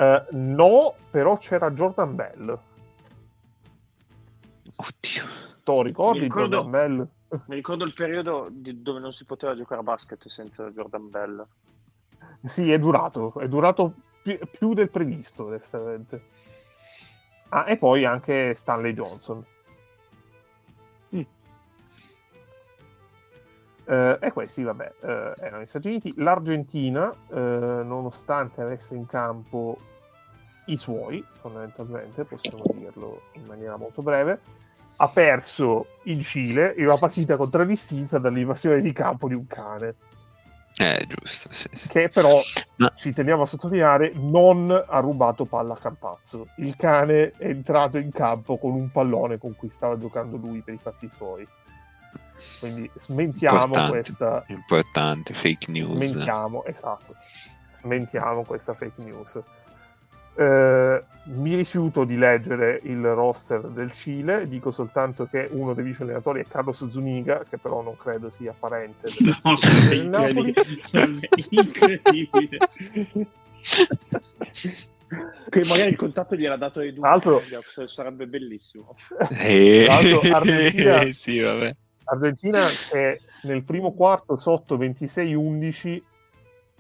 Eh, 0.00 0.26
no, 0.30 0.94
però 1.10 1.36
c'era 1.36 1.70
Jordan 1.72 2.14
Bell. 2.14 2.58
Oddio. 4.76 5.24
Tu 5.62 5.82
ricordi 5.82 6.20
ricordo- 6.20 6.56
Jordan 6.62 6.70
Bell? 6.70 7.08
Mi 7.46 7.54
ricordo 7.54 7.84
il 7.84 7.92
periodo 7.94 8.48
di- 8.50 8.82
dove 8.82 8.98
non 8.98 9.12
si 9.12 9.24
poteva 9.24 9.54
giocare 9.54 9.80
a 9.80 9.84
basket 9.84 10.26
senza 10.26 10.68
Jordan 10.70 11.10
Bell. 11.10 11.46
Sì, 12.44 12.72
è 12.72 12.78
durato, 12.78 13.38
è 13.38 13.46
durato 13.46 13.92
pi- 14.22 14.40
più 14.50 14.72
del 14.74 14.90
previsto, 14.90 15.44
onestamente. 15.44 16.24
Ah, 17.50 17.66
e 17.68 17.76
poi 17.76 18.04
anche 18.04 18.54
Stanley 18.54 18.94
Johnson. 18.94 19.44
Mm. 21.14 21.20
Eh, 23.84 24.18
e 24.20 24.32
questi, 24.32 24.62
vabbè, 24.62 24.92
eh, 25.00 25.34
erano 25.38 25.62
gli 25.62 25.66
Stati 25.66 25.88
Uniti. 25.88 26.12
L'Argentina, 26.16 27.12
eh, 27.28 27.34
nonostante 27.38 28.60
avesse 28.62 28.94
in 28.94 29.06
campo 29.06 29.78
i 30.66 30.76
suoi, 30.76 31.24
fondamentalmente, 31.40 32.24
possiamo 32.24 32.62
dirlo 32.72 33.22
in 33.32 33.44
maniera 33.46 33.76
molto 33.76 34.02
breve, 34.02 34.40
ha 34.96 35.08
perso 35.08 35.98
in 36.04 36.20
Cile 36.20 36.74
in 36.76 36.84
una 36.84 36.98
partita 36.98 37.36
contraddistinta 37.36 38.18
dall'invasione 38.18 38.80
di 38.80 38.92
campo 38.92 39.28
di 39.28 39.34
un 39.34 39.46
cane, 39.46 39.94
Eh, 40.76 41.04
giusto, 41.08 41.48
sì, 41.52 41.68
sì. 41.72 41.88
che 41.88 42.08
però, 42.10 42.40
No. 42.76 42.92
ci 42.94 43.12
teniamo 43.12 43.42
a 43.42 43.46
sottolineare, 43.46 44.12
non 44.14 44.70
ha 44.70 45.00
rubato 45.00 45.44
palla 45.44 45.74
a 45.74 45.76
Campazzo. 45.78 46.46
Il 46.58 46.76
cane 46.76 47.32
è 47.36 47.46
entrato 47.46 47.98
in 47.98 48.10
campo 48.12 48.56
con 48.56 48.72
un 48.74 48.90
pallone 48.92 49.36
con 49.38 49.56
cui 49.56 49.68
stava 49.68 49.98
giocando 49.98 50.36
lui 50.36 50.60
per 50.60 50.74
i 50.74 50.78
fatti 50.80 51.10
suoi. 51.16 51.46
Quindi 52.60 52.88
smentiamo 52.94 53.64
Importante. 53.64 53.90
questa, 53.90 54.44
Importante, 54.46 55.34
fake 55.34 55.70
news. 55.70 55.90
Smentiamo, 55.90 56.64
esatto. 56.64 57.14
Smentiamo 57.80 58.44
questa 58.44 58.72
fake 58.72 59.02
news. 59.02 59.38
Eh, 60.34 61.04
mi 61.24 61.54
rifiuto 61.54 62.04
di 62.04 62.16
leggere 62.16 62.80
il 62.84 63.04
roster 63.04 63.60
del 63.68 63.92
Cile, 63.92 64.48
dico 64.48 64.70
soltanto 64.70 65.26
che 65.30 65.48
uno 65.52 65.74
dei 65.74 65.84
vice 65.84 66.02
allenatori 66.02 66.40
è 66.40 66.44
Carlos 66.48 66.88
Zuniga, 66.88 67.44
che 67.48 67.58
però 67.58 67.82
non 67.82 67.96
credo 67.96 68.30
sia 68.30 68.54
parente 68.58 69.08
del, 69.18 69.36
No, 69.42 69.54
del 69.88 70.06
Napoli. 70.08 70.54
incredibile. 71.50 72.58
Che 75.50 75.64
magari 75.66 75.90
il 75.90 75.96
contatto 75.96 76.36
gliel'ha 76.36 76.56
dato 76.56 76.80
Edu 76.80 77.00
l'altro- 77.02 77.38
Rangers, 77.40 77.82
sarebbe 77.84 78.28
bellissimo. 78.28 78.94
Eh, 79.30 79.84
Argentina- 79.90 81.10
sì, 81.12 81.40
vabbè. 81.40 81.74
Argentina 82.04 82.64
è 82.92 83.18
nel 83.42 83.64
primo 83.64 83.92
quarto 83.92 84.36
sotto 84.36 84.78
26-11, 84.78 86.00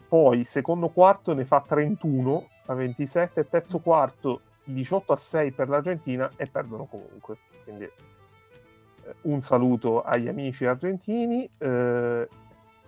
poi 0.08 0.44
secondo 0.44 0.90
quarto 0.90 1.34
ne 1.34 1.44
fa 1.44 1.64
31 1.66 2.48
a 2.70 2.74
27, 2.74 3.48
terzo 3.48 3.78
quarto 3.80 4.40
18 4.64 5.12
a 5.12 5.16
6 5.16 5.50
per 5.52 5.68
l'Argentina 5.68 6.30
e 6.36 6.46
perdono 6.46 6.84
comunque. 6.84 7.38
Quindi 7.64 7.84
eh, 7.84 9.14
un 9.22 9.40
saluto 9.40 10.02
agli 10.02 10.28
amici 10.28 10.64
argentini. 10.64 11.48
Eh, 11.58 12.28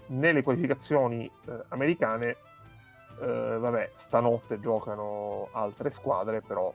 nelle 0.06 0.42
qualificazioni 0.42 1.24
eh, 1.24 1.64
americane, 1.68 2.36
eh, 3.20 3.56
vabbè, 3.58 3.90
stanotte 3.94 4.60
giocano 4.60 5.48
altre 5.52 5.90
squadre, 5.90 6.42
però 6.42 6.72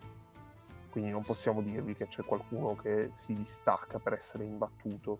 quindi 0.89 1.11
non 1.11 1.21
possiamo 1.21 1.61
dirvi 1.61 1.93
che 1.95 2.07
c'è 2.07 2.23
qualcuno 2.23 2.75
che 2.75 3.09
si 3.13 3.33
distacca 3.33 3.99
per 3.99 4.13
essere 4.13 4.43
imbattuto. 4.43 5.19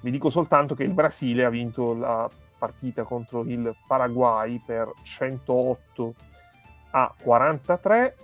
Vi 0.00 0.10
dico 0.10 0.30
soltanto 0.30 0.74
che 0.74 0.84
il 0.84 0.92
Brasile 0.92 1.44
ha 1.44 1.50
vinto 1.50 1.94
la 1.94 2.30
partita 2.58 3.02
contro 3.02 3.42
il 3.42 3.74
Paraguay 3.86 4.62
per 4.64 4.90
108 5.02 6.14
a 6.96 7.14
43. 7.22 8.16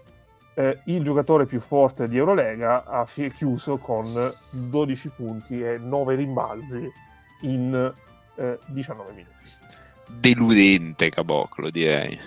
Eh, 0.54 0.78
il 0.86 1.02
giocatore 1.02 1.46
più 1.46 1.60
forte 1.60 2.08
di 2.08 2.16
Eurolega 2.16 2.84
ha 2.84 3.06
chiuso 3.34 3.76
con 3.78 4.04
12 4.50 5.08
punti 5.10 5.62
e 5.62 5.78
9 5.78 6.14
rimbalzi 6.14 6.90
in 7.42 7.94
eh, 8.36 8.58
19 8.66 9.12
minuti. 9.12 9.32
Deludente 10.08 11.10
Caboclo, 11.10 11.70
direi. 11.70 12.18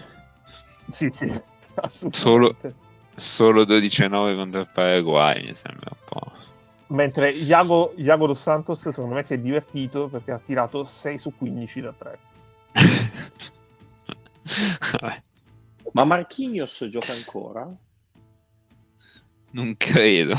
Sì, 0.90 1.10
sì, 1.10 1.32
assolutamente. 1.76 2.84
Solo 3.16 3.64
12-9 3.64 4.36
contro 4.36 4.60
il 4.60 4.70
Paraguay, 4.74 5.46
mi 5.46 5.56
sembra 5.56 5.90
un 5.92 5.98
po'. 6.10 6.32
Mentre 6.88 7.30
Iago, 7.32 7.94
Iago 7.96 8.28
Dos 8.28 8.42
Santos 8.42 8.90
secondo 8.90 9.16
me 9.16 9.24
si 9.24 9.34
è 9.34 9.40
divertito 9.40 10.08
perché 10.08 10.32
ha 10.32 10.40
tirato 10.44 10.84
6 10.84 11.18
su 11.18 11.34
15 11.36 11.82
da 11.82 11.94
3. 11.98 12.20
Vabbè, 15.02 15.24
Ma 15.96 16.04
Marquinhos 16.04 16.88
gioca 16.90 17.14
ancora? 17.14 17.74
non 19.56 19.76
credo. 19.78 20.36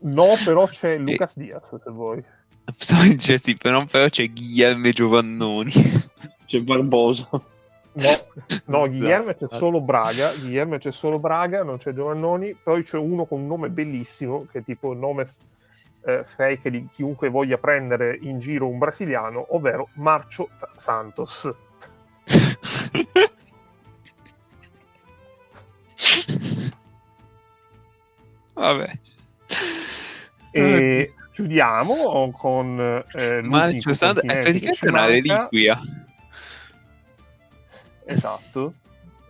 No, 0.00 0.34
però 0.44 0.66
c'è 0.66 0.96
Lucas 0.96 1.36
Diaz 1.36 1.74
se 1.74 1.90
vuoi. 1.90 2.22
Dicendo 2.78 3.42
sì, 3.42 3.56
però, 3.56 3.84
però 3.86 4.08
c'è 4.08 4.30
Guillermo 4.30 4.88
Giovannoni. 4.90 5.72
C'è 6.46 6.60
Barbosa. 6.60 7.28
No, 7.92 8.26
no 8.66 8.88
Guillermo 8.88 9.34
c'è 9.34 9.48
solo 9.48 9.80
Braga, 9.80 10.32
Guillermo 10.34 10.78
c'è 10.78 10.92
solo 10.92 11.18
Braga, 11.18 11.64
non 11.64 11.78
c'è 11.78 11.92
Giovannoni, 11.92 12.54
poi 12.62 12.84
c'è 12.84 12.96
uno 12.96 13.24
con 13.24 13.40
un 13.40 13.48
nome 13.48 13.70
bellissimo, 13.70 14.46
che 14.48 14.60
è 14.60 14.62
tipo 14.62 14.92
il 14.92 14.98
nome 14.98 15.28
eh, 16.04 16.24
fake 16.24 16.70
di 16.70 16.86
chiunque 16.92 17.28
voglia 17.28 17.58
prendere 17.58 18.16
in 18.20 18.38
giro 18.38 18.68
un 18.68 18.78
brasiliano, 18.78 19.46
ovvero 19.56 19.88
Marcio 19.94 20.48
Santos. 20.76 21.50
Vabbè. 28.54 28.98
E 30.50 31.14
chiudiamo 31.32 32.30
con 32.32 32.80
eh, 32.80 33.04
l'ultimo 33.40 33.56
Marcio 33.56 33.94
Santos 33.94 34.24
è 34.24 34.26
continente 34.26 34.58
che 34.58 34.74
ci 34.74 34.84
praticamente 34.84 34.88
una 34.88 35.06
reliquia. 35.06 35.80
Esatto. 38.04 38.74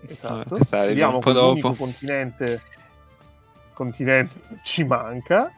esatto. 0.06 0.54
Arriva 0.54 0.86
Vediamo 0.86 1.14
un 1.16 1.20
po' 1.20 1.32
dopo. 1.32 1.74
continente, 1.74 2.62
continente 3.74 4.40
ci 4.62 4.84
manca. 4.84 5.52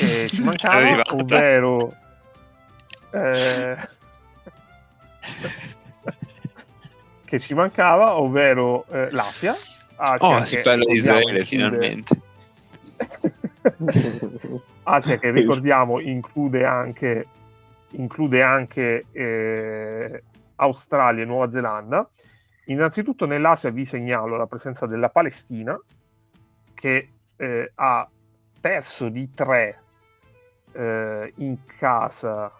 E 0.00 0.28
ci 0.28 0.40
È 0.40 0.44
mancava, 0.44 1.02
ovvero 1.10 1.94
eh, 3.10 3.76
che 7.24 7.40
ci 7.40 7.54
mancava, 7.54 8.18
ovvero 8.18 8.84
eh, 8.90 9.10
l'Asia. 9.10 9.56
Asia 9.98 10.26
Oh, 10.26 10.44
si 10.44 10.60
parla 10.60 10.84
di 10.84 10.94
Israele 10.94 11.44
finalmente. 11.44 12.20
Asia 14.84 15.18
che 15.18 15.30
ricordiamo 15.30 16.00
include 16.00 16.64
anche, 16.64 17.26
include 17.90 18.42
anche 18.42 19.04
eh, 19.12 20.22
Australia 20.56 21.22
e 21.22 21.26
Nuova 21.26 21.50
Zelanda. 21.50 22.08
Innanzitutto 22.66 23.26
nell'Asia 23.26 23.70
vi 23.70 23.84
segnalo 23.84 24.36
la 24.36 24.46
presenza 24.46 24.86
della 24.86 25.08
Palestina 25.08 25.78
che 26.74 27.10
eh, 27.36 27.72
ha 27.74 28.08
perso 28.60 29.08
di 29.08 29.32
tre 29.34 29.82
eh, 30.72 31.32
in 31.36 31.58
casa 31.78 32.52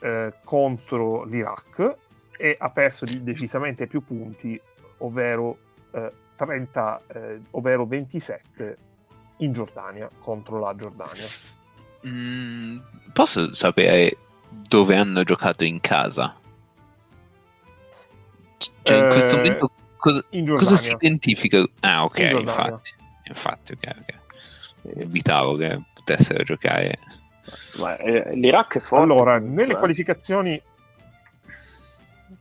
eh, 0.00 0.32
contro 0.44 1.24
l'Iraq 1.24 1.96
e 2.36 2.56
ha 2.58 2.70
perso 2.70 3.04
di 3.04 3.22
decisamente 3.22 3.86
più 3.86 4.04
punti, 4.04 4.60
ovvero, 4.98 5.58
eh, 5.92 6.12
30, 6.36 7.00
eh, 7.12 7.40
ovvero 7.50 7.86
27 7.86 8.76
in 9.38 9.52
Giordania 9.52 10.08
contro 10.20 10.58
la 10.58 10.74
Giordania. 10.74 11.26
Mm, 12.06 12.78
posso 13.12 13.52
sapere 13.52 14.16
dove 14.48 14.96
hanno 14.96 15.24
giocato 15.24 15.64
in 15.64 15.80
casa? 15.80 16.34
Cioè, 18.82 18.96
in 18.96 19.10
questo 19.10 19.34
Eh, 19.34 19.38
momento 19.38 19.70
cosa, 19.96 20.24
In 20.30 20.56
cosa 20.56 20.76
si 20.76 20.92
identifica? 20.92 21.64
Ah, 21.80 22.04
ok, 22.04 22.18
In 22.18 22.38
infatti. 22.38 22.90
Infatti, 23.24 23.72
ok, 23.72 23.96
ok. 23.98 24.96
Evitavo 24.96 25.56
che 25.56 25.80
potessero 25.94 26.42
giocare. 26.44 26.98
Ma, 27.78 27.96
eh, 27.96 28.34
L'Iraq 28.34 28.78
è 28.78 28.80
forte. 28.80 29.04
Allora, 29.04 29.38
nelle 29.38 29.74
eh. 29.74 29.76
qualificazioni, 29.76 30.60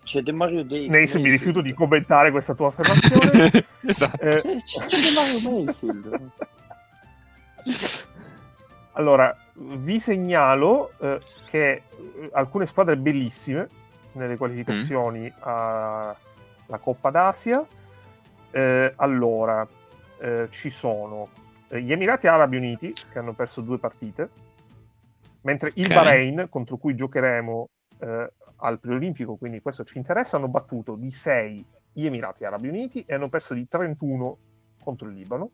C'è 0.08 0.22
De 0.22 0.32
Mario 0.32 0.64
Day. 0.64 0.88
Nace, 0.88 1.20
mi 1.20 1.30
rifiuto 1.30 1.60
di 1.60 1.74
commentare 1.74 2.32
questa 2.32 2.54
tua 2.54 2.68
affermazione. 2.68 3.66
esatto. 3.86 4.22
Eh, 4.22 4.62
C'è, 4.64 4.86
c'è 4.86 4.98
De 4.98 5.14
Mario 5.14 5.66
Mayfield. 5.66 6.32
Allora, 8.94 9.36
vi 9.56 10.00
segnalo 10.00 10.94
eh, 11.00 11.20
che 11.50 11.70
eh, 11.72 11.84
alcune 12.32 12.66
squadre 12.68 12.96
bellissime 12.96 13.68
nelle 14.14 14.38
qualificazioni 14.38 15.32
alla 15.40 16.16
Coppa 16.80 17.10
d'Asia. 17.10 17.66
Eh, 18.52 18.94
allora, 18.96 19.68
eh, 20.22 20.48
ci 20.52 20.70
sono 20.70 21.28
eh, 21.68 21.82
gli 21.82 21.92
Emirati 21.92 22.28
Arabi 22.28 22.56
Uniti 22.56 22.94
che 23.12 23.20
hanno 23.20 23.34
perso 23.34 23.60
due 23.60 23.78
partite, 23.78 24.30
mentre 25.42 25.74
il 25.76 25.88
Ok. 25.88 25.94
Bahrain, 25.94 26.48
contro 26.50 26.78
cui 26.78 26.96
giocheremo 26.96 27.70
eh, 28.00 28.32
al 28.58 28.80
preolimpico, 28.80 29.36
quindi 29.36 29.62
questo 29.62 29.84
ci 29.84 29.98
interessa, 29.98 30.38
hanno 30.38 30.48
battuto 30.48 30.96
di 30.96 31.12
6 31.12 31.66
gli 31.94 32.06
Emirati 32.06 32.46
Arabi 32.46 32.68
Uniti 32.68 33.04
e 33.08 33.16
hanno 33.16 33.30
perso 33.30 33.54
di 33.54 33.68
31 33.68 34.38
contro 34.84 35.08
il 35.08 35.16
Libano. 35.16 35.50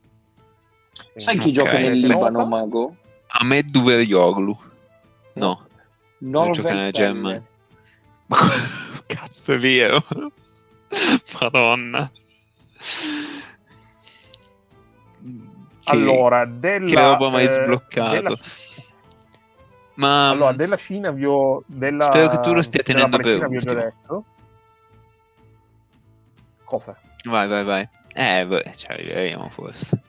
Sai 1.15 1.37
Quindi 1.37 1.43
chi 1.45 1.51
gioca 1.53 1.71
Ok. 1.71 1.79
nel 1.79 1.99
Libano, 1.99 2.29
nota. 2.29 2.45
Mago? 2.45 2.95
Ahmed 3.27 3.69
Duverjoglu. 3.69 4.57
No. 5.33 5.67
Non 6.19 6.51
gioca 6.51 6.73
nella 6.73 6.91
gemma. 6.91 7.41
Ma 8.27 8.37
cazzo 9.07 9.53
è 9.53 9.57
vero. 9.57 10.03
Madonna. 11.39 12.11
Che, 15.83 15.91
allora, 15.91 16.45
della, 16.45 16.87
che 16.87 16.95
roba 16.95 17.29
mai 17.29 17.45
eh, 17.45 17.49
sbloccato. 17.49 18.11
Della, 18.11 18.35
Ma 19.95 20.29
allora, 20.29 20.53
della 20.53 20.77
Cina 20.77 21.11
vi 21.11 21.25
ho 21.25 21.63
della, 21.67 22.05
spero 22.05 22.29
che 22.29 22.39
tu 22.39 22.53
lo 22.53 22.61
stia 22.61 22.81
tenendo 22.81 23.17
per 23.17 23.47
vi 23.47 23.57
ho 23.57 23.59
già 23.59 23.73
detto. 23.73 24.25
Cosa? 26.63 26.97
Vai, 27.25 27.47
vai, 27.47 27.63
vai. 27.63 27.89
Eh, 28.13 28.45
beh, 28.45 28.71
ci 28.75 28.87
arriveremo 28.87 29.49
forse. 29.49 30.01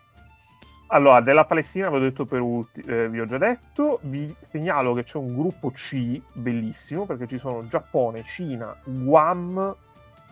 Allora, 0.89 1.20
della 1.20 1.44
Palestina 1.44 1.90
vi 1.90 1.97
ho 1.97 2.01
detto 2.01 2.24
per 2.24 2.40
ultimo, 2.40 2.86
eh, 2.86 3.09
vi 3.09 3.20
ho 3.20 3.27
già 3.27 3.39
detto, 3.39 3.98
vi 4.02 4.32
segnalo 4.51 4.94
che 4.94 5.02
c'è 5.02 5.19
un 5.19 5.35
gruppo 5.35 5.70
C 5.70 6.20
bellissimo 6.32 7.05
perché 7.05 7.27
ci 7.27 7.39
sono 7.39 7.66
Giappone, 7.66 8.23
Cina, 8.23 8.77
Guam 8.85 9.74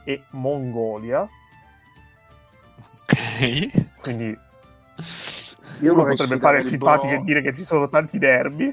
e 0.04 0.22
Mongolia. 0.30 1.28
Ok. 3.02 3.96
Quindi 4.00 4.38
io 5.80 5.92
uno 5.92 6.04
potrebbe 6.04 6.38
fare 6.38 6.60
il 6.60 6.68
simpatico 6.68 7.12
e 7.12 7.20
dire 7.22 7.42
che 7.42 7.54
ci 7.54 7.64
sono 7.64 7.88
tanti 7.88 8.18
derby. 8.18 8.72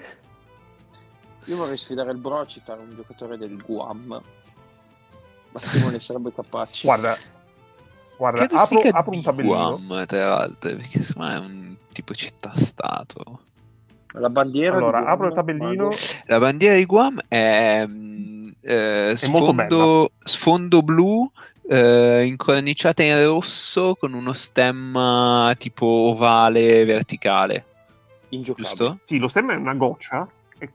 Io 1.50 1.58
vorrei 1.58 1.78
sfidare 1.78 2.12
il 2.12 2.18
Bro 2.18 2.42
a 2.42 2.46
citare 2.46 2.80
un 2.80 2.96
giocatore 2.96 3.36
del 3.36 3.60
Guam. 3.60 4.22
Ma 5.52 5.60
che 5.60 5.80
non 5.80 5.92
ne 5.92 6.00
sarebbe 6.00 6.32
capace. 6.32 6.86
Guarda, 6.86 7.18
guarda 8.16 8.44
apro, 8.44 8.82
apro 8.82 9.16
un 9.16 9.22
tabellino. 9.24 9.82
Guam, 9.84 10.06
tra 10.06 10.28
l'altro, 10.28 10.76
perché 10.76 11.04
me 11.16 11.34
è 11.34 11.40
un 11.40 11.76
tipo 11.92 12.14
città-stato. 12.14 13.42
La 14.14 14.30
bandiera 14.30 14.78
allora, 14.78 15.06
apro 15.06 15.28
il 15.28 15.34
tabellino. 15.34 15.90
La 16.26 16.38
bandiera 16.38 16.76
di 16.76 16.86
Guam 16.86 17.20
è, 17.28 17.84
mm, 17.84 18.50
eh, 18.62 19.14
sfondo, 19.16 20.12
sfondo 20.20 20.84
blu 20.84 21.32
eh, 21.68 22.26
incorniciata 22.26 23.02
in 23.02 23.24
rosso 23.26 23.96
con 23.96 24.14
uno 24.14 24.34
stemma 24.34 25.52
tipo 25.58 25.86
ovale 25.86 26.86
verticale. 26.86 27.66
Ingiocabile. 28.30 28.68
Giusto? 28.68 29.00
Sì, 29.06 29.18
lo 29.18 29.28
stemma 29.28 29.54
è 29.54 29.56
una 29.56 29.74
goccia. 29.74 30.28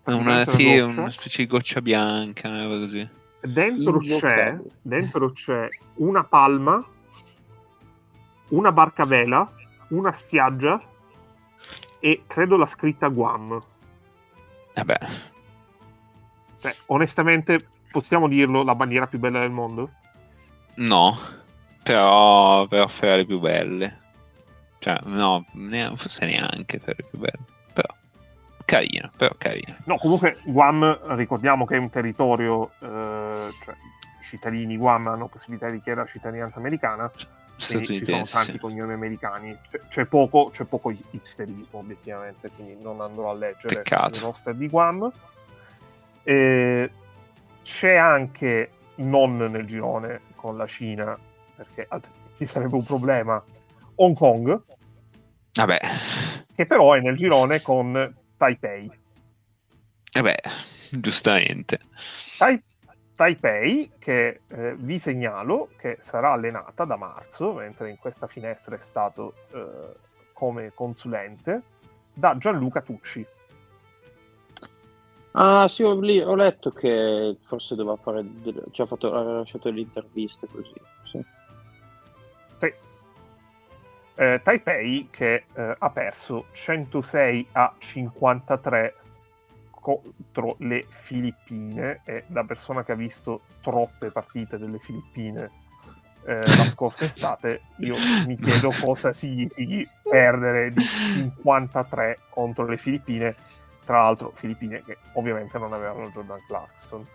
Una, 0.06 0.44
sì, 0.44 0.78
una, 0.78 1.02
una 1.02 1.10
specie 1.10 1.42
di 1.42 1.48
goccia 1.48 1.82
bianca, 1.82 2.48
così. 2.66 3.06
Dentro 3.40 3.98
c'è, 3.98 4.58
dentro 4.80 5.32
c'è 5.32 5.68
una 5.96 6.24
palma, 6.24 6.82
una 8.48 8.72
barca 8.72 9.02
a 9.02 9.06
vela, 9.06 9.52
una 9.88 10.12
spiaggia 10.12 10.80
e 12.00 12.22
credo 12.26 12.56
la 12.56 12.66
scritta 12.66 13.08
Guam. 13.08 13.58
Vabbè. 14.74 14.98
Cioè, 16.60 16.74
onestamente, 16.86 17.68
possiamo 17.90 18.28
dirlo, 18.28 18.62
la 18.62 18.74
bandiera 18.74 19.06
più 19.06 19.18
bella 19.18 19.40
del 19.40 19.50
mondo? 19.50 19.90
No, 20.76 21.16
però, 21.82 22.66
però 22.66 22.86
fra 22.88 23.16
le 23.16 23.26
più 23.26 23.38
belle. 23.38 24.00
Cioè, 24.78 24.98
no, 25.04 25.44
ne, 25.52 25.92
forse 25.96 26.24
neanche 26.24 26.78
fra 26.78 26.94
le 26.96 27.06
più 27.08 27.18
belle. 27.18 27.52
Carino, 28.64 29.10
però 29.16 29.34
carino. 29.36 29.76
No, 29.84 29.98
comunque 29.98 30.38
Guam, 30.44 31.16
ricordiamo 31.16 31.66
che 31.66 31.76
è 31.76 31.78
un 31.78 31.90
territorio, 31.90 32.70
eh, 32.80 33.50
cioè, 33.62 33.74
i 33.74 34.24
cittadini 34.24 34.76
Guam 34.76 35.08
hanno 35.08 35.28
possibilità 35.28 35.68
di 35.68 35.80
chiedere 35.80 36.06
la 36.06 36.10
cittadinanza 36.10 36.58
americana, 36.58 37.10
ci 37.56 38.04
sono 38.04 38.24
tanti 38.24 38.58
cognomi 38.58 38.92
americani, 38.92 39.56
c'è, 39.70 39.78
c'è, 39.88 40.04
poco, 40.06 40.50
c'è 40.50 40.64
poco 40.64 40.90
hipsterismo 40.90 41.78
obiettivamente, 41.78 42.50
quindi 42.50 42.82
non 42.82 43.00
andrò 43.00 43.30
a 43.30 43.34
leggere 43.34 43.76
Peccato. 43.76 44.16
il 44.16 44.22
roster 44.22 44.54
di 44.54 44.68
Guam. 44.68 45.12
E 46.22 46.90
c'è 47.62 47.94
anche 47.94 48.70
non 48.96 49.36
nel 49.36 49.66
girone 49.66 50.22
con 50.34 50.56
la 50.56 50.66
Cina, 50.66 51.16
perché 51.54 51.86
altrimenti 51.88 52.46
sarebbe 52.46 52.74
un 52.74 52.84
problema, 52.84 53.42
Hong 53.96 54.16
Kong, 54.16 54.62
Vabbè. 55.52 55.78
che 56.54 56.66
però 56.66 56.94
è 56.94 57.00
nel 57.00 57.16
girone 57.16 57.62
con 57.62 58.22
Taipei. 58.36 58.90
Vabbè, 60.12 60.36
giustamente. 60.92 61.80
Tai- 62.38 62.62
Taipei, 63.14 63.92
che 63.98 64.40
eh, 64.48 64.74
vi 64.76 64.98
segnalo 64.98 65.70
che 65.76 65.98
sarà 66.00 66.32
allenata 66.32 66.84
da 66.84 66.96
marzo, 66.96 67.52
mentre 67.52 67.90
in 67.90 67.96
questa 67.96 68.26
finestra 68.26 68.74
è 68.76 68.80
stato 68.80 69.34
eh, 69.52 69.96
come 70.32 70.72
consulente, 70.74 71.62
da 72.12 72.36
Gianluca 72.36 72.80
Tucci. 72.80 73.24
Ah, 75.36 75.66
sì, 75.68 75.82
ho, 75.82 75.98
lì, 75.98 76.20
ho 76.20 76.34
letto 76.36 76.70
che 76.70 77.38
forse 77.42 77.74
doveva 77.74 77.96
fare. 77.96 78.24
Delle, 78.24 78.62
cioè, 78.70 78.86
ha, 78.86 78.88
fatto, 78.88 79.12
ha 79.12 79.22
lasciato 79.22 79.68
delle 79.68 79.80
interviste 79.80 80.46
così. 80.46 80.74
Sì. 81.04 81.24
sì. 82.60 82.72
Eh, 84.16 84.40
Taipei 84.42 85.08
che 85.10 85.44
eh, 85.52 85.74
ha 85.76 85.90
perso 85.90 86.46
106 86.52 87.48
a 87.52 87.74
53 87.76 88.94
contro 89.70 90.56
le 90.60 90.84
Filippine 90.88 92.00
e 92.04 92.24
da 92.26 92.44
persona 92.44 92.84
che 92.84 92.92
ha 92.92 92.96
visto 92.96 93.42
troppe 93.60 94.10
partite 94.10 94.56
delle 94.56 94.78
Filippine 94.78 95.50
eh, 96.26 96.36
la 96.36 96.64
scorsa 96.68 97.04
estate 97.04 97.62
io 97.78 97.96
mi 98.26 98.38
chiedo 98.38 98.70
cosa 98.80 99.12
significhi 99.12 99.86
perdere 100.02 100.70
di 100.70 100.80
53 100.80 102.20
contro 102.30 102.66
le 102.66 102.78
Filippine 102.78 103.34
tra 103.84 104.02
l'altro 104.02 104.32
Filippine 104.34 104.82
che 104.82 104.98
ovviamente 105.14 105.58
non 105.58 105.72
avevano 105.72 106.10
Jordan 106.10 106.40
Clarkson. 106.46 107.06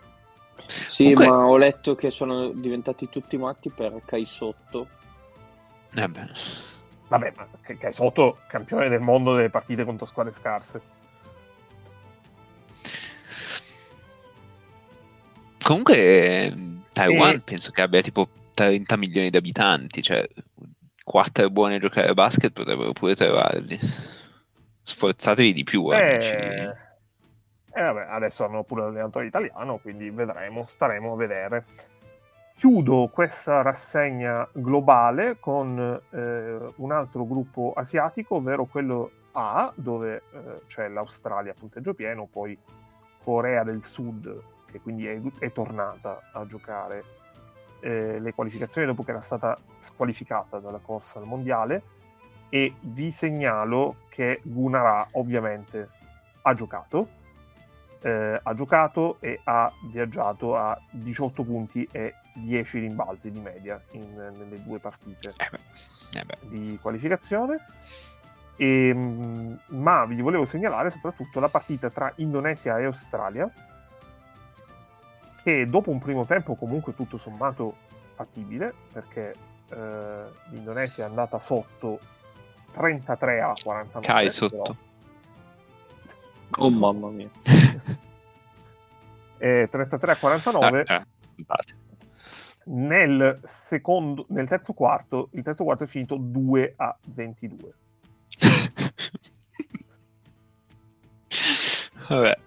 Sì, 0.90 1.12
Comunque... 1.12 1.26
ma 1.28 1.46
ho 1.46 1.56
letto 1.56 1.94
che 1.94 2.10
sono 2.10 2.50
diventati 2.50 3.08
tutti 3.08 3.36
matti 3.36 3.70
per 3.70 4.00
Kai 4.04 4.24
Sotto. 4.24 4.86
Eh 5.94 6.08
Vabbè, 7.10 7.32
ma 7.36 7.48
Kai 7.60 7.92
Sotto, 7.92 8.38
campione 8.46 8.88
del 8.88 9.00
mondo 9.00 9.34
delle 9.34 9.50
partite 9.50 9.84
contro 9.84 10.06
squadre 10.06 10.32
scarse. 10.32 10.80
Comunque 15.60 16.54
Taiwan 16.92 17.34
e... 17.34 17.40
penso 17.40 17.72
che 17.72 17.82
abbia 17.82 18.00
tipo 18.00 18.28
30 18.54 18.96
milioni 18.96 19.30
di 19.30 19.36
abitanti, 19.36 20.02
cioè 20.02 20.24
quattro 21.02 21.50
buoni 21.50 21.74
a 21.74 21.78
giocare 21.80 22.10
a 22.10 22.14
basket 22.14 22.52
potrebbero 22.52 22.92
pure 22.92 23.16
trovarli 23.16 23.76
sforzatevi 24.82 25.52
di 25.52 25.64
più. 25.64 25.92
Eh, 25.92 26.72
eh, 27.72 27.82
vabbè, 27.82 28.06
adesso 28.08 28.44
hanno 28.44 28.62
pure 28.62 28.82
l'allenatore 28.82 29.26
italiano, 29.26 29.78
quindi 29.78 30.10
vedremo, 30.10 30.64
staremo 30.64 31.12
a 31.12 31.16
vedere. 31.16 31.64
Chiudo 32.60 33.08
questa 33.08 33.62
rassegna 33.62 34.46
globale 34.52 35.38
con 35.40 35.78
eh, 36.10 36.72
un 36.74 36.92
altro 36.92 37.24
gruppo 37.24 37.72
asiatico, 37.74 38.34
ovvero 38.34 38.66
quello 38.66 39.12
A, 39.32 39.72
dove 39.74 40.16
eh, 40.30 40.60
c'è 40.66 40.86
l'Australia 40.88 41.52
a 41.52 41.54
punteggio 41.58 41.94
pieno, 41.94 42.28
poi 42.30 42.54
Corea 43.24 43.64
del 43.64 43.82
Sud, 43.82 44.42
che 44.66 44.78
quindi 44.78 45.06
è, 45.06 45.18
è 45.38 45.50
tornata 45.52 46.20
a 46.34 46.44
giocare. 46.44 47.02
Eh, 47.80 48.20
le 48.20 48.34
qualificazioni 48.34 48.86
dopo 48.86 49.04
che 49.04 49.12
era 49.12 49.22
stata 49.22 49.56
squalificata 49.78 50.58
dalla 50.58 50.80
corsa 50.82 51.18
al 51.18 51.24
mondiale. 51.24 51.82
E 52.50 52.74
vi 52.78 53.10
segnalo 53.10 54.00
che 54.10 54.42
Gunara 54.42 55.06
ovviamente 55.12 55.88
ha 56.42 56.52
giocato, 56.52 57.08
eh, 58.02 58.38
ha 58.42 58.54
giocato 58.54 59.16
e 59.20 59.40
ha 59.44 59.72
viaggiato 59.90 60.56
a 60.56 60.78
18 60.90 61.42
punti 61.42 61.88
e 61.90 62.16
10 62.32 62.78
rimbalzi 62.78 63.30
di 63.30 63.40
media 63.40 63.80
in, 63.92 64.14
nelle 64.14 64.62
due 64.62 64.78
partite 64.78 65.32
eh 65.36 65.48
beh, 65.50 66.18
eh 66.20 66.24
beh. 66.24 66.38
di 66.48 66.78
qualificazione. 66.80 67.64
E, 68.56 68.88
ehm, 68.88 69.58
ma 69.68 70.04
vi 70.04 70.20
volevo 70.20 70.44
segnalare 70.44 70.90
soprattutto 70.90 71.40
la 71.40 71.48
partita 71.48 71.90
tra 71.90 72.12
Indonesia 72.16 72.78
e 72.78 72.84
Australia, 72.84 73.50
che 75.42 75.68
dopo 75.68 75.90
un 75.90 75.98
primo 75.98 76.26
tempo 76.26 76.54
comunque 76.54 76.94
tutto 76.94 77.16
sommato 77.16 77.76
fattibile, 78.14 78.74
perché 78.92 79.34
eh, 79.70 80.24
l'Indonesia 80.50 81.04
è 81.04 81.08
andata 81.08 81.38
sotto 81.38 81.98
33 82.72 83.40
a 83.40 83.54
49. 83.60 84.06
Cai 84.06 84.30
sotto. 84.30 84.62
Però... 84.62 84.76
Oh 86.58 86.68
mamma 86.68 87.08
mia. 87.10 87.30
eh, 89.38 89.68
33 89.70 90.12
a 90.12 90.16
49. 90.16 90.84
Ah, 90.84 90.94
eh, 90.94 91.06
nel, 92.72 93.40
secondo, 93.44 94.26
nel 94.28 94.48
terzo 94.48 94.72
quarto, 94.72 95.28
il 95.32 95.42
terzo 95.42 95.64
quarto 95.64 95.84
è 95.84 95.86
finito 95.86 96.16
2 96.16 96.74
a 96.76 96.96
22. 97.06 97.74
Vabbè. 102.08 102.38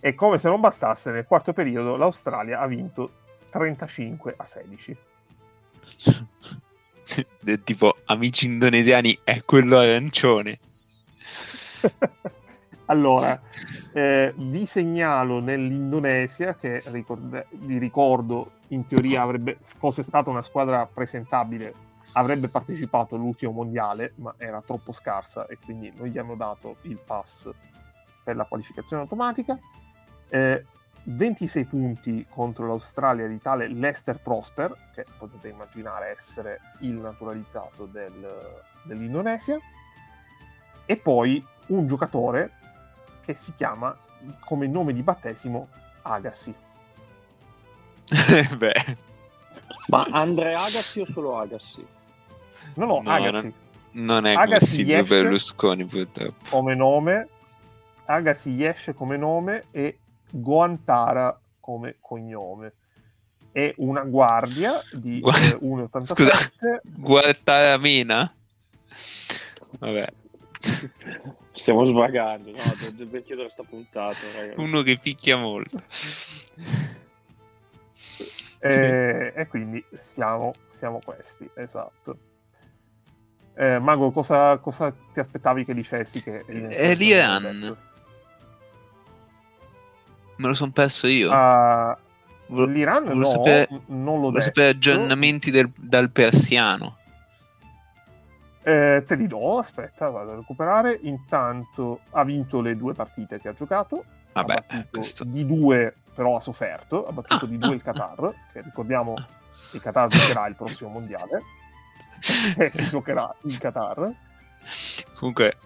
E 0.00 0.14
come 0.14 0.38
se 0.38 0.48
non 0.48 0.60
bastasse, 0.60 1.10
nel 1.10 1.24
quarto 1.24 1.52
periodo 1.52 1.96
l'Australia 1.96 2.60
ha 2.60 2.66
vinto 2.66 3.10
35 3.50 4.34
a 4.36 4.44
16. 4.44 4.96
tipo 7.64 7.98
amici 8.06 8.46
indonesiani 8.46 9.18
è 9.22 9.44
quello 9.44 9.78
arancione 9.78 10.58
Allora, 12.86 13.40
eh, 13.92 14.34
vi 14.36 14.66
segnalo 14.66 15.40
nell'Indonesia, 15.40 16.54
che 16.54 16.82
ricord- 16.86 17.46
vi 17.50 17.78
ricordo 17.78 18.52
in 18.68 18.86
teoria 18.86 19.22
avrebbe, 19.22 19.58
fosse 19.78 20.02
stata 20.02 20.28
una 20.28 20.42
squadra 20.42 20.86
presentabile, 20.86 21.72
avrebbe 22.12 22.48
partecipato 22.48 23.14
all'ultimo 23.14 23.52
mondiale, 23.52 24.12
ma 24.16 24.34
era 24.36 24.60
troppo 24.60 24.92
scarsa 24.92 25.46
e 25.46 25.58
quindi 25.64 25.92
non 25.96 26.08
gli 26.08 26.18
hanno 26.18 26.34
dato 26.34 26.76
il 26.82 26.98
pass 26.98 27.50
per 28.22 28.36
la 28.36 28.44
qualificazione 28.44 29.02
automatica. 29.02 29.58
Eh, 30.28 30.66
26 31.04 31.64
punti 31.64 32.26
contro 32.28 32.66
l'Australia 32.66 33.26
di 33.26 33.38
tale 33.38 33.68
Lester 33.68 34.20
Prosper, 34.20 34.90
che 34.94 35.04
potete 35.18 35.48
immaginare 35.48 36.10
essere 36.10 36.60
il 36.80 36.94
naturalizzato 36.94 37.86
del, 37.86 38.26
dell'Indonesia, 38.84 39.58
e 40.86 40.96
poi 40.96 41.42
un 41.68 41.86
giocatore 41.86 42.52
che 43.24 43.34
si 43.34 43.52
chiama 43.56 43.96
come 44.44 44.66
nome 44.66 44.92
di 44.92 45.02
battesimo 45.02 45.68
Agassi. 46.02 46.54
Beh, 48.56 48.96
Ma 49.88 50.06
Andre 50.10 50.54
Agassi 50.54 51.00
o 51.00 51.06
solo 51.06 51.38
Agassi? 51.38 51.84
No, 52.74 52.86
no, 52.86 53.00
No, 53.02 53.10
Agassi 53.10 53.52
non 53.92 54.26
è 54.26 54.34
Agassi 54.34 54.48
come 54.48 54.66
Silvio 54.76 54.96
Yesce. 54.96 55.22
Berlusconi 55.22 55.84
purtroppo. 55.84 56.44
come 56.50 56.74
nome, 56.74 57.28
Agassi 58.06 58.50
Yesh 58.50 58.92
come 58.96 59.16
nome 59.16 59.64
e 59.70 59.98
Goantara 60.30 61.38
come 61.60 61.96
cognome. 62.00 62.72
È 63.52 63.72
una 63.76 64.02
guardia 64.02 64.82
di 64.90 65.20
Gua- 65.20 65.38
eh, 65.38 65.56
1,87. 65.62 66.80
Guartaramena? 66.98 68.34
Vabbè, 69.78 70.06
Stiamo 71.52 71.84
svagando, 71.84 72.50
no? 72.50 72.90
Deve 72.92 73.22
chiudere 73.22 73.48
sta 73.50 73.62
puntata, 73.62 74.16
ragazzi. 74.34 74.60
uno 74.60 74.82
che 74.82 74.98
picchia 74.98 75.36
molto. 75.36 75.80
Eh, 78.60 79.32
e 79.36 79.46
quindi 79.48 79.84
siamo, 79.94 80.52
siamo 80.70 80.98
questi, 81.04 81.48
esatto. 81.54 82.18
Eh, 83.56 83.78
Mago, 83.78 84.10
cosa, 84.10 84.56
cosa 84.58 84.92
ti 85.12 85.20
aspettavi 85.20 85.64
che 85.64 85.74
dicessi? 85.74 86.22
Che 86.22 86.44
È 86.44 86.94
l'Iran. 86.94 87.76
Me 90.36 90.48
lo 90.48 90.54
son 90.54 90.72
perso 90.72 91.06
io. 91.06 91.28
Vo- 92.46 92.64
L'Iran 92.64 93.04
volevo 93.04 93.20
no, 93.20 93.26
sapere- 93.26 93.68
non 93.86 94.04
l'ho 94.04 94.10
volevo 94.12 94.30
detto. 94.32 94.42
sapere 94.44 94.68
aggiornamenti 94.70 95.50
del- 95.50 95.70
dal 95.76 96.10
persiano. 96.10 96.98
Eh, 98.66 99.04
te 99.06 99.14
li 99.14 99.26
do, 99.26 99.58
aspetta, 99.58 100.08
vado 100.08 100.32
a 100.32 100.34
recuperare. 100.36 100.98
Intanto 101.02 102.00
ha 102.12 102.24
vinto 102.24 102.60
le 102.62 102.76
due 102.76 102.94
partite 102.94 103.38
che 103.38 103.48
ha 103.48 103.52
giocato. 103.52 104.04
Vabbè, 104.32 104.52
ha 104.52 104.56
battuto 104.66 104.86
questo- 104.90 105.24
di 105.24 105.44
due, 105.46 105.94
però 106.14 106.36
ha 106.36 106.40
sofferto. 106.40 107.06
Ha 107.06 107.12
battuto 107.12 107.44
Ah, 107.44 107.48
di 107.48 107.58
due 107.58 107.72
ah, 107.72 107.74
il 107.74 107.82
Qatar, 107.82 108.24
ah. 108.24 108.34
che 108.52 108.62
ricordiamo 108.62 109.14
Ah. 109.14 109.26
il 109.72 109.80
Qatar 109.80 110.08
giocherà 110.08 110.46
il 110.46 110.54
prossimo 110.54 110.90
mondiale. 110.90 111.42
e 112.56 112.70
si 112.70 112.88
giocherà 112.88 113.34
in 113.42 113.58
Qatar. 113.58 114.10
Comunque, 115.18 115.56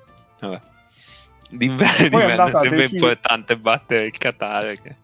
vabbè. 0.40 0.60
D'inverno, 1.50 2.08
d'inverno 2.08 2.46
è 2.46 2.50
sempre 2.52 2.68
decidere- 2.70 2.94
importante 2.96 3.56
battere 3.56 4.06
il 4.06 4.18
Qatar. 4.18 4.74
Che... 4.80 4.96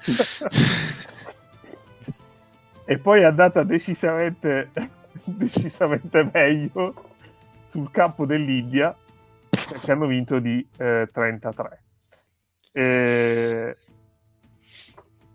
e 2.86 2.98
poi 2.98 3.20
è 3.20 3.24
andata 3.24 3.62
decisamente, 3.64 4.70
decisamente 5.36 6.28
meglio 6.32 6.94
sul 7.64 7.90
campo 7.90 8.26
dell'India, 8.26 8.96
che 9.82 9.92
hanno 9.92 10.06
vinto 10.06 10.38
di 10.38 10.66
eh, 10.78 11.08
33. 11.12 11.82
Eh, 12.72 13.76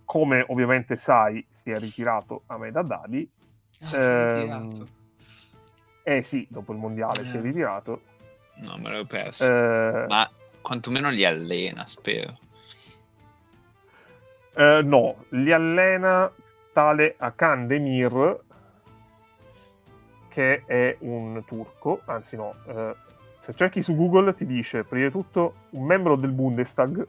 come 0.06 0.46
ovviamente 0.48 0.98
sai, 0.98 1.46
si 1.52 1.72
è 1.72 1.80
ritirato 1.80 2.44
Ahmed 2.48 2.76
Haddadi. 2.76 3.30
Ehm, 3.92 4.88
eh 6.04 6.22
sì, 6.22 6.46
dopo 6.50 6.72
il 6.72 6.78
mondiale 6.78 7.24
si 7.24 7.36
è 7.36 7.40
Eh. 7.40 7.42
ritirato. 7.42 8.02
No, 8.58 8.78
me 8.78 8.90
l'ho 8.90 9.06
perso. 9.06 9.44
Eh, 9.44 10.06
Ma 10.08 10.30
quantomeno 10.62 11.10
li 11.10 11.26
allena, 11.26 11.86
spero. 11.88 12.40
eh, 14.58 14.82
no, 14.84 15.26
li 15.30 15.52
allena 15.52 16.32
tale 16.72 17.16
Hakan 17.18 17.68
Demir, 17.68 18.44
che 20.36 20.64
è 20.66 20.98
un 21.00 21.42
turco, 21.46 22.02
anzi 22.08 22.36
no, 22.36 22.56
eh, 22.68 22.94
se 23.40 23.54
cerchi 23.56 23.82
su 23.82 23.96
Google 23.96 24.36
ti 24.36 24.46
dice 24.46 24.84
prima 24.84 25.06
di 25.06 25.12
tutto 25.14 25.54
un 25.70 25.86
membro 25.86 26.18
del 26.18 26.32
Bundestag, 26.32 27.08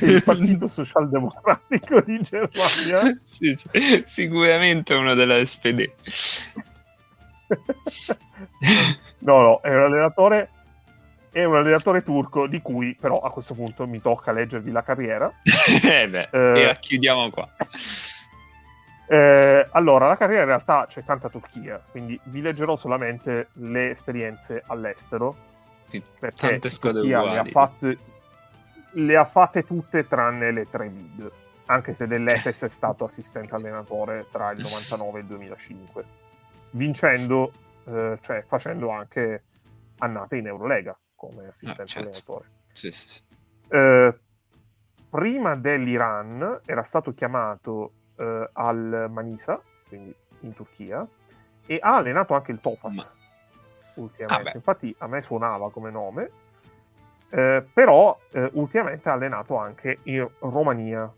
il 0.00 0.22
Partito 0.24 0.68
Socialdemocratico 0.68 2.02
di 2.02 2.20
Germania. 2.20 3.18
sì, 3.24 3.56
sì, 3.56 4.04
sicuramente 4.06 4.94
uno 4.94 5.14
della 5.14 5.44
SPD. 5.44 5.90
no, 9.18 9.40
no, 9.40 9.60
è 9.60 9.70
un 9.70 9.82
allenatore. 9.82 10.50
È 11.32 11.42
un 11.42 11.56
allenatore 11.56 12.04
turco 12.04 12.46
di 12.46 12.62
cui 12.62 12.94
però 12.94 13.18
a 13.18 13.32
questo 13.32 13.54
punto 13.54 13.88
mi 13.88 14.00
tocca 14.00 14.30
leggervi 14.30 14.70
la 14.70 14.84
carriera. 14.84 15.28
eh 15.82 16.08
beh, 16.08 16.28
Eh. 16.30 16.60
e 16.60 16.64
la 16.66 16.74
chiudiamo 16.76 17.28
qua. 17.30 17.48
Eh, 19.06 19.68
allora, 19.72 20.06
la 20.08 20.16
carriera 20.16 20.42
in 20.42 20.48
realtà 20.48 20.86
c'è 20.88 21.04
tanta 21.04 21.28
Turchia, 21.28 21.82
quindi 21.90 22.18
vi 22.24 22.40
leggerò 22.40 22.76
solamente 22.76 23.48
le 23.54 23.90
esperienze 23.90 24.62
all'estero, 24.66 25.36
perché 26.18 26.48
Tante 26.48 26.70
squadre 26.70 27.00
Turchia 27.00 27.20
le 27.22 27.26
ha, 27.28 27.30
uguali. 27.30 27.50
fatte, 27.50 27.98
le 28.92 29.16
ha 29.16 29.24
fatte 29.24 29.64
tutte 29.64 30.08
tranne 30.08 30.50
le 30.50 30.68
tre 30.70 30.88
big, 30.88 31.30
anche 31.66 31.92
se 31.94 32.06
dell'Efes 32.06 32.62
è 32.62 32.68
stato 32.68 33.04
assistente 33.04 33.54
allenatore 33.54 34.26
tra 34.30 34.50
il 34.52 34.60
99 34.60 35.18
e 35.18 35.20
il 35.22 35.26
2005, 35.26 36.04
vincendo, 36.72 37.52
eh, 37.84 38.18
cioè 38.22 38.42
facendo 38.46 38.88
anche 38.88 39.42
annate 39.98 40.36
in 40.36 40.46
Eurolega 40.46 40.98
come 41.14 41.48
assistente 41.48 41.82
Ah, 41.82 41.86
certo. 41.86 42.08
allenatore. 42.08 42.44
Sì, 42.72 42.90
sì, 42.90 43.08
sì. 43.08 43.22
Eh, 43.68 44.18
prima 45.10 45.54
dell'Iran 45.56 46.60
era 46.64 46.82
stato 46.82 47.12
chiamato 47.14 47.92
eh, 48.16 48.48
al 48.52 49.08
Manisa, 49.10 49.60
quindi 49.88 50.14
in 50.40 50.54
Turchia, 50.54 51.06
e 51.66 51.78
ha 51.80 51.96
allenato 51.96 52.34
anche 52.34 52.52
il 52.52 52.60
Tofas 52.60 52.94
Ma- 52.94 54.02
ultimamente. 54.02 54.50
Ah. 54.50 54.56
Infatti 54.56 54.94
a 54.98 55.06
me 55.06 55.22
suonava 55.22 55.70
come 55.70 55.90
nome, 55.90 56.30
eh, 57.30 57.64
però 57.72 58.18
eh, 58.30 58.50
ultimamente 58.52 59.08
ha 59.08 59.12
allenato 59.12 59.56
anche 59.56 59.98
in 60.04 60.28
Romania 60.40 61.12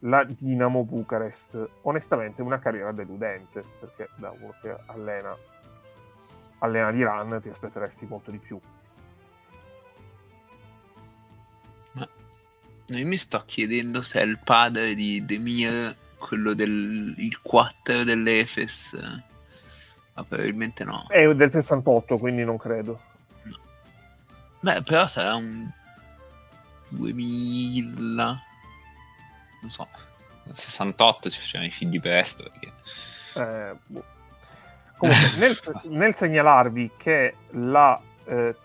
la 0.00 0.24
Dinamo 0.24 0.84
Bucarest. 0.84 1.68
Onestamente 1.82 2.42
una 2.42 2.58
carriera 2.58 2.92
deludente, 2.92 3.64
perché 3.80 4.08
da 4.16 4.30
uno 4.30 4.54
che 4.60 4.76
allena, 4.86 5.36
allena 6.58 6.90
l'Iran 6.90 7.40
ti 7.42 7.48
aspetteresti 7.48 8.06
molto 8.06 8.30
di 8.30 8.38
più. 8.38 8.60
Ma 11.92 12.98
io 12.98 13.06
mi 13.06 13.16
sto 13.16 13.42
chiedendo 13.44 14.00
se 14.02 14.20
è 14.20 14.22
il 14.22 14.38
padre 14.38 14.94
di 14.94 15.24
Demir, 15.24 15.96
quello 16.18 16.54
del 16.54 17.14
il 17.16 17.40
4 17.40 18.04
dell'Efes. 18.04 18.96
Ma 20.14 20.24
probabilmente 20.24 20.84
no. 20.84 21.06
È 21.08 21.34
del 21.34 21.50
68, 21.50 22.18
quindi 22.18 22.44
non 22.44 22.56
credo. 22.56 23.00
Beh, 24.60 24.82
però 24.82 25.06
sarà 25.06 25.34
un 25.34 25.70
2000. 26.88 28.42
Non 29.60 29.70
so. 29.70 29.86
68 30.52 31.28
si 31.28 31.38
facevano 31.38 31.68
i 31.68 31.72
figli 31.72 32.00
presto. 32.00 32.50
Perché... 32.50 32.72
Eh, 33.34 33.76
boh. 33.86 34.04
Comunque, 34.96 35.36
nel, 35.36 35.58
nel 35.96 36.14
segnalarvi 36.14 36.92
che 36.96 37.34
la 37.50 38.00
eh, 38.24 38.56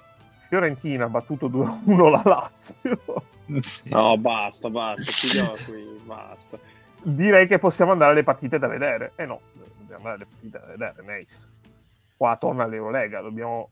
Fiorentina 0.48 1.06
ha 1.06 1.10
battuto 1.10 1.50
2-1 1.50 2.10
la 2.10 2.22
Lazio, 2.24 3.24
Sì. 3.62 3.90
No, 3.90 4.18
basta, 4.18 4.70
basta, 4.70 5.12
chiudiamo 5.12 5.56
qui, 5.66 5.84
basta. 6.06 6.58
Direi 7.04 7.48
che 7.48 7.60
possiamo 7.60 7.92
andare 7.92 8.12
alle 8.12 8.24
partite 8.24 8.60
da 8.60 8.68
vedere. 8.68 9.14
Eh 9.16 9.26
no, 9.26 9.42
dobbiamo 9.78 10.08
andare 10.08 10.16
alle 10.16 10.26
partite 10.26 10.60
da 10.60 10.66
vedere, 10.66 11.18
nice. 11.18 11.50
Qua 12.16 12.38
torna 12.38 12.66
l'Eurolega, 12.66 13.22
dobbiamo... 13.22 13.70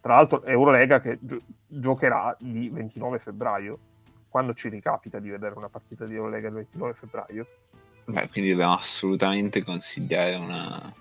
Tra 0.00 0.14
l'altro 0.14 0.42
Eurolega 0.42 1.00
che 1.00 1.18
gio- 1.20 1.40
giocherà 1.66 2.36
il 2.40 2.70
29 2.70 3.18
febbraio. 3.18 3.78
Quando 4.28 4.52
ci 4.52 4.68
ricapita 4.68 5.18
di 5.18 5.30
vedere 5.30 5.54
una 5.56 5.68
partita 5.68 6.04
di 6.04 6.14
Eurolega 6.14 6.48
il 6.48 6.54
29 6.54 6.94
febbraio? 6.94 7.46
Beh, 8.06 8.28
quindi 8.28 8.50
dobbiamo 8.50 8.74
assolutamente 8.74 9.62
consigliare 9.62 10.34
una, 10.34 10.92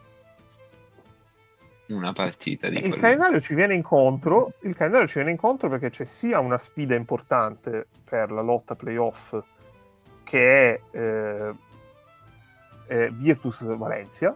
una 1.88 2.14
partita 2.14 2.70
di 2.70 2.78
Il 2.78 2.96
calendario 2.96 3.42
ci 3.42 3.56
viene 3.56 3.74
incontro, 3.74 4.54
il 4.62 4.76
calendario 4.76 5.08
ci 5.08 5.16
viene 5.16 5.32
incontro 5.32 5.68
perché 5.68 5.90
c'è 5.90 6.06
sia 6.06 6.40
una 6.40 6.58
sfida 6.58 6.96
importante 6.96 7.88
per 8.04 8.32
la 8.32 8.42
lotta 8.42 8.76
playoff 8.76 9.36
che 10.24 10.74
è 10.76 10.82
eh, 10.98 11.54
eh, 12.88 13.10
Virtus 13.12 13.64
Valencia, 13.76 14.36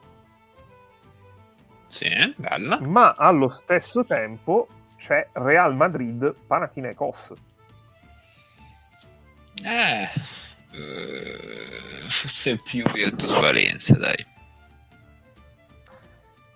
Sì, 1.88 2.10
bella. 2.36 2.80
ma 2.82 3.14
allo 3.18 3.50
stesso 3.50 4.06
tempo 4.06 4.68
c'è 4.98 5.28
Real 5.34 5.76
Madrid 5.76 6.34
Panathinaikos. 6.48 7.34
Eh, 9.64 10.10
eh, 10.72 12.08
forse 12.08 12.58
più 12.64 12.84
Virtus 12.92 13.40
Valencia, 13.40 13.96
dai. 13.98 14.26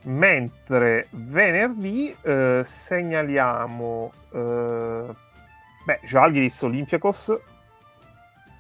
Mentre 0.04 1.08
venerdì 1.12 2.16
eh, 2.24 2.64
segnaliamo 2.66 4.12
eh, 4.34 5.06
beh, 5.86 6.00
Žalgiris 6.06 6.62
Olympiakos, 6.64 7.38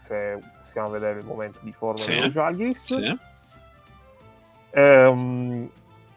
se 0.02 0.40
possiamo 0.60 0.90
vedere 0.90 1.19
il 1.19 1.26
momento 1.26 1.60
di 1.61 1.72
forma 1.72 1.99
Sì. 1.99 2.11
dello 2.15 2.30
Žalgiris. 2.30 2.86
Sì. 2.95 3.18
Ehm, 4.72 5.69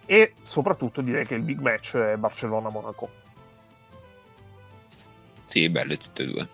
e 0.06 0.34
soprattutto 0.42 1.02
direi 1.02 1.26
che 1.26 1.34
il 1.34 1.42
big 1.42 1.60
match 1.60 1.96
è 1.96 2.16
Barcellona-Monaco. 2.16 3.10
Sì, 5.44 5.68
belle 5.68 5.96
tutte 5.98 6.22
e 6.22 6.26
due. 6.26 6.48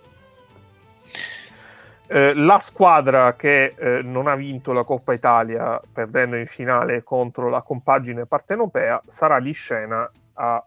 Eh, 2.09 2.35
la 2.35 2.59
squadra 2.59 3.37
che 3.37 3.75
eh, 3.79 4.03
non 4.03 4.27
ha 4.27 4.35
vinto 4.35 4.73
la 4.73 4.83
Coppa 4.83 5.13
Italia 5.13 5.81
perdendo 5.93 6.35
in 6.35 6.49
finale 6.49 7.05
contro 7.05 7.49
la 7.49 7.63
compagine 7.63 8.27
partenopea 8.27 9.01
sarà 9.07 9.39
di 9.39 9.53
scena 9.53 10.11
a- 10.33 10.65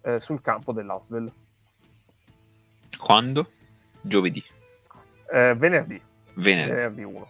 eh, 0.00 0.18
sul 0.20 0.40
campo 0.40 0.72
dell'Asvel 0.72 1.30
Quando? 2.96 3.50
Giovedì. 4.00 4.42
Eh, 5.32 5.54
venerdì, 5.56 6.00
Venerdì. 6.34 6.70
venerdì 6.72 7.02
1 7.02 7.28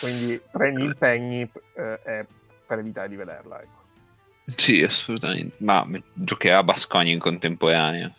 quindi 0.00 0.40
prendi 0.50 0.82
impegni 0.84 1.42
eh, 1.76 2.26
per 2.66 2.78
evitare 2.78 3.08
di 3.08 3.16
vederla 3.16 3.60
ecco. 3.60 3.76
Sì, 4.46 4.82
assolutamente. 4.82 5.56
Ma 5.58 5.86
giocherà 6.14 6.62
Bascogna 6.62 7.10
in 7.10 7.18
contemporanea. 7.18 8.10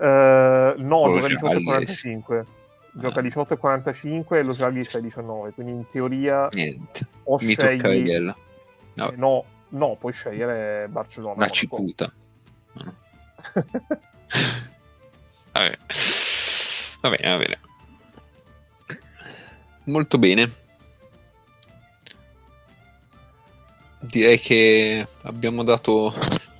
Eh, 0.00 0.74
no, 0.76 1.06
lo 1.06 1.20
gioca 1.20 1.28
18 1.28 1.46
e 1.46 1.60
Žalgiris. 1.60 1.64
45 2.00 2.44
gioca 2.92 3.18
Ah. 3.20 3.22
18 3.22 3.54
e 3.54 3.56
45 3.58 4.38
e 4.38 4.42
lo 4.42 4.52
Žalgiris 4.52 4.96
è 4.96 5.00
19 5.00 5.52
quindi 5.52 5.72
in 5.72 5.84
teoria 5.90 6.48
Niente. 6.52 7.06
o 7.24 7.38
Mi 7.40 7.54
tocca 7.54 7.68
scegli 7.78 8.02
vederla. 8.02 8.36
No, 8.94 9.10
eh, 9.12 9.16
no, 9.16 9.44
no, 9.68 9.96
puoi 9.96 10.12
scegliere 10.12 10.88
Barcellona 10.88 11.36
la 11.38 11.48
cicuta. 11.48 12.12
No. 12.72 12.94
Vabbè. 15.52 15.78
Va 17.00 17.08
bene, 17.10 17.28
va 17.30 17.36
bene. 17.38 17.58
Molto 19.88 20.18
bene. 20.18 20.50
Direi 24.00 24.38
che 24.38 25.06
abbiamo 25.22 25.64
dato 25.64 26.14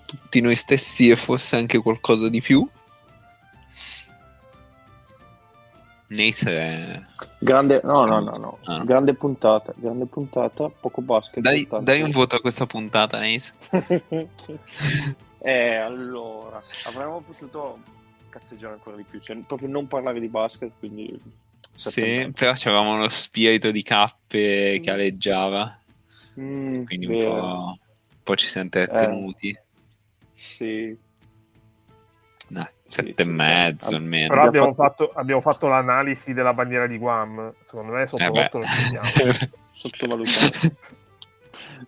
tutti 0.06 0.40
noi 0.40 0.56
stessi 0.56 1.10
e 1.10 1.16
forse 1.16 1.56
anche 1.56 1.78
qualcosa 1.78 2.28
di 2.28 2.40
più. 2.40 2.66
Nace 6.08 6.50
è... 6.50 7.02
Grande, 7.38 7.82
no, 7.84 8.06
no, 8.06 8.20
no, 8.20 8.32
no. 8.38 8.58
Ah. 8.64 8.82
Grande 8.82 9.12
puntata, 9.12 9.74
grande 9.76 10.06
puntata, 10.06 10.70
poco 10.70 11.02
basket. 11.02 11.42
Dai, 11.42 11.68
dai 11.82 12.00
un 12.00 12.10
voto 12.10 12.36
a 12.36 12.40
questa 12.40 12.64
puntata, 12.64 13.18
Nace. 13.18 13.52
eh, 15.40 15.74
allora, 15.76 16.62
avremmo 16.86 17.20
potuto 17.20 17.78
cazzeggiare 18.30 18.72
ancora 18.72 18.96
di 18.96 19.04
più, 19.04 19.20
cioè 19.20 19.36
proprio 19.46 19.68
non 19.68 19.86
parlare 19.86 20.18
di 20.18 20.28
basket, 20.28 20.72
quindi... 20.78 21.46
Sì, 21.78 22.30
però 22.34 22.52
c'avevamo 22.54 22.98
lo 22.98 23.08
spirito 23.08 23.70
di 23.70 23.82
cappe 23.82 24.80
che 24.82 24.90
aleggiava, 24.90 25.78
Mm, 26.40 26.84
quindi 26.84 27.06
un 27.06 27.16
po', 27.16 27.32
un 27.32 27.76
po' 28.22 28.36
ci 28.36 28.46
siamo. 28.46 28.68
Sì, 30.34 30.96
Dai, 32.48 32.64
Sì, 32.88 32.90
sette 32.90 33.14
sì, 33.14 33.20
e 33.20 33.24
mezzo 33.24 33.88
sì. 33.88 33.94
almeno. 33.94 34.28
Però 34.28 34.42
Abbiamo 34.42 34.74
fatto... 34.74 35.10
abbiamo 35.14 35.40
fatto 35.40 35.66
l'analisi 35.66 36.32
della 36.32 36.54
bandiera 36.54 36.86
di 36.86 36.98
Guam. 36.98 37.54
Secondo 37.62 37.92
me 37.92 38.06
sotto 38.06 38.22
Eh 38.22 38.30
beh. 38.30 38.50
non 38.52 39.32
ci 39.32 39.48
sottovalutato. 39.72 40.76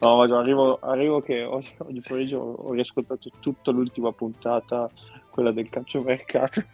No, 0.01 0.17
ma 0.17 0.27
già 0.27 0.39
arrivo, 0.39 0.79
arrivo 0.81 1.21
che 1.21 1.43
oggi, 1.45 1.73
oggi 1.79 2.01
pomeriggio 2.01 2.39
ho, 2.39 2.53
ho 2.55 2.73
riascoltato 2.73 3.31
tutta 3.41 3.71
l'ultima 3.71 4.12
puntata, 4.12 4.91
quella 5.31 5.53
del 5.53 5.69
calciomercato. 5.69 6.65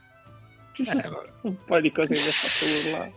Ci 0.77 0.85
sono 0.85 1.03
Eh, 1.03 1.09
vabbè. 1.09 1.31
un 1.43 1.65
paio 1.65 1.81
di 1.81 1.90
cose 1.90 2.12
che 2.15 2.20
mi 2.20 2.27
ha 2.27 2.31
fatto 2.31 2.89
urlare. 2.89 3.12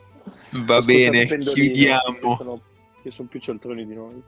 Va 0.66 0.78
Ho 0.78 0.82
bene, 0.82 1.26
chiudiamo. 1.26 2.36
sono, 2.38 2.62
che 3.04 3.12
sono 3.12 3.28
più 3.28 3.40
cialtroni 3.42 3.86
di 3.86 3.94
noi. 3.96 4.24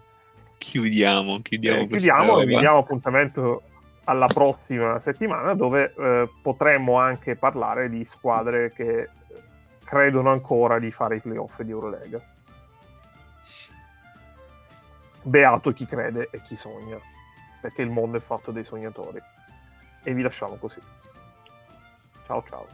Chiudiamo, 0.58 1.42
chiudiamo. 1.42 1.82
Eh, 1.84 1.88
chiudiamo 1.88 2.40
e 2.42 2.46
vi 2.46 2.58
diamo 2.60 2.80
appuntamento 2.80 3.62
alla 4.04 4.28
prossima 4.28 5.00
settimana 5.00 5.54
dove 5.54 5.94
eh, 5.98 6.30
potremmo 6.42 6.98
anche 7.00 7.36
parlare 7.38 7.90
di 7.90 8.04
squadre 8.04 8.74
che 8.74 9.10
credono 9.86 10.30
ancora 10.32 10.78
di 10.78 10.92
fare 10.92 11.16
i 11.16 11.22
playoff 11.22 11.62
di 11.62 11.72
Eurolega. 11.72 12.20
Beato 15.24 15.72
chi 15.72 15.86
crede 15.86 16.28
e 16.32 16.42
chi 16.42 16.56
sogna, 16.56 16.98
perché 17.62 17.82
il 17.84 17.92
mondo 17.92 18.18
è 18.18 18.22
fatto 18.22 18.52
dei 18.52 18.64
sognatori. 18.66 19.20
E 20.04 20.14
vi 20.14 20.22
lasciamo 20.22 20.56
così. 20.56 20.82
Ciao 22.26 22.44
ciao. 22.48 22.66